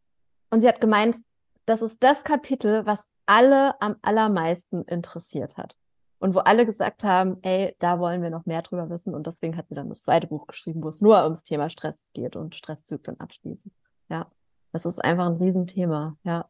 Und 0.50 0.62
sie 0.62 0.68
hat 0.68 0.80
gemeint, 0.80 1.18
das 1.66 1.82
ist 1.82 2.02
das 2.02 2.24
Kapitel, 2.24 2.86
was 2.86 3.06
alle 3.26 3.80
am 3.80 3.96
allermeisten 4.02 4.82
interessiert 4.82 5.56
hat. 5.56 5.76
Und 6.18 6.34
wo 6.34 6.38
alle 6.38 6.64
gesagt 6.64 7.04
haben, 7.04 7.38
ey, 7.42 7.76
da 7.78 7.98
wollen 7.98 8.22
wir 8.22 8.30
noch 8.30 8.46
mehr 8.46 8.62
drüber 8.62 8.88
wissen. 8.88 9.14
Und 9.14 9.26
deswegen 9.26 9.56
hat 9.56 9.68
sie 9.68 9.74
dann 9.74 9.90
das 9.90 10.02
zweite 10.02 10.28
Buch 10.28 10.46
geschrieben, 10.46 10.82
wo 10.82 10.88
es 10.88 11.02
nur 11.02 11.22
ums 11.22 11.44
Thema 11.44 11.68
Stress 11.68 12.04
geht 12.14 12.36
und 12.36 12.54
Stresszyklen 12.54 13.20
abschließen. 13.20 13.70
Ja, 14.08 14.30
das 14.72 14.86
ist 14.86 15.04
einfach 15.04 15.26
ein 15.26 15.36
Riesenthema. 15.36 16.16
Ja. 16.22 16.48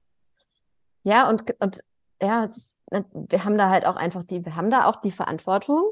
Ja, 1.03 1.29
und, 1.29 1.55
und 1.61 1.85
ja, 2.21 2.45
ist, 2.45 2.77
wir 2.91 3.45
haben 3.45 3.59
da 3.59 3.71
halt 3.71 3.87
auch 3.87 3.97
einfach 3.97 4.25
die, 4.25 4.45
wir 4.45 4.57
haben 4.57 4.71
da 4.71 4.87
auch 4.87 5.01
die 5.01 5.11
Verantwortung, 5.11 5.85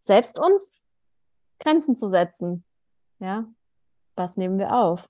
selbst 0.00 0.38
uns 0.38 0.84
Grenzen 1.58 1.96
zu 1.96 2.08
setzen. 2.08 2.64
Ja, 3.18 3.46
was 4.14 4.36
nehmen 4.36 4.58
wir 4.58 4.74
auf? 4.74 5.08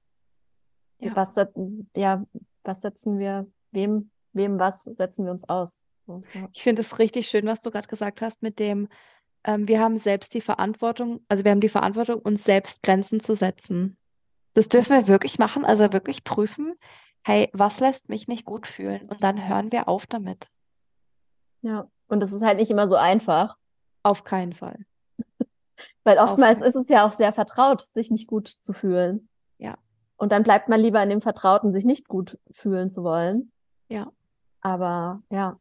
Ja. 0.99 1.16
Was, 1.16 1.35
ja, 1.97 2.25
was 2.62 2.81
setzen 2.81 3.18
wir, 3.18 3.51
wem, 3.70 4.11
wem 4.33 4.59
was 4.59 4.85
setzen 4.85 5.24
wir 5.24 5.33
uns 5.33 5.49
aus? 5.49 5.78
So, 6.07 6.22
ja. 6.35 6.49
Ich 6.53 6.62
finde 6.62 6.83
es 6.83 6.99
richtig 6.99 7.28
schön, 7.28 7.47
was 7.47 7.62
du 7.62 7.70
gerade 7.70 7.89
gesagt 7.89 8.20
hast 8.20 8.43
mit 8.43 8.59
dem, 8.59 8.89
ähm, 9.45 9.68
wir 9.68 9.80
haben 9.80 9.97
selbst 9.97 10.35
die 10.35 10.41
Verantwortung, 10.41 11.24
also 11.28 11.45
wir 11.45 11.51
haben 11.51 11.61
die 11.61 11.68
Verantwortung, 11.68 12.20
uns 12.20 12.45
selbst 12.45 12.83
Grenzen 12.83 13.20
zu 13.20 13.35
setzen. 13.35 13.97
Das 14.55 14.68
dürfen 14.68 14.97
wir 14.97 15.09
wirklich 15.09 15.39
machen, 15.39 15.64
also 15.64 15.93
wirklich 15.93 16.24
prüfen, 16.24 16.74
hey, 17.24 17.49
was 17.53 17.80
lässt 17.80 18.09
mich 18.09 18.28
nicht 18.28 18.45
gut 18.45 18.66
fühlen? 18.66 19.09
Und 19.09 19.22
dann 19.22 19.49
hören 19.49 19.72
wir 19.72 19.89
auf 19.89 20.07
damit. 20.07 20.49
Ja, 21.62 21.89
und 22.09 22.20
das 22.20 22.33
ist 22.33 22.43
halt 22.43 22.59
nicht 22.59 22.70
immer 22.70 22.89
so 22.89 22.97
einfach. 22.97 23.57
Auf 24.03 24.24
keinen 24.24 24.53
Fall. 24.53 24.85
Weil 26.05 26.18
oftmals 26.18 26.61
ist 26.61 26.74
es 26.74 26.89
ja 26.89 27.07
auch 27.07 27.12
sehr 27.12 27.33
vertraut, 27.33 27.83
sich 27.95 28.11
nicht 28.11 28.26
gut 28.26 28.49
zu 28.49 28.72
fühlen. 28.72 29.28
Ja. 29.59 29.78
Und 30.16 30.33
dann 30.33 30.43
bleibt 30.43 30.68
man 30.68 30.80
lieber 30.80 31.03
in 31.03 31.09
dem 31.09 31.22
Vertrauten, 31.22 31.72
sich 31.72 31.85
nicht 31.85 32.09
gut 32.09 32.39
fühlen 32.51 32.91
zu 32.91 33.05
wollen. 33.05 33.53
Ja. 33.89 34.11
Aber 34.62 35.22
ja. 35.28 35.58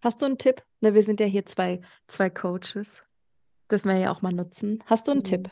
Hast 0.00 0.22
du 0.22 0.26
einen 0.26 0.38
Tipp? 0.38 0.62
Ne, 0.80 0.94
wir 0.94 1.02
sind 1.02 1.18
ja 1.18 1.26
hier 1.26 1.44
zwei, 1.44 1.80
zwei 2.06 2.30
Coaches. 2.30 3.02
Dürfen 3.68 3.88
wir 3.88 3.98
ja 3.98 4.12
auch 4.12 4.22
mal 4.22 4.32
nutzen. 4.32 4.82
Hast 4.86 5.08
du 5.08 5.10
einen 5.10 5.20
mhm. 5.20 5.24
Tipp? 5.24 5.50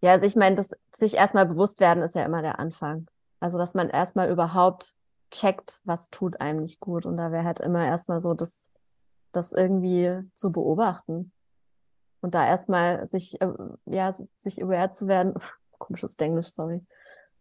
Ja, 0.00 0.10
also 0.12 0.26
ich 0.26 0.34
meine, 0.34 0.56
das 0.56 0.72
sich 0.92 1.14
erstmal 1.14 1.46
bewusst 1.46 1.78
werden 1.78 2.02
ist 2.02 2.16
ja 2.16 2.24
immer 2.24 2.42
der 2.42 2.58
Anfang. 2.58 3.06
Also, 3.38 3.58
dass 3.58 3.74
man 3.74 3.88
erstmal 3.88 4.30
überhaupt 4.30 4.94
checkt, 5.30 5.80
was 5.84 6.10
tut 6.10 6.40
einem 6.40 6.60
nicht 6.60 6.80
gut. 6.80 7.06
Und 7.06 7.16
da 7.16 7.30
wäre 7.30 7.44
halt 7.44 7.60
immer 7.60 7.86
erstmal 7.86 8.20
so, 8.20 8.34
das, 8.34 8.60
das 9.30 9.52
irgendwie 9.52 10.20
zu 10.34 10.50
beobachten. 10.50 11.32
Und 12.20 12.34
da 12.34 12.46
erstmal 12.46 13.06
sich, 13.06 13.40
äh, 13.40 13.52
ja, 13.86 14.14
sich 14.36 14.62
aware 14.62 14.92
zu 14.92 15.06
werden, 15.06 15.34
komisches 15.78 16.16
Englisch, 16.16 16.48
sorry. 16.48 16.84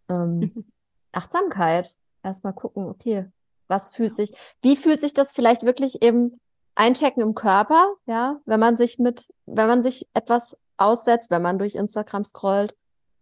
Ähm, 0.10 0.66
Achtsamkeit. 1.12 1.98
Erstmal 2.24 2.54
gucken, 2.54 2.86
okay, 2.86 3.32
was 3.72 3.90
fühlt 3.90 4.14
sich, 4.14 4.32
wie 4.62 4.76
fühlt 4.76 5.02
sich 5.02 5.16
das 5.16 5.32
vielleicht 5.32 5.64
wirklich 5.64 6.04
eben 6.04 6.40
einchecken 6.76 7.24
im 7.24 7.34
Körper, 7.34 7.96
ja, 8.06 8.40
wenn 8.46 8.60
man 8.60 8.78
sich 8.78 9.00
mit, 9.00 9.28
wenn 9.48 9.68
man 9.68 9.82
sich 9.82 10.08
etwas 10.14 10.56
aussetzt, 10.78 11.32
wenn 11.32 11.42
man 11.42 11.58
durch 11.58 11.76
Instagram 11.76 12.24
scrollt, 12.24 12.76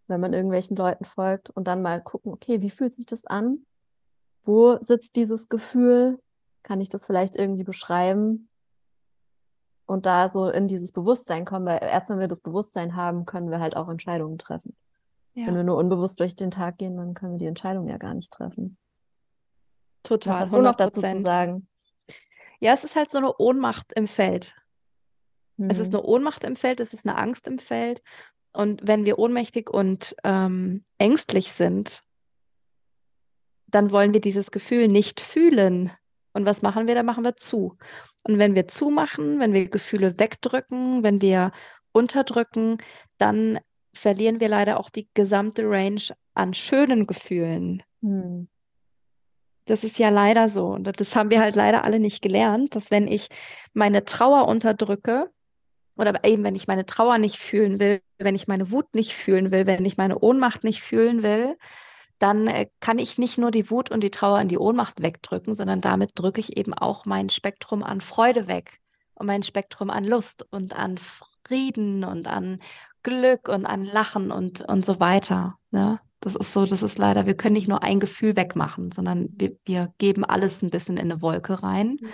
wenn 0.07 0.19
man 0.19 0.33
irgendwelchen 0.33 0.75
Leuten 0.75 1.05
folgt 1.05 1.49
und 1.49 1.67
dann 1.67 1.81
mal 1.81 2.01
gucken, 2.01 2.33
okay, 2.33 2.61
wie 2.61 2.69
fühlt 2.69 2.93
sich 2.93 3.05
das 3.05 3.25
an? 3.25 3.65
Wo 4.43 4.77
sitzt 4.81 5.15
dieses 5.15 5.49
Gefühl? 5.49 6.19
Kann 6.63 6.81
ich 6.81 6.89
das 6.89 7.05
vielleicht 7.05 7.35
irgendwie 7.35 7.63
beschreiben? 7.63 8.49
Und 9.85 10.05
da 10.05 10.29
so 10.29 10.49
in 10.49 10.67
dieses 10.67 10.91
Bewusstsein 10.91 11.45
kommen, 11.45 11.65
weil 11.65 11.79
erst 11.81 12.09
wenn 12.09 12.19
wir 12.19 12.27
das 12.27 12.41
Bewusstsein 12.41 12.95
haben, 12.95 13.25
können 13.25 13.49
wir 13.49 13.59
halt 13.59 13.75
auch 13.75 13.89
Entscheidungen 13.89 14.37
treffen. 14.37 14.75
Ja. 15.33 15.47
Wenn 15.47 15.55
wir 15.55 15.63
nur 15.63 15.77
unbewusst 15.77 16.19
durch 16.19 16.35
den 16.35 16.51
Tag 16.51 16.77
gehen, 16.77 16.97
dann 16.97 17.13
können 17.13 17.33
wir 17.33 17.39
die 17.39 17.45
Entscheidung 17.45 17.87
ja 17.87 17.97
gar 17.97 18.13
nicht 18.13 18.31
treffen. 18.31 18.77
Total. 20.09 20.33
Was 20.33 20.39
hast 20.41 20.53
100%. 20.53 20.55
du 20.55 20.61
noch 20.63 20.75
dazu 20.75 21.01
zu 21.01 21.19
sagen? 21.19 21.67
Ja, 22.59 22.73
es 22.73 22.83
ist 22.83 22.95
halt 22.95 23.11
so 23.11 23.19
eine 23.19 23.37
Ohnmacht 23.37 23.93
im 23.93 24.07
Feld. 24.07 24.55
Mhm. 25.57 25.69
Es 25.69 25.77
ist 25.77 25.91
mhm. 25.91 25.99
eine 25.99 26.07
Ohnmacht 26.07 26.43
im 26.43 26.55
Feld, 26.55 26.79
es 26.79 26.93
ist 26.93 27.05
eine 27.05 27.15
Angst 27.15 27.47
im 27.47 27.59
Feld. 27.59 28.01
Und 28.51 28.81
wenn 28.87 29.05
wir 29.05 29.19
ohnmächtig 29.19 29.69
und 29.69 30.15
ähm, 30.23 30.83
ängstlich 30.97 31.51
sind, 31.51 32.01
dann 33.67 33.91
wollen 33.91 34.13
wir 34.13 34.19
dieses 34.19 34.49
Gefühl 34.49 34.87
nicht 34.87 35.21
fühlen. 35.21 35.91
Und 36.33 36.47
was 36.47 36.63
machen 36.63 36.87
wir? 36.87 36.95
Da 36.95 37.03
machen 37.03 37.23
wir 37.23 37.35
zu. 37.35 37.77
Und 38.23 38.39
wenn 38.39 38.55
wir 38.55 38.67
zumachen, 38.67 39.39
wenn 39.39 39.53
wir 39.53 39.69
Gefühle 39.69 40.19
wegdrücken, 40.19 41.03
wenn 41.03 41.21
wir 41.21 41.51
unterdrücken, 41.91 42.79
dann 43.19 43.59
verlieren 43.93 44.39
wir 44.39 44.49
leider 44.49 44.79
auch 44.79 44.89
die 44.89 45.07
gesamte 45.13 45.69
Range 45.69 46.01
an 46.33 46.55
schönen 46.55 47.05
Gefühlen. 47.05 47.83
Hm. 48.01 48.47
Das 49.69 49.83
ist 49.83 49.99
ja 49.99 50.09
leider 50.09 50.49
so. 50.49 50.67
Und 50.67 50.99
das 50.99 51.15
haben 51.15 51.29
wir 51.29 51.41
halt 51.41 51.55
leider 51.55 51.83
alle 51.83 51.99
nicht 51.99 52.21
gelernt, 52.21 52.75
dass 52.75 52.91
wenn 52.91 53.07
ich 53.07 53.29
meine 53.73 54.03
Trauer 54.05 54.47
unterdrücke, 54.47 55.29
oder 55.97 56.23
eben 56.23 56.43
wenn 56.43 56.55
ich 56.55 56.67
meine 56.67 56.85
Trauer 56.85 57.17
nicht 57.17 57.37
fühlen 57.37 57.79
will, 57.79 58.01
wenn 58.17 58.35
ich 58.35 58.47
meine 58.47 58.71
Wut 58.71 58.95
nicht 58.95 59.13
fühlen 59.13 59.51
will, 59.51 59.67
wenn 59.67 59.85
ich 59.85 59.97
meine 59.97 60.19
Ohnmacht 60.19 60.63
nicht 60.63 60.81
fühlen 60.81 61.23
will, 61.23 61.57
dann 62.19 62.47
äh, 62.47 62.67
kann 62.79 62.99
ich 62.99 63.17
nicht 63.17 63.37
nur 63.37 63.51
die 63.51 63.69
Wut 63.69 63.91
und 63.91 64.01
die 64.01 64.11
Trauer 64.11 64.39
und 64.39 64.49
die 64.49 64.57
Ohnmacht 64.57 65.01
wegdrücken, 65.01 65.55
sondern 65.55 65.81
damit 65.81 66.11
drücke 66.15 66.39
ich 66.39 66.57
eben 66.57 66.73
auch 66.73 67.05
mein 67.05 67.29
Spektrum 67.29 67.83
an 67.83 68.01
Freude 68.01 68.47
weg 68.47 68.79
und 69.13 69.27
mein 69.27 69.43
Spektrum 69.43 69.89
an 69.89 70.03
Lust 70.03 70.45
und 70.51 70.73
an 70.73 70.97
Frieden 70.97 72.03
und 72.03 72.27
an 72.27 72.59
Glück 73.03 73.47
und 73.47 73.65
an 73.65 73.83
Lachen 73.83 74.31
und, 74.31 74.61
und 74.61 74.85
so 74.85 74.99
weiter. 74.99 75.57
Ne? 75.71 75.99
Das 76.21 76.35
ist 76.35 76.51
so, 76.51 76.65
das 76.65 76.83
ist 76.83 76.97
leider, 76.97 77.25
wir 77.25 77.35
können 77.35 77.53
nicht 77.53 77.67
nur 77.67 77.81
ein 77.81 77.99
Gefühl 77.99 78.35
wegmachen, 78.35 78.91
sondern 78.91 79.29
wir, 79.31 79.55
wir 79.65 79.93
geben 79.97 80.25
alles 80.25 80.61
ein 80.61 80.69
bisschen 80.69 80.97
in 80.97 81.11
eine 81.11 81.21
Wolke 81.21 81.63
rein. 81.63 81.97
Ja. 82.01 82.09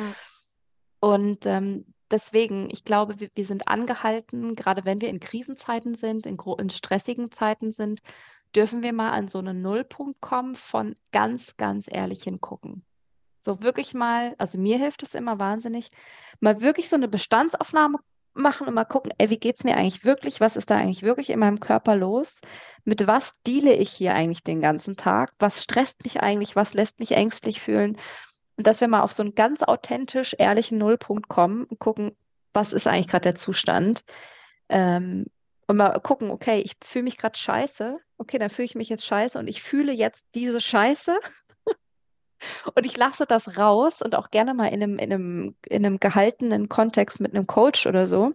Und 1.00 1.46
ähm, 1.46 1.86
deswegen, 2.12 2.70
ich 2.72 2.84
glaube, 2.84 3.20
wir, 3.20 3.30
wir, 3.34 3.46
sind 3.46 3.68
angehalten, 3.68 4.56
gerade 4.56 4.86
wenn 4.86 5.02
wir 5.02 5.10
in 5.10 5.20
Krisenzeiten 5.20 5.96
sind, 5.96 6.26
in, 6.26 6.38
in 6.60 6.70
stressigen 6.70 7.32
Zeiten 7.32 7.72
sind, 7.72 8.02
dürfen 8.56 8.84
wir 8.84 8.94
mal 8.94 9.12
an 9.12 9.28
so 9.28 9.40
einen 9.40 9.62
Nullpunkt 9.62 10.22
kommen 10.22 10.56
von 10.56 10.96
ganz, 11.12 11.58
ganz 11.58 11.88
ehrlich 11.92 12.24
hingucken. 12.24 12.86
So 13.40 13.62
wirklich 13.62 13.94
mal, 13.94 14.34
also 14.38 14.58
mir 14.58 14.78
hilft 14.78 15.04
es 15.04 15.14
immer 15.14 15.38
wahnsinnig, 15.40 15.90
mal 16.40 16.62
wirklich 16.62 16.90
so 16.90 16.96
eine 16.96 17.08
Bestandsaufnahme 17.08 18.00
machen 18.36 18.68
und 18.68 18.74
mal 18.74 18.86
gucken, 18.86 19.14
ey, 19.18 19.30
wie 19.30 19.40
geht 19.40 19.58
es 19.58 19.64
mir 19.64 19.78
eigentlich 19.78 20.06
wirklich? 20.06 20.40
Was 20.40 20.56
ist 20.56 20.70
da 20.70 20.78
eigentlich 20.78 21.04
wirklich 21.04 21.30
in 21.30 21.40
meinem 21.40 21.60
Körper 21.60 21.96
los? 21.96 22.42
Mit 22.84 23.08
was 23.08 23.32
deale 23.48 23.74
ich 23.74 23.92
hier 23.92 24.14
eigentlich 24.14 24.44
den 24.44 24.62
ganzen 24.62 24.96
Tag? 24.96 25.34
Was 25.40 25.64
stresst 25.64 26.04
mich 26.04 26.22
eigentlich? 26.22 26.56
Was 26.56 26.74
lässt 26.74 27.00
mich 27.00 27.12
ängstlich 27.12 27.62
fühlen? 27.62 27.98
Und 28.58 28.68
dass 28.68 28.82
wir 28.82 28.88
mal 28.88 29.02
auf 29.02 29.14
so 29.14 29.24
einen 29.24 29.36
ganz 29.36 29.64
authentisch 29.64 30.36
ehrlichen 30.38 30.78
Nullpunkt 30.78 31.28
kommen 31.28 31.66
und 31.66 31.80
gucken, 31.80 32.16
was 32.54 32.74
ist 32.74 32.88
eigentlich 32.88 33.08
gerade 33.08 33.24
der 33.24 33.36
Zustand? 33.36 34.04
Ähm, 34.70 35.26
und 35.68 35.78
mal 35.78 36.00
gucken, 36.00 36.30
okay, 36.30 36.60
ich 36.60 36.74
fühle 36.84 37.04
mich 37.04 37.18
gerade 37.18 37.38
scheiße. 37.38 38.00
Okay, 38.18 38.38
dann 38.38 38.50
fühle 38.50 38.66
ich 38.66 38.76
mich 38.76 38.90
jetzt 38.90 39.06
scheiße 39.06 39.38
und 39.40 39.48
ich 39.48 39.64
fühle 39.64 39.92
jetzt 39.92 40.28
diese 40.36 40.62
Scheiße. 40.62 41.18
Und 42.74 42.86
ich 42.86 42.98
lasse 42.98 43.26
das 43.26 43.58
raus 43.58 44.02
und 44.02 44.16
auch 44.16 44.32
gerne 44.32 44.54
mal 44.54 44.68
in 44.68 44.84
einem, 44.84 45.00
in 45.00 45.14
einem, 45.14 45.56
in 45.68 45.86
einem 45.86 46.00
gehaltenen 46.00 46.70
Kontext 46.70 47.20
mit 47.20 47.34
einem 47.34 47.48
Coach 47.48 47.88
oder 47.88 48.08
so, 48.08 48.34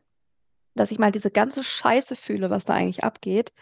dass 0.75 0.91
ich 0.91 0.99
mal 0.99 1.13
diese 1.13 1.31
ganze 1.31 1.63
Scheiße 1.63 2.17
fühle, 2.17 2.51
was 2.51 2.65
da 2.65 2.75
eigentlich 2.75 3.05
abgeht. 3.05 3.53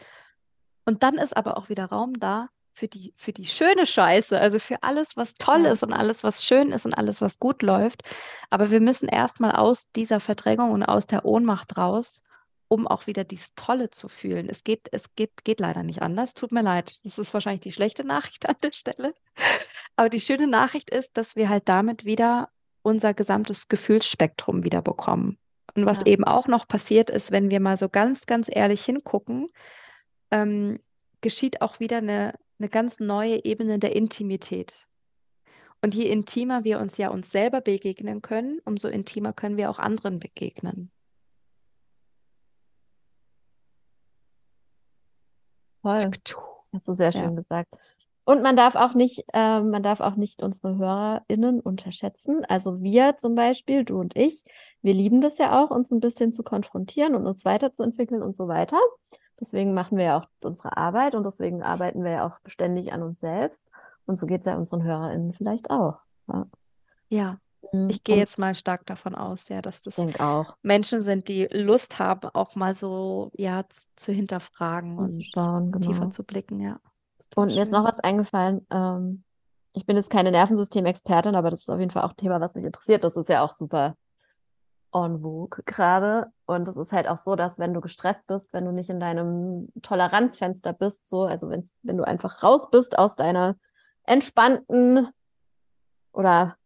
Und 0.84 1.02
dann 1.02 1.18
ist 1.18 1.36
aber 1.36 1.58
auch 1.58 1.68
wieder 1.68 1.86
Raum 1.86 2.14
da 2.18 2.48
für 2.72 2.88
die, 2.88 3.12
für 3.16 3.32
die 3.32 3.46
schöne 3.46 3.86
Scheiße, 3.86 4.38
also 4.38 4.58
für 4.58 4.82
alles, 4.82 5.16
was 5.16 5.34
toll 5.34 5.64
ja. 5.64 5.72
ist 5.72 5.82
und 5.82 5.92
alles, 5.92 6.22
was 6.22 6.44
schön 6.44 6.70
ist 6.70 6.86
und 6.86 6.94
alles, 6.94 7.20
was 7.20 7.40
gut 7.40 7.62
läuft. 7.62 8.02
Aber 8.50 8.70
wir 8.70 8.80
müssen 8.80 9.08
erstmal 9.08 9.52
aus 9.52 9.90
dieser 9.92 10.20
Verdrängung 10.20 10.70
und 10.70 10.84
aus 10.84 11.06
der 11.06 11.24
Ohnmacht 11.24 11.76
raus, 11.76 12.22
um 12.68 12.86
auch 12.86 13.06
wieder 13.06 13.24
dieses 13.24 13.54
Tolle 13.54 13.90
zu 13.90 14.08
fühlen. 14.08 14.48
Es 14.48 14.62
geht, 14.62 14.88
es 14.92 15.14
geht, 15.16 15.44
geht 15.44 15.60
leider 15.60 15.82
nicht 15.82 16.02
anders. 16.02 16.34
Tut 16.34 16.52
mir 16.52 16.62
leid. 16.62 16.92
Das 17.04 17.18
ist 17.18 17.32
wahrscheinlich 17.32 17.62
die 17.62 17.72
schlechte 17.72 18.04
Nachricht 18.04 18.46
an 18.48 18.56
der 18.62 18.72
Stelle. 18.72 19.14
Aber 19.96 20.08
die 20.08 20.20
schöne 20.20 20.46
Nachricht 20.46 20.90
ist, 20.90 21.16
dass 21.16 21.34
wir 21.34 21.48
halt 21.48 21.68
damit 21.68 22.04
wieder 22.04 22.50
unser 22.82 23.14
gesamtes 23.14 23.68
Gefühlsspektrum 23.68 24.64
wieder 24.64 24.82
bekommen. 24.82 25.38
Und 25.74 25.86
was 25.86 26.00
ja. 26.00 26.06
eben 26.06 26.24
auch 26.24 26.46
noch 26.46 26.68
passiert 26.68 27.10
ist, 27.10 27.30
wenn 27.30 27.50
wir 27.50 27.60
mal 27.60 27.76
so 27.76 27.88
ganz, 27.88 28.26
ganz 28.26 28.48
ehrlich 28.50 28.84
hingucken, 28.84 29.48
ähm, 30.30 30.78
geschieht 31.20 31.62
auch 31.62 31.80
wieder 31.80 31.98
eine, 31.98 32.34
eine 32.58 32.68
ganz 32.68 33.00
neue 33.00 33.44
Ebene 33.44 33.78
der 33.78 33.94
Intimität. 33.94 34.86
Und 35.80 35.94
je 35.94 36.10
intimer 36.10 36.64
wir 36.64 36.80
uns 36.80 36.96
ja 36.96 37.08
uns 37.10 37.30
selber 37.30 37.60
begegnen 37.60 38.22
können, 38.22 38.60
umso 38.64 38.88
intimer 38.88 39.32
können 39.32 39.56
wir 39.56 39.70
auch 39.70 39.78
anderen 39.78 40.18
begegnen. 40.18 40.90
Toll. 46.24 46.44
Hast 46.72 46.88
du 46.88 46.94
sehr 46.94 47.12
schön 47.12 47.22
ja. 47.22 47.30
gesagt. 47.30 47.68
Und 48.24 48.42
man 48.42 48.56
darf 48.56 48.74
auch 48.74 48.92
nicht, 48.92 49.24
äh, 49.32 49.60
man 49.60 49.82
darf 49.82 50.00
auch 50.00 50.16
nicht 50.16 50.42
unsere 50.42 50.76
HörerInnen 50.76 51.60
unterschätzen. 51.60 52.44
Also 52.46 52.82
wir 52.82 53.16
zum 53.16 53.34
Beispiel, 53.34 53.84
du 53.84 53.98
und 53.98 54.16
ich, 54.16 54.44
wir 54.82 54.92
lieben 54.92 55.22
das 55.22 55.38
ja 55.38 55.58
auch, 55.58 55.70
uns 55.70 55.90
ein 55.92 56.00
bisschen 56.00 56.30
zu 56.30 56.42
konfrontieren 56.42 57.14
und 57.14 57.26
uns 57.26 57.46
weiterzuentwickeln 57.46 58.22
und 58.22 58.36
so 58.36 58.46
weiter. 58.46 58.78
Deswegen 59.40 59.72
machen 59.72 59.96
wir 59.96 60.04
ja 60.04 60.18
auch 60.18 60.26
unsere 60.42 60.76
Arbeit 60.76 61.14
und 61.14 61.24
deswegen 61.24 61.62
arbeiten 61.62 62.04
wir 62.04 62.10
ja 62.10 62.26
auch 62.26 62.38
beständig 62.40 62.92
an 62.92 63.02
uns 63.02 63.20
selbst. 63.20 63.64
Und 64.04 64.18
so 64.18 64.26
geht 64.26 64.40
es 64.40 64.46
ja 64.46 64.58
unseren 64.58 64.82
HörerInnen 64.82 65.32
vielleicht 65.32 65.70
auch. 65.70 65.96
Ja. 66.30 66.46
ja. 67.08 67.38
Mhm. 67.72 67.90
Ich 67.90 68.04
gehe 68.04 68.16
jetzt 68.16 68.38
mal 68.38 68.54
stark 68.54 68.86
davon 68.86 69.14
aus, 69.14 69.48
ja, 69.48 69.62
dass 69.62 69.80
das 69.82 69.98
auch. 70.20 70.56
Menschen 70.62 71.02
sind, 71.02 71.28
die 71.28 71.48
Lust 71.50 71.98
haben, 71.98 72.28
auch 72.34 72.54
mal 72.56 72.74
so 72.74 73.30
ja 73.34 73.64
zu 73.96 74.12
hinterfragen 74.12 74.98
und, 74.98 75.12
und 75.12 75.24
schauen, 75.24 75.72
genau. 75.72 75.86
tiefer 75.86 76.10
zu 76.10 76.24
blicken, 76.24 76.60
ja. 76.60 76.80
Und 77.36 77.54
mir 77.54 77.62
ist 77.62 77.72
noch 77.72 77.84
was 77.84 78.00
eingefallen. 78.00 78.66
Ähm, 78.70 79.24
ich 79.72 79.86
bin 79.86 79.96
jetzt 79.96 80.10
keine 80.10 80.30
Nervensystemexpertin, 80.30 81.34
aber 81.34 81.50
das 81.50 81.60
ist 81.60 81.70
auf 81.70 81.78
jeden 81.78 81.90
Fall 81.90 82.02
auch 82.02 82.10
ein 82.10 82.16
Thema, 82.16 82.40
was 82.40 82.54
mich 82.54 82.64
interessiert. 82.64 83.04
Das 83.04 83.16
ist 83.16 83.28
ja 83.28 83.44
auch 83.44 83.52
super 83.52 83.96
en 84.92 85.20
vogue 85.20 85.62
gerade. 85.64 86.32
Und 86.46 86.66
es 86.68 86.76
ist 86.76 86.92
halt 86.92 87.06
auch 87.08 87.18
so, 87.18 87.36
dass 87.36 87.58
wenn 87.58 87.74
du 87.74 87.80
gestresst 87.80 88.26
bist, 88.26 88.52
wenn 88.52 88.64
du 88.64 88.72
nicht 88.72 88.88
in 88.88 89.00
deinem 89.00 89.68
Toleranzfenster 89.82 90.72
bist, 90.72 91.08
so, 91.08 91.24
also 91.24 91.50
wenn 91.50 91.96
du 91.96 92.04
einfach 92.04 92.42
raus 92.42 92.70
bist 92.70 92.98
aus 92.98 93.16
deiner 93.16 93.56
entspannten 94.04 95.08
oder 96.12 96.56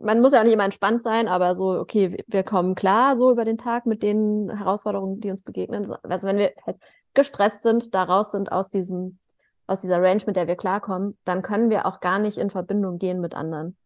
man 0.00 0.20
muss 0.20 0.32
ja 0.32 0.40
auch 0.40 0.44
nicht 0.44 0.52
immer 0.52 0.64
entspannt 0.64 1.02
sein, 1.02 1.28
aber 1.28 1.54
so, 1.54 1.78
okay, 1.78 2.22
wir 2.26 2.42
kommen 2.42 2.74
klar 2.74 3.16
so 3.16 3.30
über 3.30 3.44
den 3.44 3.58
Tag 3.58 3.86
mit 3.86 4.02
den 4.02 4.50
Herausforderungen, 4.50 5.20
die 5.20 5.30
uns 5.30 5.42
begegnen. 5.42 5.90
Also 6.02 6.26
wenn 6.26 6.38
wir 6.38 6.52
halt 6.66 6.78
gestresst 7.14 7.62
sind, 7.62 7.94
da 7.94 8.02
raus 8.04 8.30
sind 8.30 8.52
aus 8.52 8.70
diesem, 8.70 9.18
aus 9.66 9.80
dieser 9.80 10.02
Range, 10.02 10.22
mit 10.26 10.36
der 10.36 10.46
wir 10.46 10.56
klarkommen, 10.56 11.16
dann 11.24 11.42
können 11.42 11.70
wir 11.70 11.86
auch 11.86 12.00
gar 12.00 12.18
nicht 12.18 12.38
in 12.38 12.50
Verbindung 12.50 12.98
gehen 12.98 13.20
mit 13.20 13.34
anderen. 13.34 13.76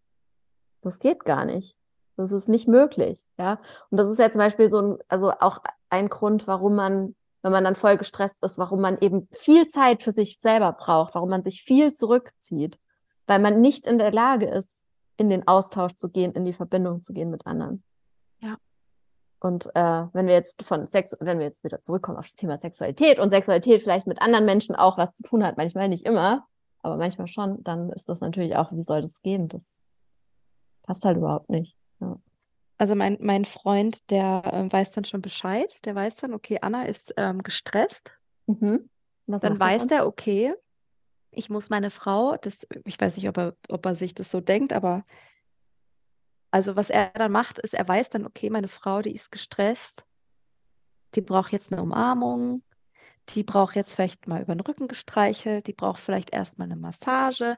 Das 0.83 0.99
geht 0.99 1.25
gar 1.25 1.45
nicht. 1.45 1.79
Das 2.17 2.33
ist 2.33 2.49
nicht 2.49 2.69
möglich, 2.69 3.25
ja. 3.39 3.59
Und 3.91 3.97
das 3.99 4.11
ist 4.11 4.19
ja 4.19 4.31
zum 4.31 4.41
Beispiel 4.41 4.69
so 4.69 4.81
ein, 4.81 4.99
also 5.09 5.33
auch 5.41 5.59
ein 5.89 6.09
Grund, 6.09 6.47
warum 6.47 6.75
man, 6.75 7.15
wenn 7.43 7.53
man 7.53 7.65
dann 7.65 7.77
voll 7.77 7.97
gestresst 7.97 8.43
ist, 8.43 8.59
warum 8.59 8.81
man 8.81 8.99
eben 9.01 9.29
viel 9.33 9.69
Zeit 9.69 10.03
für 10.03 10.13
sich 10.13 10.39
selber 10.41 10.73
braucht, 10.73 11.15
warum 11.15 11.31
man 11.31 11.43
sich 11.43 11.63
viel 11.63 11.93
zurückzieht, 11.93 12.79
weil 13.27 13.39
man 13.39 13.61
nicht 13.61 13.87
in 13.87 13.99
der 13.99 14.13
Lage 14.13 14.47
ist, 14.47 14.80
in 15.21 15.29
den 15.29 15.47
Austausch 15.47 15.95
zu 15.97 16.09
gehen, 16.09 16.33
in 16.33 16.47
die 16.47 16.55
Verbindung 16.55 17.03
zu 17.03 17.12
gehen 17.12 17.31
mit 17.31 17.47
anderen. 17.47 17.85
Ja. 18.41 18.57
Und 19.39 19.66
äh, 19.75 20.07
wenn 20.14 20.27
wir 20.27 20.33
jetzt 20.33 20.62
von 20.62 20.89
Sex, 20.89 21.14
wenn 21.21 21.39
wir 21.39 21.45
jetzt 21.45 21.62
wieder 21.62 21.83
zurückkommen 21.83 22.16
auf 22.16 22.25
das 22.25 22.35
Thema 22.35 22.59
Sexualität 22.59 23.18
und 23.18 23.29
Sexualität 23.29 23.83
vielleicht 23.83 24.07
mit 24.07 24.23
anderen 24.23 24.47
Menschen 24.47 24.75
auch 24.75 24.97
was 24.97 25.14
zu 25.14 25.23
tun 25.23 25.45
hat, 25.45 25.59
manchmal 25.59 25.91
nicht 25.91 26.07
immer, 26.07 26.47
aber 26.83 26.97
manchmal 26.97 27.27
schon, 27.27 27.62
dann 27.62 27.91
ist 27.91 28.09
das 28.09 28.21
natürlich 28.21 28.57
auch, 28.57 28.73
wie 28.73 28.83
soll 28.83 29.03
das 29.03 29.21
gehen? 29.21 29.49
Das 29.49 29.77
passt 30.85 31.05
halt 31.05 31.18
überhaupt 31.18 31.51
nicht. 31.51 31.77
Ja. 32.01 32.18
Also 32.79 32.95
mein, 32.95 33.18
mein 33.21 33.45
Freund, 33.45 34.11
der 34.11 34.43
äh, 34.47 34.73
weiß 34.73 34.93
dann 34.93 35.05
schon 35.05 35.21
Bescheid, 35.21 35.71
der 35.85 35.95
weiß 35.95 36.16
dann, 36.16 36.33
okay, 36.33 36.61
Anna 36.62 36.85
ist 36.85 37.12
ähm, 37.18 37.43
gestresst. 37.43 38.14
Mhm. 38.47 38.89
dann 39.27 39.61
weiß 39.61 39.87
der, 39.89 40.07
okay, 40.07 40.55
ich 41.31 41.51
muss 41.51 41.70
meine 41.70 41.91
Frau, 41.91 42.37
das, 42.37 42.66
ich 42.85 43.01
weiß 43.01 43.16
nicht, 43.16 43.28
ob 43.28 43.39
er, 43.39 43.57
ob 43.68 43.87
er 43.87 43.95
sich 43.95 44.14
das 44.14 44.31
so 44.31 44.41
denkt, 44.41 44.72
aber 44.72 45.05
also 46.51 46.76
was 46.76 46.91
er 46.91 47.11
dann 47.11 47.33
macht, 47.33 47.59
ist, 47.59 47.74
er 47.74 47.87
weiß 47.87 48.11
dann, 48.11 48.26
okay, 48.26 48.51
meine 48.51 48.68
Frau, 48.68 49.03
die 49.03 49.14
ist 49.14 49.31
gestresst, 49.31 50.05
die 51.14 51.20
braucht 51.20 51.53
jetzt 51.53 51.72
eine 51.72 51.83
Umarmung, 51.83 52.62
die 53.31 53.45
braucht 53.45 53.76
jetzt 53.76 53.95
vielleicht 53.95 54.26
mal 54.26 54.43
über 54.43 54.55
den 54.55 54.61
Rücken 54.61 54.89
gestreichelt, 54.89 55.66
die 55.66 55.72
braucht 55.72 56.01
vielleicht 56.01 56.31
erstmal 56.33 56.66
eine 56.66 56.76
Massage, 56.76 57.57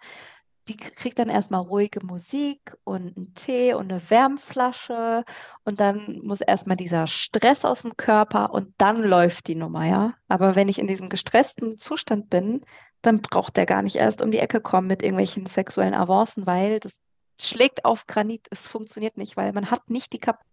die 0.69 0.77
kriegt 0.77 1.19
dann 1.19 1.29
erstmal 1.29 1.63
ruhige 1.63 2.05
Musik 2.05 2.77
und 2.85 3.17
einen 3.17 3.35
Tee 3.35 3.75
und 3.75 3.91
eine 3.91 4.11
Wärmflasche 4.11 5.25
und 5.65 5.81
dann 5.81 6.21
muss 6.23 6.41
erstmal 6.41 6.77
dieser 6.77 7.07
Stress 7.07 7.65
aus 7.65 7.83
dem 7.83 7.97
Körper 7.97 8.53
und 8.53 8.75
dann 8.79 9.03
läuft 9.03 9.49
die 9.49 9.57
Nummer, 9.57 9.87
ja. 9.87 10.15
Aber 10.29 10.55
wenn 10.55 10.69
ich 10.69 10.79
in 10.79 10.87
diesem 10.87 11.09
gestressten 11.09 11.79
Zustand 11.79 12.31
bin, 12.31 12.61
dann 13.03 13.21
braucht 13.21 13.57
der 13.57 13.67
gar 13.67 13.83
nicht 13.83 13.97
erst 13.97 14.23
um 14.23 14.31
die 14.31 14.39
Ecke 14.39 14.61
kommen 14.61 14.87
mit 14.87 15.03
irgendwelchen 15.03 15.47
sexuellen 15.47 15.95
Avancen, 15.95 16.47
weil 16.47 16.81
das 16.81 17.01
schlägt 17.41 17.85
auf 17.85 18.07
Granit, 18.07 18.47
es 18.51 18.69
funktioniert 18.69 19.17
nicht, 19.17 19.37
weil 19.37 19.53
man 19.53 19.71
hat 19.71 19.91
nicht 19.91 20.13
die 20.13 20.19
Kapazität, 20.19 20.53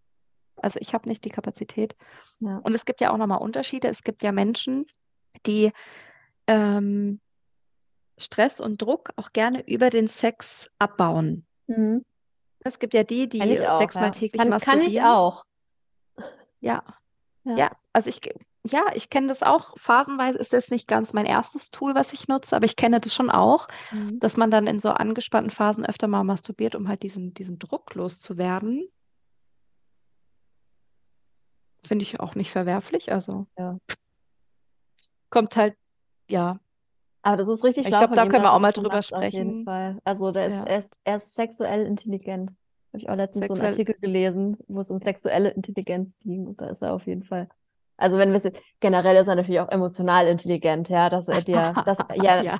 also 0.61 0.79
ich 0.81 0.93
habe 0.93 1.07
nicht 1.07 1.23
die 1.23 1.29
Kapazität. 1.29 1.95
Ja. 2.39 2.57
Und 2.57 2.75
es 2.75 2.85
gibt 2.85 3.01
ja 3.01 3.11
auch 3.11 3.17
nochmal 3.17 3.39
Unterschiede. 3.39 3.87
Es 3.87 4.03
gibt 4.03 4.23
ja 4.23 4.31
Menschen, 4.31 4.85
die 5.45 5.71
ähm, 6.47 7.19
Stress 8.17 8.59
und 8.59 8.81
Druck 8.81 9.11
auch 9.15 9.31
gerne 9.31 9.65
über 9.67 9.89
den 9.89 10.07
Sex 10.07 10.69
abbauen. 10.77 11.45
Mhm. 11.67 12.03
Es 12.59 12.79
gibt 12.79 12.93
ja 12.93 13.03
die, 13.03 13.29
die 13.29 13.39
sechsmal 13.39 14.05
ja. 14.05 14.09
täglich 14.09 14.33
kann, 14.33 14.49
masturbieren. 14.49 14.81
Kann 14.81 14.89
ich 14.89 15.01
auch. 15.01 15.45
Ja. 16.59 16.83
ja. 17.45 17.55
Ja, 17.55 17.71
also 17.93 18.09
ich 18.09 18.19
ja, 18.65 18.85
ich 18.93 19.09
kenne 19.09 19.27
das 19.27 19.41
auch. 19.41 19.77
Phasenweise 19.77 20.37
ist 20.37 20.53
das 20.53 20.69
nicht 20.69 20.87
ganz 20.87 21.13
mein 21.13 21.25
erstes 21.25 21.71
Tool, 21.71 21.95
was 21.95 22.11
ich 22.11 22.27
nutze, 22.27 22.55
aber 22.55 22.65
ich 22.65 22.75
kenne 22.75 22.99
das 22.99 23.13
schon 23.13 23.29
auch, 23.29 23.67
mhm. 23.91 24.19
dass 24.19 24.37
man 24.37 24.51
dann 24.51 24.67
in 24.67 24.79
so 24.79 24.89
angespannten 24.89 25.51
Phasen 25.51 25.85
öfter 25.85 26.07
mal 26.07 26.23
masturbiert, 26.23 26.75
um 26.75 26.87
halt 26.87 27.03
diesen, 27.03 27.33
diesen 27.33 27.57
Druck 27.57 27.95
loszuwerden. 27.95 28.87
Finde 31.85 32.03
ich 32.03 32.19
auch 32.19 32.35
nicht 32.35 32.51
verwerflich. 32.51 33.11
Also 33.11 33.47
ja. 33.57 33.77
kommt 35.29 35.55
halt, 35.55 35.75
ja. 36.29 36.59
Aber 37.21 37.37
das 37.37 37.47
ist 37.47 37.63
richtig 37.63 37.85
Ich 37.85 37.89
glaube, 37.89 38.15
da 38.15 38.27
können 38.27 38.43
wir 38.43 38.53
auch 38.53 38.59
mal 38.59 38.73
drüber 38.73 39.01
sprechen. 39.01 39.65
Also 40.03 40.31
der 40.31 40.47
ist, 40.47 40.53
ja. 40.53 40.63
er, 40.65 40.77
ist, 40.77 40.93
er 41.05 41.17
ist 41.17 41.35
sexuell 41.35 41.85
intelligent. 41.85 42.51
Habe 42.91 42.97
ich 42.97 43.09
auch 43.09 43.15
letztens 43.15 43.43
Sexuell 43.43 43.57
so 43.57 43.63
einen 43.63 43.73
Artikel 43.73 43.95
gelesen, 44.01 44.57
wo 44.67 44.79
es 44.79 44.91
um 44.91 44.99
sexuelle 44.99 45.51
Intelligenz 45.51 46.17
ging. 46.19 46.47
Und 46.47 46.59
da 46.59 46.67
ist 46.67 46.81
er 46.81 46.93
auf 46.93 47.07
jeden 47.07 47.23
Fall 47.23 47.47
also 47.99 48.17
wenn 48.17 48.29
wir 48.29 48.37
es 48.37 48.43
jetzt, 48.43 48.61
generell 48.79 49.15
ist 49.17 49.27
er 49.27 49.35
natürlich 49.35 49.61
auch 49.61 49.69
emotional 49.69 50.27
intelligent, 50.27 50.89
ja, 50.89 51.09
dass 51.09 51.27
er 51.27 51.41
dir, 51.41 51.73
dass, 51.85 51.97
ja, 52.15 52.41
ja, 52.41 52.59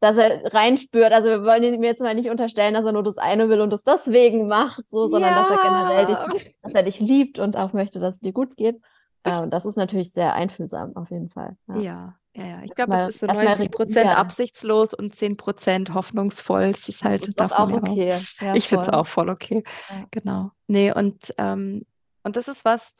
dass 0.00 0.16
er 0.16 0.52
reinspürt. 0.54 1.12
Also 1.12 1.28
wir 1.28 1.44
wollen 1.44 1.62
ihm 1.62 1.82
jetzt 1.82 2.00
mal 2.00 2.14
nicht 2.14 2.30
unterstellen, 2.30 2.74
dass 2.74 2.84
er 2.84 2.92
nur 2.92 3.02
das 3.02 3.18
eine 3.18 3.48
will 3.48 3.60
und 3.60 3.72
es 3.72 3.82
deswegen 3.82 4.46
macht, 4.46 4.88
so, 4.88 5.06
sondern 5.06 5.32
ja. 5.32 5.42
dass 5.42 5.50
er 5.50 5.62
generell 5.62 6.06
dich, 6.06 6.54
dass 6.62 6.74
er 6.74 6.82
dich 6.82 7.00
liebt 7.00 7.38
und 7.38 7.56
auch 7.56 7.72
möchte, 7.72 7.98
dass 8.00 8.16
es 8.16 8.20
dir 8.20 8.32
gut 8.32 8.56
geht. 8.56 8.80
Äh, 9.24 9.40
und 9.40 9.50
das 9.50 9.66
ist 9.66 9.76
natürlich 9.76 10.12
sehr 10.12 10.34
einfühlsam, 10.34 10.96
auf 10.96 11.10
jeden 11.10 11.30
Fall. 11.30 11.56
Ja, 11.68 11.76
ja. 11.76 12.14
Ja, 12.36 12.46
ja. 12.46 12.62
ich 12.62 12.72
glaube, 12.74 12.94
es 12.94 13.08
ist 13.08 13.20
so 13.20 13.26
90 13.26 13.72
Prozent 13.72 14.16
absichtslos 14.16 14.94
und 14.94 15.12
10 15.12 15.36
Prozent 15.36 15.92
hoffnungsvoll. 15.92 16.66
Es 16.66 16.88
ist 16.88 17.02
halt 17.02 17.22
das 17.22 17.50
ist 17.50 17.58
auch 17.58 17.72
okay. 17.72 18.16
Ja, 18.40 18.54
ich 18.54 18.68
finde 18.68 18.84
es 18.84 18.88
auch 18.90 19.08
voll 19.08 19.28
okay. 19.28 19.64
Genau. 20.12 20.52
Nee, 20.68 20.92
und, 20.92 21.32
ähm, 21.36 21.84
und 22.22 22.36
das 22.36 22.46
ist 22.46 22.64
was, 22.64 22.96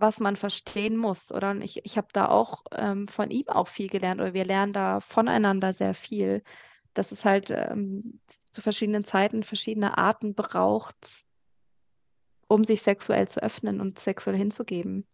was 0.00 0.20
man 0.20 0.36
verstehen 0.36 0.96
muss. 0.96 1.32
Oder 1.32 1.50
und 1.50 1.62
ich, 1.62 1.84
ich 1.84 1.96
habe 1.96 2.08
da 2.12 2.28
auch 2.28 2.64
ähm, 2.72 3.08
von 3.08 3.30
ihm 3.30 3.48
auch 3.48 3.68
viel 3.68 3.88
gelernt 3.88 4.20
oder 4.20 4.34
wir 4.34 4.44
lernen 4.44 4.72
da 4.72 5.00
voneinander 5.00 5.72
sehr 5.72 5.94
viel, 5.94 6.42
dass 6.94 7.12
es 7.12 7.24
halt 7.24 7.50
ähm, 7.50 8.20
zu 8.50 8.62
verschiedenen 8.62 9.04
Zeiten 9.04 9.42
verschiedene 9.42 9.98
Arten 9.98 10.34
braucht, 10.34 11.24
um 12.48 12.64
sich 12.64 12.82
sexuell 12.82 13.28
zu 13.28 13.42
öffnen 13.42 13.80
und 13.80 13.98
sexuell 13.98 14.36
hinzugeben. 14.36 15.06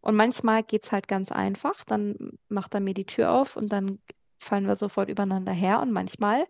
Und 0.00 0.16
manchmal 0.16 0.62
geht 0.62 0.84
es 0.84 0.92
halt 0.92 1.08
ganz 1.08 1.32
einfach, 1.32 1.82
dann 1.84 2.38
macht 2.48 2.74
er 2.74 2.80
mir 2.80 2.92
die 2.92 3.06
Tür 3.06 3.32
auf 3.32 3.56
und 3.56 3.72
dann 3.72 4.00
fallen 4.44 4.66
wir 4.66 4.76
sofort 4.76 5.08
übereinander 5.08 5.52
her. 5.52 5.80
Und 5.80 5.90
manchmal 5.90 6.46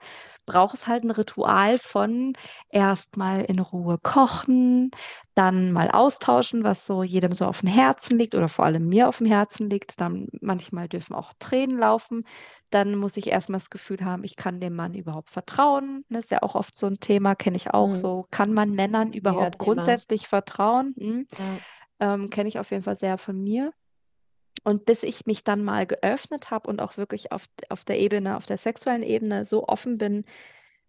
braucht 0.47 0.75
es 0.75 0.87
halt 0.87 1.05
ein 1.05 1.11
Ritual 1.11 1.79
von 1.79 2.35
erstmal 2.69 3.43
in 3.45 3.59
Ruhe 3.59 3.99
kochen, 4.03 4.91
dann 5.35 5.73
mal 5.73 5.91
austauschen, 5.91 6.65
was 6.65 6.87
so 6.87 7.03
jedem 7.03 7.33
so 7.33 7.47
auf 7.47 7.61
dem 7.61 7.69
Herzen 7.69 8.19
liegt 8.19 8.35
oder 8.35 8.49
vor 8.49 8.65
allem 8.65 8.89
mir 8.89 9.09
auf 9.09 9.19
dem 9.19 9.27
Herzen 9.27 9.71
liegt. 9.71 10.01
Dann 10.01 10.29
manchmal 10.41 10.89
dürfen 10.89 11.15
auch 11.15 11.33
Tränen 11.39 11.79
laufen. 11.79 12.25
Dann 12.71 12.97
muss 12.97 13.17
ich 13.17 13.29
erstmal 13.29 13.61
das 13.61 13.71
Gefühl 13.71 14.05
haben, 14.05 14.25
ich 14.25 14.37
kann 14.37 14.61
dem 14.61 14.75
Mann 14.75 14.95
überhaupt 14.95 15.31
vertrauen. 15.31 16.05
Das 16.09 16.25
ist 16.25 16.31
ja 16.31 16.43
auch 16.43 16.55
oft 16.55 16.77
so 16.77 16.87
ein 16.87 17.01
Thema, 17.01 17.35
kenne 17.35 17.57
ich 17.57 17.73
auch 17.73 17.89
mhm. 17.89 17.97
so. 17.97 18.27
Kann 18.31 18.53
man 18.53 18.73
Männern 18.73 19.13
überhaupt 19.13 19.57
ja, 19.61 19.65
grundsätzlich 19.65 20.29
vertrauen? 20.29 20.95
Hm. 20.99 21.27
Ja. 21.39 22.15
Ähm, 22.15 22.29
kenne 22.29 22.49
ich 22.49 22.59
auf 22.59 22.71
jeden 22.71 22.83
Fall 22.83 22.97
sehr 22.97 23.19
von 23.19 23.41
mir. 23.41 23.73
Und 24.65 24.87
bis 24.87 25.03
ich 25.03 25.27
mich 25.27 25.45
dann 25.45 25.63
mal 25.63 25.87
geöffnet 25.87 26.51
habe 26.51 26.69
und 26.69 26.81
auch 26.81 26.97
wirklich 26.97 27.33
auf, 27.33 27.47
auf 27.69 27.85
der 27.85 28.01
Ebene, 28.01 28.37
auf 28.37 28.47
der 28.47 28.59
sexuellen 28.59 29.03
Ebene 29.03 29.45
so 29.45 29.69
offen 29.69 29.99
bin, 29.99 30.25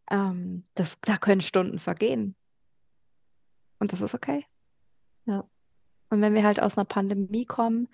ähm, 0.09 0.63
das, 0.75 0.97
da 1.01 1.17
können 1.17 1.41
Stunden 1.41 1.79
vergehen. 1.79 2.35
Und 3.79 3.91
das 3.91 4.01
ist 4.01 4.13
okay. 4.13 4.45
Ja. 5.25 5.47
Und 6.09 6.21
wenn 6.21 6.33
wir 6.33 6.43
halt 6.43 6.61
aus 6.61 6.77
einer 6.77 6.85
Pandemie 6.85 7.45
kommen 7.45 7.89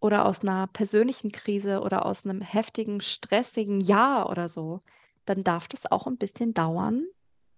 oder 0.00 0.24
aus 0.26 0.42
einer 0.42 0.66
persönlichen 0.66 1.30
Krise 1.30 1.80
oder 1.80 2.04
aus 2.04 2.24
einem 2.24 2.40
heftigen, 2.40 3.00
stressigen 3.00 3.80
Jahr 3.80 4.28
oder 4.28 4.48
so, 4.48 4.82
dann 5.24 5.44
darf 5.44 5.68
das 5.68 5.90
auch 5.90 6.08
ein 6.08 6.16
bisschen 6.16 6.54
dauern, 6.54 7.06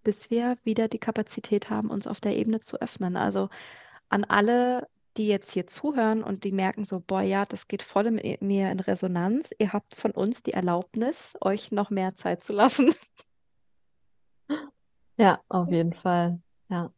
bis 0.03 0.31
wir 0.31 0.59
wieder 0.65 0.89
die 0.89 0.99
Kapazität 0.99 1.71
haben, 1.71 1.89
uns 1.89 2.07
auf 2.07 2.21
der 2.21 2.37
Ebene 2.37 2.61
zu 2.61 2.79
öffnen. 2.81 3.17
Also 3.17 3.49
an 4.11 4.25
alle 4.25 4.87
die 5.17 5.29
jetzt 5.29 5.53
hier 5.53 5.67
zuhören 5.67 6.23
und 6.23 6.45
die 6.45 6.53
merken 6.53 6.85
so, 6.85 7.01
boah, 7.01 7.23
ja, 7.23 7.45
das 7.45 7.69
geht 7.69 7.83
voll 7.83 8.11
mit 8.11 8.43
mir 8.43 8.71
in 8.71 8.81
Resonanz. 8.81 9.51
Ihr 9.59 9.73
habt 9.73 9.95
von 9.95 10.11
uns 10.11 10.43
die 10.43 10.53
Erlaubnis, 10.53 11.35
euch 11.41 11.73
noch 11.73 11.91
mehr 11.91 12.15
Zeit 12.17 12.43
zu 12.43 12.53
lassen. 12.53 12.95
Ja, 15.17 15.41
auf 15.49 15.71
jeden 15.71 15.93
Fall. 15.93 16.41
Ja. 16.69 16.93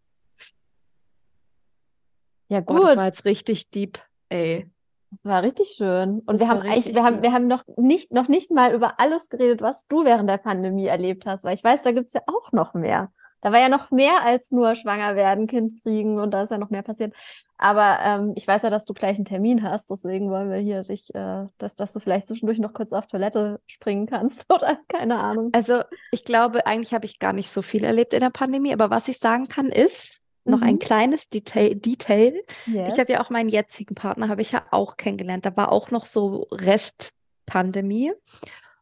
Ja, 2.48 2.60
gut. 2.60 2.76
Boah, 2.76 2.86
das 2.86 2.97
war 2.97 3.06
jetzt 3.06 3.24
richtig 3.26 3.68
deep, 3.70 3.98
ey. 4.30 4.70
Das 5.10 5.24
war 5.24 5.43
richtig 5.43 5.68
schön. 5.76 6.20
Und 6.20 6.26
das 6.26 6.40
wir 6.40 6.48
haben 6.48 6.60
eigentlich, 6.62 6.94
wir 6.94 7.05
haben, 7.05 7.22
wir 7.22 7.32
haben 7.32 7.47
noch 7.47 7.64
nicht, 7.76 8.12
noch 8.12 8.28
nicht 8.28 8.51
mal 8.51 8.72
über 8.74 8.98
alles 8.98 9.28
geredet, 9.28 9.60
was 9.60 9.86
du 9.88 10.05
während 10.05 10.28
der 10.28 10.38
Pandemie 10.38 10.86
erlebt 10.86 11.26
hast, 11.26 11.44
weil 11.44 11.55
ich 11.55 11.62
weiß, 11.62 11.82
da 11.82 11.93
gibt 11.93 12.09
es 12.09 12.14
ja 12.14 12.22
auch 12.26 12.52
noch 12.52 12.74
mehr. 12.74 13.12
Da 13.47 13.52
war 13.52 13.60
ja 13.60 13.68
noch 13.68 13.93
mehr 13.93 14.24
als 14.24 14.51
nur 14.51 14.74
schwanger 14.74 15.14
werden, 15.14 15.47
Kind 15.47 15.81
kriegen 15.85 16.18
und 16.18 16.35
da 16.35 16.43
ist 16.43 16.51
ja 16.51 16.59
noch 16.59 16.70
mehr 16.70 16.82
passiert. 16.82 17.14
Aber 17.56 18.01
ähm, 18.02 18.32
ich 18.35 18.44
weiß 18.44 18.62
ja, 18.62 18.70
dass 18.70 18.86
du 18.86 18.93
gleich 18.93 19.18
einen 19.18 19.24
Termin 19.24 19.62
hast, 19.62 19.89
deswegen 19.89 20.32
wollen 20.32 20.51
wir 20.51 20.59
hier 20.59 20.82
dich, 20.82 21.14
äh, 21.14 21.47
dass, 21.56 21.77
dass 21.77 21.93
du 21.93 22.01
vielleicht 22.01 22.27
zwischendurch 22.27 22.59
noch 22.59 22.73
kurz 22.73 22.93
auf 22.93 23.06
Toilette 23.06 23.60
springen 23.68 24.06
kannst 24.06 24.47
oder 24.52 24.81
keine 24.89 25.20
Ahnung. 25.20 25.51
Also 25.52 25.82
ich 26.10 26.24
glaube, 26.24 26.66
eigentlich 26.66 26.93
habe 26.93 27.06
ich 27.06 27.20
gar 27.20 27.32
nicht 27.32 27.48
so 27.48 27.62
viel 27.62 27.85
erlebt 27.85 28.14
in 28.14 28.20
der 28.20 28.31
Pandemie, 28.31 28.73
aber 28.73 28.90
was 28.90 29.06
ich 29.06 29.18
sagen 29.18 29.47
kann 29.47 29.68
ist, 29.68 30.20
noch 30.43 30.60
ein 30.60 30.74
mhm. 30.74 30.81
kleines 30.81 31.28
Detail. 31.28 31.77
Detail. 31.77 32.43
Yes. 32.66 32.94
Ich 32.94 32.98
habe 32.98 33.12
ja 33.12 33.20
auch 33.20 33.31
meinen 33.31 33.48
jetzigen 33.48 33.94
Partner, 33.94 34.28
habe 34.28 34.43
ich 34.43 34.51
ja 34.51 34.64
auch 34.73 34.97
kennengelernt. 34.97 35.47
Da 35.47 35.56
war 35.56 35.70
auch 35.70 35.93
noch 35.93 36.06
so 36.06 36.48
Restpandemie. 36.51 38.12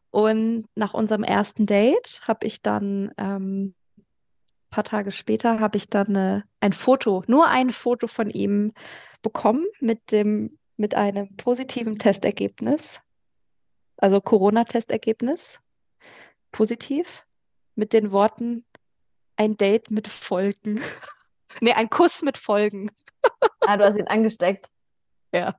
Und 0.09 0.65
nach 0.73 0.95
unserem 0.95 1.23
ersten 1.23 1.67
Date 1.67 2.19
habe 2.23 2.47
ich 2.47 2.63
dann 2.63 3.11
ähm, 3.19 3.75
paar 4.75 4.83
Tage 4.83 5.13
später 5.13 5.61
habe 5.61 5.77
ich 5.77 5.89
dann 5.89 6.15
äh, 6.17 6.41
ein 6.59 6.73
Foto, 6.73 7.23
nur 7.27 7.47
ein 7.47 7.71
Foto 7.71 8.07
von 8.07 8.29
ihm 8.29 8.73
bekommen 9.21 9.65
mit 9.79 10.11
dem, 10.11 10.59
mit 10.75 10.95
einem 10.95 11.33
positiven 11.37 11.97
Testergebnis. 11.97 12.99
Also 13.95 14.19
Corona-Testergebnis. 14.19 15.59
Positiv. 16.51 17.25
Mit 17.75 17.93
den 17.93 18.11
Worten 18.11 18.65
ein 19.37 19.55
Date 19.55 19.91
mit 19.91 20.09
Folgen. 20.09 20.81
nee, 21.61 21.71
ein 21.71 21.89
Kuss 21.89 22.21
mit 22.21 22.37
Folgen. 22.37 22.91
ah, 23.61 23.77
du 23.77 23.85
hast 23.85 23.97
ihn 23.97 24.09
angesteckt. 24.09 24.67
Ja. 25.35 25.53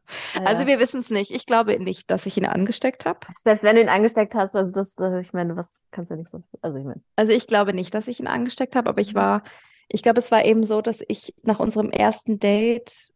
Also 0.44 0.66
wir 0.66 0.78
wissen 0.78 1.00
es 1.00 1.10
nicht. 1.10 1.30
Ich 1.30 1.46
glaube 1.46 1.78
nicht, 1.78 2.10
dass 2.10 2.24
ich 2.26 2.36
ihn 2.36 2.46
angesteckt 2.46 3.04
habe. 3.04 3.20
Selbst 3.44 3.62
wenn 3.64 3.76
du 3.76 3.82
ihn 3.82 3.88
angesteckt 3.88 4.34
hast, 4.34 4.54
also 4.54 4.72
das, 4.72 4.96
ich 5.20 5.32
meine, 5.32 5.56
was 5.56 5.80
kannst 5.90 6.10
du 6.10 6.16
nicht 6.16 6.30
so. 6.30 6.42
Also 6.62 6.78
ich 6.78 6.84
meine. 6.84 7.02
Also 7.16 7.32
ich 7.32 7.46
glaube 7.46 7.74
nicht, 7.74 7.94
dass 7.94 8.08
ich 8.08 8.20
ihn 8.20 8.26
angesteckt 8.26 8.76
habe, 8.76 8.88
aber 8.88 9.00
ich 9.00 9.14
war, 9.14 9.42
ich 9.88 10.02
glaube, 10.02 10.18
es 10.18 10.30
war 10.30 10.44
eben 10.44 10.64
so, 10.64 10.80
dass 10.80 11.02
ich 11.08 11.34
nach 11.42 11.60
unserem 11.60 11.90
ersten 11.90 12.38
Date, 12.38 13.12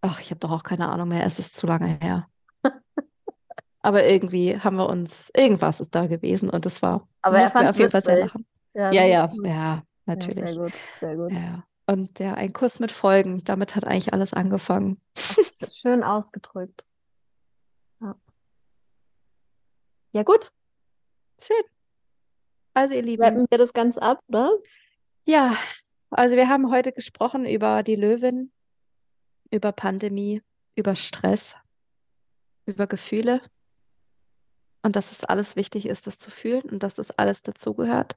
ach, 0.00 0.20
ich 0.20 0.30
habe 0.30 0.40
doch 0.40 0.50
auch 0.50 0.62
keine 0.62 0.88
Ahnung 0.88 1.08
mehr, 1.08 1.24
es 1.24 1.38
ist 1.38 1.54
zu 1.54 1.66
lange 1.66 1.98
her. 2.00 2.28
aber 3.82 4.04
irgendwie 4.04 4.58
haben 4.58 4.76
wir 4.76 4.88
uns, 4.88 5.30
irgendwas 5.34 5.80
ist 5.80 5.94
da 5.94 6.06
gewesen 6.06 6.50
und 6.50 6.66
es 6.66 6.82
war, 6.82 7.06
aber 7.22 7.38
er 7.38 7.48
fand 7.48 7.68
auf 7.68 7.78
jeden 7.78 7.90
Fall 7.90 8.02
sehr 8.02 8.18
lachen. 8.18 8.46
Ja, 8.74 8.90
ja, 8.90 9.04
ja, 9.04 9.30
ja, 9.44 9.82
natürlich. 10.06 10.50
Sehr 10.50 10.56
gut, 10.56 10.72
sehr 10.98 11.16
gut. 11.16 11.32
Ja. 11.32 11.64
Und 11.86 12.18
ja, 12.18 12.34
ein 12.34 12.52
Kuss 12.52 12.80
mit 12.80 12.90
Folgen, 12.90 13.44
damit 13.44 13.76
hat 13.76 13.86
eigentlich 13.86 14.12
alles 14.12 14.32
angefangen. 14.32 15.00
Schön 15.70 16.02
ausgedrückt. 16.02 16.84
Ja. 18.00 18.16
ja, 20.12 20.22
gut. 20.22 20.50
Schön. 21.38 21.62
Also, 22.72 22.94
ihr 22.94 23.02
Lieben. 23.02 23.22
Rappen 23.22 23.46
wir 23.50 23.58
das 23.58 23.72
ganz 23.72 23.98
ab, 23.98 24.20
oder? 24.28 24.52
Ja, 25.26 25.56
also 26.10 26.36
wir 26.36 26.48
haben 26.48 26.70
heute 26.70 26.92
gesprochen 26.92 27.44
über 27.44 27.82
die 27.82 27.96
Löwin, 27.96 28.52
über 29.50 29.72
Pandemie, 29.72 30.42
über 30.74 30.94
Stress, 30.96 31.54
über 32.66 32.86
Gefühle 32.86 33.40
und 34.82 34.96
dass 34.96 35.12
es 35.12 35.24
alles 35.24 35.56
wichtig 35.56 35.86
ist, 35.86 36.06
das 36.06 36.18
zu 36.18 36.30
fühlen 36.30 36.62
und 36.70 36.82
dass 36.82 36.94
das 36.94 37.10
alles 37.10 37.42
dazugehört. 37.42 38.16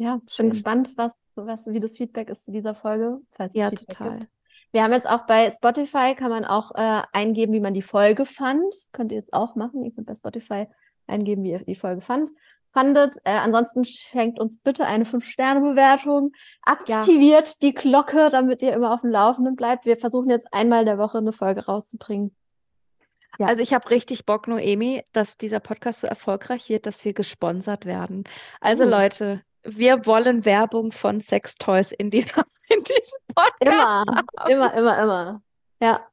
Ja, 0.00 0.18
ich 0.26 0.36
bin 0.38 0.48
gespannt, 0.48 0.94
was, 0.96 1.20
was, 1.34 1.66
wie 1.66 1.78
das 1.78 1.98
Feedback 1.98 2.30
ist 2.30 2.46
zu 2.46 2.52
dieser 2.52 2.74
Folge, 2.74 3.20
falls 3.32 3.52
ja, 3.52 3.68
Feedback 3.68 3.98
total. 3.98 4.18
gibt. 4.20 4.30
Wir 4.72 4.82
haben 4.82 4.92
jetzt 4.92 5.06
auch 5.06 5.26
bei 5.26 5.50
Spotify, 5.50 6.14
kann 6.14 6.30
man 6.30 6.46
auch 6.46 6.74
äh, 6.74 7.02
eingeben, 7.12 7.52
wie 7.52 7.60
man 7.60 7.74
die 7.74 7.82
Folge 7.82 8.24
fand. 8.24 8.74
Könnt 8.92 9.12
ihr 9.12 9.18
jetzt 9.18 9.34
auch 9.34 9.56
machen. 9.56 9.84
Ihr 9.84 9.92
könnt 9.92 10.06
bei 10.06 10.14
Spotify 10.14 10.68
eingeben, 11.06 11.44
wie 11.44 11.50
ihr 11.50 11.58
die 11.58 11.74
Folge 11.74 12.00
fand, 12.00 12.30
fandet. 12.72 13.16
Äh, 13.24 13.32
ansonsten 13.32 13.84
schenkt 13.84 14.40
uns 14.40 14.58
bitte 14.62 14.86
eine 14.86 15.04
5-Sterne-Bewertung. 15.04 16.32
Aktiviert 16.62 17.48
ja. 17.48 17.54
die 17.60 17.74
Glocke, 17.74 18.30
damit 18.30 18.62
ihr 18.62 18.72
immer 18.72 18.94
auf 18.94 19.02
dem 19.02 19.10
Laufenden 19.10 19.54
bleibt. 19.54 19.84
Wir 19.84 19.98
versuchen 19.98 20.30
jetzt 20.30 20.48
einmal 20.50 20.86
der 20.86 20.96
Woche 20.96 21.18
eine 21.18 21.32
Folge 21.32 21.66
rauszubringen. 21.66 22.34
Ja. 23.38 23.48
Also 23.48 23.62
ich 23.62 23.74
habe 23.74 23.90
richtig 23.90 24.24
Bock, 24.24 24.48
Noemi, 24.48 25.02
dass 25.12 25.36
dieser 25.36 25.60
Podcast 25.60 26.00
so 26.00 26.06
erfolgreich 26.06 26.70
wird, 26.70 26.86
dass 26.86 27.04
wir 27.04 27.12
gesponsert 27.12 27.84
werden. 27.84 28.24
Also 28.62 28.84
uh. 28.84 28.88
Leute, 28.88 29.42
wir 29.64 30.06
wollen 30.06 30.44
Werbung 30.44 30.92
von 30.92 31.20
Sextoys 31.20 31.92
in, 31.92 32.10
dieser, 32.10 32.44
in 32.68 32.82
diesem 32.84 33.18
Podcast. 33.34 34.26
Immer, 34.48 34.74
immer, 34.74 34.74
immer, 34.74 35.02
immer. 35.02 35.42
Ja. 35.80 36.06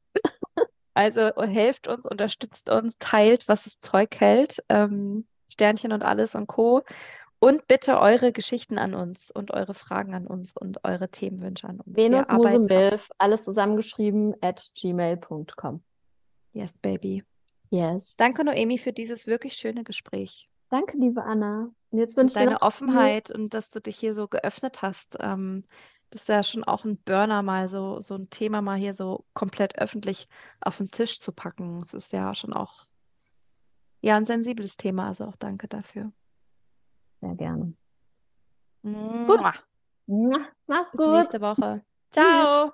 Also 0.94 1.30
helft 1.36 1.86
uns, 1.86 2.06
unterstützt 2.06 2.70
uns, 2.70 2.98
teilt, 2.98 3.46
was 3.46 3.64
das 3.64 3.78
Zeug 3.78 4.16
hält. 4.18 4.62
Ähm, 4.68 5.26
Sternchen 5.48 5.92
und 5.92 6.04
alles 6.04 6.34
und 6.34 6.46
Co. 6.46 6.82
Und 7.40 7.68
bitte 7.68 8.00
eure 8.00 8.32
Geschichten 8.32 8.78
an 8.78 8.94
uns 8.94 9.30
und 9.30 9.52
eure 9.52 9.74
Fragen 9.74 10.12
an 10.12 10.26
uns 10.26 10.56
und 10.56 10.84
eure 10.84 11.08
Themenwünsche 11.08 11.68
an 11.68 11.80
uns. 11.80 11.96
Venus 11.96 12.26
Milf, 12.28 13.10
alles 13.18 13.44
zusammengeschrieben 13.44 14.34
at 14.40 14.70
gmail.com. 14.74 15.80
Yes, 16.52 16.76
baby. 16.78 17.22
Yes. 17.70 18.16
Danke, 18.16 18.42
Noemi, 18.44 18.78
für 18.78 18.92
dieses 18.92 19.28
wirklich 19.28 19.54
schöne 19.54 19.84
Gespräch. 19.84 20.48
Danke, 20.70 20.98
liebe 20.98 21.24
Anna. 21.24 21.70
Und 21.90 21.98
jetzt 21.98 22.16
wünsche 22.16 22.38
ich 22.38 22.44
deine 22.44 22.62
Offenheit 22.62 23.30
und 23.30 23.54
dass 23.54 23.70
du 23.70 23.80
dich 23.80 23.98
hier 23.98 24.14
so 24.14 24.28
geöffnet 24.28 24.82
hast. 24.82 25.16
Ähm, 25.20 25.64
das 26.10 26.22
ist 26.22 26.28
ja 26.28 26.42
schon 26.42 26.64
auch 26.64 26.84
ein 26.84 26.98
Burner, 26.98 27.42
mal 27.42 27.68
so, 27.68 28.00
so 28.00 28.14
ein 28.14 28.30
Thema 28.30 28.62
mal 28.62 28.78
hier 28.78 28.94
so 28.94 29.24
komplett 29.34 29.78
öffentlich 29.78 30.28
auf 30.60 30.78
den 30.78 30.90
Tisch 30.90 31.20
zu 31.20 31.32
packen. 31.32 31.78
Es 31.82 31.94
ist 31.94 32.12
ja 32.12 32.34
schon 32.34 32.52
auch 32.52 32.84
ja 34.00 34.16
ein 34.16 34.24
sensibles 34.24 34.76
Thema, 34.76 35.08
also 35.08 35.24
auch 35.24 35.36
danke 35.36 35.68
dafür. 35.68 36.12
Sehr 37.20 37.34
gerne. 37.34 37.74
Mua. 38.82 39.26
Gut. 40.06 40.48
Mach's 40.66 40.92
gut. 40.92 40.98
Bis 40.98 41.08
nächste 41.08 41.40
Woche. 41.40 41.84
Ciao. 42.10 42.72